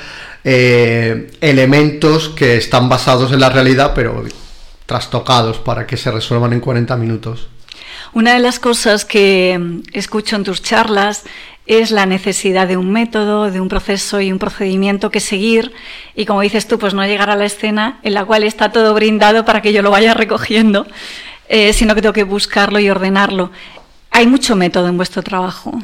eh, 0.43 1.31
elementos 1.39 2.29
que 2.29 2.57
están 2.57 2.89
basados 2.89 3.31
en 3.31 3.39
la 3.39 3.49
realidad 3.49 3.93
pero 3.95 4.25
trastocados 4.93 5.57
para 5.57 5.87
que 5.87 5.97
se 5.97 6.11
resuelvan 6.11 6.53
en 6.53 6.59
40 6.59 6.95
minutos 6.97 7.47
una 8.13 8.33
de 8.33 8.39
las 8.39 8.59
cosas 8.59 9.05
que 9.05 9.57
mm, 9.59 9.79
escucho 9.93 10.35
en 10.35 10.43
tus 10.43 10.61
charlas 10.61 11.23
es 11.65 11.91
la 11.91 12.05
necesidad 12.05 12.67
de 12.67 12.77
un 12.77 12.91
método, 12.91 13.49
de 13.49 13.59
un 13.59 13.69
proceso 13.69 14.21
y 14.21 14.31
un 14.31 14.37
procedimiento 14.37 15.09
que 15.09 15.19
seguir 15.19 15.73
y 16.13 16.25
como 16.25 16.41
dices 16.41 16.67
tú, 16.67 16.77
pues 16.77 16.93
no 16.93 17.03
llegar 17.05 17.29
a 17.29 17.35
la 17.35 17.45
escena 17.45 17.99
en 18.03 18.13
la 18.13 18.25
cual 18.25 18.43
está 18.43 18.71
todo 18.71 18.93
brindado 18.93 19.45
para 19.45 19.61
que 19.61 19.73
yo 19.73 19.81
lo 19.81 19.89
vaya 19.89 20.13
recogiendo, 20.13 20.85
eh, 21.49 21.73
sino 21.73 21.95
que 21.95 22.01
tengo 22.01 22.13
que 22.13 22.23
buscarlo 22.23 22.79
y 22.79 22.89
ordenarlo. 22.89 23.51
Hay 24.11 24.27
mucho 24.27 24.55
método 24.55 24.89
en 24.89 24.97
vuestro 24.97 25.23
trabajo. 25.23 25.79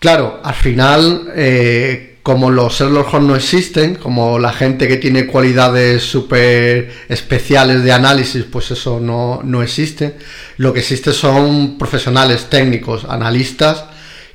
Claro, 0.00 0.40
al 0.44 0.54
final, 0.54 1.32
eh, 1.34 2.07
como 2.28 2.50
los 2.50 2.78
Sherlock 2.78 3.14
Holmes 3.14 3.26
no 3.26 3.36
existen, 3.36 3.94
como 3.94 4.38
la 4.38 4.52
gente 4.52 4.86
que 4.86 4.98
tiene 4.98 5.26
cualidades 5.26 6.02
súper 6.02 6.92
especiales 7.08 7.82
de 7.82 7.90
análisis, 7.90 8.44
pues 8.44 8.70
eso 8.70 9.00
no, 9.00 9.40
no 9.42 9.62
existe. 9.62 10.14
Lo 10.58 10.74
que 10.74 10.80
existe 10.80 11.14
son 11.14 11.78
profesionales 11.78 12.50
técnicos, 12.50 13.06
analistas, 13.08 13.86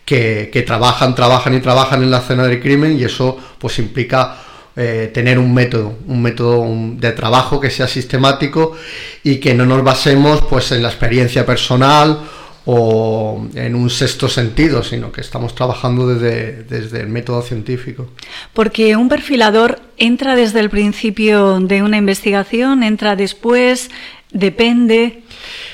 que, 0.06 0.50
que 0.52 0.64
trabajan, 0.64 1.14
trabajan 1.14 1.54
y 1.54 1.60
trabajan 1.60 2.02
en 2.02 2.10
la 2.10 2.18
escena 2.18 2.48
del 2.48 2.60
crimen 2.60 3.00
y 3.00 3.04
eso 3.04 3.38
pues 3.60 3.78
implica 3.78 4.38
eh, 4.76 5.12
tener 5.14 5.38
un 5.38 5.54
método, 5.54 5.96
un 6.08 6.20
método 6.20 6.66
de 6.98 7.12
trabajo 7.12 7.60
que 7.60 7.70
sea 7.70 7.88
sistemático 7.88 8.76
y 9.24 9.36
que 9.36 9.54
no 9.54 9.68
nos 9.68 9.84
basemos 9.84 10.42
pues 10.50 10.72
en 10.72 10.82
la 10.82 10.90
experiencia 10.90 11.46
personal 11.46 12.22
o 12.66 13.46
en 13.56 13.76
un 13.76 13.90
sexto 13.90 14.30
sentido, 14.30 14.84
sino 14.84 15.12
que 15.12 15.22
estamos 15.22 15.54
trabajando 15.54 16.08
desde, 16.08 16.64
desde 16.64 17.02
el 17.02 17.08
método 17.08 17.42
científico. 17.42 18.10
Porque 18.54 18.96
un 18.96 19.10
perfilador 19.10 19.82
entra 19.98 20.36
desde 20.36 20.60
el 20.62 20.70
principio 20.70 21.60
de 21.60 21.84
una 21.84 21.98
investigación, 21.98 22.84
entra 22.84 23.16
después, 23.16 23.90
depende. 24.32 25.24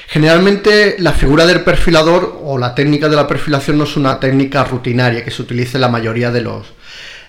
Generalmente 0.07 0.95
la 0.97 1.13
figura 1.13 1.45
del 1.45 1.61
perfilador 1.61 2.39
o 2.43 2.57
la 2.57 2.73
técnica 2.73 3.07
de 3.07 3.15
la 3.15 3.27
perfilación 3.27 3.77
no 3.77 3.83
es 3.83 3.95
una 3.95 4.19
técnica 4.19 4.63
rutinaria 4.63 5.23
que 5.23 5.29
se 5.29 5.43
utiliza 5.43 5.77
en 5.77 5.81
la 5.81 5.89
mayoría 5.89 6.31
de 6.31 6.41
los 6.41 6.73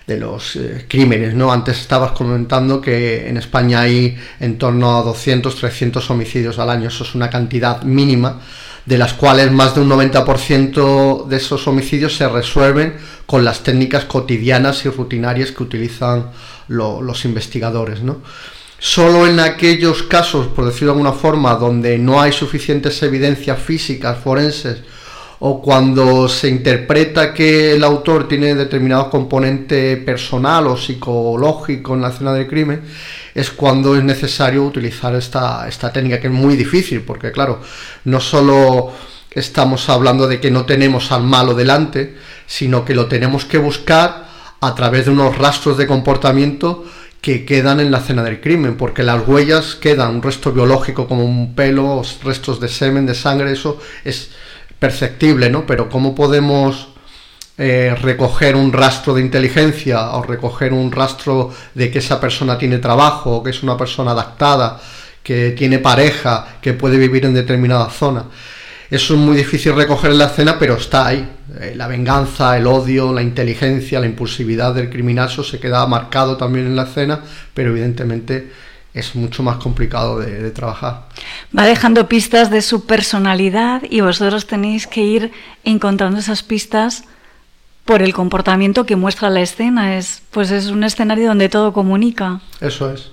de 0.07 0.17
los 0.17 0.55
eh, 0.55 0.85
crímenes, 0.87 1.35
¿no? 1.35 1.51
Antes 1.51 1.79
estabas 1.79 2.11
comentando 2.11 2.81
que 2.81 3.29
en 3.29 3.37
España 3.37 3.81
hay 3.81 4.17
en 4.39 4.57
torno 4.57 4.97
a 4.97 5.03
200, 5.03 5.55
300 5.55 6.09
homicidios 6.09 6.59
al 6.59 6.69
año, 6.69 6.87
eso 6.87 7.03
es 7.03 7.15
una 7.15 7.29
cantidad 7.29 7.83
mínima, 7.83 8.41
de 8.85 8.97
las 8.97 9.13
cuales 9.13 9.51
más 9.51 9.75
de 9.75 9.81
un 9.81 9.89
90% 9.89 11.25
de 11.27 11.37
esos 11.37 11.67
homicidios 11.67 12.15
se 12.15 12.27
resuelven 12.27 12.95
con 13.25 13.45
las 13.45 13.63
técnicas 13.63 14.05
cotidianas 14.05 14.85
y 14.85 14.89
rutinarias 14.89 15.51
que 15.51 15.63
utilizan 15.63 16.31
lo- 16.67 17.01
los 17.01 17.25
investigadores, 17.25 18.01
¿no? 18.01 18.21
Solo 18.79 19.27
en 19.27 19.39
aquellos 19.39 20.01
casos, 20.03 20.47
por 20.47 20.65
decirlo 20.65 20.87
de 20.93 20.99
alguna 20.99 21.13
forma, 21.13 21.53
donde 21.55 21.99
no 21.99 22.19
hay 22.19 22.31
suficientes 22.31 23.01
evidencias 23.03 23.59
físicas, 23.59 24.17
forenses, 24.17 24.81
o 25.43 25.59
cuando 25.59 26.29
se 26.29 26.47
interpreta 26.47 27.33
que 27.33 27.73
el 27.73 27.83
autor 27.83 28.27
tiene 28.27 28.53
determinado 28.53 29.09
componente 29.09 29.97
personal 29.97 30.67
o 30.67 30.77
psicológico 30.77 31.95
en 31.95 32.01
la 32.01 32.09
escena 32.09 32.31
del 32.33 32.47
crimen, 32.47 32.81
es 33.33 33.49
cuando 33.49 33.95
es 33.95 34.03
necesario 34.03 34.63
utilizar 34.63 35.15
esta, 35.15 35.67
esta 35.67 35.91
técnica, 35.91 36.19
que 36.19 36.27
es 36.27 36.33
muy 36.33 36.55
difícil, 36.55 37.01
porque 37.01 37.31
claro, 37.31 37.59
no 38.05 38.19
solo 38.19 38.91
estamos 39.31 39.89
hablando 39.89 40.27
de 40.27 40.39
que 40.39 40.51
no 40.51 40.65
tenemos 40.65 41.11
al 41.11 41.23
malo 41.23 41.55
delante, 41.55 42.15
sino 42.45 42.85
que 42.85 42.93
lo 42.93 43.07
tenemos 43.07 43.45
que 43.45 43.57
buscar 43.57 44.27
a 44.59 44.75
través 44.75 45.05
de 45.05 45.11
unos 45.11 45.39
rastros 45.39 45.75
de 45.75 45.87
comportamiento 45.87 46.85
que 47.19 47.45
quedan 47.45 47.79
en 47.79 47.89
la 47.89 47.97
escena 47.97 48.21
del 48.21 48.41
crimen, 48.41 48.77
porque 48.77 49.01
las 49.01 49.27
huellas 49.27 49.73
quedan, 49.73 50.17
un 50.17 50.21
resto 50.21 50.51
biológico 50.51 51.07
como 51.07 51.25
un 51.25 51.55
pelo, 51.55 52.03
restos 52.23 52.59
de 52.59 52.67
semen, 52.67 53.07
de 53.07 53.15
sangre, 53.15 53.51
eso 53.51 53.79
es 54.03 54.29
perceptible, 54.81 55.51
¿no? 55.51 55.63
Pero 55.67 55.87
¿cómo 55.87 56.15
podemos 56.15 56.87
eh, 57.55 57.95
recoger 58.01 58.55
un 58.55 58.73
rastro 58.73 59.13
de 59.13 59.21
inteligencia 59.21 60.09
o 60.13 60.23
recoger 60.23 60.73
un 60.73 60.91
rastro 60.91 61.53
de 61.75 61.91
que 61.91 61.99
esa 61.99 62.19
persona 62.19 62.57
tiene 62.57 62.79
trabajo, 62.79 63.43
que 63.43 63.51
es 63.51 63.61
una 63.61 63.77
persona 63.77 64.11
adaptada, 64.11 64.81
que 65.21 65.51
tiene 65.51 65.77
pareja, 65.77 66.57
que 66.59 66.73
puede 66.73 66.97
vivir 66.97 67.25
en 67.25 67.35
determinada 67.35 67.91
zona? 67.91 68.25
Eso 68.89 69.13
es 69.13 69.19
muy 69.19 69.37
difícil 69.37 69.75
recoger 69.75 70.09
en 70.09 70.17
la 70.17 70.25
escena, 70.25 70.57
pero 70.57 70.73
está 70.77 71.05
ahí. 71.05 71.29
Eh, 71.59 71.73
la 71.75 71.85
venganza, 71.85 72.57
el 72.57 72.65
odio, 72.65 73.13
la 73.13 73.21
inteligencia, 73.21 73.99
la 73.99 74.07
impulsividad 74.07 74.73
del 74.73 74.89
criminal, 74.89 75.29
eso 75.29 75.43
se 75.43 75.59
queda 75.59 75.85
marcado 75.85 76.37
también 76.37 76.65
en 76.65 76.75
la 76.75 76.85
escena, 76.85 77.19
pero 77.53 77.69
evidentemente 77.69 78.51
es 78.93 79.15
mucho 79.15 79.41
más 79.43 79.57
complicado 79.57 80.19
de, 80.19 80.41
de 80.41 80.51
trabajar. 80.51 81.07
Va 81.57 81.65
dejando 81.65 82.07
pistas 82.09 82.49
de 82.49 82.61
su 82.61 82.85
personalidad 82.85 83.83
y 83.89 84.01
vosotros 84.01 84.47
tenéis 84.47 84.87
que 84.87 85.01
ir 85.01 85.31
encontrando 85.63 86.19
esas 86.19 86.43
pistas 86.43 87.03
por 87.85 88.01
el 88.01 88.13
comportamiento 88.13 88.85
que 88.85 88.95
muestra 88.95 89.29
la 89.29 89.41
escena. 89.41 89.97
Es, 89.97 90.21
pues 90.31 90.51
es 90.51 90.67
un 90.67 90.83
escenario 90.83 91.27
donde 91.29 91.49
todo 91.49 91.73
comunica. 91.73 92.41
Eso 92.59 92.91
es. 92.91 93.11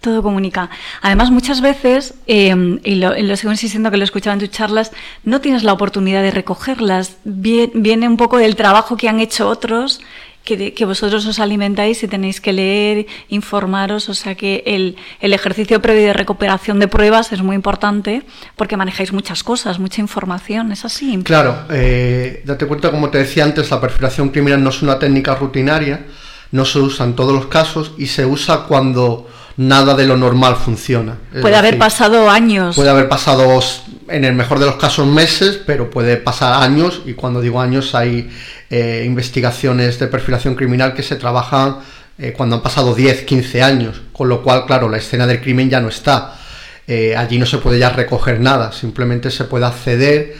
Todo 0.00 0.20
comunica. 0.22 0.68
Además, 1.00 1.30
muchas 1.30 1.60
veces, 1.60 2.14
eh, 2.26 2.80
y, 2.82 2.96
lo, 2.96 3.16
y 3.16 3.22
lo 3.22 3.36
sigo 3.36 3.52
insistiendo 3.52 3.92
que 3.92 3.96
lo 3.98 4.02
escuchaba 4.04 4.34
en 4.34 4.40
tus 4.40 4.50
charlas, 4.50 4.90
no 5.22 5.40
tienes 5.40 5.62
la 5.62 5.72
oportunidad 5.72 6.22
de 6.22 6.32
recogerlas. 6.32 7.18
Vie- 7.24 7.70
Viene 7.72 8.08
un 8.08 8.16
poco 8.16 8.38
del 8.38 8.56
trabajo 8.56 8.96
que 8.96 9.08
han 9.08 9.20
hecho 9.20 9.48
otros, 9.48 10.00
que, 10.44 10.74
que 10.74 10.84
vosotros 10.84 11.26
os 11.26 11.38
alimentáis 11.38 12.02
y 12.02 12.08
tenéis 12.08 12.40
que 12.40 12.52
leer, 12.52 13.06
informaros. 13.28 14.08
O 14.08 14.14
sea 14.14 14.34
que 14.34 14.62
el, 14.66 14.96
el 15.20 15.32
ejercicio 15.32 15.80
previo 15.80 16.06
de 16.06 16.12
recuperación 16.12 16.78
de 16.78 16.88
pruebas 16.88 17.32
es 17.32 17.42
muy 17.42 17.56
importante 17.56 18.22
porque 18.56 18.76
manejáis 18.76 19.12
muchas 19.12 19.42
cosas, 19.42 19.78
mucha 19.78 20.00
información. 20.00 20.72
¿Es 20.72 20.84
así? 20.84 21.18
Claro, 21.24 21.64
eh, 21.70 22.42
date 22.44 22.66
cuenta, 22.66 22.90
como 22.90 23.10
te 23.10 23.18
decía 23.18 23.44
antes, 23.44 23.70
la 23.70 23.80
perforación 23.80 24.30
criminal 24.30 24.62
no 24.62 24.70
es 24.70 24.82
una 24.82 24.98
técnica 24.98 25.34
rutinaria, 25.34 26.06
no 26.50 26.64
se 26.64 26.78
usa 26.78 27.06
en 27.06 27.14
todos 27.14 27.32
los 27.32 27.46
casos 27.46 27.92
y 27.96 28.06
se 28.06 28.26
usa 28.26 28.64
cuando 28.64 29.28
nada 29.56 29.94
de 29.94 30.06
lo 30.06 30.16
normal 30.16 30.56
funciona. 30.56 31.18
Es 31.34 31.40
Puede 31.40 31.56
haber 31.56 31.78
pasado 31.78 32.30
años. 32.30 32.76
Puede 32.76 32.90
haber 32.90 33.08
pasado, 33.08 33.60
en 34.08 34.24
el 34.24 34.34
mejor 34.34 34.58
de 34.58 34.66
los 34.66 34.76
casos, 34.76 35.06
meses, 35.06 35.60
pero 35.66 35.90
puede 35.90 36.16
pasar 36.16 36.62
años, 36.62 37.02
y 37.06 37.14
cuando 37.14 37.40
digo 37.40 37.60
años 37.60 37.94
hay 37.94 38.30
eh, 38.70 39.04
investigaciones 39.06 39.98
de 39.98 40.06
perfilación 40.06 40.54
criminal 40.54 40.94
que 40.94 41.02
se 41.02 41.16
trabajan 41.16 41.78
eh, 42.18 42.32
cuando 42.32 42.56
han 42.56 42.62
pasado 42.62 42.94
10, 42.94 43.22
15 43.22 43.62
años, 43.62 44.00
con 44.12 44.28
lo 44.28 44.42
cual, 44.42 44.66
claro, 44.66 44.88
la 44.88 44.98
escena 44.98 45.26
del 45.26 45.40
crimen 45.40 45.70
ya 45.70 45.80
no 45.80 45.88
está. 45.88 46.38
Eh, 46.86 47.16
allí 47.16 47.38
no 47.38 47.46
se 47.46 47.58
puede 47.58 47.78
ya 47.78 47.90
recoger 47.90 48.40
nada, 48.40 48.72
simplemente 48.72 49.30
se 49.30 49.44
puede 49.44 49.66
acceder 49.66 50.36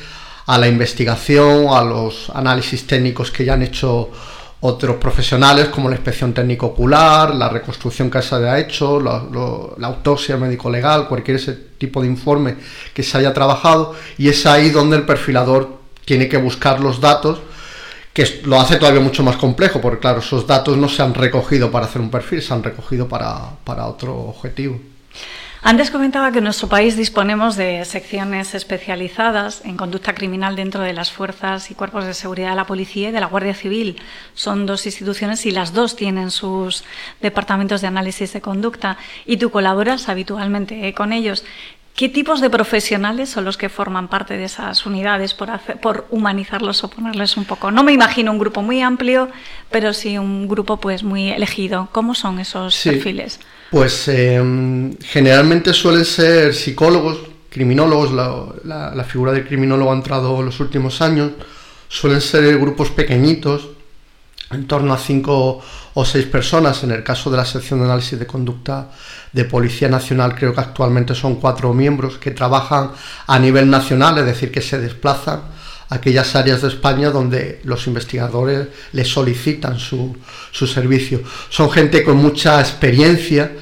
a 0.47 0.59
la 0.59 0.67
investigación, 0.67 1.69
a 1.71 1.83
los 1.83 2.31
análisis 2.35 2.87
técnicos 2.87 3.31
que 3.31 3.45
ya 3.45 3.55
han 3.55 3.63
hecho 3.63 4.11
otros 4.65 4.97
profesionales 4.97 5.69
como 5.69 5.89
la 5.89 5.97
inspección 5.97 6.33
técnico 6.33 6.67
ocular, 6.67 7.35
la 7.35 7.49
reconstrucción 7.49 8.09
que 8.09 8.23
se 8.23 8.35
haya 8.37 8.59
hecho, 8.59 9.01
la, 9.01 9.25
la 9.77 9.87
autopsia 9.89 10.37
médico-legal, 10.37 11.09
cualquier 11.09 11.37
ese 11.37 11.53
tipo 11.79 12.01
de 12.01 12.07
informe 12.07 12.57
que 12.95 13.03
se 13.03 13.19
haya 13.19 13.35
trabajado 13.35 13.95
y 14.19 14.29
es 14.29 14.47
ahí 14.47 14.71
donde 14.71 14.97
el 14.97 15.03
perfilador 15.03 15.81
tiene 16.05 16.29
que 16.29 16.37
buscar 16.37 16.81
los 16.81 17.01
datos 17.01 17.41
que 18.13 18.43
lo 18.45 18.61
hace 18.61 18.77
todavía 18.77 19.01
mucho 19.01 19.25
más 19.25 19.37
complejo 19.37 19.81
porque 19.81 20.01
claro, 20.01 20.21
esos 20.21 20.47
datos 20.47 20.77
no 20.77 20.89
se 20.89 21.03
han 21.03 21.15
recogido 21.15 21.71
para 21.71 21.87
hacer 21.87 22.01
un 22.01 22.11
perfil, 22.11 22.41
se 22.41 22.55
han 22.55 22.63
recogido 22.63 23.09
para, 23.09 23.51
para 23.65 23.87
otro 23.87 24.15
objetivo. 24.17 24.79
Antes 25.65 25.93
comentaba 25.93 26.33
que 26.33 26.39
en 26.39 26.45
nuestro 26.45 26.69
país 26.69 26.97
disponemos 26.97 27.55
de 27.55 27.85
secciones 27.85 28.53
especializadas 28.55 29.63
en 29.65 29.77
conducta 29.77 30.13
criminal 30.13 30.57
dentro 30.57 30.83
de 30.83 30.93
las 30.93 31.13
fuerzas 31.13 31.71
y 31.71 31.75
cuerpos 31.75 32.05
de 32.05 32.15
seguridad 32.15 32.51
de 32.51 32.57
la 32.57 32.67
policía 32.67 33.11
y 33.11 33.13
de 33.13 33.21
la 33.21 33.27
Guardia 33.29 33.55
Civil. 33.55 33.97
Son 34.35 34.67
dos 34.67 34.87
instituciones 34.87 35.47
y 35.47 35.53
las 35.53 35.73
dos 35.73 35.95
tienen 35.95 36.33
sus 36.33 36.83
departamentos 37.21 37.81
de 37.81 37.87
análisis 37.87 38.33
de 38.33 38.41
conducta 38.41 38.99
y 39.25 39.37
tú 39.37 39.51
colaboras 39.51 40.09
habitualmente 40.09 40.89
eh, 40.89 40.95
con 40.95 41.13
ellos. 41.13 41.45
¿Qué 41.95 42.09
tipos 42.09 42.41
de 42.41 42.51
profesionales 42.51 43.31
son 43.31 43.45
los 43.45 43.57
que 43.57 43.69
forman 43.69 44.09
parte 44.09 44.37
de 44.37 44.45
esas 44.45 44.85
unidades 44.85 45.33
por, 45.33 45.51
hacer, 45.51 45.79
por 45.79 46.07
humanizarlos 46.11 46.83
o 46.83 46.91
ponerles 46.91 47.37
un 47.37 47.45
poco? 47.45 47.71
No 47.71 47.85
me 47.85 47.93
imagino 47.93 48.33
un 48.33 48.39
grupo 48.41 48.63
muy 48.63 48.81
amplio, 48.81 49.29
pero 49.71 49.93
sí 49.93 50.19
un 50.19 50.49
grupo 50.49 50.79
pues 50.79 51.05
muy 51.05 51.29
elegido. 51.31 51.89
¿Cómo 51.93 52.17
son 52.17 52.41
esos 52.41 52.75
Sí. 52.75 52.91
perfiles? 52.91 53.39
Pues 53.73 54.07
eh, 54.09 54.39
generalmente 55.01 55.73
suelen 55.73 56.05
ser 56.05 56.55
psicólogos, 56.55 57.21
criminólogos, 57.49 58.13
la, 58.13 58.93
la- 58.95 59.05
figura 59.05 59.33
del 59.33 59.47
criminólogo 59.49 59.91
ha 59.91 59.95
entrado 59.95 60.39
en 60.41 60.45
los 60.45 60.61
últimos 60.61 61.01
años, 61.01 61.31
suelen 61.89 62.21
ser 62.21 62.59
grupos 62.59 62.91
pequeñitos, 62.91 63.69
en 64.51 64.67
torno 64.67 64.93
a 64.93 64.99
cinco 64.99 65.63
o 65.95 66.05
seis 66.05 66.27
personas. 66.27 66.85
En 66.85 66.91
el 66.91 67.03
caso 67.03 67.31
de 67.31 67.39
la 67.39 67.47
sección 67.47 67.79
de 67.79 67.87
análisis 67.87 68.19
de 68.19 68.27
conducta 68.27 68.91
de 69.33 69.47
Policía 69.47 69.89
Nacional, 69.89 70.35
creo 70.35 70.53
que 70.53 70.61
actualmente 70.61 71.15
son 71.15 71.37
cuatro 71.37 71.73
miembros 71.73 72.19
que 72.19 72.33
trabajan 72.33 72.91
a 73.27 73.39
nivel 73.39 73.71
nacional, 73.71 74.19
es 74.19 74.27
decir, 74.27 74.53
que 74.53 74.61
se 74.61 74.79
desplazan 74.79 75.41
aquellas 75.93 76.35
áreas 76.35 76.63
de 76.63 76.69
España 76.69 77.11
donde 77.11 77.61
los 77.65 77.87
investigadores 77.87 78.69
les 78.93 79.09
solicitan 79.09 79.79
su, 79.79 80.17
su 80.51 80.67
servicio. 80.67 81.23
Son 81.51 81.71
gente 81.71 82.03
con 82.03 82.17
mucha 82.17 82.61
experiencia, 82.61 83.53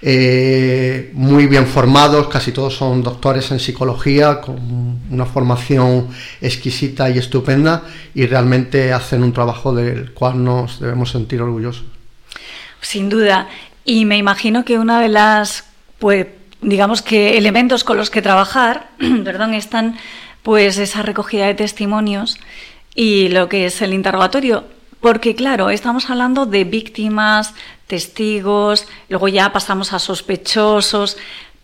eh, 0.00 1.10
muy 1.12 1.46
bien 1.46 1.66
formados, 1.66 2.28
casi 2.28 2.52
todos 2.52 2.74
son 2.74 3.02
doctores 3.02 3.50
en 3.50 3.60
psicología, 3.60 4.40
con 4.40 5.00
una 5.10 5.26
formación 5.26 6.08
exquisita 6.40 7.10
y 7.10 7.18
estupenda, 7.18 7.82
y 8.14 8.26
realmente 8.26 8.92
hacen 8.92 9.22
un 9.22 9.32
trabajo 9.32 9.74
del 9.74 10.12
cual 10.12 10.42
nos 10.42 10.80
debemos 10.80 11.10
sentir 11.10 11.42
orgullosos. 11.42 11.84
Sin 12.80 13.10
duda. 13.10 13.48
Y 13.84 14.06
me 14.06 14.16
imagino 14.16 14.64
que 14.64 14.78
una 14.78 15.00
de 15.00 15.08
las, 15.08 15.64
pues, 15.98 16.26
digamos 16.62 17.02
que 17.02 17.36
elementos 17.36 17.84
con 17.84 17.98
los 17.98 18.08
que 18.08 18.22
trabajar, 18.22 18.88
perdón, 19.24 19.52
están 19.52 19.96
pues 20.44 20.76
esa 20.76 21.02
recogida 21.02 21.46
de 21.46 21.54
testimonios 21.54 22.38
y 22.94 23.30
lo 23.30 23.48
que 23.48 23.66
es 23.66 23.80
el 23.82 23.94
interrogatorio. 23.94 24.64
Porque 25.00 25.34
claro, 25.34 25.70
estamos 25.70 26.10
hablando 26.10 26.44
de 26.44 26.64
víctimas, 26.64 27.54
testigos, 27.86 28.86
luego 29.08 29.28
ya 29.28 29.52
pasamos 29.52 29.94
a 29.94 29.98
sospechosos, 29.98 31.16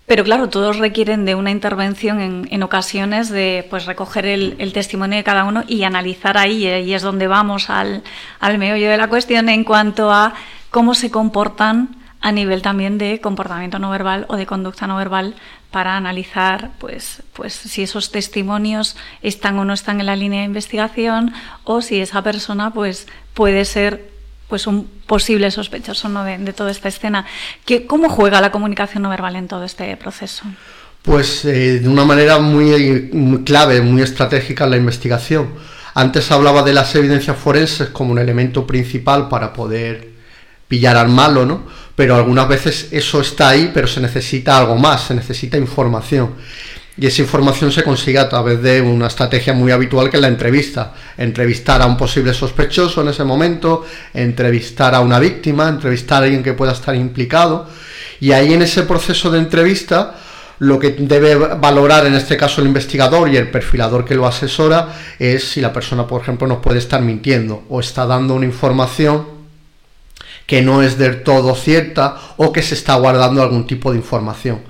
pero 0.06 0.24
claro, 0.24 0.48
todos 0.48 0.78
requieren 0.78 1.26
de 1.26 1.34
una 1.34 1.50
intervención 1.50 2.20
en, 2.20 2.48
en 2.50 2.62
ocasiones 2.62 3.28
de 3.28 3.66
pues 3.68 3.84
recoger 3.84 4.24
el, 4.24 4.72
testimonio 4.72 5.18
de 5.18 5.24
cada 5.24 5.44
uno 5.44 5.62
y 5.68 5.84
analizar 5.84 6.38
ahí, 6.38 6.66
y 6.66 6.94
es 6.94 7.02
donde 7.02 7.28
vamos 7.28 7.68
al, 7.68 8.02
al 8.40 8.58
meollo 8.58 8.90
de 8.90 8.96
la 8.96 9.08
cuestión 9.08 9.50
en 9.50 9.62
cuanto 9.62 10.10
a 10.10 10.34
cómo 10.70 10.94
se 10.94 11.10
comportan 11.10 11.99
a 12.20 12.32
nivel 12.32 12.62
también 12.62 12.98
de 12.98 13.20
comportamiento 13.20 13.78
no 13.78 13.90
verbal 13.90 14.26
o 14.28 14.36
de 14.36 14.46
conducta 14.46 14.86
no 14.86 14.96
verbal 14.96 15.34
para 15.70 15.96
analizar 15.96 16.70
pues, 16.78 17.22
pues 17.32 17.54
si 17.54 17.82
esos 17.82 18.10
testimonios 18.10 18.96
están 19.22 19.58
o 19.58 19.64
no 19.64 19.72
están 19.72 20.00
en 20.00 20.06
la 20.06 20.16
línea 20.16 20.40
de 20.40 20.46
investigación 20.46 21.32
o 21.64 21.80
si 21.80 22.00
esa 22.00 22.22
persona 22.22 22.72
pues 22.72 23.06
puede 23.34 23.64
ser 23.64 24.10
pues 24.48 24.66
un 24.66 24.90
posible 25.06 25.50
sospechoso 25.50 26.08
¿no? 26.08 26.24
de, 26.24 26.36
de 26.38 26.52
toda 26.52 26.72
esta 26.72 26.88
escena. 26.88 27.24
¿Qué, 27.64 27.86
¿Cómo 27.86 28.08
juega 28.08 28.40
la 28.40 28.50
comunicación 28.50 29.04
no 29.04 29.08
verbal 29.08 29.36
en 29.36 29.48
todo 29.48 29.64
este 29.64 29.96
proceso? 29.96 30.42
Pues 31.02 31.44
eh, 31.46 31.78
de 31.78 31.88
una 31.88 32.04
manera 32.04 32.38
muy, 32.40 33.08
muy 33.12 33.42
clave, 33.44 33.80
muy 33.80 34.02
estratégica 34.02 34.64
en 34.64 34.70
la 34.70 34.76
investigación. 34.76 35.54
Antes 35.94 36.30
hablaba 36.30 36.62
de 36.62 36.74
las 36.74 36.94
evidencias 36.94 37.36
forenses 37.36 37.88
como 37.88 38.12
un 38.12 38.18
elemento 38.18 38.66
principal 38.66 39.28
para 39.28 39.52
poder 39.52 40.10
pillar 40.68 40.96
al 40.96 41.08
malo, 41.08 41.46
¿no? 41.46 41.62
Pero 42.00 42.16
algunas 42.16 42.48
veces 42.48 42.88
eso 42.92 43.20
está 43.20 43.50
ahí, 43.50 43.72
pero 43.74 43.86
se 43.86 44.00
necesita 44.00 44.56
algo 44.56 44.74
más, 44.74 45.02
se 45.08 45.14
necesita 45.14 45.58
información. 45.58 46.30
Y 46.96 47.06
esa 47.06 47.20
información 47.20 47.70
se 47.70 47.84
consigue 47.84 48.18
a 48.18 48.26
través 48.26 48.62
de 48.62 48.80
una 48.80 49.08
estrategia 49.08 49.52
muy 49.52 49.70
habitual 49.70 50.08
que 50.08 50.16
es 50.16 50.22
la 50.22 50.28
entrevista. 50.28 50.94
Entrevistar 51.18 51.82
a 51.82 51.86
un 51.86 51.98
posible 51.98 52.32
sospechoso 52.32 53.02
en 53.02 53.08
ese 53.08 53.22
momento, 53.22 53.84
entrevistar 54.14 54.94
a 54.94 55.00
una 55.00 55.18
víctima, 55.18 55.68
entrevistar 55.68 56.22
a 56.22 56.24
alguien 56.24 56.42
que 56.42 56.54
pueda 56.54 56.72
estar 56.72 56.96
implicado. 56.96 57.68
Y 58.18 58.32
ahí 58.32 58.54
en 58.54 58.62
ese 58.62 58.84
proceso 58.84 59.30
de 59.30 59.38
entrevista, 59.38 60.14
lo 60.60 60.78
que 60.78 60.92
debe 60.92 61.34
valorar 61.34 62.06
en 62.06 62.14
este 62.14 62.38
caso 62.38 62.62
el 62.62 62.68
investigador 62.68 63.28
y 63.28 63.36
el 63.36 63.50
perfilador 63.50 64.06
que 64.06 64.14
lo 64.14 64.26
asesora 64.26 64.88
es 65.18 65.46
si 65.46 65.60
la 65.60 65.70
persona, 65.70 66.06
por 66.06 66.22
ejemplo, 66.22 66.46
nos 66.46 66.60
puede 66.60 66.78
estar 66.78 67.02
mintiendo 67.02 67.64
o 67.68 67.78
está 67.78 68.06
dando 68.06 68.32
una 68.36 68.46
información 68.46 69.39
que 70.50 70.62
no 70.62 70.82
es 70.82 70.98
del 70.98 71.22
todo 71.22 71.54
cierta 71.54 72.16
o 72.36 72.52
que 72.52 72.60
se 72.60 72.74
está 72.74 72.96
guardando 72.96 73.40
algún 73.40 73.68
tipo 73.68 73.92
de 73.92 73.98
información. 73.98 74.62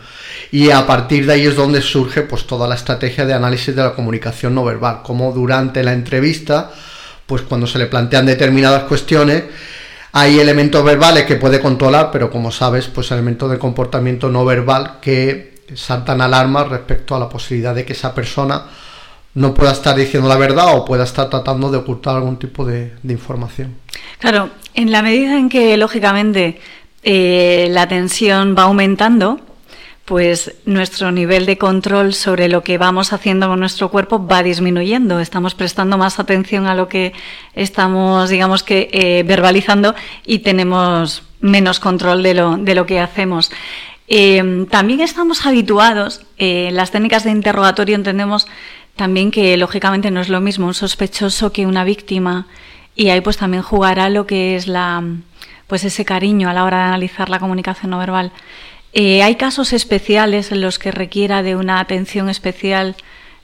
Y 0.52 0.68
a 0.68 0.86
partir 0.86 1.24
de 1.24 1.32
ahí 1.32 1.46
es 1.46 1.56
donde 1.56 1.80
surge 1.80 2.20
pues 2.20 2.46
toda 2.46 2.68
la 2.68 2.74
estrategia 2.74 3.24
de 3.24 3.32
análisis 3.32 3.74
de 3.74 3.82
la 3.82 3.94
comunicación 3.94 4.54
no 4.54 4.62
verbal, 4.62 5.00
como 5.02 5.32
durante 5.32 5.82
la 5.82 5.94
entrevista, 5.94 6.70
pues 7.24 7.40
cuando 7.40 7.66
se 7.66 7.78
le 7.78 7.86
plantean 7.86 8.26
determinadas 8.26 8.82
cuestiones, 8.82 9.44
hay 10.12 10.38
elementos 10.38 10.84
verbales 10.84 11.24
que 11.24 11.36
puede 11.36 11.62
controlar, 11.62 12.10
pero 12.12 12.30
como 12.30 12.52
sabes, 12.52 12.88
pues 12.88 13.10
elementos 13.10 13.50
de 13.50 13.58
comportamiento 13.58 14.28
no 14.28 14.44
verbal 14.44 14.98
que 15.00 15.62
saltan 15.74 16.20
alarmas 16.20 16.68
respecto 16.68 17.16
a 17.16 17.18
la 17.18 17.30
posibilidad 17.30 17.74
de 17.74 17.86
que 17.86 17.94
esa 17.94 18.14
persona 18.14 18.64
no 19.34 19.54
pueda 19.54 19.72
estar 19.72 19.96
diciendo 19.96 20.28
la 20.28 20.36
verdad 20.36 20.76
o 20.76 20.84
pueda 20.84 21.04
estar 21.04 21.30
tratando 21.30 21.70
de 21.70 21.78
ocultar 21.78 22.16
algún 22.16 22.38
tipo 22.38 22.64
de, 22.64 22.92
información. 23.04 23.76
Claro, 24.18 24.50
en 24.74 24.90
la 24.90 25.02
medida 25.02 25.38
en 25.38 25.48
que 25.48 25.76
lógicamente 25.76 26.60
eh, 27.02 27.68
la 27.70 27.88
tensión 27.88 28.54
va 28.58 28.64
aumentando, 28.64 29.40
pues 30.04 30.56
nuestro 30.64 31.12
nivel 31.12 31.46
de 31.46 31.56
control 31.56 32.14
sobre 32.14 32.48
lo 32.48 32.64
que 32.64 32.78
vamos 32.78 33.12
haciendo 33.12 33.46
con 33.46 33.60
nuestro 33.60 33.90
cuerpo 33.90 34.26
va 34.26 34.42
disminuyendo. 34.42 35.20
Estamos 35.20 35.54
prestando 35.54 35.96
más 35.98 36.18
atención 36.18 36.66
a 36.66 36.74
lo 36.74 36.88
que 36.88 37.12
estamos, 37.54 38.28
digamos 38.28 38.64
que, 38.64 38.88
eh, 38.92 39.22
verbalizando 39.22 39.94
y 40.26 40.40
tenemos 40.40 41.22
menos 41.40 41.78
control 41.78 42.24
de 42.24 42.34
lo, 42.34 42.56
de 42.56 42.74
lo 42.74 42.86
que 42.86 42.98
hacemos. 42.98 43.52
Eh, 44.08 44.66
también 44.68 45.00
estamos 45.00 45.46
habituados, 45.46 46.22
eh, 46.36 46.70
las 46.72 46.90
técnicas 46.90 47.22
de 47.22 47.30
interrogatorio 47.30 47.94
entendemos 47.94 48.48
también 49.00 49.30
que 49.30 49.56
lógicamente 49.56 50.10
no 50.10 50.20
es 50.20 50.28
lo 50.28 50.42
mismo 50.42 50.66
un 50.66 50.74
sospechoso 50.74 51.54
que 51.54 51.64
una 51.64 51.84
víctima 51.84 52.46
y 52.94 53.08
ahí 53.08 53.22
pues 53.22 53.38
también 53.38 53.62
jugará 53.62 54.10
lo 54.10 54.26
que 54.26 54.56
es 54.56 54.66
la 54.66 55.02
pues 55.68 55.84
ese 55.84 56.04
cariño 56.04 56.50
a 56.50 56.52
la 56.52 56.64
hora 56.64 56.76
de 56.76 56.84
analizar 56.84 57.30
la 57.30 57.38
comunicación 57.38 57.92
no 57.92 57.98
verbal. 57.98 58.30
Eh, 58.92 59.22
hay 59.22 59.36
casos 59.36 59.72
especiales 59.72 60.52
en 60.52 60.60
los 60.60 60.78
que 60.78 60.90
requiera 60.90 61.42
de 61.42 61.56
una 61.56 61.80
atención 61.80 62.28
especial 62.28 62.94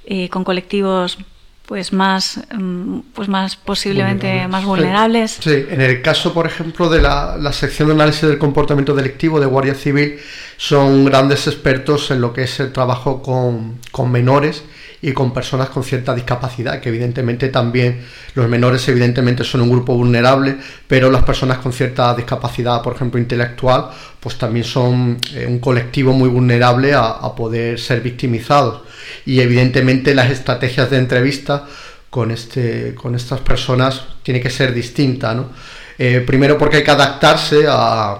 eh, 0.04 0.28
con 0.28 0.44
colectivos 0.44 1.16
pues 1.64 1.94
más 1.94 2.38
mm, 2.54 2.98
pues 3.14 3.26
más 3.28 3.56
posiblemente 3.56 4.26
Vulnerables. 4.26 4.50
más 4.50 4.64
vulnerables. 4.66 5.38
Sí, 5.40 5.64
en 5.70 5.80
el 5.80 6.02
caso, 6.02 6.34
por 6.34 6.46
ejemplo, 6.46 6.90
de 6.90 7.00
la, 7.00 7.38
la 7.38 7.54
sección 7.54 7.88
de 7.88 7.94
análisis 7.94 8.28
del 8.28 8.36
comportamiento 8.36 8.94
delictivo 8.94 9.40
de 9.40 9.46
Guardia 9.46 9.74
Civil, 9.74 10.18
son 10.58 11.06
grandes 11.06 11.46
expertos 11.46 12.10
en 12.10 12.20
lo 12.20 12.34
que 12.34 12.42
es 12.42 12.60
el 12.60 12.74
trabajo 12.74 13.22
con, 13.22 13.78
con 13.90 14.12
menores 14.12 14.62
y 15.06 15.12
con 15.12 15.32
personas 15.32 15.68
con 15.68 15.84
cierta 15.84 16.12
discapacidad, 16.16 16.80
que 16.80 16.88
evidentemente 16.88 17.48
también 17.48 18.00
los 18.34 18.48
menores 18.48 18.88
evidentemente 18.88 19.44
son 19.44 19.60
un 19.60 19.70
grupo 19.70 19.94
vulnerable, 19.94 20.56
pero 20.88 21.12
las 21.12 21.22
personas 21.22 21.58
con 21.58 21.72
cierta 21.72 22.12
discapacidad, 22.12 22.82
por 22.82 22.96
ejemplo, 22.96 23.20
intelectual, 23.20 23.88
pues 24.18 24.36
también 24.36 24.64
son 24.64 25.16
eh, 25.32 25.46
un 25.48 25.60
colectivo 25.60 26.12
muy 26.12 26.28
vulnerable 26.28 26.92
a, 26.92 27.20
poder 27.36 27.78
ser 27.78 28.00
victimizados. 28.00 28.82
Y 29.24 29.38
evidentemente 29.38 30.12
las 30.12 30.28
estrategias 30.28 30.90
de 30.90 30.98
entrevista 30.98 31.66
con, 32.10 32.32
este, 32.32 32.96
con 32.96 33.14
estas 33.14 33.38
personas 33.38 34.02
tiene 34.24 34.40
que 34.40 34.50
ser 34.50 34.74
distinta, 34.74 35.34
¿no? 35.34 35.50
Eh, 35.98 36.24
primero 36.26 36.58
porque 36.58 36.78
hay 36.78 36.84
que 36.84 36.90
adaptarse 36.90 37.64
a, 37.68 38.10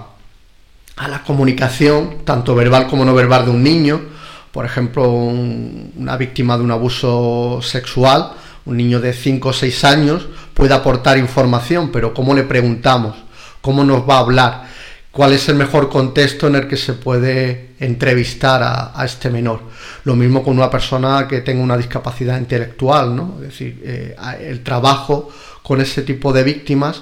a 0.95 1.07
la 1.09 1.21
comunicación, 1.21 2.19
tanto 2.23 2.55
verbal 2.55 2.87
como 2.87 3.03
no 3.03 3.13
verbal, 3.13 3.43
de 3.43 3.51
un 3.51 3.61
niño. 3.61 4.15
Por 4.51 4.65
ejemplo, 4.65 5.09
un- 5.09 5.93
una 5.97 6.17
víctima 6.17 6.57
de 6.57 6.63
un 6.63 6.71
abuso 6.71 7.59
sexual, 7.61 8.31
un 8.65 8.77
niño 8.77 8.99
de 8.99 9.13
5 9.13 9.49
o 9.49 9.53
6 9.53 9.83
años, 9.83 10.27
puede 10.53 10.73
aportar 10.73 11.17
información, 11.17 11.91
pero 11.91 12.13
¿cómo 12.13 12.33
le 12.33 12.43
preguntamos? 12.43 13.15
¿Cómo 13.61 13.83
nos 13.83 14.07
va 14.07 14.15
a 14.17 14.19
hablar? 14.19 14.67
¿Cuál 15.11 15.33
es 15.33 15.49
el 15.49 15.55
mejor 15.55 15.89
contexto 15.89 16.47
en 16.47 16.55
el 16.55 16.67
que 16.67 16.77
se 16.77 16.93
puede 16.93 17.71
entrevistar 17.79 18.61
a, 18.63 19.03
este 19.03 19.29
menor? 19.29 19.61
Lo 20.03 20.15
mismo 20.15 20.43
con 20.43 20.55
una 20.55 20.69
persona 20.69 21.27
que 21.27 21.41
tenga 21.41 21.63
una 21.63 21.75
discapacidad 21.75 22.37
intelectual, 22.37 23.15
¿no? 23.15 23.35
Es 23.37 23.47
decir, 23.47 23.81
eh, 23.83 24.15
el 24.41 24.63
trabajo 24.63 25.29
con 25.63 25.81
ese 25.81 26.03
tipo 26.03 26.31
de 26.31 26.43
víctimas 26.43 27.01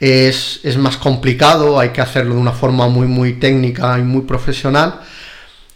es, 0.00 0.60
es 0.62 0.76
más 0.78 0.96
complicado, 0.96 1.78
hay 1.78 1.90
que 1.90 2.00
hacerlo 2.00 2.34
de 2.34 2.40
una 2.40 2.52
forma 2.52 2.88
muy, 2.88 3.06
muy 3.06 3.34
técnica 3.34 3.98
y 3.98 4.02
muy 4.02 4.22
profesional. 4.22 5.00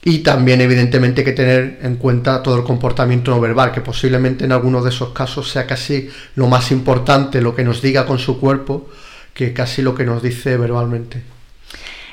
Y 0.04 0.18
también, 0.18 0.60
evidentemente, 0.60 1.22
hay 1.22 1.24
que 1.24 1.32
tener 1.32 1.78
en 1.82 1.96
cuenta 1.96 2.42
todo 2.42 2.56
el 2.56 2.64
comportamiento 2.64 3.30
no 3.30 3.40
verbal, 3.40 3.72
que 3.72 3.80
posiblemente 3.80 4.44
en 4.44 4.52
algunos 4.52 4.84
de 4.84 4.90
esos 4.90 5.10
casos 5.10 5.50
sea 5.50 5.66
casi 5.66 6.08
lo 6.36 6.46
más 6.46 6.70
importante 6.70 7.40
lo 7.40 7.54
que 7.54 7.64
nos 7.64 7.80
diga 7.80 8.04
con 8.04 8.18
su 8.18 8.38
cuerpo 8.38 8.90
que 9.32 9.52
casi 9.52 9.82
lo 9.82 9.94
que 9.94 10.04
nos 10.04 10.22
dice 10.22 10.56
verbalmente. 10.56 11.22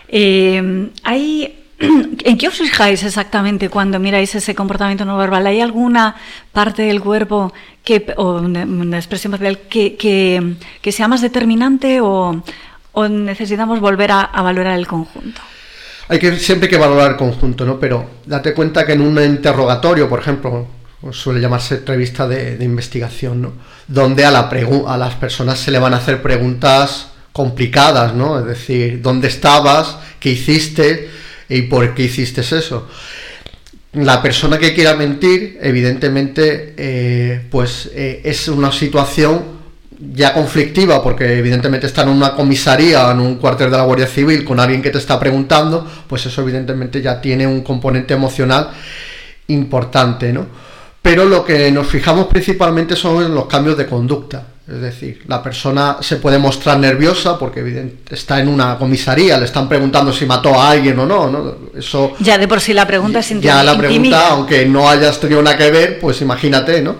Eh, 0.07 0.89
hay 1.03 1.61
¿En 2.23 2.37
qué 2.37 2.47
os 2.47 2.57
fijáis 2.57 3.03
exactamente 3.03 3.69
cuando 3.69 3.99
miráis 3.99 4.35
ese 4.35 4.53
comportamiento 4.53 5.05
no 5.05 5.17
verbal? 5.17 5.47
¿Hay 5.47 5.61
alguna 5.61 6.15
parte 6.51 6.83
del 6.83 7.01
cuerpo 7.01 7.53
que, 7.83 8.13
o 8.17 8.33
una, 8.33 8.97
expresión 8.97 9.31
facial 9.31 9.59
que, 9.59 10.55
sea 10.91 11.07
más 11.07 11.21
determinante 11.21 11.99
o, 12.01 12.41
necesitamos 13.09 13.79
volver 13.79 14.11
a, 14.11 14.29
valorar 14.41 14.77
el 14.77 14.87
conjunto? 14.87 15.41
Hay 16.11 16.19
que 16.19 16.37
siempre 16.39 16.67
hay 16.67 16.71
que 16.71 16.77
valorar 16.77 17.11
el 17.11 17.15
conjunto, 17.17 17.63
¿no? 17.63 17.79
Pero 17.79 18.05
date 18.25 18.53
cuenta 18.53 18.85
que 18.85 18.91
en 18.91 18.99
un 18.99 19.17
interrogatorio, 19.23 20.09
por 20.09 20.19
ejemplo, 20.19 20.67
suele 21.09 21.39
llamarse 21.39 21.75
entrevista 21.75 22.27
de, 22.27 22.61
investigación, 22.61 23.41
¿no? 23.41 23.53
Donde 23.87 24.25
a 24.25 24.29
las 24.29 25.15
personas 25.15 25.57
se 25.57 25.71
le 25.71 25.79
van 25.79 25.93
a 25.93 25.97
hacer 25.97 26.21
preguntas 26.21 27.11
complicadas, 27.31 28.13
¿no? 28.13 28.37
Es 28.39 28.45
decir, 28.45 29.01
¿dónde 29.01 29.29
estabas? 29.29 29.99
¿Qué 30.19 30.31
hiciste? 30.31 31.09
¿Y 31.47 31.61
por 31.61 31.95
qué 31.95 32.03
hiciste 32.03 32.41
eso? 32.41 32.89
La 33.93 34.21
persona 34.21 34.57
que 34.57 34.73
quiera 34.73 34.97
mentir, 34.97 35.59
evidentemente, 35.61 36.73
eh, 36.75 37.47
pues 37.49 37.89
eh, 37.93 38.19
es 38.25 38.49
una 38.49 38.73
situación 38.73 39.60
ya 40.13 40.33
conflictiva, 40.33 41.03
porque 41.03 41.37
evidentemente 41.37 41.87
está 41.87 42.01
en 42.01 42.09
una 42.09 42.33
comisaría 42.33 43.11
en 43.11 43.19
un 43.19 43.35
cuartel 43.35 43.69
de 43.69 43.77
la 43.77 43.83
Guardia 43.83 44.07
Civil 44.07 44.43
con 44.43 44.59
alguien 44.59 44.81
que 44.81 44.89
te 44.89 44.97
está 44.97 45.19
preguntando, 45.19 45.87
pues 46.07 46.25
eso 46.25 46.41
evidentemente 46.41 47.01
ya 47.01 47.21
tiene 47.21 47.45
un 47.45 47.61
componente 47.61 48.13
emocional 48.13 48.69
importante, 49.47 50.33
¿no? 50.33 50.47
Pero 51.01 51.25
lo 51.25 51.43
que 51.43 51.71
nos 51.71 51.87
fijamos 51.87 52.27
principalmente 52.27 52.95
son 52.95 53.23
en 53.23 53.33
los 53.33 53.45
cambios 53.45 53.77
de 53.77 53.87
conducta. 53.87 54.45
Es 54.67 54.79
decir, 54.79 55.23
la 55.27 55.41
persona 55.41 55.97
se 55.99 56.17
puede 56.17 56.37
mostrar 56.37 56.79
nerviosa 56.79 57.37
porque 57.37 57.97
está 58.09 58.39
en 58.39 58.47
una 58.47 58.77
comisaría, 58.77 59.37
le 59.37 59.45
están 59.45 59.67
preguntando 59.67 60.13
si 60.13 60.25
mató 60.25 60.53
a 60.59 60.69
alguien 60.69 60.97
o 60.99 61.05
no, 61.05 61.29
¿no? 61.29 61.55
Eso 61.75 62.13
ya 62.19 62.37
de 62.37 62.47
por 62.47 62.61
sí 62.61 62.73
la 62.73 62.87
pregunta 62.87 63.19
es 63.19 63.41
Ya 63.41 63.63
la 63.63 63.77
pregunta, 63.77 64.29
aunque 64.29 64.65
no 64.65 64.87
hayas 64.87 65.19
tenido 65.19 65.41
nada 65.41 65.57
que 65.57 65.71
ver, 65.71 65.99
pues 65.99 66.21
imagínate, 66.21 66.81
¿no? 66.81 66.95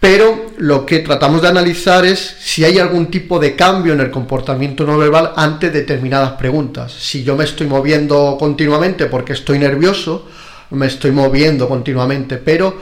Pero 0.00 0.46
lo 0.58 0.86
que 0.86 1.00
tratamos 1.00 1.42
de 1.42 1.48
analizar 1.48 2.04
es 2.04 2.36
si 2.40 2.64
hay 2.64 2.78
algún 2.78 3.06
tipo 3.06 3.38
de 3.38 3.56
cambio 3.56 3.92
en 3.92 4.00
el 4.00 4.10
comportamiento 4.10 4.84
no 4.84 4.96
verbal 4.96 5.32
ante 5.34 5.70
determinadas 5.70 6.32
preguntas. 6.32 6.92
Si 6.92 7.24
yo 7.24 7.36
me 7.36 7.44
estoy 7.44 7.66
moviendo 7.66 8.36
continuamente 8.38 9.06
porque 9.06 9.32
estoy 9.32 9.58
nervioso, 9.58 10.28
me 10.70 10.86
estoy 10.86 11.10
moviendo 11.10 11.68
continuamente, 11.68 12.36
pero 12.36 12.76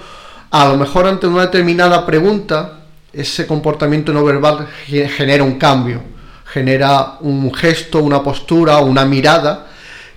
a 0.50 0.68
lo 0.68 0.76
mejor 0.76 1.06
ante 1.06 1.26
una 1.26 1.42
determinada 1.42 2.04
pregunta 2.04 2.80
ese 3.16 3.46
comportamiento 3.46 4.12
no 4.12 4.22
verbal 4.24 4.68
genera 4.86 5.42
un 5.42 5.58
cambio, 5.58 6.02
genera 6.44 7.16
un 7.20 7.52
gesto, 7.54 8.02
una 8.02 8.22
postura, 8.22 8.78
una 8.78 9.06
mirada 9.06 9.68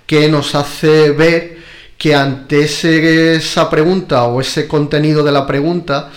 que 0.06 0.28
nos 0.28 0.54
hace 0.54 1.10
ver 1.12 1.58
que 1.96 2.14
ante 2.14 2.64
esa 2.64 3.70
pregunta 3.70 4.24
o 4.24 4.40
ese 4.40 4.68
contenido 4.68 5.22
de 5.22 5.32
la 5.32 5.46
pregunta, 5.46 6.10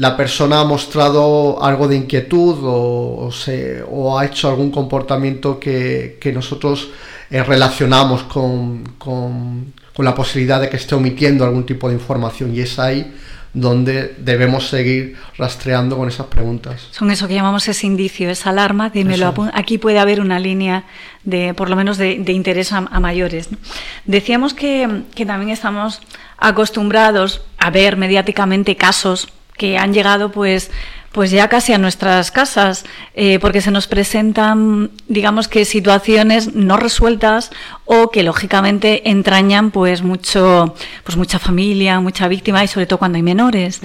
la 0.00 0.16
persona 0.16 0.60
ha 0.60 0.64
mostrado 0.64 1.62
algo 1.62 1.86
de 1.86 1.94
inquietud 1.94 2.56
o, 2.64 3.26
o, 3.26 3.30
se, 3.30 3.84
o 3.86 4.18
ha 4.18 4.24
hecho 4.24 4.48
algún 4.48 4.70
comportamiento 4.70 5.60
que, 5.60 6.16
que 6.18 6.32
nosotros 6.32 6.88
eh, 7.30 7.42
relacionamos 7.42 8.22
con, 8.22 8.82
con, 8.96 9.74
con 9.94 10.04
la 10.06 10.14
posibilidad 10.14 10.58
de 10.58 10.70
que 10.70 10.78
esté 10.78 10.94
omitiendo 10.94 11.44
algún 11.44 11.66
tipo 11.66 11.86
de 11.86 11.96
información 11.96 12.54
y 12.54 12.60
es 12.60 12.78
ahí 12.78 13.12
donde 13.52 14.14
debemos 14.16 14.70
seguir 14.70 15.16
rastreando 15.36 15.98
con 15.98 16.08
esas 16.08 16.28
preguntas. 16.28 16.88
Son 16.92 17.10
eso 17.10 17.28
que 17.28 17.34
llamamos 17.34 17.68
ese 17.68 17.86
indicio, 17.86 18.30
esa 18.30 18.50
alarma, 18.50 18.88
dímelo, 18.88 19.34
aquí 19.52 19.76
puede 19.76 19.98
haber 19.98 20.22
una 20.22 20.38
línea 20.38 20.84
de, 21.24 21.52
por 21.52 21.68
lo 21.68 21.76
menos, 21.76 21.98
de, 21.98 22.20
de 22.20 22.32
interés 22.32 22.72
a, 22.72 22.78
a 22.78 23.00
mayores. 23.00 23.52
¿no? 23.52 23.58
Decíamos 24.06 24.54
que, 24.54 25.02
que 25.14 25.26
también 25.26 25.50
estamos 25.50 26.00
acostumbrados 26.38 27.42
a 27.58 27.68
ver 27.68 27.98
mediáticamente 27.98 28.76
casos 28.76 29.28
que 29.56 29.78
han 29.78 29.92
llegado, 29.92 30.30
pues, 30.30 30.70
pues 31.12 31.30
ya 31.30 31.48
casi 31.48 31.72
a 31.72 31.78
nuestras 31.78 32.30
casas, 32.30 32.84
eh, 33.14 33.38
porque 33.40 33.60
se 33.60 33.70
nos 33.70 33.86
presentan, 33.88 34.90
digamos 35.08 35.48
que 35.48 35.64
situaciones 35.64 36.54
no 36.54 36.76
resueltas 36.76 37.50
o 37.84 38.10
que 38.10 38.22
lógicamente 38.22 39.10
entrañan 39.10 39.72
pues 39.72 40.02
mucho, 40.02 40.74
pues 41.02 41.16
mucha 41.16 41.38
familia, 41.38 41.98
mucha 42.00 42.28
víctima 42.28 42.62
y 42.62 42.68
sobre 42.68 42.86
todo 42.86 43.00
cuando 43.00 43.16
hay 43.16 43.22
menores. 43.22 43.80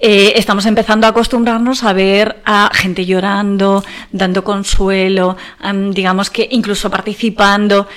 Eh, 0.00 0.32
estamos 0.36 0.66
empezando 0.66 1.06
a 1.06 1.10
acostumbrarnos 1.10 1.82
a 1.84 1.92
ver 1.92 2.42
a 2.44 2.70
gente 2.74 3.06
llorando, 3.06 3.84
dando 4.10 4.42
consuelo, 4.42 5.36
digamos 5.90 6.30
que 6.30 6.48
incluso 6.50 6.90
participando, 6.90 7.88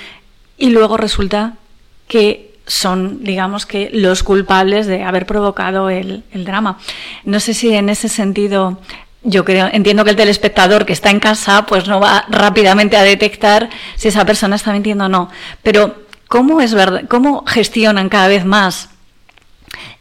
y 0.58 0.70
luego 0.70 0.96
resulta 0.96 1.54
que 2.06 2.47
son, 2.68 3.24
digamos 3.24 3.66
que, 3.66 3.90
los 3.92 4.22
culpables 4.22 4.86
de 4.86 5.02
haber 5.02 5.26
provocado 5.26 5.90
el, 5.90 6.22
drama. 6.32 6.78
No 7.24 7.40
sé 7.40 7.54
si 7.54 7.74
en 7.74 7.88
ese 7.88 8.08
sentido, 8.08 8.78
yo 9.24 9.44
creo, 9.44 9.68
entiendo 9.72 10.04
que 10.04 10.10
el 10.10 10.16
telespectador 10.16 10.86
que 10.86 10.92
está 10.92 11.10
en 11.10 11.18
casa, 11.18 11.66
pues 11.66 11.88
no 11.88 11.98
va 11.98 12.24
rápidamente 12.28 12.96
a 12.96 13.02
detectar 13.02 13.68
si 13.96 14.08
esa 14.08 14.24
persona 14.24 14.54
está 14.54 14.72
mintiendo 14.72 15.06
o 15.06 15.08
no. 15.08 15.28
Pero, 15.64 15.96
¿cómo 16.28 16.60
es 16.60 16.74
verdad? 16.74 17.02
¿Cómo 17.08 17.44
gestionan 17.46 18.08
cada 18.08 18.28
vez 18.28 18.44
más 18.44 18.90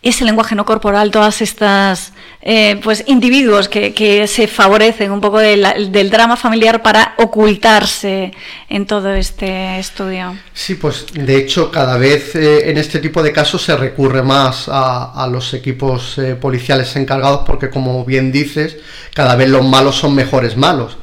ese 0.01 0.25
lenguaje 0.25 0.55
no 0.55 0.65
corporal, 0.65 1.11
todas 1.11 1.41
estas 1.41 2.13
eh, 2.49 2.79
pues 2.81 3.03
individuos 3.07 3.67
que, 3.67 4.25
se 4.25 4.47
favorecen 4.47 5.11
un 5.11 5.19
poco 5.19 5.39
del 5.39 6.09
drama 6.09 6.37
familiar 6.37 6.81
para 6.81 7.13
ocultarse 7.17 8.31
en 8.69 8.85
todo 8.85 9.13
este 9.13 9.77
estudio. 9.79 10.33
Sí, 10.53 10.75
pues 10.75 11.07
de 11.13 11.35
hecho 11.35 11.69
cada 11.69 11.97
vez 11.97 12.35
eh, 12.35 12.69
en 12.69 12.77
este 12.77 12.99
tipo 12.99 13.21
de 13.21 13.33
casos 13.33 13.63
se 13.63 13.75
recurre 13.75 14.21
más 14.21 14.69
a, 14.69 15.11
a 15.21 15.27
los 15.27 15.53
equipos 15.53 16.17
eh, 16.19 16.35
policiales 16.35 16.95
encargados 16.95 17.41
porque 17.45 17.69
como 17.69 18.05
bien 18.05 18.31
dices, 18.31 18.77
cada 19.13 19.35
vez 19.35 19.49
los 19.49 19.65
malos 19.65 19.97
son 19.97 20.15
mejores 20.15 20.55
malos. 20.55 20.97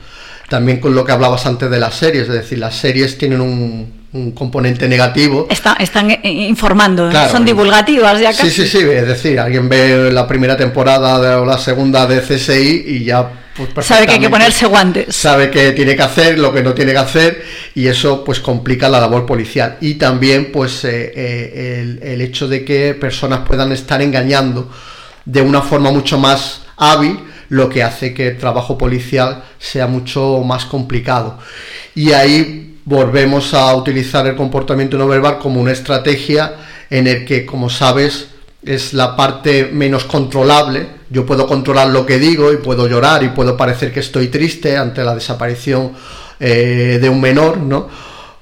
También 0.49 0.81
con 0.81 0.95
lo 0.95 1.05
que 1.05 1.13
hablabas 1.13 1.45
antes 1.45 1.69
de 1.69 1.79
las 1.79 1.95
series, 1.95 2.23
es 2.23 2.33
decir, 2.33 2.59
las 2.59 2.75
series 2.75 3.19
tienen 3.19 3.43
un, 3.43 4.04
un 4.15 4.31
componente 4.31 4.89
negativo. 4.89 5.49
Está, 5.51 5.75
están 5.75 6.09
informando, 6.23 7.11
claro, 7.11 7.33
son 7.33 7.45
divulgativas 7.45 8.21
ya 8.21 8.33
casi. 8.33 8.49
Sí, 8.49 8.63
sí, 8.63 8.79
sí, 8.79 8.85
es 8.89 9.07
decir, 9.09 9.41
alguien 9.41 9.69
ve 9.69 10.13
la 10.13 10.27
primera 10.27 10.57
temporada 10.57 11.21
de, 11.21 11.35
o 11.35 11.45
la 11.45 11.59
segunda 11.59 12.07
de 12.07 12.21
CSI 12.21 12.85
y 12.87 13.05
ya 13.05 13.29
pues, 13.57 13.85
sabe 13.85 14.07
que 14.07 14.13
hay 14.13 14.21
que 14.21 14.31
ponerse 14.31 14.67
guantes. 14.67 15.15
Sabe 15.15 15.51
que 15.51 15.73
tiene 15.73 15.97
que 15.97 16.03
hacer, 16.03 16.39
lo 16.39 16.53
que 16.55 16.63
no 16.63 16.75
tiene 16.75 16.93
que 16.93 16.99
hacer 16.99 17.45
y 17.75 17.89
eso 17.89 18.23
pues 18.23 18.39
complica 18.39 18.89
la 18.89 19.01
labor 19.01 19.27
policial. 19.27 19.79
Y 19.81 19.95
también 19.95 20.53
pues 20.53 20.85
eh, 20.85 21.13
eh, 21.15 21.81
el, 21.81 22.01
el 22.01 22.21
hecho 22.21 22.47
de 22.47 22.65
que 22.65 22.95
personas 22.95 23.41
puedan 23.41 23.73
estar 23.73 24.01
engañando 24.01 24.71
de 25.25 25.43
una 25.43 25.61
forma 25.61 25.91
mucho 25.91 26.19
más 26.19 26.63
hábil 26.77 27.19
lo 27.49 27.69
que 27.69 27.83
hace 27.83 28.15
que 28.15 28.29
el 28.29 28.39
trabajo 28.39 28.79
policial 28.79 29.43
sea 29.59 29.89
mucho 29.89 30.41
más 30.45 30.67
complicado. 30.67 31.39
Y 31.97 32.13
ahí 32.13 32.74
volvemos 32.85 33.55
a 33.55 33.75
utilizar 33.75 34.27
el 34.27 34.37
comportamiento 34.37 34.99
no 34.99 35.09
verbal 35.09 35.39
como 35.39 35.61
una 35.61 35.73
estrategia 35.73 36.55
en 36.91 37.07
el 37.07 37.25
que, 37.25 37.47
como 37.47 37.71
sabes, 37.71 38.29
es 38.65 38.93
la 38.93 39.17
parte 39.17 39.71
menos 39.73 40.05
controlable. 40.05 40.87
Yo 41.11 41.25
puedo 41.27 41.47
controlar 41.47 41.89
lo 41.89 42.05
que 42.07 42.19
digo 42.19 42.53
y 42.53 42.57
puedo 42.59 42.89
llorar 42.89 43.23
y 43.23 43.29
puedo 43.29 43.57
parecer 43.57 43.93
que 43.93 44.01
estoy 44.01 44.29
triste 44.29 44.77
ante 44.77 45.03
la 45.05 45.15
desaparición 45.15 45.93
eh, 46.41 46.99
de 47.01 47.09
un 47.09 47.21
menor, 47.21 47.59
¿no? 47.59 47.89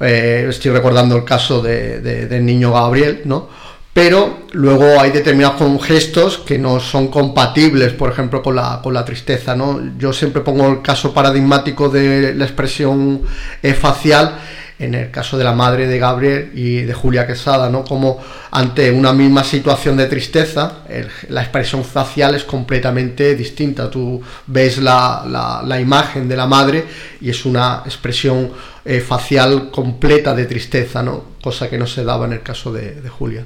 Eh, 0.00 0.46
estoy 0.48 0.72
recordando 0.72 1.16
el 1.16 1.24
caso 1.24 1.62
de, 1.62 2.00
de, 2.00 2.26
del 2.26 2.44
niño 2.44 2.72
Gabriel, 2.72 3.22
¿no? 3.24 3.48
Pero 3.92 4.46
luego 4.52 5.00
hay 5.00 5.10
determinados 5.10 5.84
gestos 5.84 6.38
que 6.38 6.58
no 6.58 6.80
son 6.80 7.08
compatibles, 7.08 7.92
por 7.92 8.10
ejemplo, 8.10 8.42
con 8.42 8.56
la, 8.56 8.80
con 8.82 8.94
la 8.94 9.04
tristeza. 9.04 9.54
¿no? 9.54 9.80
Yo 9.98 10.12
siempre 10.12 10.40
pongo 10.42 10.66
el 10.68 10.82
caso 10.82 11.12
paradigmático 11.12 11.90
de 11.90 12.34
la 12.34 12.44
expresión 12.44 13.22
eh, 13.62 13.74
facial 13.74 14.38
en 14.78 14.94
el 14.94 15.10
caso 15.10 15.38
de 15.38 15.44
la 15.44 15.52
madre 15.52 15.86
de 15.86 15.98
Gabriel 15.98 16.50
y 16.54 16.80
de 16.80 16.92
Julia 16.92 17.26
Quesada, 17.26 17.68
¿no? 17.70 17.84
como 17.84 18.18
ante 18.50 18.90
una 18.90 19.12
misma 19.12 19.44
situación 19.44 19.96
de 19.96 20.06
tristeza, 20.06 20.78
la 21.28 21.42
expresión 21.42 21.84
facial 21.84 22.34
es 22.34 22.42
completamente 22.42 23.36
distinta. 23.36 23.88
Tú 23.88 24.20
ves 24.46 24.78
la, 24.78 25.24
la, 25.28 25.62
la 25.64 25.80
imagen 25.80 26.28
de 26.28 26.36
la 26.36 26.46
madre 26.46 26.84
y 27.20 27.30
es 27.30 27.44
una 27.44 27.82
expresión 27.84 28.50
eh, 28.84 29.00
facial 29.00 29.70
completa 29.70 30.34
de 30.34 30.46
tristeza, 30.46 31.02
¿no? 31.02 31.26
cosa 31.40 31.70
que 31.70 31.78
no 31.78 31.86
se 31.86 32.02
daba 32.02 32.26
en 32.26 32.32
el 32.32 32.42
caso 32.42 32.72
de, 32.72 33.00
de 33.00 33.08
Julia. 33.08 33.44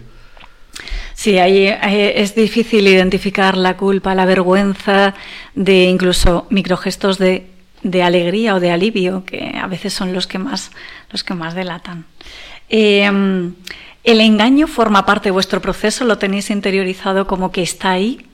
Sí, 1.15 1.39
ahí 1.39 1.67
es 1.67 2.35
difícil 2.35 2.87
identificar 2.87 3.57
la 3.57 3.77
culpa, 3.77 4.15
la 4.15 4.27
vergüenza 4.27 5.15
de 5.55 5.85
incluso 5.85 6.47
microgestos 6.51 7.19
de, 7.19 7.47
de 7.83 8.03
alegría 8.03 8.55
o 8.55 8.61
de 8.61 8.71
alivio, 8.71 9.25
que 9.25 9.55
a 9.61 9.67
veces 9.67 9.95
son 9.95 10.13
los 10.13 10.27
que 10.27 10.39
más, 10.39 10.71
los 11.11 11.25
que 11.25 11.35
más 11.35 11.55
delatan. 11.55 12.05
Eh, 12.69 13.11
¿El 14.05 14.21
engaño 14.21 14.69
forma 14.69 15.05
parte 15.05 15.29
de 15.29 15.33
vuestro 15.33 15.61
proceso? 15.61 16.05
¿Lo 16.05 16.19
tenéis 16.19 16.51
interiorizado 16.51 17.27
como 17.27 17.51
que 17.51 17.63
está 17.63 17.91
ahí? 17.91 18.25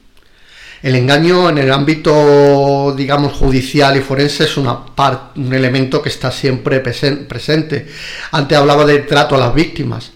El 0.82 0.96
engaño 0.96 1.48
en 1.48 1.58
el 1.58 1.70
ámbito, 1.72 2.92
digamos, 2.96 3.32
judicial 3.34 3.96
y 3.96 4.00
forense 4.00 4.44
es 4.44 4.56
una 4.56 4.84
parte, 4.84 5.38
un 5.40 5.52
elemento 5.54 6.02
que 6.02 6.08
está 6.08 6.32
siempre 6.32 6.82
presen- 6.82 7.26
presente. 7.28 7.86
Antes 8.32 8.58
hablaba 8.58 8.84
del 8.84 9.06
trato 9.06 9.36
a 9.36 9.38
las 9.38 9.54
víctimas. 9.54 10.12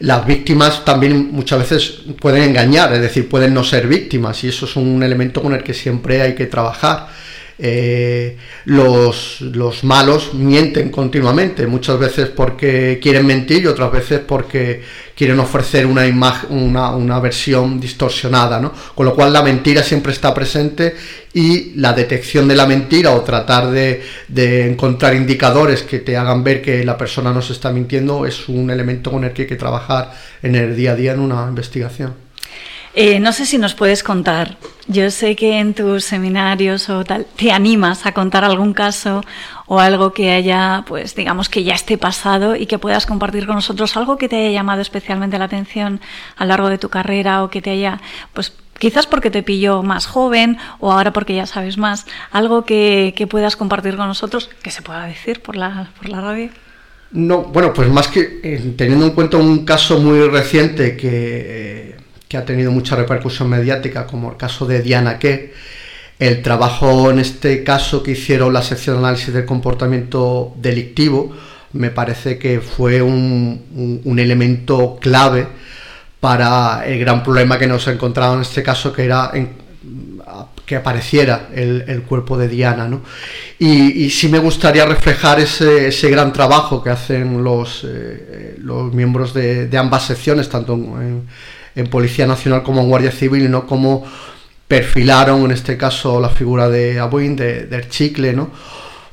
Las 0.00 0.26
víctimas 0.26 0.84
también 0.84 1.30
muchas 1.32 1.58
veces 1.58 2.00
pueden 2.20 2.42
engañar, 2.44 2.92
es 2.92 3.00
decir, 3.00 3.28
pueden 3.28 3.52
no 3.52 3.64
ser 3.64 3.88
víctimas 3.88 4.44
y 4.44 4.48
eso 4.48 4.64
es 4.66 4.76
un 4.76 5.02
elemento 5.02 5.42
con 5.42 5.54
el 5.54 5.64
que 5.64 5.74
siempre 5.74 6.22
hay 6.22 6.34
que 6.34 6.46
trabajar. 6.46 7.08
Eh, 7.60 8.36
los, 8.66 9.40
los 9.40 9.82
malos 9.82 10.32
mienten 10.32 10.90
continuamente, 10.90 11.66
muchas 11.66 11.98
veces 11.98 12.28
porque 12.28 13.00
quieren 13.02 13.26
mentir 13.26 13.62
y 13.62 13.66
otras 13.66 13.90
veces 13.90 14.20
porque 14.20 14.82
quieren 15.18 15.40
ofrecer 15.40 15.84
una 15.84 16.06
imagen, 16.06 16.52
una, 16.52 17.18
versión 17.18 17.80
distorsionada, 17.80 18.60
¿no? 18.60 18.72
Con 18.94 19.06
lo 19.06 19.16
cual 19.16 19.32
la 19.32 19.42
mentira 19.42 19.82
siempre 19.82 20.12
está 20.12 20.32
presente 20.32 20.94
y 21.34 21.72
la 21.74 21.92
detección 21.92 22.46
de 22.46 22.54
la 22.54 22.66
mentira 22.66 23.10
o 23.10 23.22
tratar 23.22 23.72
de, 23.72 24.04
encontrar 24.70 25.16
indicadores 25.16 25.82
que 25.82 25.98
te 25.98 26.16
hagan 26.16 26.44
ver 26.44 26.62
que 26.62 26.84
la 26.84 26.96
persona 26.96 27.32
nos 27.32 27.50
está 27.50 27.72
mintiendo 27.72 28.24
es 28.26 28.48
un 28.48 28.70
elemento 28.70 29.10
con 29.10 29.24
el 29.24 29.32
que 29.32 29.42
hay 29.42 29.48
que 29.48 29.56
trabajar 29.56 30.12
en 30.40 30.54
el 30.54 30.76
día 30.76 30.92
a 30.92 30.94
día 30.94 31.12
en 31.14 31.20
una 31.20 31.48
investigación. 31.48 32.27
Eh, 33.00 33.20
no 33.20 33.32
sé 33.32 33.46
si 33.46 33.58
nos 33.58 33.74
puedes 33.74 34.02
contar. 34.02 34.56
Yo 34.88 35.08
sé 35.12 35.36
que 35.36 35.60
en 35.60 35.72
tus 35.72 36.02
seminarios 36.02 36.90
o 36.90 37.04
tal 37.04 37.26
te 37.36 37.52
animas 37.52 38.06
a 38.06 38.12
contar 38.12 38.42
algún 38.42 38.72
caso 38.72 39.22
o 39.66 39.78
algo 39.78 40.12
que 40.12 40.32
haya, 40.32 40.82
pues 40.84 41.14
digamos 41.14 41.48
que 41.48 41.62
ya 41.62 41.74
esté 41.74 41.96
pasado 41.96 42.56
y 42.56 42.66
que 42.66 42.80
puedas 42.80 43.06
compartir 43.06 43.46
con 43.46 43.54
nosotros 43.54 43.96
algo 43.96 44.18
que 44.18 44.28
te 44.28 44.34
haya 44.34 44.50
llamado 44.50 44.80
especialmente 44.80 45.38
la 45.38 45.44
atención 45.44 46.00
a 46.36 46.44
lo 46.44 46.48
largo 46.48 46.70
de 46.70 46.78
tu 46.78 46.88
carrera 46.88 47.44
o 47.44 47.50
que 47.50 47.62
te 47.62 47.70
haya, 47.70 48.00
pues 48.32 48.52
quizás 48.80 49.06
porque 49.06 49.30
te 49.30 49.44
pilló 49.44 49.84
más 49.84 50.06
joven 50.06 50.58
o 50.80 50.90
ahora 50.90 51.12
porque 51.12 51.36
ya 51.36 51.46
sabes 51.46 51.78
más, 51.78 52.04
algo 52.32 52.64
que, 52.64 53.14
que 53.16 53.28
puedas 53.28 53.54
compartir 53.54 53.96
con 53.96 54.08
nosotros 54.08 54.50
que 54.60 54.72
se 54.72 54.82
pueda 54.82 55.04
decir 55.04 55.40
por 55.40 55.54
la, 55.54 55.92
por 55.98 56.08
la 56.08 56.20
radio. 56.20 56.50
No, 57.12 57.44
bueno, 57.44 57.72
pues 57.72 57.88
más 57.88 58.08
que 58.08 58.40
eh, 58.42 58.74
teniendo 58.76 59.06
en 59.06 59.12
cuenta 59.12 59.36
un 59.36 59.64
caso 59.64 60.00
muy 60.00 60.26
reciente 60.28 60.96
que, 60.96 61.08
eh, 61.12 61.96
que 62.28 62.36
ha 62.36 62.44
tenido 62.44 62.70
mucha 62.70 62.94
repercusión 62.96 63.48
mediática, 63.48 64.06
como 64.06 64.30
el 64.32 64.36
caso 64.36 64.66
de 64.66 64.82
Diana 64.82 65.18
Que, 65.18 65.54
el 66.18 66.42
trabajo 66.42 67.10
en 67.10 67.18
este 67.20 67.62
caso 67.64 68.02
que 68.02 68.10
hicieron 68.12 68.52
la 68.52 68.62
sección 68.62 68.96
de 68.96 69.06
análisis 69.06 69.32
del 69.32 69.44
comportamiento 69.46 70.52
delictivo, 70.56 71.34
me 71.72 71.90
parece 71.90 72.38
que 72.38 72.60
fue 72.60 73.00
un, 73.02 73.62
un- 73.74 74.00
un 74.04 74.18
elemento 74.18 74.98
clave 75.00 75.46
para 76.20 76.82
el 76.86 76.98
gran 76.98 77.22
problema 77.22 77.58
que 77.58 77.66
nos 77.68 77.86
encontraba 77.86 78.34
en 78.34 78.40
este 78.42 78.62
caso, 78.62 78.92
que 78.92 79.04
era 79.04 79.30
en- 79.34 79.50
que 80.66 80.76
apareciera 80.76 81.48
el, 81.54 81.84
el 81.88 82.02
cuerpo 82.02 82.36
de 82.36 82.48
Diana. 82.48 82.86
¿no? 82.88 83.02
Y, 83.58 84.04
y 84.04 84.10
sí 84.10 84.28
me 84.28 84.38
gustaría 84.38 84.84
reflejar 84.84 85.40
ese, 85.40 85.88
ese 85.88 86.10
gran 86.10 86.32
trabajo 86.32 86.82
que 86.82 86.90
hacen 86.90 87.42
los, 87.42 87.86
eh, 87.88 88.56
los 88.58 88.92
miembros 88.92 89.32
de, 89.32 89.66
de 89.68 89.78
ambas 89.78 90.04
secciones, 90.04 90.48
tanto 90.48 90.74
en, 90.74 90.82
en 90.84 91.28
Policía 91.90 92.26
Nacional 92.26 92.62
como 92.62 92.82
en 92.82 92.88
Guardia 92.88 93.12
Civil, 93.12 93.50
¿no? 93.50 93.66
Cómo 93.66 94.04
perfilaron 94.66 95.44
en 95.44 95.52
este 95.52 95.76
caso 95.76 96.20
la 96.20 96.28
figura 96.28 96.68
de 96.68 96.98
Abuin, 96.98 97.36
de, 97.36 97.66
del 97.66 97.88
chicle, 97.88 98.32
¿no? 98.32 98.50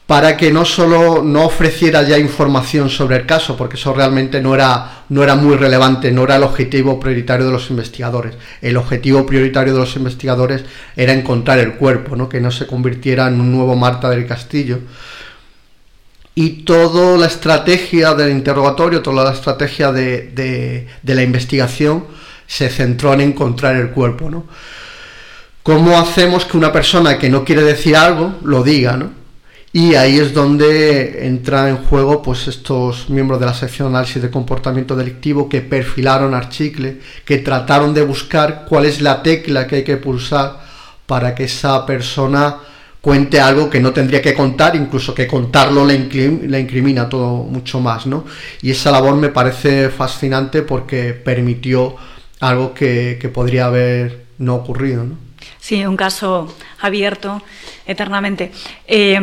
para 0.06 0.38
que 0.38 0.52
no 0.52 0.66
solo 0.66 1.24
no 1.24 1.46
ofreciera 1.46 2.04
ya 2.04 2.20
información 2.20 2.90
sobre 2.90 3.18
el 3.18 3.26
caso, 3.26 3.58
porque 3.58 3.76
eso 3.76 3.92
realmente 3.92 4.40
no 4.40 4.54
era, 4.54 5.06
no 5.10 5.24
era 5.24 5.36
muy 5.36 5.56
relevante, 5.56 6.12
no 6.12 6.24
era 6.24 6.36
el 6.36 6.44
objetivo 6.44 7.00
prioritario 7.00 7.48
de 7.48 7.52
los 7.52 7.72
investigadores. 7.72 8.36
El 8.62 8.78
objetivo 8.78 9.26
prioritario 9.26 9.74
de 9.74 9.80
los 9.80 9.96
investigadores 9.96 10.64
era 10.96 11.12
encontrar 11.12 11.58
el 11.58 11.74
cuerpo, 11.74 12.16
¿no? 12.16 12.30
que 12.30 12.40
no 12.40 12.52
se 12.52 12.68
convirtiera 12.68 13.28
en 13.28 13.42
un 13.42 13.52
nuevo 13.52 13.76
Marta 13.76 14.10
del 14.12 14.28
Castillo. 14.28 14.80
Y 16.36 16.64
toda 16.66 17.18
la 17.18 17.26
estrategia 17.26 18.14
del 18.14 18.30
interrogatorio, 18.30 19.02
toda 19.02 19.24
la 19.24 19.32
estrategia 19.32 19.92
de, 19.92 20.86
de 21.02 21.16
la 21.16 21.24
investigación 21.24 22.04
se 22.48 22.70
centró 22.70 23.14
en 23.14 23.22
encontrar 23.22 23.76
el 23.76 23.90
cuerpo. 23.90 24.30
¿no? 24.30 24.46
¿Cómo 25.64 25.98
hacemos 25.98 26.46
que 26.46 26.58
una 26.58 26.72
persona 26.72 27.18
que 27.18 27.30
no 27.30 27.44
quiere 27.44 27.64
decir 27.64 27.96
algo 27.96 28.36
lo 28.44 28.64
diga? 28.64 28.98
¿no? 28.98 29.12
Y 29.76 29.96
ahí 29.96 30.20
es 30.20 30.34
donde 30.34 31.28
entra 31.28 31.68
en 31.68 31.78
juego 31.78 32.22
pues 32.22 32.48
estos 32.48 33.10
miembros 33.10 33.42
de 33.42 33.46
la 33.46 33.54
sección 33.54 33.90
de 33.90 33.98
análisis 33.98 34.22
de 34.22 34.32
comportamiento 34.32 34.96
delictivo 34.96 35.50
que 35.50 35.60
perfilaron 35.60 36.34
al 36.34 36.48
chicle, 36.48 37.02
que 37.26 37.40
trataron 37.40 37.94
de 37.94 38.04
buscar 38.04 38.66
cuál 38.70 38.86
es 38.86 39.02
la 39.02 39.22
tecla 39.22 39.68
que 39.68 39.76
hay 39.76 39.84
que 39.84 39.98
pulsar 39.98 40.62
para 41.06 41.36
que 41.36 41.44
esa 41.44 41.86
persona 41.86 42.56
cuente 43.02 43.42
algo 43.42 43.70
que 43.70 43.82
no 43.82 43.92
tendría 43.92 44.22
que 44.22 44.34
contar, 44.34 44.78
incluso 44.78 45.14
que 45.14 45.28
contarlo 45.28 45.86
le, 45.86 46.08
le 46.08 46.60
incrimina 46.60 47.10
todo 47.10 47.44
mucho 47.44 47.80
más, 47.80 48.08
¿no? 48.08 48.24
Y 48.62 48.72
esa 48.72 48.92
labor 48.92 49.16
me 49.16 49.28
parece 49.30 49.90
fascinante 49.90 50.62
porque 50.62 51.14
permitió 51.14 51.98
algo 52.48 52.74
que, 52.74 53.30
podría 53.34 53.66
haber 53.66 54.26
no 54.38 54.56
ocurrido, 54.56 55.04
¿no? 55.04 55.18
Sí, 55.60 55.86
un 55.86 55.98
caso 55.98 56.56
abierto 56.80 57.42
eternamente. 57.88 58.52
Eh, 58.88 59.20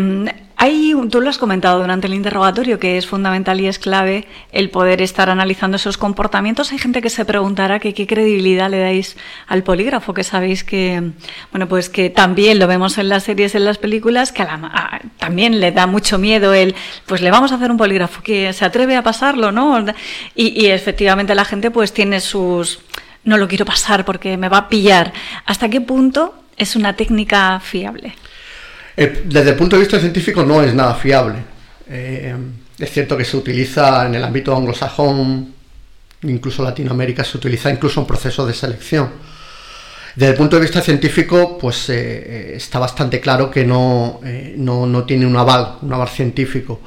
hay, 0.63 0.95
tú 1.11 1.21
lo 1.21 1.29
has 1.29 1.39
comentado 1.39 1.81
durante 1.81 2.07
el 2.07 2.15
interrogatorio, 2.15 2.79
que 2.79 2.97
es 2.97 3.05
fundamental 3.09 3.61
y 3.61 3.67
es 3.67 3.81
clave 3.81 4.29
el 4.53 4.71
poder 4.71 5.03
estar 5.03 5.29
analizando 5.29 5.77
esos 5.77 5.99
comportamientos. 5.99 6.71
Hay 6.71 6.79
gente 6.79 7.03
que 7.03 7.11
se 7.11 7.25
preguntará 7.25 7.81
que 7.81 7.95
qué 7.95 8.07
credibilidad 8.07 8.71
le 8.71 8.79
dais 8.79 9.17
al 9.49 9.65
polígrafo, 9.65 10.15
que 10.15 10.23
sabéis 10.23 10.63
que, 10.63 11.11
bueno, 11.51 11.67
pues 11.67 11.89
que 11.89 12.11
también 12.11 12.61
lo 12.61 12.69
vemos 12.69 12.97
en 12.99 13.09
las 13.09 13.25
series, 13.25 13.57
en 13.57 13.65
las 13.65 13.79
películas, 13.79 14.31
que 14.31 14.43
a 14.43 14.45
la, 14.45 14.71
a, 14.73 15.01
también 15.19 15.59
le 15.59 15.73
da 15.73 15.89
mucho 15.89 16.17
miedo 16.17 16.55
el, 16.55 16.77
pues 17.07 17.23
le 17.23 17.33
vamos 17.33 17.51
a 17.51 17.57
hacer 17.57 17.73
un 17.73 17.77
polígrafo, 17.77 18.23
que 18.23 18.53
se 18.53 18.65
atreve 18.65 18.95
a 18.95 19.03
pasarlo, 19.03 19.51
¿no? 19.51 19.85
Y 20.37 20.67
efectivamente 20.67 21.35
la 21.35 21.45
gente 21.45 21.73
pues 21.73 21.93
tiene 21.93 22.21
sus, 22.21 22.79
no 23.25 23.37
lo 23.37 23.49
quiero 23.49 23.65
pasar 23.65 24.05
porque 24.05 24.37
me 24.37 24.49
va 24.49 24.59
a 24.59 24.69
pillar. 24.69 25.13
¿Hasta 25.47 25.69
qué 25.69 25.81
punto 25.81 26.35
es 26.57 26.77
una 26.77 26.95
técnica 26.95 27.61
fiable? 27.61 28.15
Eh, 28.97 29.23
desde 29.25 29.51
el 29.51 29.57
punto 29.57 29.77
de 29.77 29.83
vista 29.83 29.99
científico 29.99 30.45
no 30.45 30.63
es 30.63 30.75
nada 30.75 30.95
fiable. 30.95 31.39
Eh, 31.89 32.35
es 32.79 32.91
cierto 32.91 33.17
que 33.17 33.25
se 33.25 33.37
utiliza 33.37 34.07
en 34.07 34.15
el 34.15 34.25
ámbito 34.25 34.57
anglosajón, 34.57 35.55
incluso 36.23 36.63
Latinoamérica, 36.63 37.25
se 37.25 37.37
utiliza 37.37 37.71
incluso 37.71 38.01
en 38.01 38.07
procesos 38.07 38.47
de 38.47 38.55
selección. 38.55 39.11
Desde 40.15 40.33
el 40.33 40.37
punto 40.37 40.57
de 40.57 40.63
vista 40.63 40.83
científico, 40.83 41.57
pues 41.59 41.89
eh, 41.89 42.55
está 42.55 42.79
bastante 42.79 43.19
claro 43.21 43.51
que 43.51 43.65
no, 43.65 44.21
eh, 44.25 44.55
no, 44.57 44.87
no, 44.87 45.05
tiene 45.05 45.27
un 45.27 45.37
aval, 45.37 45.77
un 45.81 45.93
aval 45.93 46.09
científico, 46.09 46.81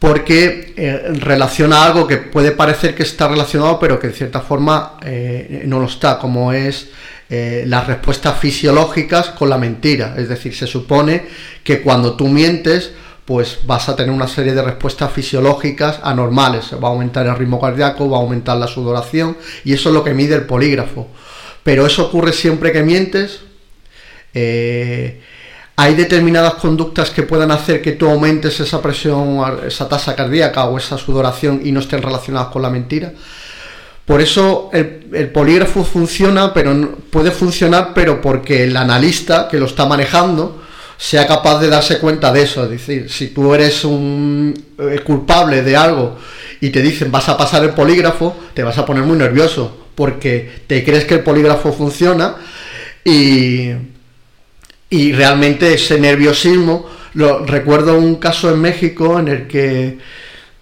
porque 0.00 0.72
eh, 0.76 1.12
relaciona 1.20 1.84
algo 1.84 2.06
que 2.06 2.16
puede 2.16 2.52
parecer 2.52 2.94
que 2.94 3.02
está 3.02 3.28
relacionado, 3.28 3.78
pero 3.78 4.00
que 4.00 4.08
de 4.08 4.14
cierta 4.14 4.40
forma 4.40 4.96
eh, 5.04 5.62
no 5.66 5.78
lo 5.78 5.84
está, 5.84 6.18
como 6.18 6.54
es 6.54 6.88
eh, 7.28 7.64
las 7.66 7.86
respuestas 7.86 8.38
fisiológicas 8.40 9.28
con 9.28 9.50
la 9.50 9.58
mentira. 9.58 10.14
Es 10.16 10.30
decir, 10.30 10.56
se 10.56 10.66
supone 10.66 11.26
que 11.62 11.82
cuando 11.82 12.16
tú 12.16 12.28
mientes, 12.28 12.92
pues 13.26 13.58
vas 13.66 13.90
a 13.90 13.94
tener 13.94 14.10
una 14.10 14.26
serie 14.26 14.54
de 14.54 14.62
respuestas 14.62 15.12
fisiológicas 15.12 16.00
anormales. 16.02 16.72
Va 16.82 16.88
a 16.88 16.92
aumentar 16.92 17.26
el 17.26 17.36
ritmo 17.36 17.60
cardíaco, 17.60 18.08
va 18.08 18.16
a 18.16 18.20
aumentar 18.22 18.56
la 18.56 18.68
sudoración, 18.68 19.36
y 19.64 19.74
eso 19.74 19.90
es 19.90 19.94
lo 19.94 20.02
que 20.02 20.14
mide 20.14 20.34
el 20.34 20.46
polígrafo. 20.46 21.08
Pero 21.62 21.84
eso 21.84 22.06
ocurre 22.06 22.32
siempre 22.32 22.72
que 22.72 22.82
mientes. 22.82 23.42
Hay 25.80 25.94
determinadas 25.94 26.54
conductas 26.54 27.08
que 27.08 27.22
puedan 27.22 27.50
hacer 27.50 27.80
que 27.80 27.92
tú 27.92 28.06
aumentes 28.06 28.60
esa 28.60 28.82
presión, 28.82 29.40
esa 29.66 29.88
tasa 29.88 30.14
cardíaca 30.14 30.66
o 30.66 30.76
esa 30.76 30.98
sudoración 30.98 31.62
y 31.64 31.72
no 31.72 31.80
estén 31.80 32.02
relacionadas 32.02 32.48
con 32.48 32.60
la 32.60 32.68
mentira. 32.68 33.14
Por 34.04 34.20
eso 34.20 34.68
el, 34.74 35.06
el, 35.14 35.30
polígrafo 35.30 35.82
funciona, 35.82 36.52
pero 36.52 36.96
puede 37.10 37.30
funcionar, 37.30 37.92
pero 37.94 38.20
porque 38.20 38.64
el 38.64 38.76
analista 38.76 39.48
que 39.48 39.58
lo 39.58 39.64
está 39.64 39.86
manejando 39.86 40.60
sea 40.98 41.26
capaz 41.26 41.60
de 41.60 41.68
darse 41.68 41.98
cuenta 41.98 42.30
de 42.30 42.42
eso. 42.42 42.64
Es 42.64 42.70
decir, 42.70 43.10
si 43.10 43.28
tú 43.28 43.54
eres 43.54 43.82
un 43.82 44.52
eh, 44.78 45.00
culpable 45.02 45.62
de 45.62 45.76
algo 45.78 46.18
y 46.60 46.68
te 46.68 46.82
dicen 46.82 47.10
vas 47.10 47.30
a 47.30 47.38
pasar 47.38 47.64
el 47.64 47.70
polígrafo, 47.70 48.36
te 48.52 48.62
vas 48.62 48.76
a 48.76 48.84
poner 48.84 49.04
muy 49.04 49.16
nervioso 49.16 49.86
porque 49.94 50.60
te 50.66 50.84
crees 50.84 51.06
que 51.06 51.14
el 51.14 51.20
polígrafo 51.20 51.72
funciona 51.72 52.36
y, 53.02 53.70
y 54.90 55.12
realmente 55.12 55.74
ese 55.74 55.98
nerviosismo. 55.98 56.86
Lo, 57.14 57.44
recuerdo 57.46 57.96
un 57.98 58.16
caso 58.16 58.50
en 58.52 58.60
México 58.60 59.18
en 59.18 59.28
el 59.28 59.46
que 59.46 59.98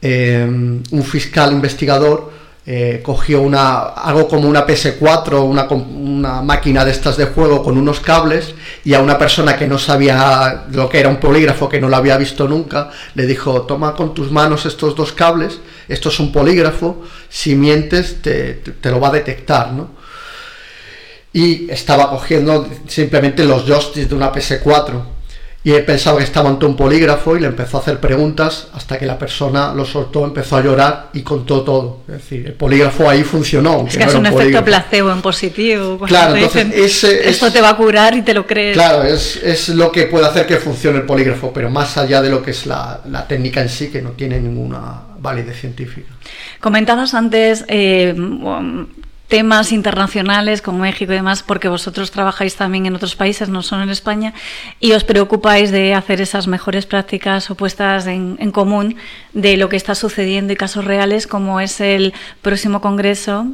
eh, 0.01 0.47
un 0.49 1.05
fiscal 1.05 1.53
investigador 1.53 2.31
eh, 2.71 3.01
cogió 3.03 3.41
una, 3.41 3.79
algo 3.79 4.29
como 4.29 4.47
una 4.49 4.67
PS4, 4.67 5.43
una, 5.43 6.43
máquina 6.43 6.85
de 6.85 6.91
estas 6.91 7.17
de 7.17 7.25
juego 7.25 7.63
con 7.63 7.79
unos 7.79 8.01
cables 8.01 8.55
y 8.85 8.93
a 8.93 9.01
una 9.01 9.17
persona 9.17 9.57
que 9.57 9.67
no 9.67 9.79
sabía 9.79 10.67
lo 10.73 10.87
que 10.89 11.01
era 11.01 11.09
un 11.09 11.17
polígrafo, 11.17 11.69
que 11.69 11.81
no 11.81 11.89
lo 11.89 11.97
había 11.97 12.19
visto 12.19 12.47
nunca, 12.47 12.91
le 13.15 13.27
dijo, 13.27 13.63
toma 13.63 13.95
con 13.95 14.13
tus 14.13 14.31
manos 14.31 14.67
estos 14.67 14.95
dos 14.95 15.13
cables, 15.13 15.61
esto 15.89 16.11
es 16.11 16.21
un 16.21 16.31
polígrafo, 16.31 17.03
si 17.31 17.55
mientes 17.55 18.21
te, 18.21 18.55
te- 18.55 18.73
te 18.73 18.91
lo 18.91 19.01
va 19.01 19.09
a 19.09 19.13
detectar, 19.13 19.73
¿no? 19.73 19.98
Y 21.39 21.71
estaba 21.71 22.11
cogiendo 22.11 22.67
simplemente 22.89 23.45
los 23.45 23.65
joysticks 23.67 24.09
de 24.09 24.15
una 24.15 24.33
PS4 24.33 25.03
y 25.65 25.73
él 25.73 25.85
pensaba 25.85 26.19
que 26.19 26.25
estaba 26.25 26.49
ante 26.49 26.65
un 26.67 26.77
polígrafo 26.77 27.37
y 27.37 27.41
le 27.41 27.49
empezó 27.49 27.77
a 27.77 27.81
hacer 27.81 27.99
preguntas 28.01 28.69
hasta 28.73 28.97
que 28.99 29.05
la 29.05 29.19
persona 29.19 29.75
lo 29.75 29.85
soltó, 29.85 30.25
empezó 30.25 30.57
a 30.57 30.63
llorar 30.63 31.11
y 31.13 31.23
contó 31.23 31.63
todo. 31.63 31.99
Es 32.09 32.15
decir, 32.15 32.47
el 32.47 32.53
polígrafo 32.55 33.11
ahí 33.11 33.23
funcionó. 33.23 33.85
Es 33.87 33.97
que 33.99 34.05
no 34.05 34.11
es 34.11 34.15
un 34.17 34.27
efecto 34.27 34.39
polígrafo. 34.39 34.65
placebo 34.65 35.11
en 35.13 35.21
positivo. 35.21 35.99
Claro, 36.07 36.37
entonces 36.37 36.65
dicen, 36.71 36.85
ese 36.85 37.21
es- 37.21 37.27
esto 37.35 37.53
te 37.53 37.61
va 37.61 37.71
a 37.71 37.77
curar 37.77 38.15
y 38.15 38.23
te 38.23 38.33
lo 38.35 38.47
crees. 38.47 38.73
Claro, 38.75 39.03
es, 39.03 39.37
es 39.43 39.69
lo 39.71 39.93
que 39.93 40.05
puede 40.07 40.27
hacer 40.27 40.47
que 40.47 40.57
funcione 40.57 40.99
el 40.99 41.05
polígrafo, 41.05 41.53
pero 41.53 41.69
más 41.71 41.99
allá 41.99 42.23
de 42.23 42.31
lo 42.31 42.41
que 42.43 42.53
es 42.53 42.65
la, 42.65 43.01
la 43.11 43.27
técnica 43.27 43.61
en 43.61 43.69
sí, 43.69 43.89
que 43.91 44.01
no 44.01 44.11
tiene 44.11 44.41
ninguna 44.41 45.03
validez 45.21 45.61
científica. 45.61 46.09
Comentabas 46.61 47.13
antes 47.15 47.65
eh, 47.69 48.15
temas 49.29 49.73
internacionales 49.73 50.63
como 50.63 50.79
México 50.79 51.13
y 51.13 51.17
demás, 51.17 51.43
porque 51.43 51.69
vosotros 51.69 52.11
trabajáis 52.11 52.57
también 52.57 52.87
en 52.87 52.97
otros 52.97 53.15
países, 53.15 53.49
no 53.49 53.63
solo 53.63 53.83
en 53.83 53.91
España, 53.91 54.33
y 54.81 54.93
os 54.93 55.05
preocupáis 55.05 55.71
de 55.71 55.95
hacer 55.95 56.21
esas 56.21 56.47
mejores 56.47 56.87
prácticas 56.87 57.51
o 57.51 57.55
puestas 57.55 58.07
en, 58.07 58.37
en 58.41 58.51
común 58.51 58.97
de 59.35 59.57
lo 59.57 59.69
que 59.69 59.77
está 59.77 59.95
sucediendo 59.95 60.53
y 60.53 60.57
casos 60.57 60.85
reales, 60.85 61.27
como 61.27 61.61
es 61.61 61.81
el 61.81 62.15
próximo 62.43 62.81
congreso 62.81 63.47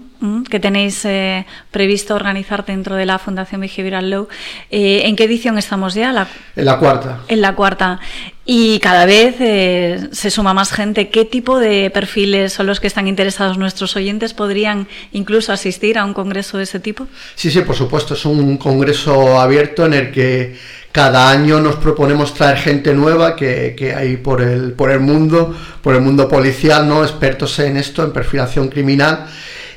que 0.48 0.60
tenéis 0.60 1.04
eh, 1.04 1.46
previsto 1.70 2.14
organizar 2.14 2.64
dentro 2.64 2.96
de 2.96 3.04
la 3.06 3.18
Fundación 3.18 3.60
Behavioral 3.60 4.10
Law. 4.10 4.28
Eh, 4.70 5.02
¿En 5.04 5.16
qué 5.16 5.24
edición 5.24 5.58
estamos 5.58 5.94
ya? 5.94 6.12
La, 6.12 6.28
En 6.56 6.64
la 6.64 6.78
cuarta. 6.78 7.20
en 7.28 7.40
la 7.40 7.54
cuarta. 7.54 8.00
Y 8.46 8.78
cada 8.80 9.06
vez 9.06 9.36
eh, 9.40 10.08
se 10.12 10.30
suma 10.30 10.52
más 10.52 10.70
gente. 10.70 11.08
¿Qué 11.08 11.24
tipo 11.24 11.58
de 11.58 11.90
perfiles 11.90 12.52
son 12.52 12.66
los 12.66 12.78
que 12.78 12.86
están 12.86 13.08
interesados 13.08 13.56
nuestros 13.56 13.96
oyentes? 13.96 14.34
¿Podrían 14.34 14.86
incluso 15.12 15.52
asistir 15.52 15.96
a 15.96 16.04
un 16.04 16.12
congreso 16.12 16.58
de 16.58 16.64
ese 16.64 16.78
tipo? 16.78 17.06
Sí, 17.34 17.50
sí, 17.50 17.62
por 17.62 17.74
supuesto, 17.74 18.12
es 18.12 18.24
un 18.26 18.58
congreso 18.58 19.40
abierto 19.40 19.86
en 19.86 19.94
el 19.94 20.12
que 20.12 20.56
cada 20.92 21.30
año 21.30 21.58
nos 21.58 21.76
proponemos 21.76 22.34
traer 22.34 22.58
gente 22.58 22.92
nueva 22.92 23.34
que, 23.34 23.74
que 23.76 23.94
hay 23.94 24.18
por 24.18 24.42
el, 24.42 24.74
por 24.74 24.90
el 24.90 25.00
mundo, 25.00 25.56
por 25.82 25.94
el 25.94 26.02
mundo 26.02 26.28
policial, 26.28 26.86
¿no? 26.86 27.02
expertos 27.02 27.58
en 27.60 27.78
esto, 27.78 28.04
en 28.04 28.12
perfilación 28.12 28.68
criminal. 28.68 29.26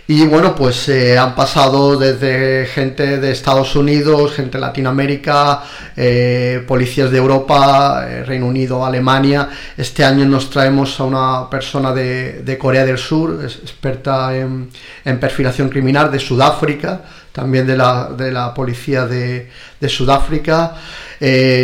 Y 0.10 0.26
bueno, 0.26 0.56
pues 0.56 0.88
eh, 0.88 1.18
han 1.18 1.36
pasado 1.36 1.98
desde 1.98 2.66
gente 2.68 3.20
de 3.20 3.32
Estados 3.32 3.76
Unidos, 3.76 4.32
gente 4.32 4.58
de 4.58 4.62
Latinoamérica, 4.62 5.64
eh, 5.98 6.64
policías 6.66 7.12
de 7.12 7.18
Europa, 7.18 8.08
eh, 8.08 8.24
Reino 8.24 8.46
Unido, 8.46 8.86
Alemania. 8.86 9.50
Este 9.76 10.06
año 10.06 10.24
nos 10.24 10.50
traemos 10.50 10.98
a 11.02 11.04
una 11.04 11.50
persona 11.50 11.92
de, 11.92 12.58
Corea 12.58 12.86
del 12.86 12.98
Sur, 12.98 13.38
experta 13.44 14.34
en, 14.34 14.70
perfilación 15.20 15.68
criminal, 15.68 16.10
de 16.10 16.20
Sudáfrica, 16.20 17.02
también 17.34 17.68
de 17.68 17.76
la, 17.76 18.10
de 18.18 18.32
la 18.32 18.54
policía 18.54 19.06
de, 19.06 19.50
Sudáfrica. 19.90 20.74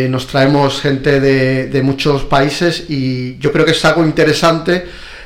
Nos 0.09 0.27
traemos 0.27 0.81
gente 0.81 1.21
de, 1.21 1.81
muchos 1.81 2.23
países 2.23 2.89
y 2.89 3.37
yo 3.37 3.53
creo 3.53 3.63
que 3.63 3.71
es 3.71 3.85
algo 3.85 4.03
interesante 4.03 4.83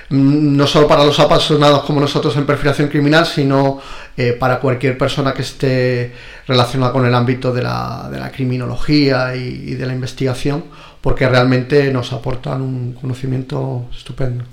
no 0.10 0.68
solo 0.68 0.88
para 0.88 1.04
los 1.04 1.20
apasionados 1.20 1.84
como 1.84 2.00
nosotros 2.00 2.36
en 2.38 2.46
perfilación 2.46 2.88
criminal, 2.88 3.26
sino 3.26 3.80
eh, 4.16 4.34
para 4.34 4.60
cualquier 4.60 4.98
persona 4.98 5.34
que 5.34 5.42
esté 5.42 6.14
relacionada 6.48 6.94
con 6.94 7.06
el 7.06 7.14
ámbito 7.14 7.52
de 7.52 7.62
la, 7.62 8.08
de 8.10 8.20
la 8.20 8.32
criminología 8.32 9.36
y, 9.36 9.74
de 9.74 9.86
la 9.86 9.94
investigación, 9.94 10.64
porque 11.02 11.28
realmente 11.28 11.92
nos 11.92 12.14
aportan 12.14 12.62
un 12.62 12.94
conocimiento 12.94 13.86
estupendo. 13.96 14.46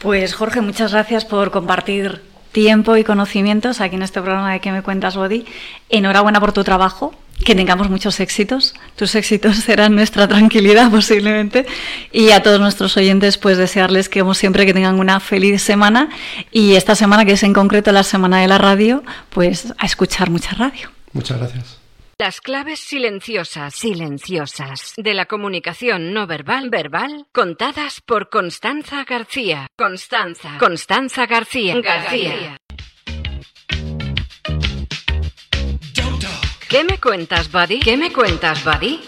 Pues 0.00 0.34
Jorge, 0.34 0.60
muchas 0.60 0.92
gracias 0.92 1.24
por 1.24 1.50
compartir 1.50 2.20
tiempo 2.50 2.96
y 2.96 3.04
conocimientos 3.04 3.80
aquí 3.80 3.96
en 3.96 4.02
este 4.02 4.20
programa 4.20 4.52
de 4.52 4.60
¿Qué 4.60 4.72
me 4.72 4.82
cuentas, 4.82 5.16
Body? 5.16 5.46
Enhorabuena 5.88 6.40
por 6.40 6.52
tu 6.52 6.64
trabajo. 6.64 7.14
Que 7.44 7.54
tengamos 7.54 7.90
muchos 7.90 8.18
éxitos. 8.20 8.74
Tus 8.96 9.14
éxitos 9.14 9.56
serán 9.56 9.94
nuestra 9.94 10.26
tranquilidad 10.26 10.90
posiblemente. 10.92 11.66
Y 12.12 12.30
a 12.30 12.42
todos 12.42 12.60
nuestros 12.60 12.96
oyentes, 12.96 13.38
pues 13.38 13.58
desearles 13.58 14.08
que, 14.08 14.20
como 14.20 14.34
siempre, 14.34 14.66
que 14.66 14.74
tengan 14.74 14.98
una 14.98 15.20
feliz 15.20 15.62
semana. 15.62 16.08
Y 16.50 16.74
esta 16.74 16.94
semana, 16.94 17.24
que 17.24 17.32
es 17.32 17.42
en 17.42 17.52
concreto 17.52 17.92
la 17.92 18.02
semana 18.02 18.40
de 18.40 18.48
la 18.48 18.58
radio, 18.58 19.02
pues 19.30 19.72
a 19.78 19.86
escuchar 19.86 20.30
mucha 20.30 20.54
radio. 20.54 20.90
Muchas 21.12 21.38
gracias. 21.38 21.86
Las 22.18 22.40
claves 22.40 22.80
silenciosas, 22.80 23.74
silenciosas, 23.74 24.94
de 24.96 25.12
la 25.12 25.26
comunicación 25.26 26.14
no 26.14 26.26
verbal, 26.26 26.70
verbal, 26.70 27.26
contadas 27.30 28.00
por 28.00 28.30
Constanza 28.30 29.04
García. 29.04 29.66
Constanza, 29.76 30.56
Constanza 30.58 31.26
García, 31.26 31.78
García. 31.82 32.56
¿Qué 36.68 36.82
me 36.82 36.98
cuentas, 36.98 37.52
Buddy? 37.52 37.78
¿Qué 37.78 37.96
me 37.96 38.12
cuentas, 38.12 38.64
Buddy? 38.64 39.00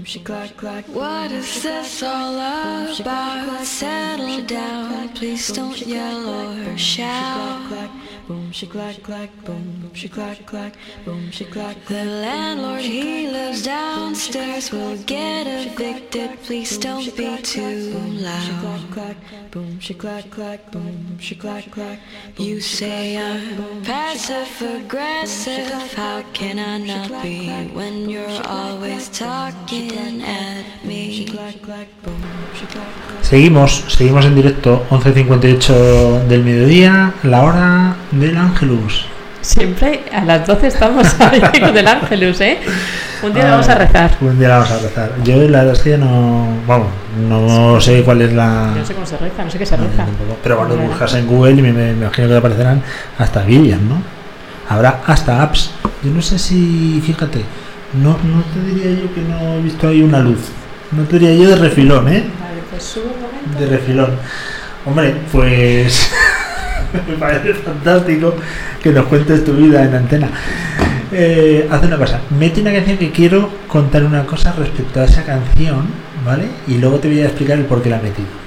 she 0.00 0.20
clack 0.20 0.56
clack. 0.56 0.88
What 0.88 1.30
is 1.30 1.62
this 1.62 2.02
all 2.02 2.38
about? 3.00 3.64
Settle 3.64 4.44
down, 4.46 5.08
please 5.10 5.52
don't 5.52 5.76
yell 5.76 6.28
or 6.28 6.76
shout. 6.76 8.05
Boom, 8.26 8.50
she 8.50 8.66
clack 8.66 9.00
clack, 9.04 9.30
boom, 9.44 9.90
she 9.94 10.08
clack 10.08 10.44
clack, 10.46 10.74
boom, 11.04 11.30
she 11.30 11.44
clack. 11.44 11.76
The 11.86 12.04
landlord 12.04 12.80
he 12.80 13.28
lives 13.28 13.62
downstairs 13.62 14.72
will 14.72 14.96
get 15.04 15.46
evicted. 15.46 16.42
Please 16.42 16.76
don't 16.76 17.16
be 17.16 17.38
too 17.42 17.94
loud. 18.18 19.16
Boom, 19.52 19.78
she 19.78 19.94
clack 19.94 20.28
clack, 20.30 20.72
boom, 20.72 21.18
she 21.20 21.36
clack 21.36 21.70
clack. 21.70 22.00
You 22.36 22.60
say 22.60 23.16
I'm 23.16 23.82
passive 23.84 24.50
aggressive. 24.60 25.94
How 25.94 26.22
can 26.32 26.58
I 26.58 26.78
not 26.78 27.22
be 27.22 27.48
when 27.74 28.10
you're 28.10 28.42
always 28.44 29.08
talking 29.08 30.22
at 30.22 30.64
me? 30.84 31.28
Seguimos, 33.22 33.84
seguimos 33.88 34.24
en 34.24 34.34
directo, 34.34 34.86
11.58 34.90 36.26
del 36.28 36.44
mediodía, 36.44 37.12
la 37.24 37.42
hora 37.42 37.96
del 38.20 38.36
Ángelus. 38.36 39.06
Siempre 39.40 40.02
a 40.12 40.24
las 40.24 40.46
12 40.46 40.66
estamos 40.66 41.06
con 41.14 41.76
el 41.76 41.86
Ángelus, 41.86 42.40
¿eh? 42.40 42.58
Un 43.22 43.32
día 43.32 43.44
Ay, 43.44 43.50
vamos 43.50 43.68
a 43.68 43.74
rezar. 43.76 44.16
Un 44.20 44.38
día 44.38 44.48
la 44.48 44.58
vamos 44.58 44.70
a 44.72 44.78
rezar. 44.78 45.12
Yo 45.24 45.36
la 45.48 45.58
verdad 45.60 45.74
es 45.74 45.80
que 45.82 45.96
no, 45.96 46.48
vamos, 46.66 46.88
no 47.28 47.80
sé 47.80 48.02
cuál 48.02 48.22
es 48.22 48.32
la... 48.32 48.72
Yo 48.74 48.80
no 48.80 48.86
sé 48.86 48.94
cómo 48.94 49.06
se 49.06 49.16
reza, 49.18 49.44
no 49.44 49.50
sé 49.50 49.58
qué 49.58 49.66
se 49.66 49.76
reza. 49.76 50.06
Pero 50.42 50.56
cuando 50.56 50.76
buscas 50.76 51.14
en 51.14 51.26
Google 51.26 51.54
me, 51.62 51.72
me- 51.72 51.92
imagino 51.92 52.26
que 52.28 52.32
te 52.32 52.38
aparecerán 52.38 52.82
hasta 53.18 53.42
vídeos, 53.42 53.80
¿no? 53.80 54.02
Habrá 54.68 55.00
hasta 55.06 55.42
apps. 55.42 55.70
Yo 56.02 56.10
no 56.10 56.20
sé 56.20 56.38
si, 56.38 57.00
fíjate, 57.06 57.42
no, 57.94 58.10
no 58.24 58.42
te 58.52 58.60
diría 58.74 59.00
yo 59.00 59.14
que 59.14 59.20
no 59.22 59.54
he 59.54 59.62
visto 59.62 59.88
ahí 59.88 60.02
una 60.02 60.18
luz. 60.18 60.40
No 60.92 61.04
te 61.04 61.18
diría 61.18 61.34
yo 61.44 61.48
de 61.50 61.56
refilón, 61.56 62.08
¿eh? 62.08 62.24
Vale, 62.40 62.60
pues 62.70 62.82
sube 62.82 63.04
un 63.04 63.22
momento. 63.22 63.58
De 63.60 63.66
refilón. 63.66 64.10
Hombre, 64.84 65.14
pues 65.32 66.10
me 67.06 67.16
parece 67.16 67.54
fantástico 67.54 68.34
que 68.82 68.90
nos 68.90 69.06
cuentes 69.06 69.44
tu 69.44 69.52
vida 69.52 69.84
en 69.84 69.94
antena. 69.94 70.28
Eh, 71.12 71.68
haz 71.70 71.82
una 71.84 71.96
cosa, 71.96 72.20
mete 72.38 72.60
una 72.60 72.72
canción 72.72 72.98
que 72.98 73.10
quiero 73.10 73.50
contar 73.68 74.04
una 74.04 74.26
cosa 74.26 74.52
respecto 74.52 75.00
a 75.00 75.04
esa 75.04 75.24
canción, 75.24 75.86
¿vale? 76.24 76.46
Y 76.66 76.78
luego 76.78 76.98
te 76.98 77.08
voy 77.08 77.20
a 77.20 77.26
explicar 77.26 77.58
el 77.58 77.64
por 77.64 77.82
qué 77.82 77.90
la 77.90 77.98
he 77.98 78.02
metido. 78.02 78.46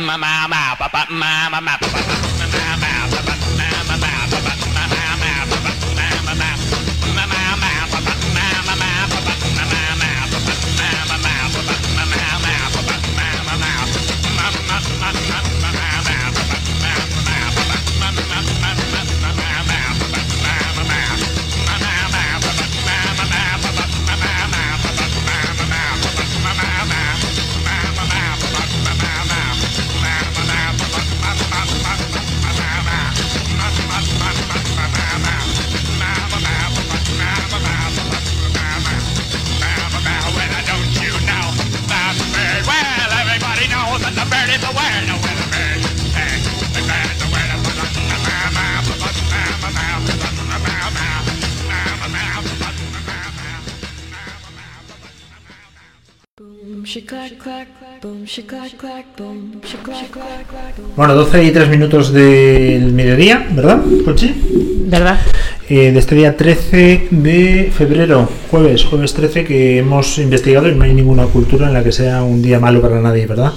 Mama, 0.00 0.48
mama, 0.48 0.74
papa, 0.78 1.06
mama, 1.10 1.76
papa. 1.76 1.99
Bueno, 60.96 61.14
12 61.14 61.44
y 61.44 61.50
3 61.52 61.68
minutos 61.68 62.12
del 62.12 62.92
mediodía, 62.92 63.46
¿verdad? 63.52 63.80
¿Verdad? 64.86 65.20
Eh, 65.68 65.92
de 65.92 65.98
este 66.00 66.16
día 66.16 66.36
13 66.36 67.08
de 67.12 67.70
febrero, 67.72 68.28
jueves, 68.50 68.84
jueves 68.84 69.14
13, 69.14 69.44
que 69.44 69.78
hemos 69.78 70.18
investigado 70.18 70.68
y 70.68 70.74
no 70.74 70.82
hay 70.82 70.92
ninguna 70.92 71.26
cultura 71.26 71.68
en 71.68 71.74
la 71.74 71.84
que 71.84 71.92
sea 71.92 72.24
un 72.24 72.42
día 72.42 72.58
malo 72.58 72.82
para 72.82 73.00
nadie, 73.00 73.24
¿verdad? 73.26 73.52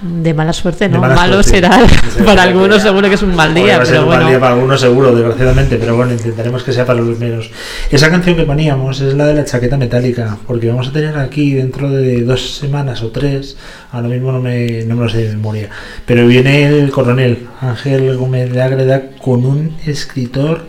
De 0.00 0.32
mala 0.32 0.52
suerte, 0.52 0.88
¿no? 0.88 1.00
mala 1.00 1.14
Malo 1.16 1.42
suerte. 1.42 1.50
será. 1.50 1.80
Para 2.24 2.42
algunos 2.44 2.82
seguro 2.82 3.08
que 3.08 3.14
es 3.16 3.22
un 3.22 3.34
mal 3.34 3.52
día, 3.52 3.78
va 3.78 3.82
a 3.82 3.86
ser 3.86 3.94
pero 3.96 4.04
un 4.04 4.08
mal 4.10 4.18
bueno. 4.18 4.30
día 4.30 4.40
para 4.40 4.54
algunos 4.54 4.80
seguro, 4.80 5.14
desgraciadamente, 5.14 5.76
pero 5.76 5.96
bueno, 5.96 6.12
intentaremos 6.12 6.62
que 6.62 6.72
sea 6.72 6.86
para 6.86 7.00
los 7.00 7.18
menos. 7.18 7.50
Esa 7.90 8.08
canción 8.08 8.36
que 8.36 8.44
poníamos 8.44 9.00
es 9.00 9.14
la 9.14 9.26
de 9.26 9.34
la 9.34 9.44
chaqueta 9.44 9.76
metálica, 9.76 10.38
porque 10.46 10.68
vamos 10.68 10.88
a 10.88 10.92
tener 10.92 11.16
aquí 11.18 11.54
dentro 11.54 11.90
de 11.90 12.22
dos 12.22 12.56
semanas 12.58 13.02
o 13.02 13.10
tres, 13.10 13.56
ahora 13.90 14.08
mismo 14.08 14.30
no 14.30 14.40
me, 14.40 14.84
no 14.84 14.94
me 14.94 15.02
lo 15.04 15.08
sé 15.08 15.18
de 15.18 15.34
memoria, 15.34 15.68
pero 16.06 16.26
viene 16.26 16.66
el 16.66 16.90
coronel 16.90 17.48
Ángel 17.60 18.16
Gómez 18.16 18.52
de 18.52 18.62
Ágreda 18.62 19.02
con 19.20 19.44
un 19.44 19.76
escritor 19.84 20.66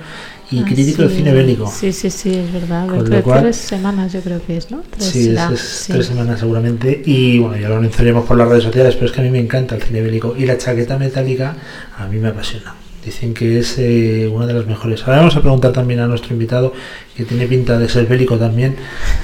y 0.51 0.59
Ah, 0.59 0.65
crítico 0.65 1.03
de 1.03 1.09
sí. 1.09 1.15
cine 1.17 1.33
bélico. 1.33 1.71
Sí, 1.71 1.93
sí, 1.93 2.09
sí, 2.09 2.29
es 2.33 2.51
verdad. 2.51 2.85
Con 2.87 2.95
Dentro 2.97 3.09
lo 3.11 3.15
de 3.17 3.21
cual- 3.23 3.41
tres 3.41 3.55
semanas 3.57 4.11
yo 4.13 4.21
creo 4.21 4.41
que 4.45 4.57
es, 4.57 4.71
¿no? 4.71 4.81
Tres 4.89 5.05
Sí, 5.09 5.19
es, 5.19 5.25
será, 5.27 5.51
es 5.53 5.59
sí. 5.59 5.93
tres 5.93 6.05
semanas 6.07 6.39
seguramente. 6.39 7.01
Y 7.05 7.39
bueno, 7.39 7.57
ya 7.57 7.69
lo 7.69 7.77
anunciaremos 7.77 8.25
por 8.25 8.37
las 8.37 8.47
redes 8.47 8.63
sociales, 8.63 8.95
pero 8.95 9.07
es 9.07 9.11
que 9.11 9.21
a 9.21 9.23
mí 9.23 9.29
me 9.29 9.39
encanta 9.39 9.75
el 9.75 9.81
cine 9.83 10.01
bélico. 10.01 10.35
Y 10.37 10.45
la 10.45 10.57
chaqueta 10.57 10.97
metálica 10.97 11.55
a 11.97 12.07
mí 12.07 12.17
me 12.17 12.29
apasiona. 12.29 12.73
Dicen 13.05 13.33
que 13.33 13.59
es 13.59 13.75
eh, 13.79 14.29
una 14.31 14.45
de 14.45 14.53
las 14.53 14.65
mejores. 14.67 15.01
Ahora 15.03 15.17
vamos 15.19 15.35
a 15.37 15.41
preguntar 15.41 15.71
también 15.71 16.01
a 16.01 16.07
nuestro 16.07 16.33
invitado, 16.33 16.73
que 17.15 17.23
tiene 17.23 17.45
pinta 17.47 17.79
de 17.79 17.87
ser 17.87 18.05
bélico 18.07 18.37
también, 18.37 18.75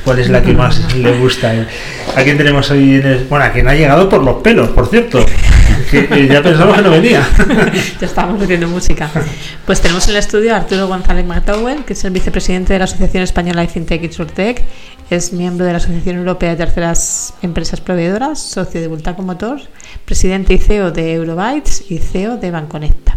cuál 0.06 0.20
es 0.20 0.30
la 0.30 0.42
que 0.42 0.54
más 0.54 0.96
le 0.96 1.18
gusta. 1.20 1.54
¿A 2.16 2.24
quién 2.24 2.38
tenemos 2.38 2.72
hoy? 2.72 2.96
En 2.96 3.06
el- 3.06 3.24
Bueno, 3.26 3.44
a 3.46 3.52
quien 3.52 3.68
ha 3.68 3.76
llegado 3.76 4.08
por 4.08 4.24
los 4.24 4.42
pelos, 4.42 4.70
por 4.70 4.88
cierto. 4.88 5.20
Que 5.90 6.08
eh, 6.10 6.28
ya 6.28 6.42
pensamos 6.42 6.76
que 6.76 6.82
no 6.82 6.92
venía. 6.92 7.28
ya 8.00 8.08
estábamos 8.08 8.40
metiendo 8.40 8.68
música. 8.68 9.10
Pues 9.66 9.82
tenemos 9.82 10.06
en 10.08 10.12
el 10.12 10.18
estudio 10.18 10.54
a 10.54 10.58
Arturo 10.58 10.88
González 10.88 11.26
McDowell, 11.26 11.84
que 11.86 11.94
es 11.94 12.04
el 12.06 12.12
vicepresidente 12.12 12.74
de 12.74 12.80
la 12.80 12.86
Asociación 12.86 13.24
Española 13.24 13.62
de 13.62 13.68
FinTech 13.68 14.04
y 14.04 14.12
Surtech, 14.12 14.64
es 15.10 15.34
miembro 15.34 15.66
de 15.66 15.72
la 15.72 15.78
Asociación 15.78 16.18
Europea 16.18 16.52
de 16.52 16.56
Terceras 16.56 17.34
Empresas 17.42 17.80
Proveedoras, 17.80 18.40
socio 18.40 18.82
de 18.82 18.88
Bultaco 18.88 19.22
Motors, 19.22 19.70
presidente 20.04 20.54
y 20.56 20.58
CEO 20.58 20.92
de 20.92 21.14
Eurobytes 21.14 21.84
y 21.90 22.00
CEO 22.00 22.38
de 22.38 22.50
Banconecta. 22.50 23.16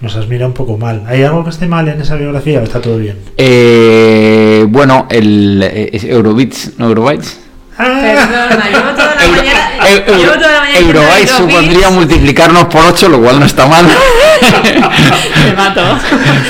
Nos 0.00 0.16
has 0.16 0.26
mirado 0.28 0.48
un 0.48 0.54
poco 0.54 0.78
mal. 0.78 1.04
¿Hay 1.06 1.22
algo 1.22 1.44
que 1.44 1.50
esté 1.50 1.66
mal 1.66 1.86
en 1.86 2.00
esa 2.00 2.16
biografía 2.16 2.60
o 2.60 2.62
está 2.62 2.80
todo 2.80 2.96
bien? 2.96 3.18
Eh, 3.36 4.66
bueno, 4.68 5.06
el 5.10 5.62
eh, 5.62 5.90
es 5.92 6.04
Eurobits, 6.04 6.78
¿no 6.78 6.88
Eurobytes? 6.88 7.38
Perdona, 7.80 8.68
llevo 8.70 8.90
toda 8.94 9.14
la 9.14 9.28
mañana. 9.36 10.16
Llevo 10.18 10.32
toda 10.34 11.18
la 11.20 11.26
supondría 11.26 11.90
multiplicarnos 11.90 12.64
por 12.66 12.82
8, 12.86 13.08
lo 13.08 13.20
cual 13.20 13.40
no 13.40 13.46
está 13.46 13.66
mal. 13.66 13.86
Me 15.46 15.52
mato. 15.54 15.82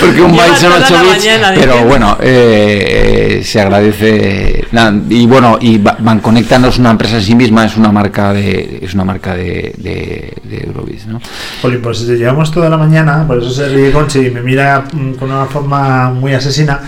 Porque 0.00 0.20
un 0.22 0.32
byte 0.36 0.56
son 0.56 0.72
toda 0.72 0.84
8 0.84 0.94
la 0.94 1.02
bits. 1.02 1.16
mañana 1.16 1.48
Pero 1.54 1.60
diciendo. 1.72 1.88
bueno, 1.88 2.18
eh, 2.20 3.42
se 3.44 3.60
agradece. 3.60 4.64
y 5.08 5.26
bueno, 5.26 5.58
y 5.60 5.78
Ba- 5.78 5.96
Banconecta 5.98 6.58
no 6.58 6.68
es 6.68 6.78
una 6.78 6.90
empresa 6.90 7.16
en 7.16 7.22
sí 7.22 7.34
misma, 7.34 7.64
es 7.66 7.76
una 7.76 7.92
marca 7.92 8.32
de, 8.32 8.80
es 8.82 8.94
una 8.94 9.04
marca 9.04 9.34
de, 9.34 9.72
de, 9.78 10.34
de 10.44 10.64
Eurobits, 10.66 11.06
¿no? 11.06 11.20
Jolín, 11.62 11.80
pues 11.82 12.00
llevamos 12.06 12.50
toda 12.50 12.68
la 12.68 12.76
mañana, 12.76 13.24
por 13.26 13.38
eso 13.38 13.50
se 13.50 13.68
ríe 13.68 13.90
Conchi 13.92 14.26
y 14.26 14.30
me 14.30 14.40
mira 14.42 14.84
mm, 14.92 15.12
con 15.14 15.30
una 15.30 15.46
forma 15.46 16.10
muy 16.10 16.34
asesina, 16.34 16.80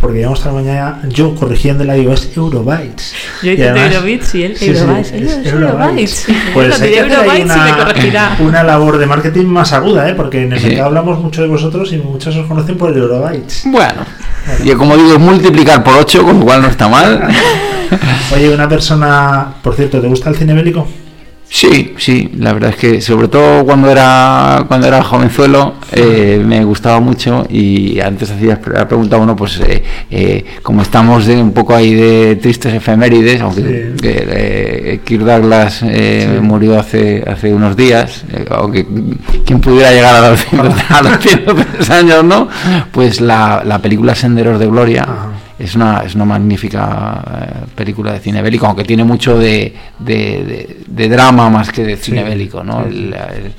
porque 0.00 0.18
llevamos 0.18 0.40
toda 0.40 0.52
la 0.54 0.60
mañana 0.62 1.02
yo 1.08 1.34
corrigiéndola 1.34 1.94
digo, 1.94 2.12
es 2.12 2.30
Eurobytes. 2.36 3.12
Yo 3.42 3.50
Y 3.50 3.54
hice 3.54 3.68
además- 3.68 3.92
Eurobits 3.94 4.34
y 4.34 4.42
él 4.44 4.56
Sí, 4.56 4.64
sí, 4.64 4.70
Eurobytes. 4.70 5.12
es 5.12 5.32
Es 5.32 5.46
Eurobytes. 5.52 6.26
Pues 6.54 6.80
hay 6.80 6.90
que 6.90 7.00
hacer 7.00 7.18
ahí 7.28 7.40
Eurobytes 7.42 7.76
corregirá. 7.84 8.36
una 8.40 8.62
labor 8.62 8.98
de 8.98 9.06
marketing 9.06 9.46
más 9.46 9.72
aguda, 9.72 10.08
¿eh? 10.08 10.14
porque 10.14 10.42
en 10.42 10.52
el 10.54 10.58
Sí. 10.60 10.66
mercado 10.68 10.86
hablamos 10.88 11.18
mucho 11.20 11.42
de 11.42 11.48
vosotros 11.48 11.92
y 11.92 11.98
muchos 11.98 12.34
os 12.36 12.46
conocen 12.46 12.76
por 12.78 12.90
el 12.90 12.96
Eurobytes. 12.98 13.62
Bueno, 13.66 14.04
y 14.64 14.70
como 14.72 14.96
digo, 14.96 15.12
es 15.12 15.18
multiplicar 15.20 15.84
por 15.84 15.94
8, 15.98 16.22
con 16.24 16.40
lo 16.40 16.44
cual 16.46 16.62
no 16.62 16.68
está 16.68 16.88
mal. 16.88 17.28
Oye, 18.34 18.48
una 18.54 18.68
persona, 18.68 19.54
por 19.62 19.74
cierto, 19.74 20.00
¿te 20.00 20.06
gusta 20.08 20.30
el 20.30 20.36
cine 20.36 20.54
bélico? 20.54 20.86
Sí, 21.52 21.94
sí, 21.98 22.30
la 22.38 22.52
verdad 22.52 22.70
es 22.70 22.76
que 22.76 23.00
sobre 23.00 23.26
todo 23.26 23.64
cuando 23.64 23.90
era 23.90 24.64
cuando 24.68 24.86
era 24.86 25.02
jovenzuelo 25.02 25.74
eh, 25.90 26.40
me 26.46 26.62
gustaba 26.64 27.00
mucho 27.00 27.44
y 27.50 27.98
antes 27.98 28.30
hacías 28.30 28.60
la 28.72 28.86
pregunta, 28.86 29.16
bueno, 29.16 29.34
pues 29.34 29.58
eh, 29.58 29.82
eh, 30.12 30.44
como 30.62 30.82
estamos 30.82 31.26
de 31.26 31.34
un 31.42 31.52
poco 31.52 31.74
ahí 31.74 31.92
de 31.92 32.36
tristes 32.36 32.72
efemérides, 32.72 33.40
aunque 33.40 33.60
Sí. 33.62 33.96
que, 34.00 34.24
eh, 34.30 35.00
Kirk 35.04 35.24
Douglas 35.24 35.80
eh, 35.82 36.28
Sí. 36.36 36.40
murió 36.40 36.78
hace 36.78 37.24
hace 37.26 37.52
unos 37.52 37.76
días, 37.76 38.24
eh, 38.32 38.44
aunque 38.50 38.86
quien 39.44 39.60
pudiera 39.60 39.90
llegar 39.90 40.14
a 40.22 40.30
los 40.30 40.40
100, 40.46 40.60
a 40.88 41.02
los 41.02 41.18
103 41.18 41.90
años, 41.90 42.22
¿no? 42.22 42.46
Pues 42.92 43.20
la, 43.20 43.64
la 43.66 43.80
película 43.80 44.14
Senderos 44.14 44.60
de 44.60 44.66
Gloria 44.68 45.02
Ajá. 45.02 45.28
Es 45.60 45.74
una, 45.74 45.98
es 46.00 46.14
una 46.14 46.24
magnífica 46.24 47.22
eh, 47.42 47.66
película 47.74 48.12
de 48.12 48.20
cine 48.20 48.42
bélico, 48.42 48.66
aunque 48.66 48.84
tiene 48.84 49.04
mucho 49.04 49.38
de, 49.38 49.74
de, 49.98 50.14
de- 50.44 50.76
de 50.86 51.08
drama 51.08 51.48
más 51.50 51.70
que 51.70 51.84
de 51.84 51.96
cine 51.96 52.22
Sí. 52.22 52.28
bélico, 52.28 52.64
¿no? 52.64 52.82
Sí, 52.84 52.88
El- 52.90 53.10
la- 53.10 53.26
el- 53.26 53.44
la 53.44 53.50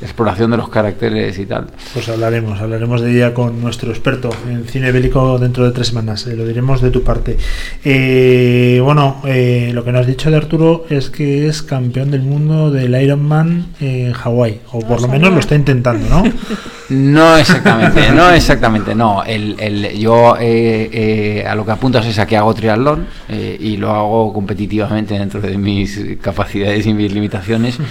exploración 0.00 0.50
de 0.50 0.56
los 0.56 0.68
caracteres 0.68 1.38
y 1.38 1.46
tal. 1.46 1.66
Pues 1.92 2.08
hablaremos, 2.08 2.60
hablaremos 2.60 3.00
de 3.00 3.16
ella 3.16 3.34
con 3.34 3.60
nuestro 3.60 3.90
experto 3.90 4.30
en 4.48 4.64
cine 4.66 4.92
bélico 4.92 5.38
dentro 5.38 5.64
de 5.64 5.72
tres 5.72 5.88
semanas. 5.88 6.26
eh, 6.26 6.36
lo 6.36 6.46
diremos 6.46 6.80
de 6.80 6.90
tu 6.90 7.02
parte. 7.02 7.36
Eh, 7.84 8.80
bueno, 8.82 9.20
eh, 9.24 9.70
lo 9.74 9.84
que 9.84 9.92
nos 9.92 10.02
has 10.02 10.06
dicho 10.06 10.30
de 10.30 10.36
Arturo 10.36 10.84
es 10.90 11.10
que 11.10 11.48
es 11.48 11.62
campeón 11.62 12.10
del 12.10 12.22
mundo 12.22 12.70
del 12.70 13.00
Ironman 13.00 13.66
en 13.80 14.12
Hawái, 14.12 14.60
o 14.72 14.80
por 14.80 15.00
lo 15.00 15.08
menos 15.08 15.32
lo 15.32 15.40
está 15.40 15.54
intentando, 15.54 16.08
¿no? 16.08 16.22
No 16.90 17.36
exactamente, 17.36 18.10
no 18.12 18.30
exactamente, 18.30 18.94
no. 18.94 19.22
El, 19.22 19.56
el- 19.58 19.98
yo 19.98 20.36
eh, 20.40 20.88
eh, 20.90 21.44
a 21.46 21.54
lo 21.54 21.66
que 21.66 21.72
apuntas 21.72 22.06
es 22.06 22.18
a 22.18 22.26
que 22.26 22.34
hago 22.34 22.54
triatlón 22.54 23.06
eh, 23.28 23.58
y 23.60 23.76
lo 23.76 23.90
hago 23.90 24.32
competitivamente 24.32 25.12
dentro 25.18 25.38
de 25.42 25.58
mis 25.58 26.00
capacidades 26.22 26.86
y 26.86 26.94
mis 26.94 27.12
limitaciones. 27.12 27.78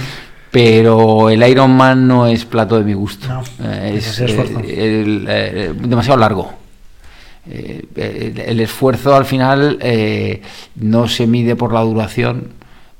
Pero 0.62 1.30
el 1.30 1.48
Ironman 1.48 2.08
no 2.08 2.26
es 2.26 2.44
plato 2.46 2.80
de 2.80 2.84
mi 2.84 2.94
gusto. 2.96 3.28
No, 3.28 3.44
Eh, 3.64 3.94
es 3.98 4.20
eh, 4.20 4.26
el- 4.68 5.26
eh, 5.30 5.74
demasiado 5.78 6.20
largo. 6.20 6.52
El, 7.50 8.60
esfuerzo 8.60 9.16
al 9.16 9.26
final 9.26 9.78
eh, 9.82 10.42
no 10.78 11.08
se 11.08 11.28
mide 11.28 11.56
por 11.56 11.74
la 11.74 11.82
duración. 11.82 12.50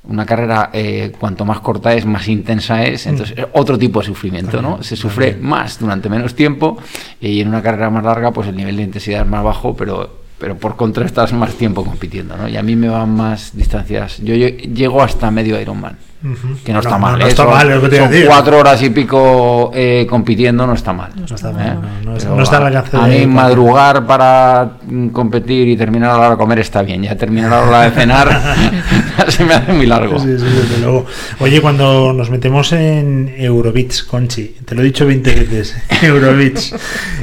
Una 0.04 0.24
carrera, 0.24 0.70
eh, 0.72 1.12
cuanto 1.18 1.44
más 1.44 1.58
corta 1.60 1.92
es, 1.94 2.06
más 2.06 2.28
intensa 2.28 2.84
es. 2.84 3.06
Entonces, 3.06 3.36
Mm. 3.36 3.42
otro 3.54 3.76
tipo 3.76 3.98
de 4.00 4.06
sufrimiento, 4.06 4.62
¿no? 4.62 4.80
Se 4.82 4.94
sufre 4.94 5.36
más 5.40 5.80
durante 5.80 6.08
menos 6.08 6.34
tiempo 6.36 6.78
y 7.20 7.40
en 7.40 7.48
una 7.48 7.60
carrera 7.60 7.90
más 7.90 8.04
larga, 8.04 8.30
pues 8.30 8.46
el 8.48 8.56
nivel 8.56 8.76
de 8.76 8.84
intensidad 8.84 9.22
es 9.22 9.26
más 9.28 9.42
bajo, 9.42 9.74
pero, 9.76 10.18
pero 10.38 10.56
por 10.56 10.76
contra 10.76 11.04
estás 11.04 11.32
más 11.32 11.54
tiempo 11.54 11.84
compitiendo, 11.84 12.36
¿no? 12.36 12.48
Y 12.48 12.56
a 12.56 12.62
mí 12.62 12.76
me 12.76 12.88
van 12.88 13.10
más 13.16 13.54
distancias. 13.56 14.18
Yo 14.22 14.34
lle- 14.34 14.72
llego 14.72 15.02
hasta 15.02 15.30
medio 15.32 15.60
Ironman. 15.60 15.98
Que 16.64 16.72
no 16.72 16.80
está 16.80 16.98
mal, 16.98 17.16
no 17.16 17.26
está 17.26 17.44
Son- 17.44 17.52
mal, 17.52 17.68
es 17.70 17.76
lo 17.76 17.82
que 17.82 17.88
te 17.90 17.96
iba 17.96 18.04
a 18.04 18.08
son 18.08 18.12
decir. 18.12 18.26
cuatro 18.28 18.58
horas 18.58 18.82
y 18.82 18.90
pico 18.90 19.70
eh, 19.72 20.04
compitiendo, 20.10 20.66
no 20.66 20.72
está 20.74 20.92
mal. 20.92 21.12
No 21.16 21.24
está 21.24 21.52
mal, 22.60 22.74
está 22.74 23.04
a- 23.04 23.06
mí 23.06 23.24
madrugar 23.26 24.04
para 24.04 24.72
mm, 24.84 25.08
competir 25.10 25.68
y 25.68 25.76
terminar 25.76 26.10
a 26.10 26.12
la 26.14 26.18
hora 26.18 26.30
de 26.30 26.36
comer 26.36 26.58
está 26.58 26.82
bien. 26.82 27.02
Ya 27.04 27.16
terminar 27.16 27.52
a 27.52 27.60
la 27.60 27.66
hora 27.68 27.82
de 27.82 27.90
cenar 27.92 28.28
se 29.28 29.44
me 29.44 29.54
hace 29.54 29.72
muy 29.72 29.86
largo. 29.86 30.18
Sí, 30.18 30.26
sí, 30.38 30.44
desde 30.44 30.78
luego. 30.80 31.06
Oye, 31.38 31.60
cuando 31.60 32.12
nos 32.12 32.30
metemos 32.30 32.72
en 32.72 33.32
Eurobits, 33.36 34.02
Conchi, 34.02 34.56
te 34.64 34.74
lo 34.74 34.80
he 34.82 34.84
dicho 34.86 35.06
20 35.06 35.34
veces, 35.34 35.76
Eurobits, 36.02 36.74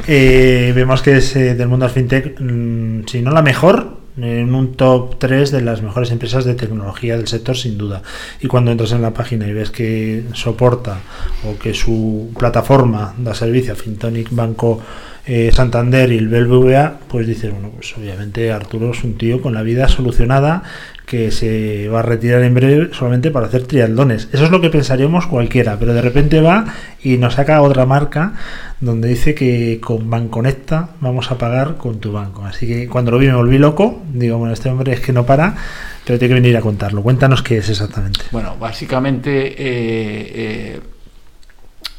eh, 0.07 0.71
vemos 0.73 1.01
que 1.01 1.17
es 1.17 1.35
eh, 1.35 1.53
del 1.55 1.67
mundo 1.67 1.85
del 1.85 1.93
fintech, 1.93 2.39
mm, 2.39 3.01
si 3.07 3.21
no 3.21 3.31
la 3.31 3.41
mejor, 3.41 3.94
en 4.17 4.55
un 4.55 4.73
top 4.75 5.17
3 5.19 5.51
de 5.51 5.61
las 5.61 5.81
mejores 5.81 6.11
empresas 6.11 6.45
de 6.45 6.55
tecnología 6.55 7.17
del 7.17 7.27
sector, 7.27 7.57
sin 7.57 7.77
duda. 7.77 8.01
Y 8.39 8.47
cuando 8.47 8.71
entras 8.71 8.91
en 8.91 9.01
la 9.01 9.13
página 9.13 9.47
y 9.47 9.53
ves 9.53 9.71
que 9.71 10.23
soporta 10.33 10.99
o 11.45 11.57
que 11.59 11.73
su 11.73 12.31
plataforma 12.37 13.13
da 13.17 13.33
servicio 13.33 13.73
a 13.73 13.75
Fintonic, 13.75 14.29
Banco 14.31 14.81
eh, 15.27 15.51
Santander 15.51 16.11
y 16.11 16.17
el 16.17 16.27
BBVA, 16.27 16.99
pues 17.07 17.25
dices, 17.25 17.51
bueno, 17.51 17.69
pues 17.69 17.95
obviamente 17.97 18.51
Arturo 18.51 18.91
es 18.91 19.03
un 19.03 19.17
tío 19.17 19.41
con 19.41 19.53
la 19.53 19.63
vida 19.63 19.87
solucionada 19.87 20.63
que 21.05 21.31
se 21.31 21.87
va 21.87 21.99
a 21.99 22.03
retirar 22.03 22.43
en 22.43 22.53
breve 22.53 22.89
solamente 22.93 23.31
para 23.31 23.47
hacer 23.47 23.65
triatlones. 23.67 24.27
Eso 24.33 24.45
es 24.45 24.51
lo 24.51 24.61
que 24.61 24.69
pensaríamos 24.69 25.27
cualquiera, 25.27 25.77
pero 25.79 25.93
de 25.93 26.01
repente 26.01 26.41
va 26.41 26.65
y 27.03 27.17
nos 27.17 27.35
saca 27.35 27.61
otra 27.61 27.85
marca 27.85 28.33
donde 28.81 29.07
dice 29.07 29.35
que 29.35 29.79
con 29.81 30.09
Banconecta 30.09 30.89
vamos 31.01 31.31
a 31.31 31.37
pagar 31.37 31.77
con 31.77 31.99
tu 31.99 32.11
banco. 32.11 32.43
Así 32.45 32.67
que 32.67 32.87
cuando 32.87 33.11
lo 33.11 33.19
vi 33.19 33.27
me 33.27 33.35
volví 33.35 33.57
loco, 33.57 34.03
digo, 34.11 34.37
bueno, 34.37 34.53
este 34.53 34.69
hombre 34.69 34.93
es 34.93 34.99
que 34.99 35.13
no 35.13 35.25
para, 35.25 35.55
pero 36.05 36.19
tiene 36.19 36.35
que 36.35 36.41
venir 36.41 36.57
a 36.57 36.61
contarlo. 36.61 37.01
Cuéntanos 37.03 37.41
qué 37.41 37.57
es 37.57 37.69
exactamente. 37.69 38.21
Bueno, 38.31 38.57
básicamente 38.59 39.55
eh, 39.57 40.79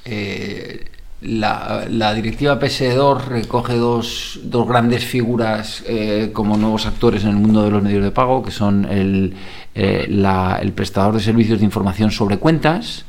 eh, 0.04 0.84
la, 1.26 1.86
la 1.90 2.14
directiva 2.14 2.58
PS2 2.60 3.24
recoge 3.26 3.74
dos, 3.74 4.40
dos 4.44 4.66
grandes 4.68 5.04
figuras 5.04 5.82
eh, 5.86 6.30
como 6.32 6.56
nuevos 6.56 6.86
actores 6.86 7.24
en 7.24 7.30
el 7.30 7.36
mundo 7.36 7.62
de 7.64 7.70
los 7.70 7.82
medios 7.82 8.04
de 8.04 8.10
pago, 8.10 8.42
que 8.42 8.50
son 8.50 8.84
el, 8.86 9.34
eh, 9.74 10.06
la- 10.08 10.58
el 10.62 10.72
prestador 10.72 11.14
de 11.14 11.20
servicios 11.20 11.58
de 11.58 11.64
información 11.64 12.10
sobre 12.10 12.38
cuentas, 12.38 13.04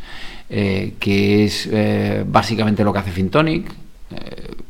eh, 0.49 0.93
que 0.99 1.45
es 1.45 1.67
eh, 1.71 2.23
básicamente 2.27 2.83
lo 2.83 2.91
que 2.93 2.99
hace 2.99 3.11
Fintonic. 3.11 3.71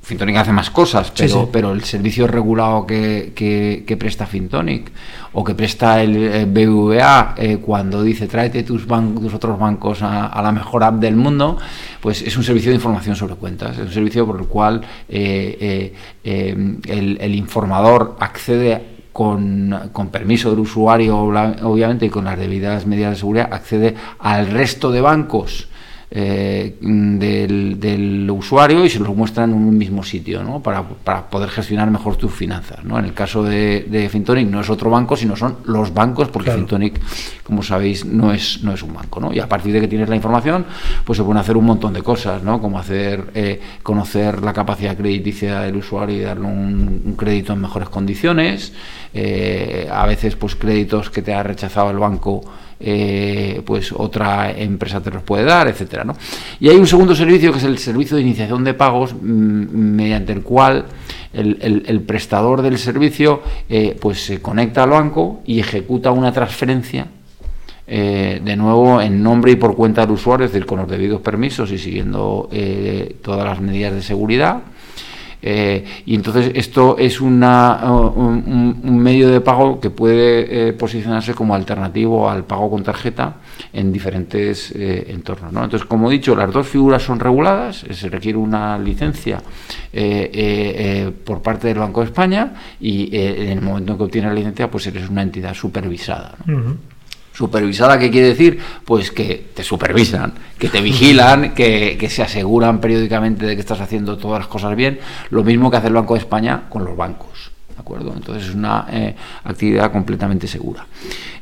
Fintonic 0.08 0.38
hace 0.38 0.54
más 0.54 0.70
cosas, 0.70 1.12
pero, 1.12 1.42
sí. 1.42 1.50
pero 1.52 1.74
el 1.74 1.84
servicio 1.84 2.28
regulado 2.28 2.86
que, 2.86 3.34
que- 3.36 3.84
que 3.86 3.98
presta 3.98 4.26
Fintonic 4.26 4.90
o 5.34 5.44
que 5.44 5.54
presta 5.54 6.02
el, 6.02 6.16
eh, 6.16 6.46
BBVA 6.46 7.36
eh, 7.38 7.58
cuando 7.58 8.02
dice 8.02 8.26
tráete 8.26 8.64
tus, 8.64 8.88
ban- 8.88 9.20
tus 9.20 9.34
otros 9.34 9.60
bancos 9.60 10.02
a, 10.02 10.28
a 10.28 10.42
la 10.42 10.54
mejor 10.54 10.86
app 10.86 10.96
del 11.02 11.18
mundo, 11.18 11.58
pues 12.00 12.22
es 12.22 12.38
un 12.38 12.44
servicio 12.46 12.72
de 12.72 12.76
información 12.76 13.18
sobre 13.18 13.36
cuentas, 13.36 13.74
es 13.78 13.86
un 13.86 13.92
servicio 13.92 14.26
por 14.26 14.40
el 14.40 14.48
cual 14.48 14.80
eh, 15.10 15.58
eh, 15.60 15.94
eh, 16.24 16.78
el, 16.88 17.18
el 17.20 17.36
informador 17.36 18.16
accede 18.22 18.82
con, 19.12 19.90
con 19.92 20.08
permiso 20.08 20.52
del 20.52 20.60
usuario, 20.60 21.18
obviamente, 21.20 22.06
y 22.06 22.10
con 22.10 22.24
las 22.24 22.38
debidas 22.40 22.86
medidas 22.86 23.12
de 23.12 23.18
seguridad, 23.18 23.50
accede 23.52 23.94
al 24.20 24.48
resto 24.48 24.90
de 24.92 25.02
bancos 25.02 25.68
eh, 26.10 26.78
del, 26.80 27.78
del 27.80 28.32
usuario 28.32 28.86
y 28.86 28.90
se 28.90 29.00
los 29.00 29.14
muestra 29.14 29.44
en 29.44 29.54
un 29.54 29.78
mismo 29.78 30.04
sitio 30.04 30.42
¿no? 30.42 30.62
para, 30.62 30.82
para 30.82 31.30
poder 31.30 31.50
gestionar 31.50 31.92
mejor 31.92 32.16
tus 32.16 32.32
finanzas. 32.32 32.84
¿no? 32.86 32.98
En 32.98 33.06
el 33.06 33.14
caso 33.14 33.44
de, 33.44 33.86
de 33.90 34.08
Fintonic 34.08 34.48
no 34.48 34.62
es 34.62 34.70
otro 34.70 34.90
banco, 34.90 35.18
sino 35.18 35.36
son 35.36 35.58
los 35.66 35.94
bancos, 35.94 36.30
porque 36.30 36.48
Claro. 36.48 36.60
Fintonic, 36.60 37.02
como 37.44 37.62
sabéis, 37.62 38.06
no 38.06 38.32
es, 38.32 38.64
no 38.64 38.72
es 38.74 38.82
un 38.84 38.94
banco. 38.94 39.20
¿no? 39.20 39.34
Y 39.34 39.40
a 39.40 39.50
partir 39.50 39.74
de 39.74 39.82
que 39.82 39.88
tienes 39.90 40.08
la 40.08 40.16
información, 40.16 40.66
pues 41.04 41.18
se 41.18 41.24
pueden 41.24 41.40
hacer 41.40 41.58
un 41.58 41.66
montón 41.66 41.92
de 41.92 42.02
cosas, 42.02 42.42
¿no? 42.42 42.62
como 42.62 42.80
hacer 42.80 43.26
eh, 43.34 43.60
conocer 43.84 44.42
la 44.44 44.54
capacidad 44.54 44.96
crediticia 44.96 45.60
del 45.60 45.76
usuario 45.76 46.16
y 46.16 46.22
darle 46.22 46.46
un, 46.46 47.02
un 47.04 47.16
crédito 47.16 47.52
en 47.52 47.60
mejores 47.60 47.90
condiciones, 47.90 48.72
eh, 49.14 49.90
a 49.92 50.06
veces 50.06 50.38
pues 50.38 50.56
créditos 50.56 51.10
que 51.10 51.22
te 51.22 51.34
ha 51.34 51.44
rechazado 51.44 51.92
el 51.92 51.98
banco 51.98 52.42
eh, 52.80 53.62
pues 53.66 53.92
otra 53.92 54.52
empresa 54.52 55.02
te 55.02 55.10
los 55.10 55.24
puede 55.24 55.44
dar, 55.44 55.68
etcétera, 55.68 56.04
¿no? 56.04 56.16
Y 56.60 56.70
hay 56.70 56.76
un 56.76 56.86
segundo 56.86 57.16
servicio 57.16 57.52
que 57.52 57.58
es 57.58 57.64
el 57.64 57.80
servicio 57.80 58.18
de 58.18 58.24
iniciación 58.24 58.64
de 58.64 58.74
pagos, 58.76 59.14
mm, 59.14 59.18
mediante 59.20 60.34
el 60.34 60.44
cual 60.44 60.86
el, 61.34 62.02
prestador 62.02 62.62
del 62.62 62.78
servicio 62.78 63.42
eh, 63.70 63.98
pues 64.00 64.24
se 64.24 64.42
conecta 64.42 64.84
al 64.84 64.92
banco 64.92 65.42
y 65.46 65.60
ejecuta 65.60 66.12
una 66.12 66.32
transferencia 66.32 67.08
eh, 67.88 68.42
de 68.44 68.56
nuevo 68.56 69.02
en 69.02 69.22
nombre 69.24 69.52
y 69.52 69.56
por 69.56 69.76
cuenta 69.76 70.02
del 70.02 70.12
usuario, 70.12 70.46
es 70.46 70.52
decir, 70.52 70.66
con 70.66 70.80
los 70.80 70.90
debidos 70.90 71.22
permisos 71.22 71.72
y 71.72 71.78
siguiendo 71.78 72.50
todas 73.22 73.46
las 73.46 73.60
medidas 73.60 73.94
de 73.94 74.02
seguridad. 74.02 74.62
Eh, 75.50 75.86
y 76.06 76.16
entonces 76.16 76.52
esto 76.56 76.98
es 77.00 77.22
una, 77.22 77.80
uh, 77.90 78.20
un, 78.20 79.00
medio 79.00 79.30
de 79.30 79.40
pago 79.40 79.80
que 79.80 79.90
puede 79.90 80.68
eh, 80.70 80.74
posicionarse 80.74 81.34
como 81.34 81.56
alternativo 81.56 82.30
al 82.30 82.44
pago 82.44 82.70
con 82.70 82.84
tarjeta 82.84 83.38
en 83.72 83.94
diferentes 83.94 84.74
eh, 84.76 85.06
entornos. 85.08 85.54
¿no? 85.54 85.64
Entonces, 85.64 85.88
como 85.88 86.10
he 86.10 86.16
dicho, 86.16 86.36
las 86.36 86.52
dos 86.52 86.68
figuras 86.68 87.02
son 87.02 87.22
reguladas, 87.22 87.86
eh, 87.86 87.94
se 87.94 88.10
requiere 88.10 88.38
una 88.38 88.78
licencia 88.78 89.42
eh, 89.94 91.14
por 91.24 91.42
parte 91.42 91.68
del 91.68 91.80
Banco 91.80 92.02
de 92.02 92.08
España 92.08 92.54
y 92.82 93.16
en 93.16 93.50
el 93.50 93.62
momento 93.62 93.94
en 93.94 93.98
que 94.00 94.04
obtienes 94.04 94.32
la 94.32 94.36
licencia, 94.36 94.70
pues 94.70 94.86
eres 94.88 95.10
una 95.10 95.22
entidad 95.22 95.54
supervisada. 95.54 96.36
Supervisada, 97.38 98.00
¿qué 98.00 98.10
quiere 98.10 98.30
decir? 98.30 98.60
Pues 98.84 99.12
que 99.12 99.52
te 99.54 99.64
supervisan, 99.64 100.34
que 100.58 100.70
te 100.70 100.82
vigilan, 100.82 101.54
que, 101.56 101.96
que 101.96 102.10
se 102.10 102.24
aseguran 102.24 102.82
periódicamente 102.82 103.46
de 103.46 103.54
que 103.54 103.62
estás 103.62 103.80
haciendo 103.80 104.18
todas 104.18 104.40
las 104.40 104.48
cosas 104.48 104.76
bien, 104.76 105.00
lo 105.30 105.44
mismo 105.44 105.70
que 105.70 105.78
hace 105.78 105.86
el 105.86 105.94
Banco 105.94 106.16
de 106.16 106.22
España 106.22 106.64
con 106.68 106.84
los 106.84 106.98
bancos. 106.98 107.52
Entonces 107.96 108.50
es 108.50 108.56
una 108.56 108.86
eh, 108.92 109.16
actividad 109.44 109.92
completamente 109.92 110.48
segura. 110.48 110.86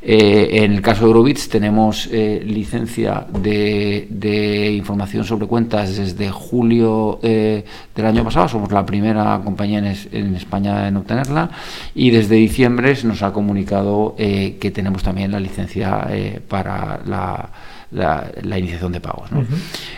Eh, 0.02 0.64
en 0.64 0.74
el 0.74 0.82
caso 0.82 1.02
de 1.02 1.08
Eurobits 1.08 1.50
tenemos 1.50 2.08
eh, 2.12 2.44
licencia 2.46 3.26
de, 3.32 4.74
información 4.76 5.24
sobre 5.24 5.48
cuentas 5.48 5.98
desde 5.98 6.30
julio 6.30 7.20
del 7.22 8.06
año 8.06 8.24
pasado. 8.24 8.48
Somos 8.48 8.72
la 8.72 8.86
primera 8.86 9.42
compañía 9.44 9.80
en, 9.80 9.96
en 10.12 10.36
España 10.36 10.88
en 10.88 10.98
obtenerla 10.98 11.50
y 11.96 12.12
desde 12.12 12.36
diciembre 12.36 12.96
se 12.96 13.08
nos 13.08 13.24
ha 13.24 13.32
comunicado 13.32 14.16
que 14.18 14.72
tenemos 14.74 15.04
también 15.04 15.32
la 15.32 15.40
licencia 15.40 16.08
para 16.48 17.00
la, 17.06 17.50
la- 17.92 18.30
la 18.44 18.58
iniciación 18.60 18.92
de 18.92 19.00
pagos. 19.00 19.32
¿no? 19.32 19.46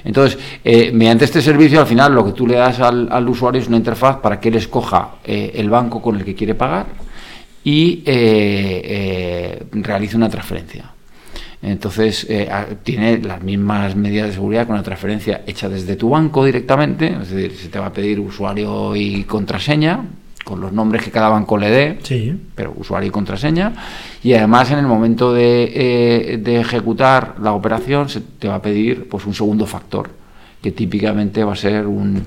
Entonces, 0.03 0.37
eh, 0.63 0.91
mediante 0.93 1.25
este 1.25 1.41
servicio, 1.41 1.79
al 1.79 1.87
final 1.87 2.13
lo 2.13 2.25
que 2.25 2.31
tú 2.33 2.45
le 2.47 2.55
das 2.55 2.79
al, 2.79 3.07
al 3.11 3.27
usuario 3.29 3.61
es 3.61 3.67
una 3.67 3.77
interfaz 3.77 4.17
para 4.17 4.39
que 4.39 4.49
él 4.49 4.55
escoja 4.55 5.15
eh, 5.23 5.51
el 5.55 5.69
banco 5.69 6.01
con 6.01 6.15
el 6.17 6.23
que 6.25 6.35
quiere 6.35 6.55
pagar 6.55 6.85
y 7.63 8.03
eh, 8.05 9.63
realice 9.71 10.15
una 10.15 10.29
transferencia. 10.29 10.91
Entonces, 11.61 12.25
eh, 12.29 12.47
tiene 12.83 13.17
las 13.17 13.41
mismas 13.41 13.95
medidas 13.95 14.27
de 14.27 14.33
seguridad 14.33 14.65
que 14.67 14.71
una 14.73 14.83
transferencia 14.83 15.41
hecha 15.47 15.67
desde 15.67 15.95
tu 15.95 16.09
banco 16.09 16.45
directamente, 16.45 17.07
es 17.21 17.31
decir, 17.31 17.57
se 17.57 17.69
te 17.69 17.79
va 17.79 17.87
a 17.87 17.93
pedir 17.93 18.19
usuario 18.19 18.95
y 18.95 19.23
contraseña, 19.23 20.01
con 20.47 20.61
los 20.61 20.71
nombres 20.71 21.03
que 21.03 21.11
cada 21.11 21.27
banco 21.27 21.57
le 21.57 21.69
dé, 21.69 21.99
Sí. 22.01 22.33
pero 22.55 22.73
usuario 22.77 23.09
y 23.09 23.11
contraseña. 23.11 23.73
Y 24.23 24.33
además 24.33 24.71
en 24.71 24.79
el 24.79 24.87
momento 24.87 25.33
de, 25.33 25.71
eh, 25.75 26.37
de 26.37 26.61
ejecutar 26.61 27.35
la 27.41 27.51
operación 27.51 28.07
se 28.07 28.21
te 28.21 28.47
va 28.47 28.55
a 28.55 28.61
pedir 28.61 29.09
pues 29.09 29.25
un 29.25 29.33
segundo 29.33 29.65
factor, 29.65 30.09
que 30.61 30.71
típicamente 30.71 31.43
va 31.43 31.51
a 31.51 31.55
ser 31.57 31.85
un, 31.85 32.23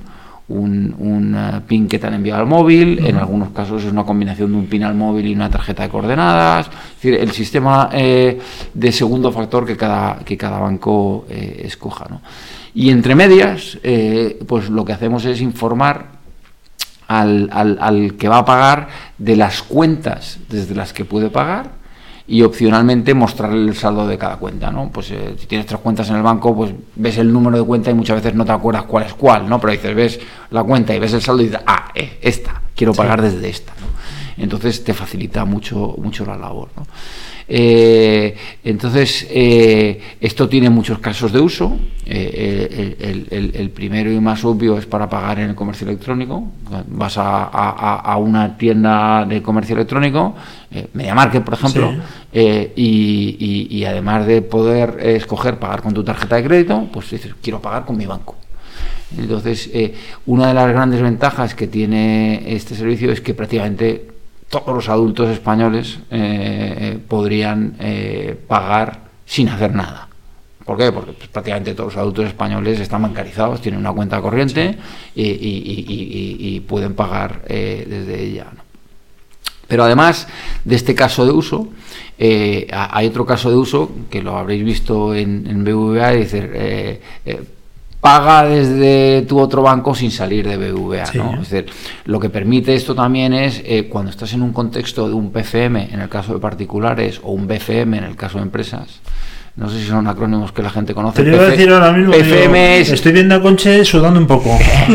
un, 0.49 0.95
un, 0.99 1.35
eh, 1.35 1.61
PIN 1.67 1.89
que 1.89 1.99
te 1.99 2.07
han 2.09 2.15
enviado 2.15 2.41
al 2.43 2.47
móvil, 2.47 2.99
en 3.07 3.17
algunos 3.17 3.51
casos 3.51 3.85
es 3.85 3.91
una 3.91 4.05
combinación 4.05 4.51
de 4.53 4.59
un 4.59 4.67
PIN 4.67 4.85
al 4.85 4.95
móvil 4.95 5.27
y 5.29 5.33
una 5.35 5.49
tarjeta 5.49 5.85
de 5.85 5.89
coordenadas, 5.89 6.67
es 6.67 6.95
decir, 6.97 7.15
el 7.15 7.31
sistema 7.31 7.89
eh, 7.93 8.39
de 8.75 8.93
segundo 8.93 9.33
factor 9.33 9.65
que 9.65 9.77
cada, 9.77 10.19
que 10.19 10.37
cada 10.37 10.59
banco 10.59 11.25
eh, 11.31 11.63
escoja. 11.65 12.07
¿no? 12.11 12.21
Y 12.75 12.91
entre 12.91 13.15
medias, 13.15 13.79
pues 14.47 14.71
lo 14.71 14.85
que 14.85 14.93
hacemos 14.93 15.25
es 15.25 15.41
informar 15.41 16.20
al, 17.11 17.49
al- 17.53 17.79
al 17.81 18.15
que 18.15 18.29
va 18.29 18.39
a 18.39 18.45
pagar 18.45 18.87
de 19.19 19.35
las 19.35 19.63
cuentas 19.63 20.39
desde 20.49 20.77
las 20.77 20.93
que 20.93 21.05
puede 21.05 21.29
pagar 21.29 21.73
y 22.29 22.43
opcionalmente 22.43 23.15
mostrarle 23.15 23.69
el 23.69 23.75
saldo 23.77 24.07
de 24.07 24.17
cada 24.17 24.37
cuenta, 24.37 24.71
¿no? 24.71 24.91
Pues 24.93 25.11
eh, 25.11 25.35
si 25.37 25.47
tienes 25.47 25.67
tres 25.67 25.81
cuentas 25.81 26.09
en 26.11 26.15
el 26.17 26.23
banco, 26.23 26.55
pues 26.55 26.71
ves 26.95 27.19
el 27.19 27.33
número 27.33 27.59
de 27.59 27.65
cuenta 27.65 27.91
y 27.91 27.95
muchas 27.95 28.23
veces 28.23 28.37
no 28.37 28.45
te 28.45 28.53
acuerdas 28.53 28.85
cuál 28.85 29.07
es 29.07 29.15
cuál, 29.15 29.49
¿no? 29.49 29.61
Pero 29.61 29.73
dices, 29.73 29.95
ves 29.97 30.21
la 30.51 30.63
cuenta 30.63 30.95
y 30.95 31.01
ves 31.01 31.13
el 31.15 31.21
saldo 31.23 31.43
y 31.43 31.47
dices, 31.47 31.61
ah, 31.67 31.89
eh, 31.97 32.21
esta, 32.23 32.63
quiero 32.77 32.95
pagar 32.95 33.21
desde 33.21 33.49
esta, 33.49 33.73
¿no? 33.81 33.89
Entonces 34.45 34.85
te 34.85 34.95
facilita 34.95 35.45
mucho, 35.45 35.97
mucho 35.99 36.25
la 36.25 36.37
labor, 36.37 36.69
¿no? 36.77 36.87
Eh, 37.53 38.37
entonces, 38.63 39.27
eh, 39.29 40.01
esto 40.21 40.49
tiene 40.49 40.71
muchos 40.71 41.01
casos 41.01 41.33
de 41.33 41.41
uso. 41.41 41.77
Eh, 42.07 42.97
el, 43.01 43.09
el- 43.09 43.27
el- 43.31 43.57
el 43.57 43.71
primero 43.71 44.11
y 44.13 44.21
más 44.21 44.45
obvio 44.45 44.79
es 44.79 44.87
para 44.87 45.09
pagar 45.11 45.41
en 45.41 45.51
el 45.51 45.55
comercio 45.57 45.85
electrónico. 45.89 46.45
Vas 46.87 47.19
a, 47.19 47.45
a- 47.47 47.71
a- 47.71 47.97
a 48.13 48.17
una 48.19 48.57
tienda 48.57 49.25
de 49.27 49.43
comercio 49.43 49.75
electrónico, 49.75 50.37
MediaMarket, 50.95 51.43
por 51.43 51.55
ejemplo, 51.55 51.93
Sí. 52.33 52.39
y, 52.77 53.37
y- 53.41 53.77
y 53.79 53.85
además 53.85 54.27
de 54.29 54.43
poder 54.43 54.99
escoger 55.03 55.59
pagar 55.59 55.83
con 55.83 55.93
tu 55.93 56.05
tarjeta 56.05 56.37
de 56.37 56.45
crédito, 56.45 56.87
pues 56.93 57.11
dices, 57.11 57.35
quiero 57.43 57.61
pagar 57.61 57.85
con 57.85 57.97
mi 57.97 58.07
banco. 58.07 58.37
Entonces, 59.19 59.69
una 60.27 60.47
de 60.49 60.55
las 60.55 60.69
grandes 60.69 61.03
ventajas 61.03 61.57
que 61.57 61.67
tiene 61.67 62.55
este 62.55 62.77
servicio 62.77 63.11
es 63.11 63.21
que 63.21 63.35
prácticamente 63.35 64.07
todos 64.51 64.75
los 64.75 64.89
adultos 64.89 65.31
españoles 65.31 66.01
eh, 66.11 66.77
eh, 66.81 66.99
podrían 67.09 67.77
eh, 67.81 68.39
pagar 68.47 69.05
sin 69.25 69.49
hacer 69.49 69.73
nada. 69.75 70.09
¿Por 70.65 70.77
qué? 70.77 70.93
Porque 70.93 71.13
pues, 71.13 71.29
prácticamente 71.29 71.73
todos 71.75 71.95
los 71.95 72.01
adultos 72.03 72.27
españoles 72.27 72.79
están 72.81 73.03
bancarizados, 73.03 73.61
tienen 73.63 73.81
una 73.81 73.93
cuenta 73.93 74.21
corriente 74.21 74.77
y, 75.15 75.23
y- 75.23 75.29
y- 75.29 75.85
y- 75.89 76.47
y- 76.49 76.57
y 76.57 76.61
pueden 76.61 76.95
pagar 76.95 77.43
eh, 77.49 77.87
desde 77.89 78.23
ella. 78.23 78.47
¿no? 78.55 78.63
Pero 79.69 79.85
además 79.85 80.27
de 80.65 80.75
este 80.77 80.95
caso 80.97 81.25
de 81.25 81.31
uso, 81.33 81.69
ha- 82.73 82.97
hay 82.99 83.07
otro 83.07 83.25
caso 83.25 83.51
de 83.51 83.57
uso 83.57 83.91
que 84.11 84.21
lo 84.21 84.37
habréis 84.37 84.65
visto 84.65 85.15
en, 85.15 85.47
en 85.47 85.65
BBVA, 85.65 86.13
es 86.15 86.33
decir, 86.33 87.01
paga 88.01 88.45
desde 88.45 89.23
tu 89.29 89.39
otro 89.39 89.63
banco 89.63 89.95
sin 89.95 90.11
salir 90.11 90.49
de 90.49 90.57
BBVA. 90.57 91.07
Sí. 91.07 91.19
¿no? 91.19 91.35
Es 91.43 91.51
decir, 91.51 91.71
lo 92.07 92.19
que 92.19 92.31
permite 92.31 92.75
esto 92.75 92.95
también 92.95 93.35
es 93.35 93.63
eh, 93.65 93.89
cuando 93.89 94.11
estás 94.11 94.33
en 94.33 94.43
un 94.43 94.53
contexto 94.53 95.07
de 95.09 95.15
un 95.15 95.31
PFM 95.33 95.91
en 95.93 96.01
el 96.01 96.09
caso 96.09 96.33
de 96.33 96.41
particulares 96.41 97.21
o 97.23 97.33
un 97.33 97.47
BFM 97.47 97.99
en 97.99 98.05
el 98.05 98.17
caso 98.17 98.39
de 98.39 98.45
empresas. 98.45 99.01
No 99.57 99.69
sé 99.69 99.81
si 99.81 99.87
son 99.89 100.07
acrónimos 100.07 100.53
que 100.53 100.63
la 100.63 100.71
gente 100.71 100.95
conoce. 100.95 101.23
Te 101.23 101.29
lo 101.29 101.37
iba 101.37 101.45
a 101.47 101.51
decir 101.51 101.69
ahora 101.71 101.93
mismo. 101.93 102.15
Es 102.15 102.91
Estoy 102.91 103.13
viendo 103.13 103.35
a 103.35 103.43
Conche 103.43 103.85
sudando 103.85 104.19
un 104.19 104.27
poco. 104.27 104.57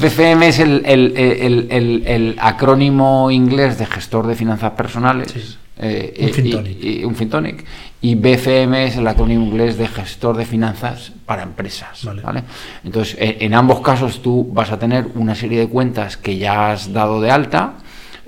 FFM 0.00 0.48
es 0.48 0.58
el, 0.58 0.82
el- 0.86 1.12
el- 1.16 1.66
el- 1.70 2.02
el 2.06 2.36
acrónimo 2.40 3.30
inglés 3.30 3.78
de 3.78 3.86
gestor 3.86 4.26
de 4.26 4.34
finanzas 4.34 4.72
personales. 4.72 5.58
eh, 5.78 6.14
Un 6.18 6.28
y- 6.28 6.32
Fintonic. 6.32 6.82
y- 6.84 7.00
y 7.00 7.04
un 7.04 7.14
Fintonic. 7.14 7.64
Y 8.02 8.14
BFM 8.14 8.86
es 8.86 8.96
el 8.96 9.06
acrónimo 9.06 9.44
inglés 9.44 9.76
de 9.76 9.86
gestor 9.86 10.36
de 10.36 10.46
finanzas 10.46 11.12
para 11.26 11.42
empresas. 11.42 12.02
¿vale? 12.22 12.44
Entonces, 12.82 13.16
en 13.20 13.54
ambos 13.54 13.80
casos 13.80 14.22
tú 14.22 14.48
vas 14.52 14.72
a 14.72 14.78
tener 14.78 15.08
una 15.14 15.34
serie 15.34 15.58
de 15.58 15.68
cuentas 15.68 16.16
que 16.16 16.38
ya 16.38 16.70
has 16.72 16.92
dado 16.92 17.20
de 17.20 17.30
alta. 17.30 17.74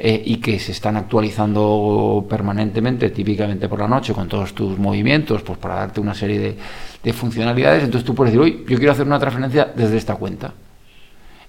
eh, 0.04 0.20
y 0.24 0.38
que 0.38 0.58
se 0.58 0.72
están 0.72 0.96
actualizando 0.96 2.26
permanentemente, 2.28 3.10
típicamente 3.10 3.68
por 3.68 3.78
la 3.78 3.86
noche, 3.86 4.12
con 4.12 4.26
todos 4.26 4.52
tus 4.52 4.76
movimientos, 4.76 5.42
pues 5.42 5.58
para 5.58 5.76
darte 5.76 6.00
una 6.00 6.12
serie 6.12 6.40
de, 6.40 6.56
de 7.04 7.12
funcionalidades. 7.12 7.84
Entonces 7.84 8.04
tú 8.04 8.12
puedes 8.12 8.32
decir, 8.32 8.42
oye, 8.42 8.64
yo 8.68 8.78
quiero 8.78 8.90
hacer 8.90 9.06
una 9.06 9.20
transferencia 9.20 9.70
desde 9.76 9.96
esta 9.98 10.16
cuenta. 10.16 10.54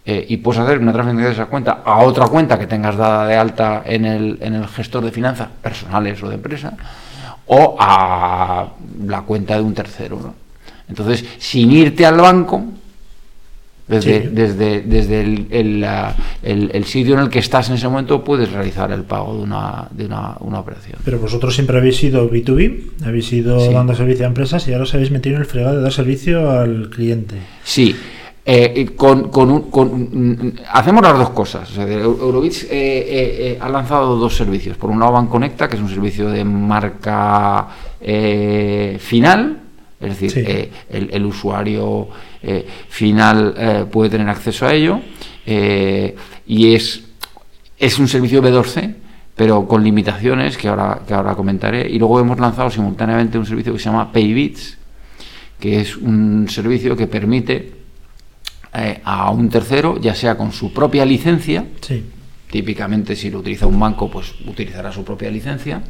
Eh, 0.05 0.25
y 0.29 0.37
puedes 0.37 0.59
hacer 0.61 0.77
una 0.77 0.91
transferencia 0.91 1.27
de 1.27 1.33
esa 1.33 1.45
cuenta 1.47 1.81
a 1.83 1.99
otra 1.99 2.27
cuenta 2.27 2.59
que 2.59 2.67
tengas 2.67 2.95
dada 2.95 3.25
de 3.25 3.35
alta 3.35 3.81
en 3.85 4.05
el, 4.05 4.37
en 4.41 4.53
el 4.53 4.67
gestor 4.67 5.03
de 5.03 5.11
finanzas 5.11 5.47
personales 5.61 6.21
o 6.21 6.29
de 6.29 6.35
empresa, 6.35 6.73
o 7.48 7.76
a 7.80 8.68
la 9.06 9.22
cuenta 9.24 9.56
de 9.56 9.61
un 9.61 9.74
tercero. 9.74 10.20
¿no? 10.22 10.36
Entonces, 10.90 11.26
sin 11.40 11.72
irte 11.72 12.06
al 12.06 12.18
banco, 12.18 12.64
desde, 13.88 14.22
Sí. 14.24 14.30
desde, 14.32 14.82
desde 14.82 15.22
el, 15.22 15.48
el, 15.52 15.82
la- 15.82 16.15
el- 16.41 16.72
el 16.74 16.86
sitio 16.86 17.15
en 17.15 17.20
el 17.20 17.30
que 17.30 17.40
estás 17.40 17.68
en 17.70 17.76
ese 17.76 17.88
momento, 17.90 18.24
puedes 18.24 18.49
realizar 18.52 18.90
el 18.94 19.03
pago 19.03 19.36
de 19.36 19.44
una, 19.44 19.88
de 19.91 20.06
una, 20.06 20.38
una 20.40 20.60
operación. 20.60 20.99
Pero 21.03 21.20
vosotros 21.20 21.53
siempre 21.53 21.78
habéis 21.78 21.98
sido 21.98 22.30
B2B, 22.32 23.06
habéis 23.06 23.32
ido 23.34 23.60
Sí. 23.60 23.74
dando 23.74 23.94
servicio 23.94 24.24
a 24.26 24.30
empresas 24.30 24.65
y 24.68 24.72
ahora 24.72 24.84
os 24.84 24.94
habéis 24.94 25.11
metido 25.11 25.36
en 25.36 25.41
el 25.41 25.48
fregado 25.48 25.76
de 25.76 25.82
dar 25.82 25.91
servicio 25.91 26.49
al 26.49 26.90
cliente. 26.91 27.36
Sí, 27.65 27.94
eh, 28.45 28.91
con, 28.95 29.30
con 29.30 29.49
un- 29.52 29.72
con 29.72 29.88
un- 29.94 30.60
hacemos 30.72 31.02
las 31.03 31.18
dos 31.18 31.30
cosas. 31.30 31.70
O 31.72 31.74
sea, 31.76 31.88
Eurobits 31.88 32.64
eh, 32.64 32.68
eh, 32.72 33.07
eh, 33.53 33.57
ha 33.61 33.70
lanzado 33.70 34.18
dos 34.18 34.36
servicios. 34.36 34.76
Por 34.78 34.90
un 34.90 34.99
lado, 34.99 35.14
Banconecta, 35.14 35.68
que 35.70 35.76
es 35.78 35.82
un 35.82 35.90
servicio 35.90 36.30
de 36.30 36.44
marca 36.44 37.68
eh, 38.02 38.98
final, 38.99 39.60
es 40.02 40.10
decir, 40.10 40.32
Sí. 40.32 40.40
eh, 40.45 40.70
el, 40.90 41.10
el 41.14 41.26
usuario 41.26 42.10
eh, 42.41 42.65
final 42.90 43.53
eh, 43.57 43.86
puede 43.90 44.10
tener 44.10 44.28
acceso 44.28 44.65
a 44.68 44.74
ello, 44.74 44.99
eh, 45.45 46.14
y 46.45 46.74
es, 46.74 47.02
es 47.80 47.98
un 47.99 48.10
servicio 48.10 48.41
B2C, 48.44 48.95
pero 49.36 49.65
con 49.68 49.82
limitaciones 49.84 50.57
que 50.57 50.68
ahora, 50.68 50.99
que 51.07 51.14
ahora 51.14 51.34
comentaré. 51.36 51.90
Y 51.90 51.98
luego 51.98 52.20
hemos 52.20 52.38
lanzado 52.40 52.70
simultáneamente 52.70 53.38
un 53.38 53.45
servicio 53.45 53.72
que 53.72 53.80
se 53.80 53.86
llama 53.86 54.11
Paybits, 54.11 54.78
que 55.60 55.80
es 55.80 55.95
un 55.95 56.48
servicio 56.49 56.95
que 56.98 57.07
permite 57.07 57.82
eh, 58.73 59.01
a 59.03 59.29
un 59.31 59.49
tercero, 59.49 59.99
ya 59.99 60.15
sea 60.15 60.35
con 60.37 60.51
su 60.51 60.71
propia 60.73 61.05
licencia, 61.05 61.65
Sí. 61.81 62.03
típicamente 62.49 63.15
si 63.15 63.29
lo 63.29 63.39
utiliza 63.39 63.65
un 63.67 63.79
banco, 63.79 64.09
pues 64.09 64.33
utilizará 64.47 64.91
su 64.91 65.03
propia 65.03 65.29
licencia, 65.29 65.81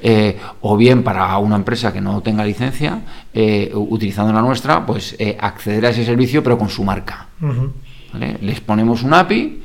eh, 0.00 0.36
o 0.60 0.76
bien 0.76 1.02
para 1.02 1.36
una 1.38 1.56
empresa 1.56 1.92
que 1.92 2.00
no 2.00 2.20
tenga 2.20 2.44
licencia, 2.44 3.00
eh, 3.32 3.70
utilizando 3.74 4.32
la 4.32 4.42
nuestra, 4.42 4.84
pues 4.84 5.16
acceder 5.38 5.86
a 5.86 5.90
ese 5.90 6.04
servicio 6.04 6.42
pero 6.42 6.58
con 6.58 6.68
su 6.68 6.84
marca. 6.84 7.28
Les 8.40 8.60
ponemos 8.60 9.02
un 9.02 9.12
API 9.14 9.62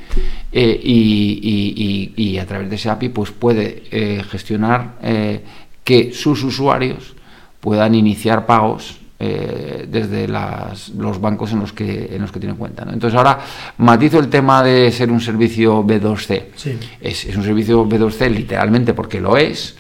eh, 0.51 0.79
y, 0.83 1.39
y- 1.43 2.13
y- 2.17 2.31
y 2.31 2.37
a 2.39 2.45
través 2.47 2.69
de 2.69 2.75
ese 2.77 2.89
API 2.89 3.09
pues 3.09 3.29
puede 3.31 3.83
eh, 3.91 4.23
gestionar 4.29 4.95
eh, 5.03 5.43
que 5.83 6.13
sus 6.13 6.43
usuarios 6.43 7.13
puedan 7.59 7.93
iniciar 7.93 8.45
pagos 8.47 8.97
eh, 9.21 9.85
desde 9.91 10.27
las- 10.27 10.89
los 10.89 11.19
bancos 11.19 11.51
en 11.51 11.59
los 11.59 11.73
que 11.73 12.09
en 12.15 12.21
los 12.21 12.31
que 12.31 12.39
tienen 12.39 12.55
cuenta. 12.57 12.85
¿no? 12.85 12.93
Entonces 12.93 13.17
ahora 13.17 13.39
matizo 13.77 14.17
el 14.19 14.29
tema 14.29 14.63
de 14.63 14.91
ser 14.91 15.11
un 15.11 15.19
servicio 15.19 15.83
B2C. 15.85 16.43
Sí. 16.55 16.77
Es, 17.01 17.25
es 17.25 17.35
un 17.35 17.43
servicio 17.43 17.85
B2C 17.85 18.29
literalmente 18.29 18.93
porque 18.93 19.19
lo 19.19 19.35
es, 19.35 19.75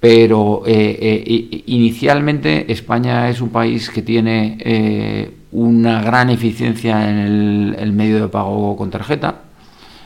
pero 0.00 0.62
eh, 0.66 0.98
eh, 1.00 1.62
inicialmente 1.66 2.70
España 2.70 3.28
es 3.30 3.40
un 3.40 3.48
país 3.48 3.88
que 3.90 4.02
tiene 4.02 5.32
una 5.52 6.02
gran 6.02 6.28
eficiencia 6.30 7.08
en 7.08 7.16
el, 7.18 7.76
el 7.78 7.92
medio 7.92 8.20
de 8.20 8.28
pago 8.28 8.76
con 8.76 8.90
tarjeta. 8.90 9.42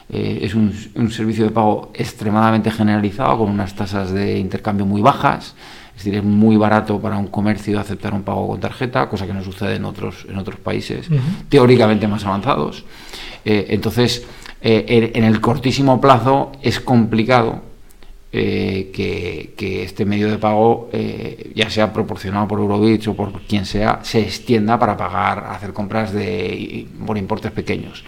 Es 0.09 0.55
un, 0.55 0.73
un 0.97 1.11
servicio 1.11 1.45
de 1.47 1.51
pago 1.51 1.91
extremadamente 1.95 2.71
generalizado 2.71 3.39
con 3.39 3.51
unas 3.51 3.75
tasas 3.75 4.13
de 4.13 4.39
intercambio 4.39 4.85
muy 4.85 5.01
bajas. 5.01 5.55
Es 5.97 6.05
decir, 6.05 6.17
es 6.17 6.25
muy 6.25 6.57
barato 6.57 6.99
para 7.01 7.17
un 7.19 7.29
comercio 7.29 7.79
aceptar 7.79 8.15
un 8.15 8.23
pago 8.23 8.49
con 8.49 8.61
tarjeta, 8.61 9.09
cosa 9.09 9.27
que 9.27 9.35
no 9.35 9.45
sucede 9.45 9.77
en 9.77 9.85
otros, 9.85 10.27
en 10.29 10.39
otros 10.39 10.59
países 10.59 11.09
teóricamente 11.49 12.09
más 12.09 12.25
avanzados. 12.25 12.85
Eh, 13.45 13.67
entonces, 13.71 14.25
eh, 14.61 14.85
en, 14.89 15.23
en 15.23 15.25
el 15.25 15.41
cortísimo 15.41 16.01
plazo 16.01 16.53
es 16.63 16.81
complicado 16.81 17.63
eh, 18.35 18.91
que, 18.95 19.53
que 19.59 19.83
este 19.83 20.07
medio 20.07 20.31
de 20.31 20.39
pago, 20.39 20.89
eh, 20.95 21.53
ya 21.55 21.69
sea 21.69 21.93
proporcionado 21.93 22.49
por 22.49 22.61
Eurobits 22.61 23.09
o 23.09 23.15
por 23.15 23.43
quien 23.43 23.67
sea, 23.67 24.01
se 24.03 24.21
extienda 24.21 24.79
para 24.79 24.97
pagar, 24.97 25.45
hacer 25.51 25.75
compras 25.75 26.15
de, 26.15 26.87
por 27.07 27.19
importes 27.19 27.53
pequeños. 27.53 28.03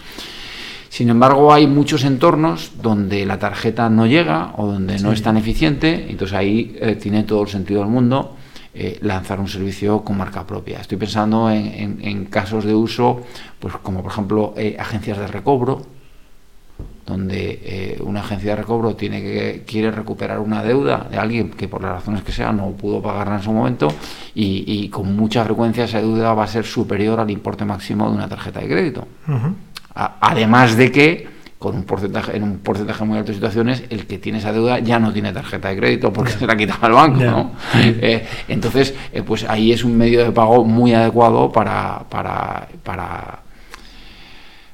Sin 0.95 1.09
embargo, 1.11 1.53
hay 1.53 1.67
muchos 1.67 2.05
entornos 2.05 2.71
donde 2.81 3.27
la 3.27 3.37
tarjeta 3.41 3.91
no 3.91 4.07
llega 4.07 4.53
o 4.59 4.69
donde 4.69 5.01
no 5.01 5.11
es 5.11 5.23
tan 5.23 5.37
eficiente, 5.37 6.07
entonces 6.09 6.37
ahí 6.37 6.77
eh, 6.81 6.95
tiene 6.95 7.25
todo 7.25 7.43
el 7.43 7.49
sentido 7.49 7.81
del 7.81 7.91
mundo 7.91 8.37
eh, 8.73 8.99
lanzar 9.03 9.41
un 9.41 9.49
servicio 9.49 10.03
con 10.05 10.17
marca 10.17 10.47
propia. 10.47 10.79
Estoy 10.81 10.97
pensando 10.97 11.51
en, 11.51 11.67
en- 11.67 11.99
en 12.01 12.25
casos 12.27 12.65
de 12.65 12.77
uso, 12.77 13.23
pues 13.59 13.75
como 13.83 14.03
por 14.05 14.13
ejemplo 14.13 14.55
eh, 14.57 14.77
agencias 14.79 15.19
de 15.19 15.27
recobro, 15.27 15.83
donde 17.05 17.61
eh, 17.65 17.99
una 18.05 18.21
agencia 18.21 18.51
de 18.51 18.57
recobro 18.63 18.95
tiene 18.95 19.21
que 19.21 19.65
quiere 19.67 19.91
recuperar 19.91 20.39
una 20.39 20.63
deuda 20.63 21.09
de 21.11 21.19
alguien 21.19 21.51
que 21.51 21.67
por 21.67 21.83
las 21.83 21.91
razones 21.91 22.23
que 22.23 22.31
sea 22.31 22.53
no 22.53 22.71
pudo 22.71 23.03
pagarla 23.03 23.37
en 23.39 23.43
su 23.43 23.51
momento 23.53 23.89
y, 24.33 24.63
y 24.67 24.89
con 24.91 25.15
mucha 25.17 25.45
frecuencia 25.45 25.85
esa 25.87 25.99
deuda 26.01 26.33
va 26.35 26.45
a 26.45 26.47
ser 26.47 26.65
superior 26.65 27.19
al 27.19 27.31
importe 27.31 27.65
máximo 27.65 28.09
de 28.09 28.15
una 28.17 28.29
tarjeta 28.29 28.61
de 28.61 28.69
crédito. 28.69 29.09
A- 29.95 30.17
además 30.21 30.77
de 30.77 30.91
que 30.93 31.35
con 31.59 31.77
un 31.77 31.85
porcentaje, 31.85 32.37
en 32.37 32.43
un 32.43 32.59
porcentaje 32.59 33.05
muy 33.05 33.17
alto 33.17 33.29
de 33.29 33.37
situaciones, 33.37 33.85
el 33.89 34.07
que 34.07 34.19
tiene 34.19 34.37
esa 34.39 34.53
deuda 34.53 34.81
ya 34.81 34.99
no 34.99 35.13
tiene 35.15 35.33
tarjeta 35.33 35.69
de 35.71 35.77
crédito 35.79 36.13
porque 36.13 36.33
se 36.33 36.47
la 36.47 36.57
quitaba 36.57 36.89
el 36.89 36.93
banco. 36.95 37.21
¿no? 37.25 37.53
Eh, 37.75 38.27
entonces, 38.49 38.95
eh, 39.13 39.23
pues 39.23 39.45
ahí 39.49 39.73
es 39.73 39.83
un 39.83 39.97
medio 39.97 40.23
de 40.25 40.31
pago 40.31 40.63
muy 40.65 40.93
adecuado 40.93 41.51
para, 41.51 42.01
para, 42.11 42.69
para, 42.83 43.39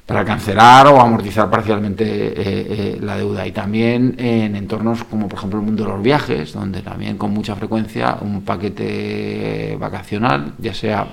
para 0.05 0.25
cancelar 0.25 0.87
o 0.87 0.99
amortizar 0.99 1.49
parcialmente 1.49 2.03
eh, 2.35 2.97
la 2.99 3.15
deuda. 3.15 3.47
Y 3.47 3.53
también 3.53 4.15
en 4.17 4.57
entornos 4.57 5.05
como 5.05 5.29
por 5.29 5.37
ejemplo 5.39 5.59
el 5.59 5.65
mundo 5.65 5.85
de 5.85 5.89
los 5.91 6.01
viajes, 6.03 6.51
donde 6.51 6.81
también 6.81 7.17
con 7.17 7.31
mucha 7.31 7.55
frecuencia 7.55 8.17
un 8.19 8.41
paquete 8.41 9.77
vacacional, 9.79 10.55
ya 10.57 10.73
sea 10.73 11.07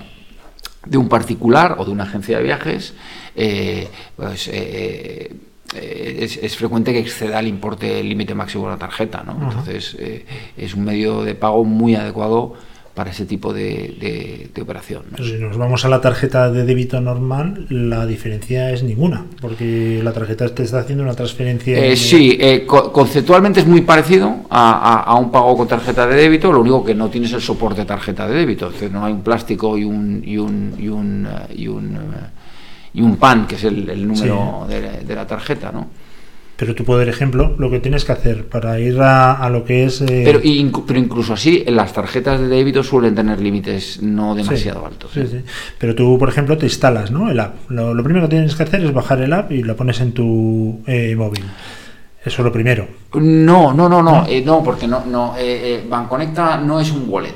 de 0.85 0.97
un 0.97 1.07
particular 1.07 1.75
o 1.77 1.85
de 1.85 1.91
una 1.91 2.03
agencia 2.03 2.37
de 2.37 2.43
viajes, 2.43 2.93
eh, 3.39 3.87
pues 4.15 4.49
eh, 4.51 5.31
eh, 5.75 6.17
es, 6.21 6.37
es 6.37 6.55
frecuente 6.57 6.91
que 6.93 6.99
exceda 6.99 7.39
el 7.39 7.47
importe 7.47 8.03
límite 8.03 8.33
máximo 8.35 8.65
de 8.65 8.71
la 8.71 8.77
tarjeta, 8.77 9.23
¿no? 9.25 9.33
Ajá. 9.33 9.49
Entonces 9.59 9.95
eh, 9.99 10.25
es 10.57 10.73
un 10.75 10.83
medio 10.83 11.23
de 11.23 11.35
pago 11.35 11.63
muy 11.63 11.95
adecuado 11.95 12.53
para 12.95 13.11
ese 13.11 13.25
tipo 13.25 13.53
de, 13.53 13.95
de- 14.01 14.49
de 14.53 14.61
operación. 14.61 15.03
¿no? 15.11 15.17
Pero 15.17 15.29
si 15.29 15.35
nos 15.35 15.55
vamos 15.57 15.85
a 15.85 15.89
la 15.89 16.01
tarjeta 16.01 16.51
de 16.51 16.65
débito 16.65 16.99
normal, 16.99 17.65
la 17.69 18.05
diferencia 18.05 18.71
es 18.71 18.83
ninguna, 18.83 19.25
porque 19.39 20.01
la 20.03 20.11
tarjeta 20.11 20.49
te 20.53 20.63
está 20.63 20.79
haciendo 20.79 21.03
una 21.05 21.13
transferencia. 21.13 21.77
Eh, 21.85 21.95
sí, 21.95 22.37
eh, 22.41 22.65
co- 22.65 22.91
conceptualmente 22.91 23.61
es 23.61 23.67
muy 23.67 23.81
parecido 23.81 24.41
a, 24.49 24.71
a- 24.73 25.03
a 25.03 25.15
un 25.15 25.31
pago 25.31 25.55
con 25.55 25.67
tarjeta 25.67 26.05
de 26.07 26.15
débito, 26.15 26.51
lo 26.51 26.59
único 26.59 26.83
que 26.83 26.93
no 26.95 27.09
tienes 27.09 27.31
el 27.31 27.41
soporte 27.41 27.81
de 27.81 27.85
tarjeta 27.85 28.27
de 28.27 28.35
débito, 28.35 28.67
es 28.67 28.73
decir, 28.73 28.91
no 28.91 29.05
hay 29.05 29.13
un 29.13 29.21
plástico 29.21 29.77
y 29.77 29.85
un 29.85 30.21
y 30.25 30.37
un 30.37 30.73
y 30.77 30.89
un, 30.89 31.25
y 31.55 31.67
un, 31.69 31.97
y 32.93 33.01
un 33.01 33.17
pan, 33.17 33.47
que 33.47 33.55
es 33.55 33.63
el, 33.63 33.89
el 33.89 34.07
número 34.07 34.65
de, 34.67 34.81
de 35.03 35.15
la 35.15 35.25
tarjeta, 35.27 35.71
¿no? 35.71 35.87
Pero 36.57 36.75
tú, 36.75 36.83
por 36.83 37.01
ejemplo, 37.07 37.55
lo 37.57 37.71
que 37.71 37.79
tienes 37.79 38.03
que 38.03 38.11
hacer 38.11 38.45
para 38.49 38.77
ir 38.81 38.99
a, 38.99 39.31
a 39.35 39.49
lo 39.49 39.63
que 39.63 39.85
es. 39.85 40.01
eh, 40.01 40.23
Pero, 40.25 40.41
pero 40.85 40.99
incluso 40.99 41.31
así, 41.33 41.63
las 41.67 41.93
tarjetas 41.93 42.37
de 42.41 42.49
débito 42.49 42.83
suelen 42.83 43.15
tener 43.15 43.39
límites 43.39 44.01
no 44.01 44.35
demasiado 44.35 44.81
Sí, 44.81 44.85
altos. 44.85 45.11
sí, 45.13 45.21
sí. 45.25 45.37
Pero 45.77 45.95
tú, 45.95 46.17
por 46.19 46.27
ejemplo, 46.27 46.57
te 46.57 46.65
instalas 46.65 47.11
¿no? 47.11 47.29
el 47.31 47.39
app. 47.39 47.69
Lo, 47.71 47.93
lo 47.93 48.03
primero 48.03 48.25
que 48.27 48.31
tienes 48.35 48.55
que 48.55 48.63
hacer 48.63 48.83
es 48.83 48.91
bajar 48.93 49.21
el 49.21 49.31
app 49.31 49.49
y 49.53 49.63
lo 49.63 49.77
pones 49.77 50.01
en 50.01 50.11
tu 50.11 50.81
eh, 50.85 51.15
móvil. 51.15 51.45
Eso 52.25 52.41
es 52.41 52.45
lo 52.45 52.51
primero. 52.51 52.85
No, 53.13 53.71
no, 53.71 53.87
no, 53.87 54.03
no, 54.03 54.25
eh, 54.27 54.43
no, 54.45 54.61
porque 54.61 54.85
no, 54.85 55.05
no, 55.05 55.35
eh, 55.37 55.77
eh, 55.81 55.85
Banconecta 55.89 56.57
no 56.57 56.81
es 56.81 56.91
un 56.91 57.05
wallet. 57.07 57.35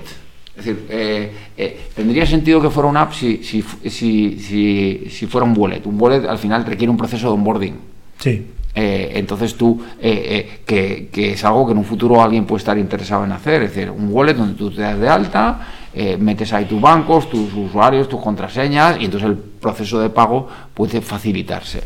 Es 0.56 0.66
decir, 0.66 0.86
eh, 0.90 1.32
eh, 1.58 1.88
tendría 1.96 2.26
sentido 2.26 2.62
que 2.62 2.70
fuera 2.70 2.88
una 2.88 3.02
app 3.02 3.14
si, 3.14 3.44
si, 3.44 3.64
si, 3.90 5.08
si 5.10 5.28
fuera 5.28 5.46
un 5.46 5.58
wallet. 5.58 5.82
Un 5.86 6.00
wallet 6.00 6.28
al 6.28 6.38
final 6.38 6.66
requiere 6.66 6.92
un 6.92 6.98
proceso 6.98 7.28
de 7.28 7.34
onboarding. 7.34 7.76
Sí. 8.20 8.48
Eh, 8.76 9.12
entonces 9.16 9.56
tú, 9.56 9.82
eh, 10.00 10.24
eh, 10.30 10.60
que, 10.66 11.10
que 11.12 11.34
es 11.34 11.46
algo 11.46 11.66
que 11.66 11.74
en 11.74 11.78
un 11.78 11.86
futuro 11.86 12.22
alguien 12.22 12.46
puede 12.46 12.60
estar 12.60 12.78
interesado 12.78 13.24
en 13.24 13.32
hacer, 13.32 13.62
es 13.64 13.74
decir, 13.74 13.92
un 13.92 14.10
wallet 14.12 14.34
donde 14.34 14.56
tú 14.56 14.72
te 14.72 14.82
das 14.82 15.00
de 15.00 15.10
alta, 15.10 15.60
eh, 15.94 16.18
metes 16.18 16.52
ahí 16.54 16.66
tus 16.66 16.82
bancos, 16.82 17.30
tus 17.30 17.54
usuarios, 17.54 18.10
tus 18.10 18.20
contraseñas 18.20 18.98
y 19.00 19.06
entonces 19.06 19.30
el 19.30 19.38
proceso 19.38 20.00
de 20.00 20.10
pago 20.10 20.48
puede 20.74 21.02
facilitarse. 21.02 21.84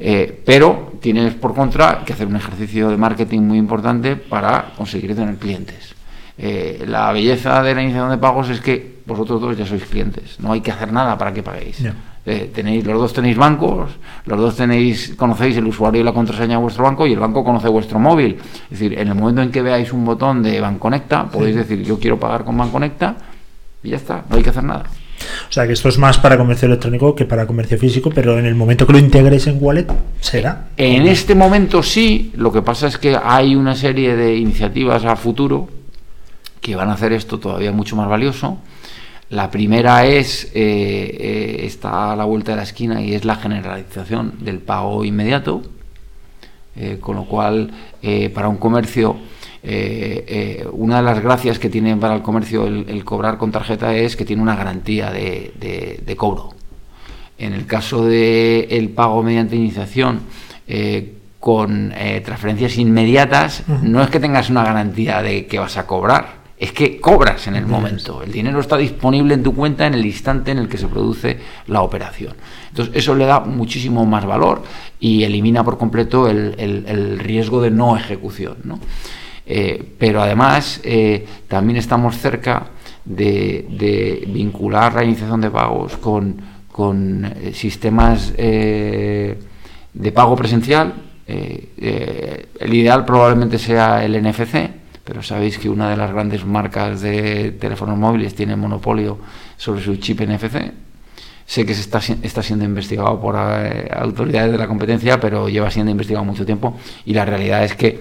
Eh, 0.00 0.42
pero 0.44 0.94
tienes 1.00 1.34
por 1.34 1.54
contra 1.54 2.02
que 2.04 2.12
hacer 2.12 2.26
un 2.26 2.34
ejercicio 2.34 2.90
de 2.90 2.96
marketing 2.96 3.42
muy 3.42 3.58
importante 3.58 4.16
para 4.16 4.72
conseguir 4.76 5.14
tener 5.14 5.36
clientes. 5.36 5.93
Eh, 6.36 6.84
la 6.88 7.12
belleza 7.12 7.62
de 7.62 7.74
la 7.74 7.82
iniciación 7.82 8.10
de 8.10 8.18
pagos 8.18 8.50
es 8.50 8.60
que 8.60 8.94
vosotros 9.06 9.40
dos 9.40 9.56
ya 9.56 9.64
sois 9.66 9.84
clientes, 9.84 10.36
no 10.40 10.52
hay 10.52 10.60
que 10.60 10.72
hacer 10.72 10.92
nada 10.92 11.16
para 11.16 11.32
que 11.32 11.42
paguéis. 11.42 11.78
Eh, 12.26 12.50
tenéis, 12.54 12.84
los 12.86 12.98
dos 12.98 13.12
tenéis 13.12 13.36
bancos, 13.36 13.90
los 14.24 14.40
dos 14.40 14.56
tenéis, 14.56 15.12
conocéis 15.16 15.56
el 15.58 15.66
usuario 15.66 16.00
y 16.00 16.04
la 16.04 16.12
contraseña 16.12 16.56
de 16.56 16.62
vuestro 16.62 16.82
banco 16.84 17.06
y 17.06 17.12
el 17.12 17.18
banco 17.20 17.44
conoce 17.44 17.68
vuestro 17.68 17.98
móvil. 17.98 18.38
Es 18.64 18.70
decir, 18.80 18.98
en 18.98 19.08
el 19.08 19.14
momento 19.14 19.42
en 19.42 19.50
que 19.50 19.60
veáis 19.62 19.92
un 19.92 20.04
botón 20.04 20.42
de 20.42 20.58
Banconecta, 20.60 21.26
podéis 21.26 21.54
Sí. 21.54 21.58
decir 21.62 21.82
yo 21.82 21.98
quiero 22.00 22.18
pagar 22.18 22.44
con 22.44 22.56
Banconecta 22.56 23.14
y 23.82 23.90
ya 23.90 23.96
está, 23.96 24.24
no 24.28 24.36
hay 24.36 24.42
que 24.42 24.50
hacer 24.50 24.64
nada. 24.64 24.84
O 25.48 25.52
sea 25.52 25.66
que 25.66 25.74
esto 25.74 25.88
es 25.88 25.98
más 25.98 26.18
para 26.18 26.36
comercio 26.36 26.66
electrónico 26.66 27.14
que 27.14 27.26
para 27.26 27.46
comercio 27.46 27.78
físico, 27.78 28.10
pero 28.12 28.38
en 28.38 28.46
el 28.46 28.54
momento 28.54 28.86
que 28.86 28.94
lo 28.94 28.98
integréis 28.98 29.46
en 29.46 29.58
wallet, 29.60 29.86
será. 30.20 30.68
En 30.76 31.06
este 31.06 31.34
momento 31.34 31.82
sí, 31.82 32.32
lo 32.36 32.50
que 32.50 32.62
pasa 32.62 32.88
es 32.88 32.98
que 32.98 33.16
hay 33.22 33.54
una 33.54 33.74
serie 33.74 34.16
de 34.16 34.34
iniciativas 34.36 35.04
a 35.04 35.14
futuro 35.16 35.68
que 36.64 36.74
van 36.76 36.88
a 36.88 36.94
hacer 36.94 37.12
esto 37.12 37.38
todavía 37.38 37.72
mucho 37.72 37.94
más 37.94 38.08
valioso. 38.08 38.56
La 39.28 39.50
primera 39.50 40.06
es, 40.06 40.46
eh, 40.46 40.50
eh, 40.54 41.60
está 41.66 42.12
a 42.12 42.16
la 42.16 42.24
vuelta 42.24 42.52
de 42.52 42.56
la 42.56 42.62
esquina 42.62 43.02
y 43.02 43.12
es 43.14 43.26
la 43.26 43.36
generalización 43.36 44.36
del 44.40 44.60
pago 44.60 45.04
inmediato, 45.04 45.60
eh, 46.74 46.96
con 47.00 47.16
lo 47.16 47.24
cual 47.26 47.70
para 48.34 48.48
un 48.48 48.56
comercio, 48.56 49.16
una 50.72 50.96
de 50.98 51.02
las 51.02 51.20
gracias 51.22 51.58
que 51.58 51.68
tiene 51.70 51.96
para 51.96 52.14
el 52.14 52.22
comercio 52.22 52.66
el, 52.66 52.86
el 52.88 53.04
cobrar 53.04 53.36
con 53.38 53.50
tarjeta 53.50 53.94
es 53.94 54.14
que 54.16 54.24
tiene 54.24 54.42
una 54.42 54.56
garantía 54.56 55.10
de, 55.10 55.52
de- 55.60 56.00
de 56.04 56.16
cobro. 56.16 56.54
En 57.38 57.52
el 57.54 57.66
caso 57.66 58.04
del 58.06 58.66
el 58.70 58.88
pago 58.90 59.22
mediante 59.22 59.54
iniciación 59.56 60.20
con 61.40 61.92
transferencias 62.24 62.76
inmediatas, 62.78 63.64
no 63.82 64.02
es 64.02 64.08
que 64.10 64.20
tengas 64.20 64.48
una 64.50 64.64
garantía 64.64 65.20
de 65.22 65.46
que 65.46 65.58
vas 65.58 65.76
a 65.78 65.86
cobrar, 65.86 66.43
es 66.56 66.72
que 66.72 67.00
cobras 67.00 67.46
en 67.48 67.56
el 67.56 67.66
momento. 67.66 68.22
El 68.22 68.30
dinero 68.32 68.60
está 68.60 68.76
disponible 68.76 69.34
en 69.34 69.42
tu 69.42 69.54
cuenta 69.54 69.86
en 69.86 69.94
el 69.94 70.06
instante 70.06 70.52
en 70.52 70.58
el 70.58 70.68
que 70.68 70.78
se 70.78 70.86
produce 70.86 71.38
la 71.66 71.82
operación. 71.82 72.34
Entonces, 72.70 72.94
eso 72.96 73.14
le 73.14 73.24
da 73.26 73.40
muchísimo 73.40 74.06
más 74.06 74.24
valor 74.24 74.62
y 75.00 75.24
elimina 75.24 75.64
por 75.64 75.76
completo 75.78 76.28
el, 76.28 76.54
el- 76.58 76.84
el 76.86 77.18
riesgo 77.18 77.60
de 77.60 77.70
no 77.70 77.96
ejecución. 77.96 78.56
¿no? 78.64 78.78
Eh, 79.46 79.82
pero 79.98 80.22
además, 80.22 80.80
eh, 80.84 81.26
también 81.48 81.76
estamos 81.76 82.16
cerca 82.18 82.66
de, 83.04 83.66
de 83.68 84.24
vincular 84.28 84.94
la 84.94 85.04
iniciación 85.04 85.40
de 85.40 85.50
pagos 85.50 85.96
con, 85.98 86.36
con 86.70 87.24
eh, 87.24 87.50
sistemas 87.52 88.32
eh, 88.38 89.36
de 89.92 90.12
pago 90.12 90.36
presencial. 90.36 90.94
El 91.26 92.72
ideal 92.74 93.04
probablemente 93.04 93.58
sea 93.58 94.04
el 94.04 94.22
NFC, 94.22 94.83
pero 95.04 95.22
sabéis 95.22 95.58
que 95.58 95.68
una 95.68 95.90
de 95.90 95.96
las 95.96 96.10
grandes 96.12 96.44
marcas 96.44 97.00
de 97.00 97.52
teléfonos 97.52 97.98
móviles 97.98 98.34
tiene 98.34 98.56
monopolio 98.56 99.18
sobre 99.56 99.82
su 99.82 99.96
chip 99.96 100.20
NFC. 100.22 100.72
Sé 101.46 101.66
que 101.66 101.74
se 101.74 101.82
está, 101.82 102.00
está 102.22 102.42
siendo 102.42 102.64
investigado 102.64 103.20
por 103.20 103.36
eh, 103.38 103.88
autoridades 103.94 104.50
de 104.52 104.58
la 104.58 104.66
competencia, 104.66 105.20
pero 105.20 105.48
lleva 105.48 105.70
siendo 105.70 105.90
investigado 105.92 106.24
mucho 106.24 106.46
tiempo 106.46 106.74
y 107.04 107.12
la 107.12 107.26
realidad 107.26 107.64
es 107.64 107.74
que, 107.76 108.00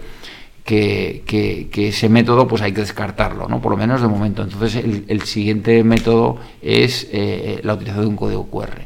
que, 0.64 1.24
que- 1.26 1.68
que 1.70 1.90
ese 1.90 2.08
método 2.08 2.48
pues 2.48 2.62
hay 2.62 2.72
que 2.72 2.80
descartarlo, 2.82 3.50
¿no? 3.50 3.62
por 3.62 3.72
lo 3.74 3.78
menos 3.78 4.02
de 4.02 4.08
momento. 4.08 4.44
Entonces 4.44 4.76
el, 4.84 5.04
el 5.10 5.22
siguiente 5.24 5.84
método 5.84 6.38
es 6.62 7.10
eh, 7.12 7.60
la 7.64 7.74
utilización 7.74 8.06
de 8.06 8.10
un 8.12 8.16
código 8.16 8.48
QR. 8.50 8.86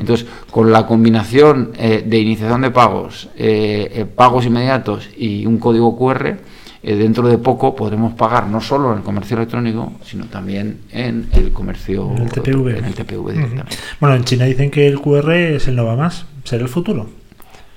Entonces, 0.00 0.26
con 0.50 0.72
la 0.72 0.86
combinación 0.86 1.72
eh, 1.76 2.02
de 2.06 2.18
iniciación 2.18 2.62
de 2.62 2.70
pagos, 2.70 3.28
eh, 3.36 3.90
eh, 3.92 4.04
pagos 4.06 4.46
inmediatos 4.46 5.10
y 5.18 5.44
un 5.44 5.58
código 5.58 5.98
QR, 5.98 6.38
eh, 6.86 6.94
dentro 6.96 7.26
de 7.28 7.36
poco 7.38 7.74
podremos 7.74 8.14
pagar 8.14 8.46
no 8.46 8.60
solo 8.60 8.92
en 8.92 8.98
el 8.98 9.04
comercio 9.04 9.36
electrónico, 9.36 9.92
sino 10.04 10.26
también 10.26 10.78
en 10.92 11.28
el 11.32 11.52
comercio 11.52 12.12
En 12.16 12.22
el 12.22 12.30
TPV. 12.30 12.78
en 12.78 12.84
el 12.84 12.94
TPV 12.94 13.18
Ujú. 13.20 13.32
directamente. 13.32 13.76
Bueno, 14.00 14.14
en 14.16 14.24
China 14.24 14.44
dicen 14.44 14.70
que 14.70 14.86
el 14.86 15.00
QR 15.00 15.32
es 15.32 15.66
el 15.68 15.76
no 15.76 15.84
va 15.84 15.96
más. 15.96 16.26
¿Será 16.44 16.62
el 16.62 16.68
futuro? 16.68 17.08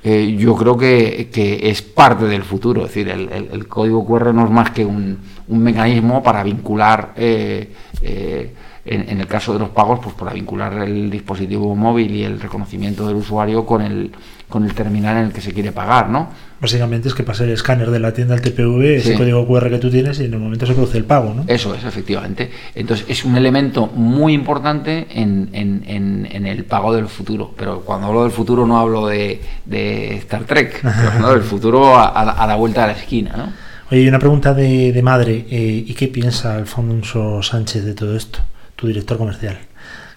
Eh, 0.03 0.37
yo 0.39 0.55
creo 0.55 0.77
que, 0.77 1.29
que 1.33 1.69
es 1.69 1.81
parte 1.81 2.25
del 2.25 2.43
futuro, 2.43 2.81
es 2.85 2.87
decir, 2.93 3.09
el, 3.09 3.29
el- 3.31 3.49
el 3.51 3.67
código 3.67 4.05
QR 4.05 4.33
no 4.33 4.45
es 4.45 4.51
más 4.51 4.71
que 4.71 4.85
un, 4.85 5.17
un 5.49 5.59
mecanismo 5.63 6.23
para 6.23 6.41
vincular, 6.43 7.13
eh, 7.17 7.73
eh, 8.01 8.53
en, 8.85 9.09
en 9.09 9.19
el 9.19 9.27
caso 9.27 9.51
de 9.53 9.59
los 9.59 9.69
pagos, 9.69 9.99
pues 10.01 10.15
para 10.15 10.31
vincular 10.33 10.71
el 10.83 11.09
dispositivo 11.09 11.75
móvil 11.75 12.11
y 12.15 12.23
el 12.23 12.39
reconocimiento 12.39 13.05
del 13.07 13.17
usuario 13.17 13.65
con 13.65 13.81
el, 13.81 14.11
con 14.49 14.65
el 14.65 14.73
terminal 14.73 15.15
en 15.17 15.25
el 15.27 15.31
que 15.31 15.41
se 15.41 15.53
quiere 15.53 15.71
pagar, 15.71 16.09
¿no? 16.09 16.29
Básicamente 16.59 17.07
es 17.07 17.13
que 17.13 17.23
pase 17.23 17.45
el 17.45 17.51
escáner 17.51 17.89
de 17.91 17.99
la 17.99 18.13
tienda 18.13 18.33
al 18.33 18.41
TPV, 18.41 18.95
ese 18.97 19.11
Sí. 19.13 19.17
código 19.17 19.47
QR 19.47 19.69
que 19.69 19.77
tú 19.77 19.89
tienes 19.89 20.19
y 20.19 20.25
en 20.25 20.33
el 20.33 20.39
momento 20.39 20.65
se 20.65 20.73
produce 20.73 20.97
el 20.97 21.05
pago, 21.05 21.33
¿no? 21.33 21.45
Eso 21.47 21.73
es, 21.75 21.83
efectivamente. 21.85 22.49
Entonces, 22.75 23.05
es 23.07 23.23
un 23.23 23.37
elemento 23.37 23.87
muy 23.87 24.33
importante 24.33 25.07
en, 25.11 25.49
en- 25.53 25.83
en- 25.87 26.27
en 26.31 26.45
el 26.47 26.65
pago 26.65 26.93
del 26.93 27.07
futuro. 27.07 27.53
Pero 27.55 27.81
cuando 27.81 28.07
hablo 28.07 28.23
del 28.23 28.31
futuro 28.31 28.65
no 28.67 28.77
hablo 28.79 29.07
de, 29.07 29.39
de 29.65 30.15
Star 30.17 30.43
Trek, 30.45 30.83
hablo 30.83 31.31
del 31.31 31.43
futuro 31.43 31.95
a, 31.95 32.07
a 32.07 32.25
la- 32.25 32.31
a 32.33 32.47
la 32.47 32.55
vuelta 32.55 32.81
de 32.81 32.87
la 32.87 32.99
esquina, 32.99 33.33
¿no? 33.37 33.53
Oye, 33.91 34.07
una 34.09 34.19
pregunta 34.19 34.53
de, 34.53 34.91
de 34.91 35.01
madre. 35.01 35.45
eh, 35.49 35.83
¿Y 35.87 35.93
qué 35.93 36.07
piensa 36.07 36.55
Alfonso 36.55 37.41
Sánchez 37.41 37.85
de 37.85 37.93
todo 37.93 38.15
esto? 38.15 38.39
Tu 38.75 38.87
director 38.87 39.17
comercial. 39.17 39.57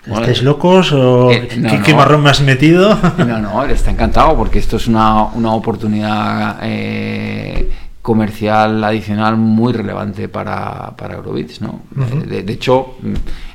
¿Estáis 0.06 0.42
locos 0.42 0.92
o 0.92 1.30
Eh, 1.30 1.48
no, 1.58 1.82
¿qué, 1.82 1.92
no. 1.92 1.98
marrón 1.98 2.22
me 2.22 2.30
has 2.30 2.40
metido? 2.40 2.98
No, 3.18 3.38
no, 3.38 3.62
él 3.64 3.70
está 3.70 3.90
encantado 3.90 4.36
porque 4.36 4.58
esto 4.58 4.76
es 4.76 4.88
una, 4.88 5.24
una 5.26 5.52
oportunidad 5.52 6.58
eh, 6.62 7.70
comercial 8.02 8.82
adicional 8.82 9.36
muy 9.36 9.72
relevante 9.72 10.28
para, 10.28 10.90
para 10.96 11.14
Eurobits, 11.14 11.60
¿no? 11.60 11.82
Ujú. 11.96 12.26
de, 12.26 12.42
de 12.42 12.52
hecho, 12.52 12.96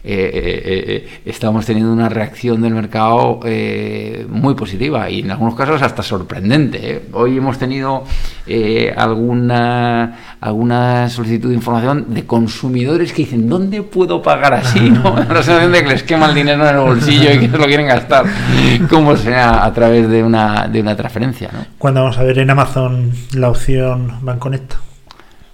eh, 0.10 0.32
eh, 0.34 0.84
eh, 0.88 1.22
estamos 1.26 1.66
teniendo 1.66 1.92
una 1.92 2.08
reacción 2.08 2.62
del 2.62 2.74
mercado 2.74 3.42
muy 4.30 4.56
positiva 4.56 5.10
y 5.10 5.20
en 5.20 5.32
algunos 5.32 5.54
casos 5.54 5.82
hasta 5.82 6.02
sorprendente. 6.02 7.08
Hoy 7.12 7.38
hemos 7.38 7.58
tenido 7.58 8.06
alguna, 8.96 10.38
alguna 10.40 11.10
solicitud 11.10 11.50
de 11.50 11.56
información 11.56 12.06
de 12.14 12.26
consumidores 12.26 13.12
que 13.12 13.24
dicen, 13.24 13.50
¿dónde 13.50 13.84
puedo 13.84 14.22
pagar 14.22 14.54
así? 14.54 14.80
¿no? 14.90 15.14
La 15.18 15.44
sensación 15.44 15.74
de 15.74 15.84
que 15.84 15.90
les 15.90 16.04
quema 16.04 16.28
el 16.28 16.36
dinero 16.36 16.66
en 16.70 16.76
el 16.76 16.82
bolsillo 16.82 17.34
y 17.34 17.40
que 17.40 17.50
se 17.50 17.58
lo 17.58 17.66
quieren 17.66 17.88
gastar, 17.88 18.26
como 18.90 19.18
sea 19.18 19.66
a 19.66 19.74
través 19.74 20.08
de 20.08 20.24
una, 20.24 20.70
de 20.70 20.80
una 20.80 20.96
transferencia. 20.96 21.50
¿no? 21.52 21.66
¿Cuándo 21.78 22.04
vamos 22.04 22.18
a 22.18 22.24
ver 22.24 22.40
en 22.40 22.50
Amazon 22.50 23.12
la 23.34 23.50
opción 23.50 24.14
Banconecta? 24.22 24.86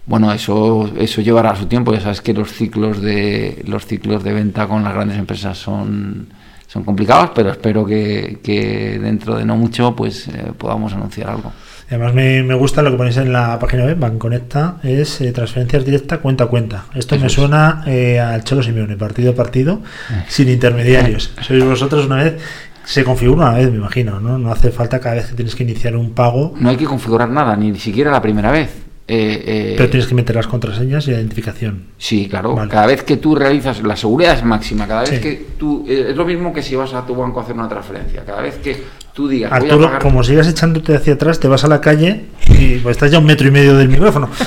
Bueno, 0.06 0.32
eso, 0.34 0.90
eso 0.98 1.22
llevará 1.22 1.56
su 1.56 1.66
tiempo. 1.68 1.94
Ya 1.94 2.02
sabes 2.02 2.22
que 2.22 2.34
los 2.34 2.52
ciclos 2.52 3.02
de 3.02 3.64
los 3.68 3.86
ciclos 3.86 4.24
de 4.24 4.34
venta 4.34 4.68
con 4.68 4.84
las 4.84 4.94
grandes 4.94 5.18
empresas 5.18 5.58
son, 5.58 6.28
son 6.68 6.84
complicados, 6.84 7.32
pero 7.34 7.52
espero 7.52 7.86
que, 7.86 8.40
que 8.44 9.00
dentro 9.02 9.36
de 9.38 9.46
no 9.46 9.56
mucho 9.56 9.96
pues 9.96 10.28
eh, 10.28 10.52
podamos 10.58 10.94
anunciar 10.94 11.30
algo. 11.30 11.54
Además 11.90 12.14
me, 12.14 12.44
me 12.44 12.54
gusta 12.56 12.82
lo 12.82 12.92
que 12.92 12.98
ponéis 12.98 13.18
en 13.18 13.32
la 13.32 13.60
página 13.60 13.86
web, 13.86 13.98
Banconecta, 14.00 14.78
es 14.84 15.22
eh, 15.22 15.32
transferencias 15.32 15.86
directas 15.86 16.20
cuenta 16.20 16.46
a 16.46 16.48
cuenta. 16.48 16.86
Esto 16.96 17.16
Eso 17.16 17.22
me 17.22 17.28
es. 17.28 17.34
suena 17.34 17.84
eh, 17.86 18.20
al 18.20 18.44
Cholo 18.44 18.64
Simeone, 18.64 18.98
partido 18.98 19.32
a 19.32 19.36
partido, 19.36 19.82
sin 20.28 20.50
intermediarios. 20.50 21.32
Sois 21.42 21.64
vosotros 21.64 22.08
una 22.08 22.24
vez, 22.24 22.42
se 22.84 23.04
configura 23.04 23.50
una 23.50 23.58
vez, 23.58 23.70
me 23.70 23.78
imagino, 23.78 24.20
¿no? 24.20 24.38
No 24.38 24.52
hace 24.52 24.72
falta 24.72 25.00
cada 25.00 25.16
vez 25.16 25.28
que 25.28 25.36
tienes 25.36 25.56
que 25.56 25.64
iniciar 25.64 25.96
un 25.96 26.12
pago, 26.14 26.56
No 26.60 26.70
hay 26.70 26.78
que 26.78 26.86
configurar 26.86 27.30
nada, 27.30 27.56
ni 27.56 27.78
siquiera 27.78 28.12
la 28.12 28.22
primera 28.22 28.52
vez. 28.52 28.70
Eh, 29.06 29.44
eh, 29.46 29.74
pero 29.76 29.90
tienes 29.90 30.08
que 30.08 30.16
meter 30.16 30.36
las 30.36 30.48
contraseñas 30.48 31.06
y 31.08 31.12
la 31.12 31.18
identificación. 31.18 31.88
Sí, 31.98 32.28
claro. 32.30 32.56
Vale. 32.56 32.72
Cada 32.72 32.88
vez 32.88 33.04
que 33.04 33.18
tú 33.18 33.36
realizas, 33.36 33.84
la 33.84 33.98
seguridad 33.98 34.34
es 34.36 34.46
máxima. 34.46 34.88
Cada 34.88 35.02
vez 35.02 35.10
Sí. 35.10 35.20
que 35.20 35.46
tú, 35.58 35.86
eh, 35.90 36.08
es 36.12 36.16
lo 36.16 36.26
mismo 36.26 36.54
que 36.54 36.64
si 36.64 36.76
vas 36.76 36.94
a 36.94 37.06
tu 37.06 37.14
banco 37.14 37.42
a 37.42 37.44
hacer 37.44 37.56
una 37.56 37.68
transferencia. 37.68 38.24
Cada 38.26 38.42
vez 38.42 38.56
que 38.60 38.82
tú 39.14 39.28
digas, 39.28 39.50
voy 39.52 39.60
a 39.60 39.64
Arturo, 39.74 39.86
pagar 39.88 40.02
como 40.02 40.24
sigas 40.24 40.48
echándote 40.48 40.96
hacia 40.96 41.14
atrás, 41.16 41.40
te 41.40 41.50
vas 41.50 41.66
a 41.66 41.68
la 41.68 41.82
calle 41.82 42.28
y 42.48 42.78
pues, 42.78 42.96
estás 42.96 43.12
ya 43.12 43.20
un 43.20 43.26
metro 43.26 43.46
y 43.48 43.52
medio 43.52 43.76
del 43.78 43.90
micrófono. 43.90 44.30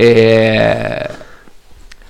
Eh, 0.00 1.08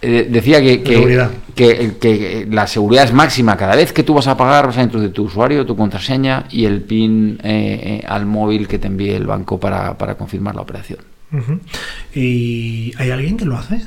eh, 0.03 0.27
decía 0.31 0.61
que, 0.61 0.83
que, 0.83 0.95
Seguridad. 0.95 1.31
Que- 1.59 1.97
que 2.01 2.47
la 2.51 2.67
seguridad 2.67 3.05
es 3.05 3.13
máxima. 3.13 3.57
Cada 3.57 3.75
vez 3.77 3.93
que 3.93 4.05
tú 4.05 4.15
vas 4.15 4.29
a 4.29 4.37
pagar, 4.37 4.67
vas 4.67 4.79
a 4.79 4.83
introducir 4.85 5.13
tu 5.13 5.25
usuario, 5.25 5.67
tu 5.67 5.77
contraseña 5.77 6.45
y 6.51 6.65
el 6.65 6.83
PIN 6.83 7.39
eh, 7.43 8.01
eh, 8.03 8.07
al 8.07 8.25
móvil 8.27 8.69
que 8.69 8.79
te 8.79 8.87
envíe 8.87 9.11
el 9.11 9.27
banco 9.27 9.59
para, 9.59 9.99
para 9.99 10.15
confirmar 10.17 10.55
la 10.55 10.63
operación. 10.63 11.01
¿Y 12.15 12.93
hay 12.99 13.11
alguien 13.11 13.37
que 13.37 13.45
lo 13.45 13.57
hace? 13.57 13.81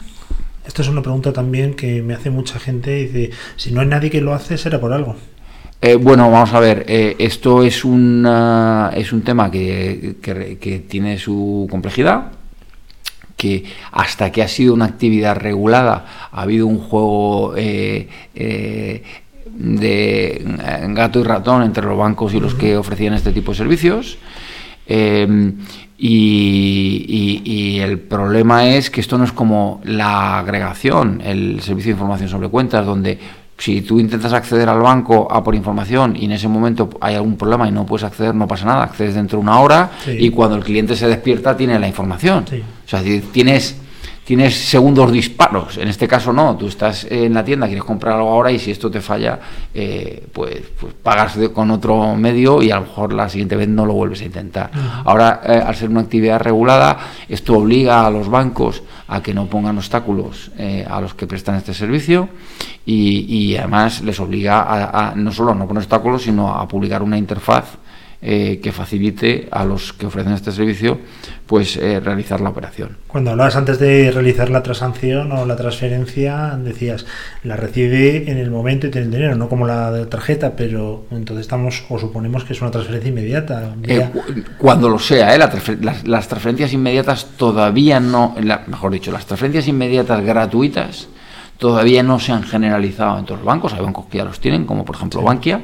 Esta 0.67 0.81
es 0.83 0.87
una 0.89 1.01
pregunta 1.01 1.33
también 1.33 1.73
que 1.73 2.01
me 2.01 2.13
hace 2.13 2.29
mucha 2.29 2.59
gente. 2.59 2.91
Dice, 3.07 3.31
si 3.55 3.71
no 3.71 3.81
hay 3.81 3.87
nadie 3.87 4.09
que 4.09 4.21
lo 4.21 4.33
hace, 4.33 4.57
será 4.57 4.79
por 4.79 4.93
algo. 4.93 5.15
Eh, 5.81 5.95
bueno, 5.95 6.29
vamos 6.29 6.53
a 6.53 6.59
ver, 6.59 6.85
eh, 6.87 7.15
esto 7.17 7.63
es, 7.63 7.83
una, 7.83 8.91
es 8.95 9.11
un 9.13 9.21
tema 9.23 9.49
que, 9.49 10.17
que- 10.21 10.57
que 10.59 10.79
tiene 10.79 11.17
su 11.17 11.67
complejidad, 11.71 12.33
que 13.41 13.63
hasta 13.91 14.31
que 14.31 14.43
ha 14.43 14.47
sido 14.47 14.73
una 14.75 14.85
actividad 14.85 15.35
regulada 15.35 16.29
ha 16.31 16.41
habido 16.43 16.67
un 16.67 16.77
juego 16.77 17.53
eh, 17.57 18.07
eh, 18.35 19.01
de 19.45 20.27
eh, 20.33 20.87
gato 20.89 21.19
y 21.19 21.23
ratón 21.23 21.63
entre 21.63 21.83
los 21.85 21.97
bancos 21.97 22.33
y 22.35 22.39
los 22.39 22.53
que 22.53 22.77
ofrecían 22.77 23.15
este 23.15 23.31
tipo 23.31 23.51
de 23.51 23.57
servicios. 23.57 24.17
Eh, 24.85 25.53
y, 25.97 27.05
y- 27.07 27.51
y 27.51 27.79
el 27.79 27.99
problema 27.99 28.67
es 28.69 28.89
que 28.89 29.01
esto 29.01 29.17
no 29.17 29.23
es 29.23 29.31
como 29.31 29.81
la 29.83 30.39
agregación, 30.39 31.21
el 31.23 31.61
servicio 31.61 31.89
de 31.89 31.93
información 31.97 32.29
sobre 32.29 32.49
cuentas, 32.49 32.85
donde 32.85 33.17
si 33.61 33.81
tú 33.83 33.99
intentas 33.99 34.33
acceder 34.33 34.67
al 34.67 34.79
banco 34.81 35.31
a 35.31 35.43
por 35.43 35.53
información 35.53 36.15
y 36.15 36.25
en 36.25 36.31
ese 36.31 36.47
momento 36.47 36.89
hay 36.99 37.13
algún 37.13 37.37
problema 37.37 37.67
y 37.67 37.71
no 37.71 37.85
puedes 37.85 38.03
acceder, 38.03 38.33
no 38.33 38.47
pasa 38.47 38.65
nada, 38.65 38.83
accedes 38.83 39.13
dentro 39.13 39.37
de 39.37 39.43
una 39.43 39.59
hora 39.59 39.91
Sí. 40.03 40.17
y 40.19 40.29
cuando 40.31 40.55
el 40.57 40.63
cliente 40.63 40.95
se 40.95 41.07
despierta 41.07 41.55
tiene 41.55 41.77
la 41.77 41.87
información. 41.87 42.43
Sí. 42.49 42.57
O 42.85 42.89
sea, 42.89 43.03
tienes, 43.31 43.75
tienes 44.23 44.55
segundos 44.55 45.11
disparos. 45.11 45.77
En 45.77 45.87
este 45.87 46.07
caso 46.07 46.31
no, 46.31 46.55
tú 46.55 46.67
estás 46.67 47.05
en 47.09 47.33
la 47.33 47.43
tienda, 47.43 47.65
quieres 47.67 47.83
comprar 47.83 48.15
algo 48.15 48.29
ahora 48.29 48.51
y 48.51 48.59
si 48.59 48.71
esto 48.71 48.89
te 48.89 49.01
falla, 49.01 49.39
eh, 49.73 50.25
pues, 50.31 50.61
pues 50.79 50.93
pagas 51.01 51.35
de- 51.37 51.51
con 51.51 51.69
otro 51.71 52.15
medio 52.15 52.61
y 52.61 52.71
a 52.71 52.75
lo 52.75 52.81
mejor 52.83 53.13
la 53.13 53.27
siguiente 53.29 53.55
vez 53.55 53.67
no 53.67 53.85
lo 53.85 53.93
vuelves 53.93 54.21
a 54.21 54.25
intentar. 54.25 54.71
Ahora, 55.05 55.41
eh, 55.45 55.61
al 55.65 55.75
ser 55.75 55.89
una 55.89 56.01
actividad 56.01 56.39
regulada, 56.39 56.97
esto 57.27 57.55
obliga 57.57 58.05
a 58.05 58.11
los 58.11 58.29
bancos 58.29 58.83
a 59.07 59.21
que 59.21 59.33
no 59.33 59.47
pongan 59.47 59.77
obstáculos 59.77 60.51
eh, 60.57 60.85
a 60.89 61.01
los 61.01 61.13
que 61.13 61.27
prestan 61.27 61.55
este 61.55 61.73
servicio 61.73 62.29
y, 62.85 63.25
y 63.27 63.57
además 63.57 64.01
les 64.01 64.19
obliga 64.19 64.61
a, 64.61 65.09
a 65.09 65.15
no 65.15 65.31
solo 65.31 65.51
a 65.51 65.55
no 65.55 65.67
poner 65.67 65.81
obstáculos, 65.81 66.21
sino 66.23 66.53
a 66.53 66.67
publicar 66.67 67.03
una 67.03 67.17
interfaz 67.17 67.65
eh, 68.23 68.59
que 68.61 68.71
facilite 68.71 69.47
a 69.51 69.65
los 69.65 69.93
que 69.93 70.05
ofrecen 70.05 70.33
este 70.33 70.51
servicio 70.51 70.99
pues 71.47 71.75
eh, 71.75 71.99
realizar 71.99 72.39
la 72.39 72.49
operación. 72.49 72.97
Cuando 73.07 73.31
hablabas 73.31 73.55
antes 73.55 73.77
de 73.79 74.09
realizar 74.11 74.49
la 74.49 74.63
transacción 74.63 75.31
o 75.33 75.45
la 75.45 75.55
transferencia, 75.55 76.57
decías, 76.63 77.05
la 77.43 77.55
recibe 77.57 78.29
en 78.31 78.37
el 78.37 78.49
momento 78.51 78.87
y 78.87 78.91
tiene 78.91 79.07
el 79.07 79.11
dinero, 79.11 79.35
no 79.35 79.49
como 79.49 79.65
la 79.67 79.91
de 79.91 80.05
tarjeta, 80.05 80.55
pero 80.55 81.05
entonces 81.11 81.41
estamos 81.41 81.83
o 81.89 81.99
suponemos 81.99 82.43
que 82.45 82.53
es 82.53 82.61
una 82.61 82.71
transferencia 82.71 83.09
inmediata. 83.09 83.75
Eh, 83.83 83.95
vía- 83.97 84.11
cuando 84.57 84.87
lo 84.87 84.99
sea. 84.99 85.37
La 85.37 85.51
transfer- 85.51 85.81
las, 85.81 86.07
las 86.07 86.27
transferencias 86.27 86.71
inmediatas 86.73 87.25
todavía 87.37 87.99
no, 87.99 88.35
la- 88.41 88.63
mejor 88.67 88.91
dicho, 88.93 89.11
las 89.11 89.25
transferencias 89.25 89.67
inmediatas 89.67 90.23
gratuitas 90.23 91.07
todavía 91.57 92.01
no 92.01 92.19
se 92.19 92.31
han 92.31 92.43
generalizado 92.43 93.19
en 93.19 93.25
todos 93.25 93.39
los 93.41 93.45
bancos. 93.45 93.73
Hay 93.73 93.81
bancos 93.81 94.05
que 94.05 94.19
ya 94.19 94.23
los 94.25 94.39
tienen, 94.39 94.65
como 94.65 94.85
por 94.85 94.95
ejemplo 94.95 95.21
Bankia, 95.21 95.61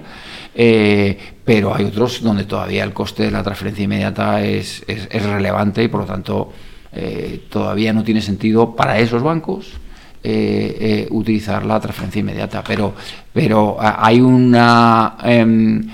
eh, 0.59 1.15
pero 1.45 1.75
hay 1.75 1.85
otros 1.85 2.23
donde 2.23 2.45
todavía 2.45 2.83
el 2.83 2.91
coste 2.91 3.21
de 3.21 3.29
la 3.31 3.43
transferencia 3.43 3.83
inmediata 3.83 4.43
es, 4.43 4.83
es- 4.87 5.07
relevante 5.23 5.83
y 5.83 5.87
por 5.87 5.99
lo 6.01 6.05
tanto 6.07 6.51
eh, 6.91 7.43
todavía 7.47 7.93
no 7.93 8.03
tiene 8.03 8.21
sentido 8.23 8.75
para 8.75 8.97
esos 8.97 9.21
bancos 9.21 9.67
eh, 10.23 11.07
utilizar 11.11 11.63
la 11.63 11.79
transferencia 11.79 12.21
inmediata. 12.21 12.63
Pero, 12.65 12.95
pero 13.31 13.77
hay 13.79 14.19
una 14.19 15.15
em, 15.23 15.87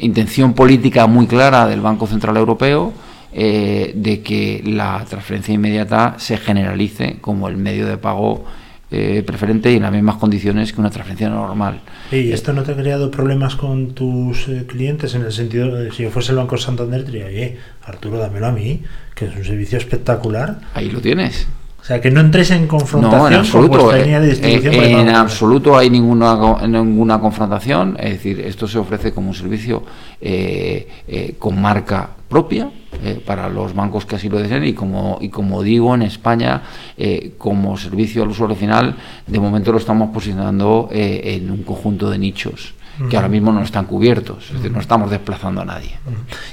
intención 0.00 0.54
política 0.54 1.08
muy 1.08 1.26
clara 1.26 1.66
del 1.66 1.80
Banco 1.80 2.06
Central 2.06 2.36
Europeo 2.36 2.92
de 3.32 4.22
que 4.24 4.62
la 4.64 5.04
transferencia 5.08 5.52
inmediata 5.54 6.14
se 6.18 6.36
generalice 6.36 7.16
como 7.20 7.48
el 7.48 7.56
medio 7.56 7.86
de 7.86 7.96
pago 7.98 8.44
eh, 8.90 9.22
preferente 9.24 9.72
y 9.72 9.76
en 9.76 9.82
las 9.82 9.92
mismas 9.92 10.16
condiciones 10.16 10.72
que 10.72 10.80
una 10.80 10.90
transferencia 10.90 11.28
normal. 11.28 11.80
¿Y 12.10 12.32
esto 12.32 12.52
no 12.52 12.62
te 12.62 12.72
ha 12.72 12.76
creado 12.76 13.10
problemas 13.10 13.54
con 13.54 13.94
tus 13.94 14.48
eh, 14.48 14.64
clientes 14.66 15.14
en 15.14 15.22
el 15.22 15.32
sentido 15.32 15.74
de 15.74 15.92
si 15.92 16.02
yo 16.02 16.10
fuese 16.10 16.32
el 16.32 16.38
Banco 16.38 16.56
Santander, 16.56 17.04
diría, 17.04 17.26
oye, 17.26 17.56
Arturo, 17.84 18.18
dámelo 18.18 18.46
a 18.46 18.52
mí, 18.52 18.82
que 19.14 19.26
es 19.26 19.36
un 19.36 19.44
servicio 19.44 19.78
espectacular. 19.78 20.60
Ahí 20.74 20.90
lo 20.90 21.00
tienes. 21.00 21.46
O 21.90 21.92
sea, 21.92 22.00
que 22.00 22.12
no 22.12 22.20
entres 22.20 22.52
en 22.52 22.68
confrontación 22.68 23.20
No, 23.20 23.26
en 23.26 23.32
con 23.32 23.40
absoluto. 23.40 23.78
vuestra 23.78 23.98
eh, 23.98 24.02
línea 24.04 24.20
de 24.20 24.28
distribución. 24.28 24.72
eh, 24.74 24.76
por 24.76 24.84
el 24.84 25.08
en 25.08 25.08
absoluto 25.08 25.76
hay 25.76 25.90
ninguna, 25.90 26.36
ninguna 26.68 27.18
confrontación. 27.18 27.96
Es 27.98 28.10
decir, 28.10 28.38
esto 28.46 28.68
se 28.68 28.78
ofrece 28.78 29.12
como 29.12 29.30
un 29.30 29.34
servicio 29.34 29.82
eh, 30.20 30.86
eh, 31.08 31.34
con 31.36 31.60
marca 31.60 32.10
propia 32.28 32.70
eh, 33.02 33.20
para 33.26 33.48
los 33.48 33.74
bancos 33.74 34.06
que 34.06 34.14
así 34.14 34.28
lo 34.28 34.38
deseen 34.38 34.66
y 34.66 34.72
como, 34.72 35.18
y 35.20 35.30
como 35.30 35.64
digo, 35.64 35.92
en 35.96 36.02
España, 36.02 36.62
eh, 36.96 37.32
como 37.36 37.76
servicio 37.76 38.22
al 38.22 38.28
usuario 38.28 38.54
final, 38.54 38.94
de 39.26 39.40
momento 39.40 39.72
lo 39.72 39.78
estamos 39.78 40.10
posicionando 40.10 40.88
eh, 40.92 41.40
en 41.42 41.50
un 41.50 41.64
conjunto 41.64 42.08
de 42.08 42.18
nichos 42.18 42.74
que 43.08 43.16
ahora 43.16 43.28
mismo 43.28 43.52
no 43.52 43.62
están 43.62 43.86
cubiertos. 43.86 44.46
Es 44.48 44.54
decir, 44.54 44.72
no 44.72 44.80
estamos 44.80 45.10
desplazando 45.10 45.62
a 45.62 45.64
nadie. 45.64 45.98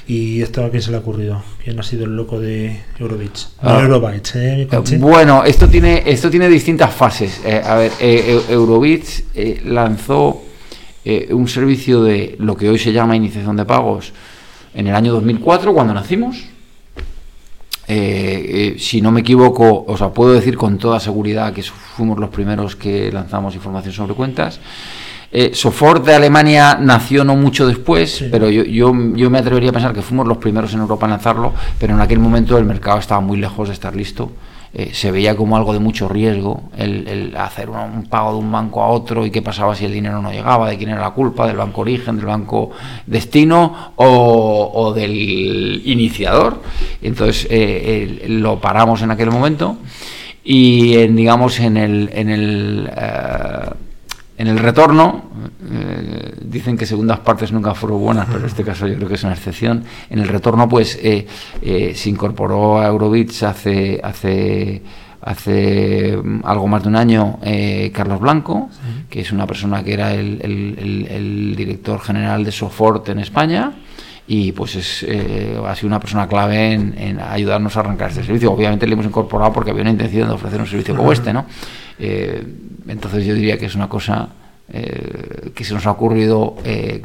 ¿Y 0.06 0.40
esto 0.40 0.64
a 0.64 0.70
quién 0.70 0.82
se 0.82 0.90
le 0.90 0.96
ha 0.96 1.00
ocurrido? 1.00 1.42
¿Quién 1.62 1.78
ha 1.78 1.82
sido 1.82 2.04
el 2.04 2.16
loco 2.16 2.40
de 2.40 2.80
Eurobits? 2.98 3.54
Ah. 3.60 3.86
¿eh? 4.34 4.68
Eh? 4.70 4.98
Bueno, 4.98 5.44
esto 5.44 5.68
tiene, 5.68 6.02
esto 6.06 6.30
tiene 6.30 6.48
distintas 6.48 6.94
fases. 6.94 7.40
Eh, 7.44 7.62
a 7.64 7.74
ver, 7.76 7.92
eh, 8.00 8.40
eh, 9.34 9.62
lanzó 9.66 10.42
un 11.30 11.48
servicio 11.48 12.02
de 12.02 12.36
lo 12.38 12.54
que 12.56 12.68
hoy 12.68 12.78
se 12.78 12.92
llama 12.92 13.16
iniciación 13.16 13.56
de 13.56 13.64
pagos 13.64 14.12
en 14.74 14.86
el 14.86 14.94
año 14.94 15.12
2004, 15.12 15.72
cuando 15.72 15.94
nacimos. 15.94 16.44
Eh, 17.90 18.74
eh, 18.76 18.78
si 18.78 19.00
no 19.00 19.10
me 19.10 19.20
equivoco, 19.20 19.86
o 19.88 19.96
sea, 19.96 20.10
puedo 20.10 20.34
decir 20.34 20.58
con 20.58 20.76
toda 20.76 21.00
seguridad 21.00 21.54
que 21.54 21.62
fuimos 21.62 22.18
los 22.18 22.28
primeros 22.28 22.76
que 22.76 23.10
lanzamos 23.10 23.54
información 23.54 23.94
sobre 23.94 24.12
cuentas. 24.12 24.60
Eh, 25.30 25.50
Sofort 25.52 26.06
de 26.06 26.14
Alemania 26.14 26.78
nació 26.80 27.22
no 27.24 27.36
mucho 27.36 27.66
después, 27.66 28.24
pero 28.30 28.48
yo, 28.48 28.64
yo, 28.64 28.92
yo 29.14 29.28
me 29.30 29.38
atrevería 29.38 29.70
a 29.70 29.72
pensar 29.74 29.92
que 29.92 30.00
fuimos 30.02 30.26
los 30.26 30.38
primeros 30.38 30.72
en 30.72 30.80
Europa 30.80 31.04
en 31.06 31.10
lanzarlo, 31.10 31.52
pero 31.78 31.94
en 31.94 32.00
aquel 32.00 32.18
momento 32.18 32.56
el 32.56 32.64
mercado 32.64 32.98
estaba 32.98 33.20
muy 33.20 33.36
lejos 33.38 33.68
de 33.68 33.74
estar 33.74 33.94
listo 33.94 34.32
eh, 34.74 34.90
se 34.92 35.10
veía 35.10 35.34
como 35.34 35.56
algo 35.56 35.72
de 35.72 35.78
mucho 35.78 36.08
riesgo 36.10 36.64
el, 36.76 37.08
el 37.08 37.36
hacer 37.38 37.70
un, 37.70 37.78
un 37.78 38.04
pago 38.06 38.32
de 38.32 38.38
un 38.38 38.52
banco 38.52 38.82
a 38.82 38.88
otro 38.88 39.24
y 39.24 39.30
qué 39.30 39.40
pasaba 39.40 39.74
si 39.74 39.86
el 39.86 39.92
dinero 39.94 40.20
no 40.20 40.30
llegaba, 40.30 40.68
de 40.68 40.76
quién 40.76 40.90
era 40.90 41.00
la 41.00 41.10
culpa, 41.12 41.46
del 41.46 41.56
banco 41.56 41.80
origen, 41.80 42.16
del 42.16 42.26
banco 42.26 42.70
destino 43.06 43.92
o, 43.96 44.70
o 44.74 44.92
del 44.92 45.80
iniciador. 45.86 46.60
Entonces 47.00 47.46
eh, 47.50 48.18
el- 48.24 48.40
lo 48.40 48.60
paramos 48.60 49.00
en 49.00 49.10
aquel 49.10 49.30
momento 49.30 49.78
y 50.44 50.98
en, 50.98 51.16
digamos 51.16 51.58
en 51.60 51.76
el, 51.78 52.10
en 52.12 52.28
el 52.28 52.90
eh, 52.94 53.70
en 54.38 54.46
el 54.46 54.58
retorno, 54.58 55.24
eh, 55.70 56.32
dicen 56.42 56.76
que 56.78 56.86
segundas 56.86 57.18
partes 57.20 57.52
nunca 57.52 57.74
fueron 57.74 58.00
buenas, 58.00 58.26
pero 58.26 58.38
en 58.38 58.46
este 58.46 58.62
caso 58.64 58.86
yo 58.86 58.94
creo 58.96 59.08
que 59.08 59.14
es 59.16 59.24
una 59.24 59.32
excepción. 59.34 59.84
En 60.08 60.20
el 60.20 60.28
retorno, 60.28 60.68
pues 60.68 60.98
eh, 61.02 61.26
eh, 61.60 61.92
se 61.94 62.08
incorporó 62.08 62.78
a 62.80 62.86
Eurobits 62.86 63.42
hace, 63.42 64.00
hace, 64.02 64.82
hace 65.20 66.16
mm, 66.22 66.40
algo 66.44 66.66
más 66.68 66.82
de 66.82 66.88
un 66.88 66.96
año 66.96 67.38
eh, 67.42 67.90
Carlos 67.94 68.20
Blanco, 68.20 68.68
que 69.10 69.20
es 69.20 69.32
una 69.32 69.46
persona 69.46 69.82
que 69.82 69.92
era 69.92 70.12
el, 70.14 70.40
el- 70.42 70.76
el- 70.78 71.06
el 71.10 71.56
director 71.56 72.00
general 72.00 72.44
de 72.44 72.52
Sofort 72.52 73.08
en 73.08 73.18
España. 73.18 73.72
Y 74.30 74.52
pues 74.52 74.76
es, 74.76 75.06
eh, 75.08 75.58
ha 75.66 75.74
sido 75.74 75.86
una 75.88 75.98
persona 76.00 76.28
clave 76.28 76.72
en, 76.74 76.94
en 76.98 77.18
ayudarnos 77.18 77.74
a 77.78 77.80
arrancar 77.80 78.10
este 78.10 78.22
servicio. 78.22 78.52
Obviamente 78.52 78.86
le 78.86 78.92
hemos 78.92 79.06
incorporado 79.06 79.54
porque 79.54 79.70
había 79.70 79.80
una 79.80 79.90
intención 79.90 80.28
de 80.28 80.34
ofrecer 80.34 80.60
un 80.60 80.66
servicio 80.66 80.94
como 80.94 81.12
este, 81.12 81.32
¿no? 81.32 81.46
Eh, 81.98 82.42
entonces 82.88 83.24
yo 83.26 83.34
diría 83.34 83.58
que 83.58 83.66
es 83.66 83.74
una 83.74 83.88
cosa 83.88 84.28
eh, 84.72 85.50
que 85.54 85.64
se 85.64 85.74
nos 85.74 85.86
ha 85.86 85.90
ocurrido 85.90 86.56
eh, 86.64 87.02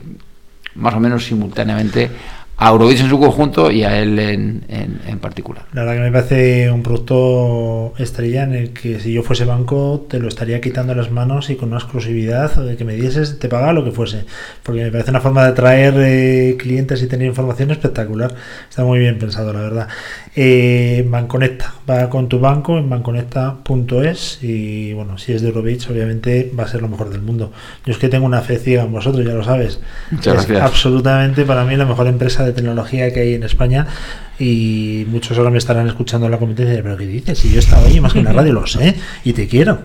más 0.76 0.94
o 0.94 0.99
menos 0.99 1.26
simultáneamente 1.26 2.10
a 2.56 2.70
Eurovich 2.70 2.99
en 3.02 3.10
su 3.10 3.20
conjunto 3.20 3.72
y 3.72 3.84
a 3.84 3.98
él 3.99 4.18
en, 4.20 4.64
en- 4.68 5.02
en 5.07 5.20
particular. 5.20 5.65
La 5.74 5.82
verdad 5.84 5.95
que 5.95 6.02
me 6.02 6.11
parece 6.11 6.72
un 6.72 6.84
producto 6.84 7.94
estrella 7.98 8.44
en 8.44 8.53
el 8.53 8.70
que 8.74 8.99
si 8.99 9.11
yo 9.11 9.24
fuese 9.24 9.44
banco 9.44 10.06
te 10.07 10.20
lo 10.20 10.28
estaría 10.28 10.61
quitando 10.61 10.94
las 10.94 11.10
manos 11.11 11.49
y 11.49 11.56
con 11.56 11.70
una 11.70 11.80
exclusividad 11.80 12.53
de 12.56 12.78
que 12.78 12.86
me 12.86 12.94
dieses, 12.94 13.40
te 13.40 13.49
pagaba 13.49 13.74
lo 13.74 13.84
que 13.84 13.91
fuese. 13.91 14.26
Porque 14.61 14.84
me 14.84 14.91
parece 14.91 15.10
una 15.10 15.20
forma 15.20 15.44
de 15.44 15.49
atraer 15.49 15.94
eh, 15.98 16.56
clientes 16.60 17.02
y 17.02 17.07
tener 17.07 17.28
información 17.28 17.72
espectacular. 17.72 18.36
Está 18.70 18.84
muy 18.84 18.99
bien 18.99 19.18
pensado, 19.18 19.52
la 19.52 19.60
verdad. 19.61 19.88
Eh, 20.35 21.05
Banconecta, 21.07 21.76
va 21.88 22.10
con 22.10 22.27
tu 22.27 22.39
banco 22.39 22.80
en 22.80 22.89
banconecta.es 22.89 24.39
y 24.41 24.91
bueno, 24.93 25.19
si 25.19 25.31
es 25.34 25.43
de 25.43 25.49
Eurobits 25.49 25.88
obviamente 25.91 26.51
va 26.57 26.64
a 26.64 26.68
ser 26.68 26.81
lo 26.81 26.88
mejor 26.88 27.11
del 27.11 27.22
mundo. 27.22 27.51
Yo 27.85 27.91
es 27.93 27.99
que 27.99 28.10
tengo 28.10 28.26
una 28.26 28.41
fe 28.41 28.57
ciega 28.57 28.81
en 28.84 28.91
vosotros, 28.91 29.23
ya 29.23 29.34
lo 29.34 29.43
sabes. 29.43 29.80
Muchas 30.10 30.41
Es 30.41 30.47
gracias. 30.47 30.61
absolutamente 30.72 31.45
para 31.45 31.65
mí 31.65 31.76
la 31.76 31.85
mejor 31.85 32.07
empresa 32.07 32.43
de 32.45 32.53
tecnología 32.53 33.14
que 33.14 33.19
hay 33.19 33.34
en 33.35 33.43
España 33.43 33.85
y 34.39 35.05
muchos 35.10 35.38
ahora 35.38 35.51
me 35.51 35.60
estarán 35.60 35.88
escuchando 35.88 36.26
en 36.26 36.31
la 36.31 36.39
competencia 36.39 36.81
pero 36.81 36.97
¿qué 36.97 37.05
dices? 37.05 37.38
si 37.38 37.51
yo 37.51 37.60
estaba 37.60 37.85
ahí 37.85 37.99
más 37.99 38.14
que 38.14 38.19
en 38.19 38.26
la 38.26 38.34
radio 38.34 38.53
lo 38.53 38.65
sé 38.65 38.95
y 39.23 39.34
te 39.34 39.47
quiero 39.47 39.77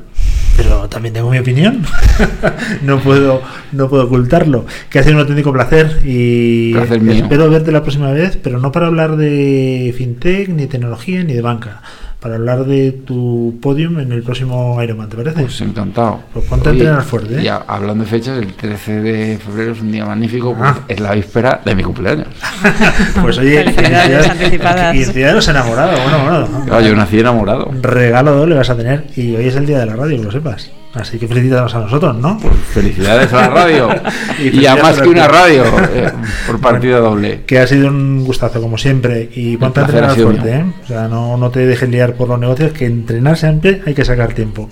pero 0.59 0.89
también 0.89 1.15
tengo 1.15 1.31
mi 1.31 1.39
opinión. 1.39 1.83
No 2.83 2.99
puedo 3.01 3.41
no 3.73 3.89
puedo 3.89 4.05
ocultarlo. 4.05 4.67
Que 4.91 4.99
ha 4.99 5.03
sido 5.03 5.15
un 5.15 5.21
auténtico 5.21 5.53
placer 5.53 6.01
y 6.05 6.73
Placer 6.75 7.01
mío. 7.01 7.15
espero 7.15 7.49
verte 7.49 7.71
la 7.73 7.83
próxima 7.83 8.11
vez 8.13 8.37
pero 8.43 8.59
no 8.59 8.73
para 8.73 8.89
hablar 8.89 9.17
de 9.17 9.95
fintech 9.97 10.49
ni 10.49 10.67
tecnología 10.67 11.23
ni 11.25 11.33
de 11.35 11.41
banca 11.43 11.81
para 12.21 12.35
hablar 12.35 12.65
de 12.65 12.91
tu 12.93 13.59
podium 13.63 14.01
en 14.01 14.11
el 14.11 14.23
próximo 14.25 14.83
Ironman 14.83 15.09
¿te 15.09 15.17
parece? 15.17 15.43
Pues 15.43 15.61
encantado. 15.61 16.21
Pues 16.33 16.45
ponte 16.47 16.69
a 16.69 16.73
Oye, 16.73 16.81
entrenar 16.81 17.05
fuerte, 17.05 17.39
¿eh? 17.39 17.43
Y 17.45 17.49
a- 17.49 17.63
hablando 17.67 18.03
de 18.05 18.11
fechas, 18.11 18.39
el 18.39 18.55
13 18.55 19.01
de 19.01 19.39
febrero 19.39 19.73
es 19.73 19.81
un 19.81 19.93
día 19.93 20.05
magnífico, 20.05 20.57
Ah. 20.61 20.75
porque 20.77 20.95
es 20.95 21.01
la 21.01 21.13
víspera 21.13 21.61
de 21.65 21.75
mi 21.77 21.83
cumpleaños. 21.85 22.27
pues 23.23 23.39
oye 23.39 23.63
Felicidades 23.73 24.29
anticipadas. 24.31 24.95
y 24.95 24.99
felicidades 25.05 25.49
enamorados 25.49 26.01
bueno 26.03 26.19
bueno 26.25 26.65
Claro, 26.67 26.87
yo 26.87 26.95
nací 26.97 27.21
enamorado. 27.21 27.71
regalo 27.83 28.33
doble 28.35 28.57
vas 28.57 28.71
a 28.71 28.77
tener 28.77 29.05
y 29.17 29.37
hoy 29.37 29.47
es 29.47 29.55
el 29.57 29.67
día 29.67 29.79
de 29.79 29.87
la 29.87 29.95
radio, 29.97 30.17
que 30.19 30.25
lo 30.25 30.33
sepas. 30.33 30.71
Así 30.95 31.19
que 31.19 31.29
felicítanos 31.29 31.75
a 31.75 31.81
nosotros, 31.81 32.17
¿no? 32.17 32.39
Pues 32.39 32.55
felicidades 32.73 33.33
a 33.33 33.43
la 33.43 33.49
radio. 33.51 33.89
Y 34.41 34.61
y, 34.61 34.67
a 34.67 34.77
más 34.77 35.01
que 35.01 35.09
una 35.09 35.27
radio. 35.27 35.65
eh, 35.93 36.13
por 36.47 36.61
partida 36.61 36.99
doble. 36.99 37.43
Que 37.45 37.59
ha 37.59 37.67
sido 37.67 37.89
un 37.89 38.25
gustazo, 38.25 38.61
como 38.61 38.79
siempre. 38.79 39.29
Y 39.35 39.57
ponte 39.57 39.81
a 39.81 39.85
entrenar 39.85 40.15
fuerte, 40.17 40.51
¿eh? 40.55 40.65
O 40.85 40.87
sea, 40.87 41.09
no, 41.09 41.37
no 41.37 41.51
te 41.51 41.67
dejes 41.67 41.89
liar 41.89 42.15
por 42.15 42.29
los 42.29 42.39
negocios, 42.39 42.73
que 42.73 42.87
entrenar 42.87 43.37
siempre 43.37 43.83
hay 43.85 43.95
que 43.95 44.05
sacar 44.05 44.33
tiempo. 44.35 44.71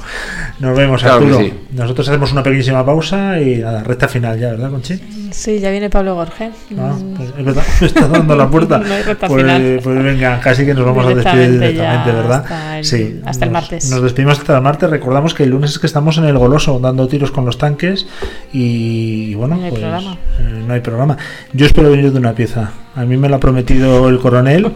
Nos 0.61 0.77
vemos, 0.79 1.03
Claro 1.03 1.17
Arturo. 1.17 1.39
sí. 1.41 1.53
Nosotros 1.73 2.09
hacemos 2.09 2.31
una 2.33 2.43
pequeñísima 2.45 2.87
pausa 2.87 3.41
y 3.41 3.57
nada, 3.57 3.83
recta 3.83 4.07
final 4.07 4.39
ya, 4.39 4.51
¿verdad, 4.51 4.71
Conchi? 4.71 5.01
Sí, 5.33 5.59
ya 5.59 5.71
viene 5.71 5.91
Pablo 5.91 6.15
Gorge. 6.15 6.51
Ah, 6.79 6.95
pues 7.17 7.29
es 7.37 7.45
verdad, 7.45 7.65
me 7.81 7.87
está 7.89 8.09
dando 8.09 8.37
la 8.37 8.49
puerta. 8.49 8.79
No 8.87 8.95
hay 8.95 9.03
recta 9.03 9.27
pues, 9.27 9.43
final. 9.43 9.81
pues 9.83 10.05
venga, 10.05 10.41
casi 10.41 10.65
que 10.65 10.75
nos 10.75 10.85
vamos 10.87 11.07
a 11.07 11.09
despedir 11.09 11.51
Directamente 11.53 11.69
directamente, 11.73 12.11
ya 12.11 12.17
¿verdad? 12.17 12.43
hasta 12.45 12.79
el- 12.79 12.85
sí, 12.85 13.21
hasta 13.27 13.45
el 13.47 13.53
nos- 13.53 13.63
martes. 13.63 13.91
Nos 13.91 14.03
despedimos 14.03 14.39
hasta 14.39 14.57
el 14.57 14.63
martes. 14.63 14.89
Recordamos 14.91 15.35
que 15.35 15.43
el 15.43 15.51
lunes 15.51 15.73
es 15.73 15.79
que 15.81 15.87
estamos 15.89 16.06
en 16.19 16.25
el 16.25 16.39
Goloso 16.39 16.79
dando 16.79 17.07
tiros 17.09 17.31
con 17.31 17.45
los 17.45 17.59
tanques 17.59 18.07
y, 18.53 19.35
bueno, 19.35 19.57
No 19.57 19.65
hay 19.65 19.71
pues 19.71 19.81
programa. 19.83 20.19
eh, 20.39 20.63
no 20.67 20.73
hay 20.75 20.81
programa. 20.81 21.17
Yo 21.53 21.67
espero 21.67 21.91
venir 21.91 22.13
de 22.13 22.19
una 22.19 22.33
pieza. 22.33 22.71
A 22.95 23.05
mí 23.05 23.19
me 23.19 23.29
lo 23.29 23.37
ha 23.37 23.41
prometido 23.41 24.09
el 24.09 24.19
coronel. 24.19 24.73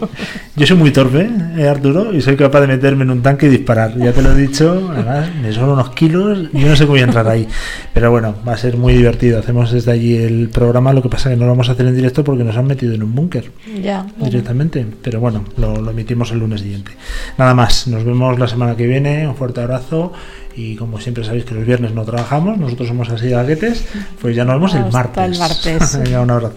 Yo 0.57 0.67
soy 0.67 0.77
muy 0.77 0.91
torpe, 0.91 1.31
eh, 1.57 1.67
Arturo, 1.67 2.13
y 2.15 2.21
soy 2.21 2.37
capaz 2.37 2.61
de 2.61 2.67
meterme 2.67 3.05
en 3.05 3.11
un 3.13 3.23
tanque 3.23 3.47
y 3.47 3.49
disparar. 3.49 3.97
Ya 3.97 4.13
te 4.13 4.21
lo 4.21 4.33
he 4.33 4.35
dicho, 4.35 4.91
además, 4.93 5.31
me 5.41 5.51
son 5.53 5.71
unos 5.71 5.91
kilos, 5.91 6.49
yo 6.53 6.69
no 6.69 6.77
sé 6.77 6.83
cómo 6.85 6.93
voy 6.95 7.01
a 7.01 7.05
entrar 7.05 7.27
ahí. 7.29 7.49
Pero 7.95 8.11
bueno, 8.11 8.35
va 8.47 8.53
a 8.53 8.57
ser 8.59 8.77
muy 8.77 8.93
divertido. 8.93 9.39
Hacemos 9.39 9.73
desde 9.73 9.93
allí 9.93 10.17
el 10.17 10.51
programa, 10.51 10.93
lo 10.93 11.01
que 11.03 11.09
pasa 11.09 11.31
es 11.31 11.35
que 11.35 11.41
no 11.41 11.47
lo 11.47 11.53
vamos 11.53 11.71
a 11.71 11.73
hacer 11.73 11.87
en 11.87 11.97
directo 11.97 12.23
porque 12.23 12.45
nos 12.45 12.57
han 12.59 12.67
metido 12.67 12.93
en 12.93 13.03
un 13.03 13.15
búnker 13.15 13.51
Ya. 13.83 14.03
bueno. 14.03 14.27
directamente. 14.27 14.85
Pero 15.03 15.21
bueno, 15.21 15.45
lo, 15.57 15.81
lo 15.81 15.91
emitimos 15.91 16.31
el 16.33 16.41
lunes 16.41 16.61
siguiente. 16.61 16.91
Nada 17.39 17.55
más, 17.55 17.87
nos 17.89 18.05
vemos 18.05 18.39
la 18.39 18.49
semana 18.49 18.77
que 18.77 18.87
viene. 18.87 19.27
Un 19.27 19.35
fuerte 19.37 19.63
abrazo. 19.63 20.13
Y 20.57 20.77
como 20.77 20.99
siempre 21.01 21.25
sabéis 21.25 21.45
que 21.45 21.55
los 21.55 21.65
viernes 21.65 21.93
no 21.95 22.05
trabajamos, 22.05 22.59
nosotros 22.59 22.89
somos 22.89 23.09
así 23.09 23.27
de 23.27 23.33
gaguetes, 23.33 23.85
pues 24.21 24.35
ya 24.37 24.45
nos 24.45 24.57
vemos 24.57 24.75
el 24.75 24.83
Hasta 24.83 24.93
martes. 24.99 25.25
el 25.33 25.39
martes. 25.39 25.99
Venga, 26.05 26.21
un 26.21 26.31
abrazo. 26.31 26.55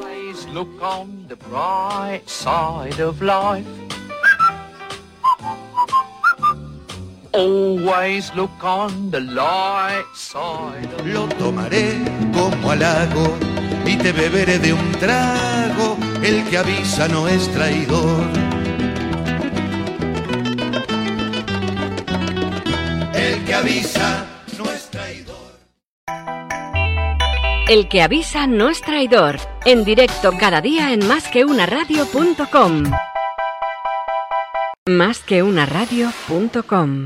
Always 0.00 0.46
look 0.54 0.82
on 0.82 1.26
the 1.28 1.36
bright 1.36 2.22
side 2.28 3.00
of 3.00 3.20
life. 3.20 3.66
Always 7.34 8.32
look 8.34 8.62
on 8.64 9.10
the 9.10 9.20
light 9.20 10.04
side 10.14 10.88
of 10.98 11.06
Lo 11.06 11.26
tomaré 11.38 11.94
como 12.32 12.70
halago 12.70 13.36
y 13.84 13.96
te 13.96 14.12
beberé 14.12 14.58
de 14.58 14.72
un 14.72 14.92
trago. 14.92 15.96
El 16.22 16.44
que 16.48 16.58
avisa 16.58 17.08
no 17.08 17.28
es 17.28 17.48
traidor. 17.52 18.26
El 23.28 23.44
que 23.44 23.52
avisa 23.52 24.24
no 24.56 24.64
es 24.72 24.88
traidor. 24.88 25.52
El 27.68 27.90
que 27.90 28.00
avisa 28.00 28.46
no 28.46 28.70
es 28.70 28.80
traidor. 28.80 29.36
En 29.66 29.84
directo 29.84 30.32
cada 30.40 30.62
día 30.62 30.94
en 30.94 31.06
másqueunaradio.com. 31.06 32.84
Másqueunaradio.com 34.88 36.90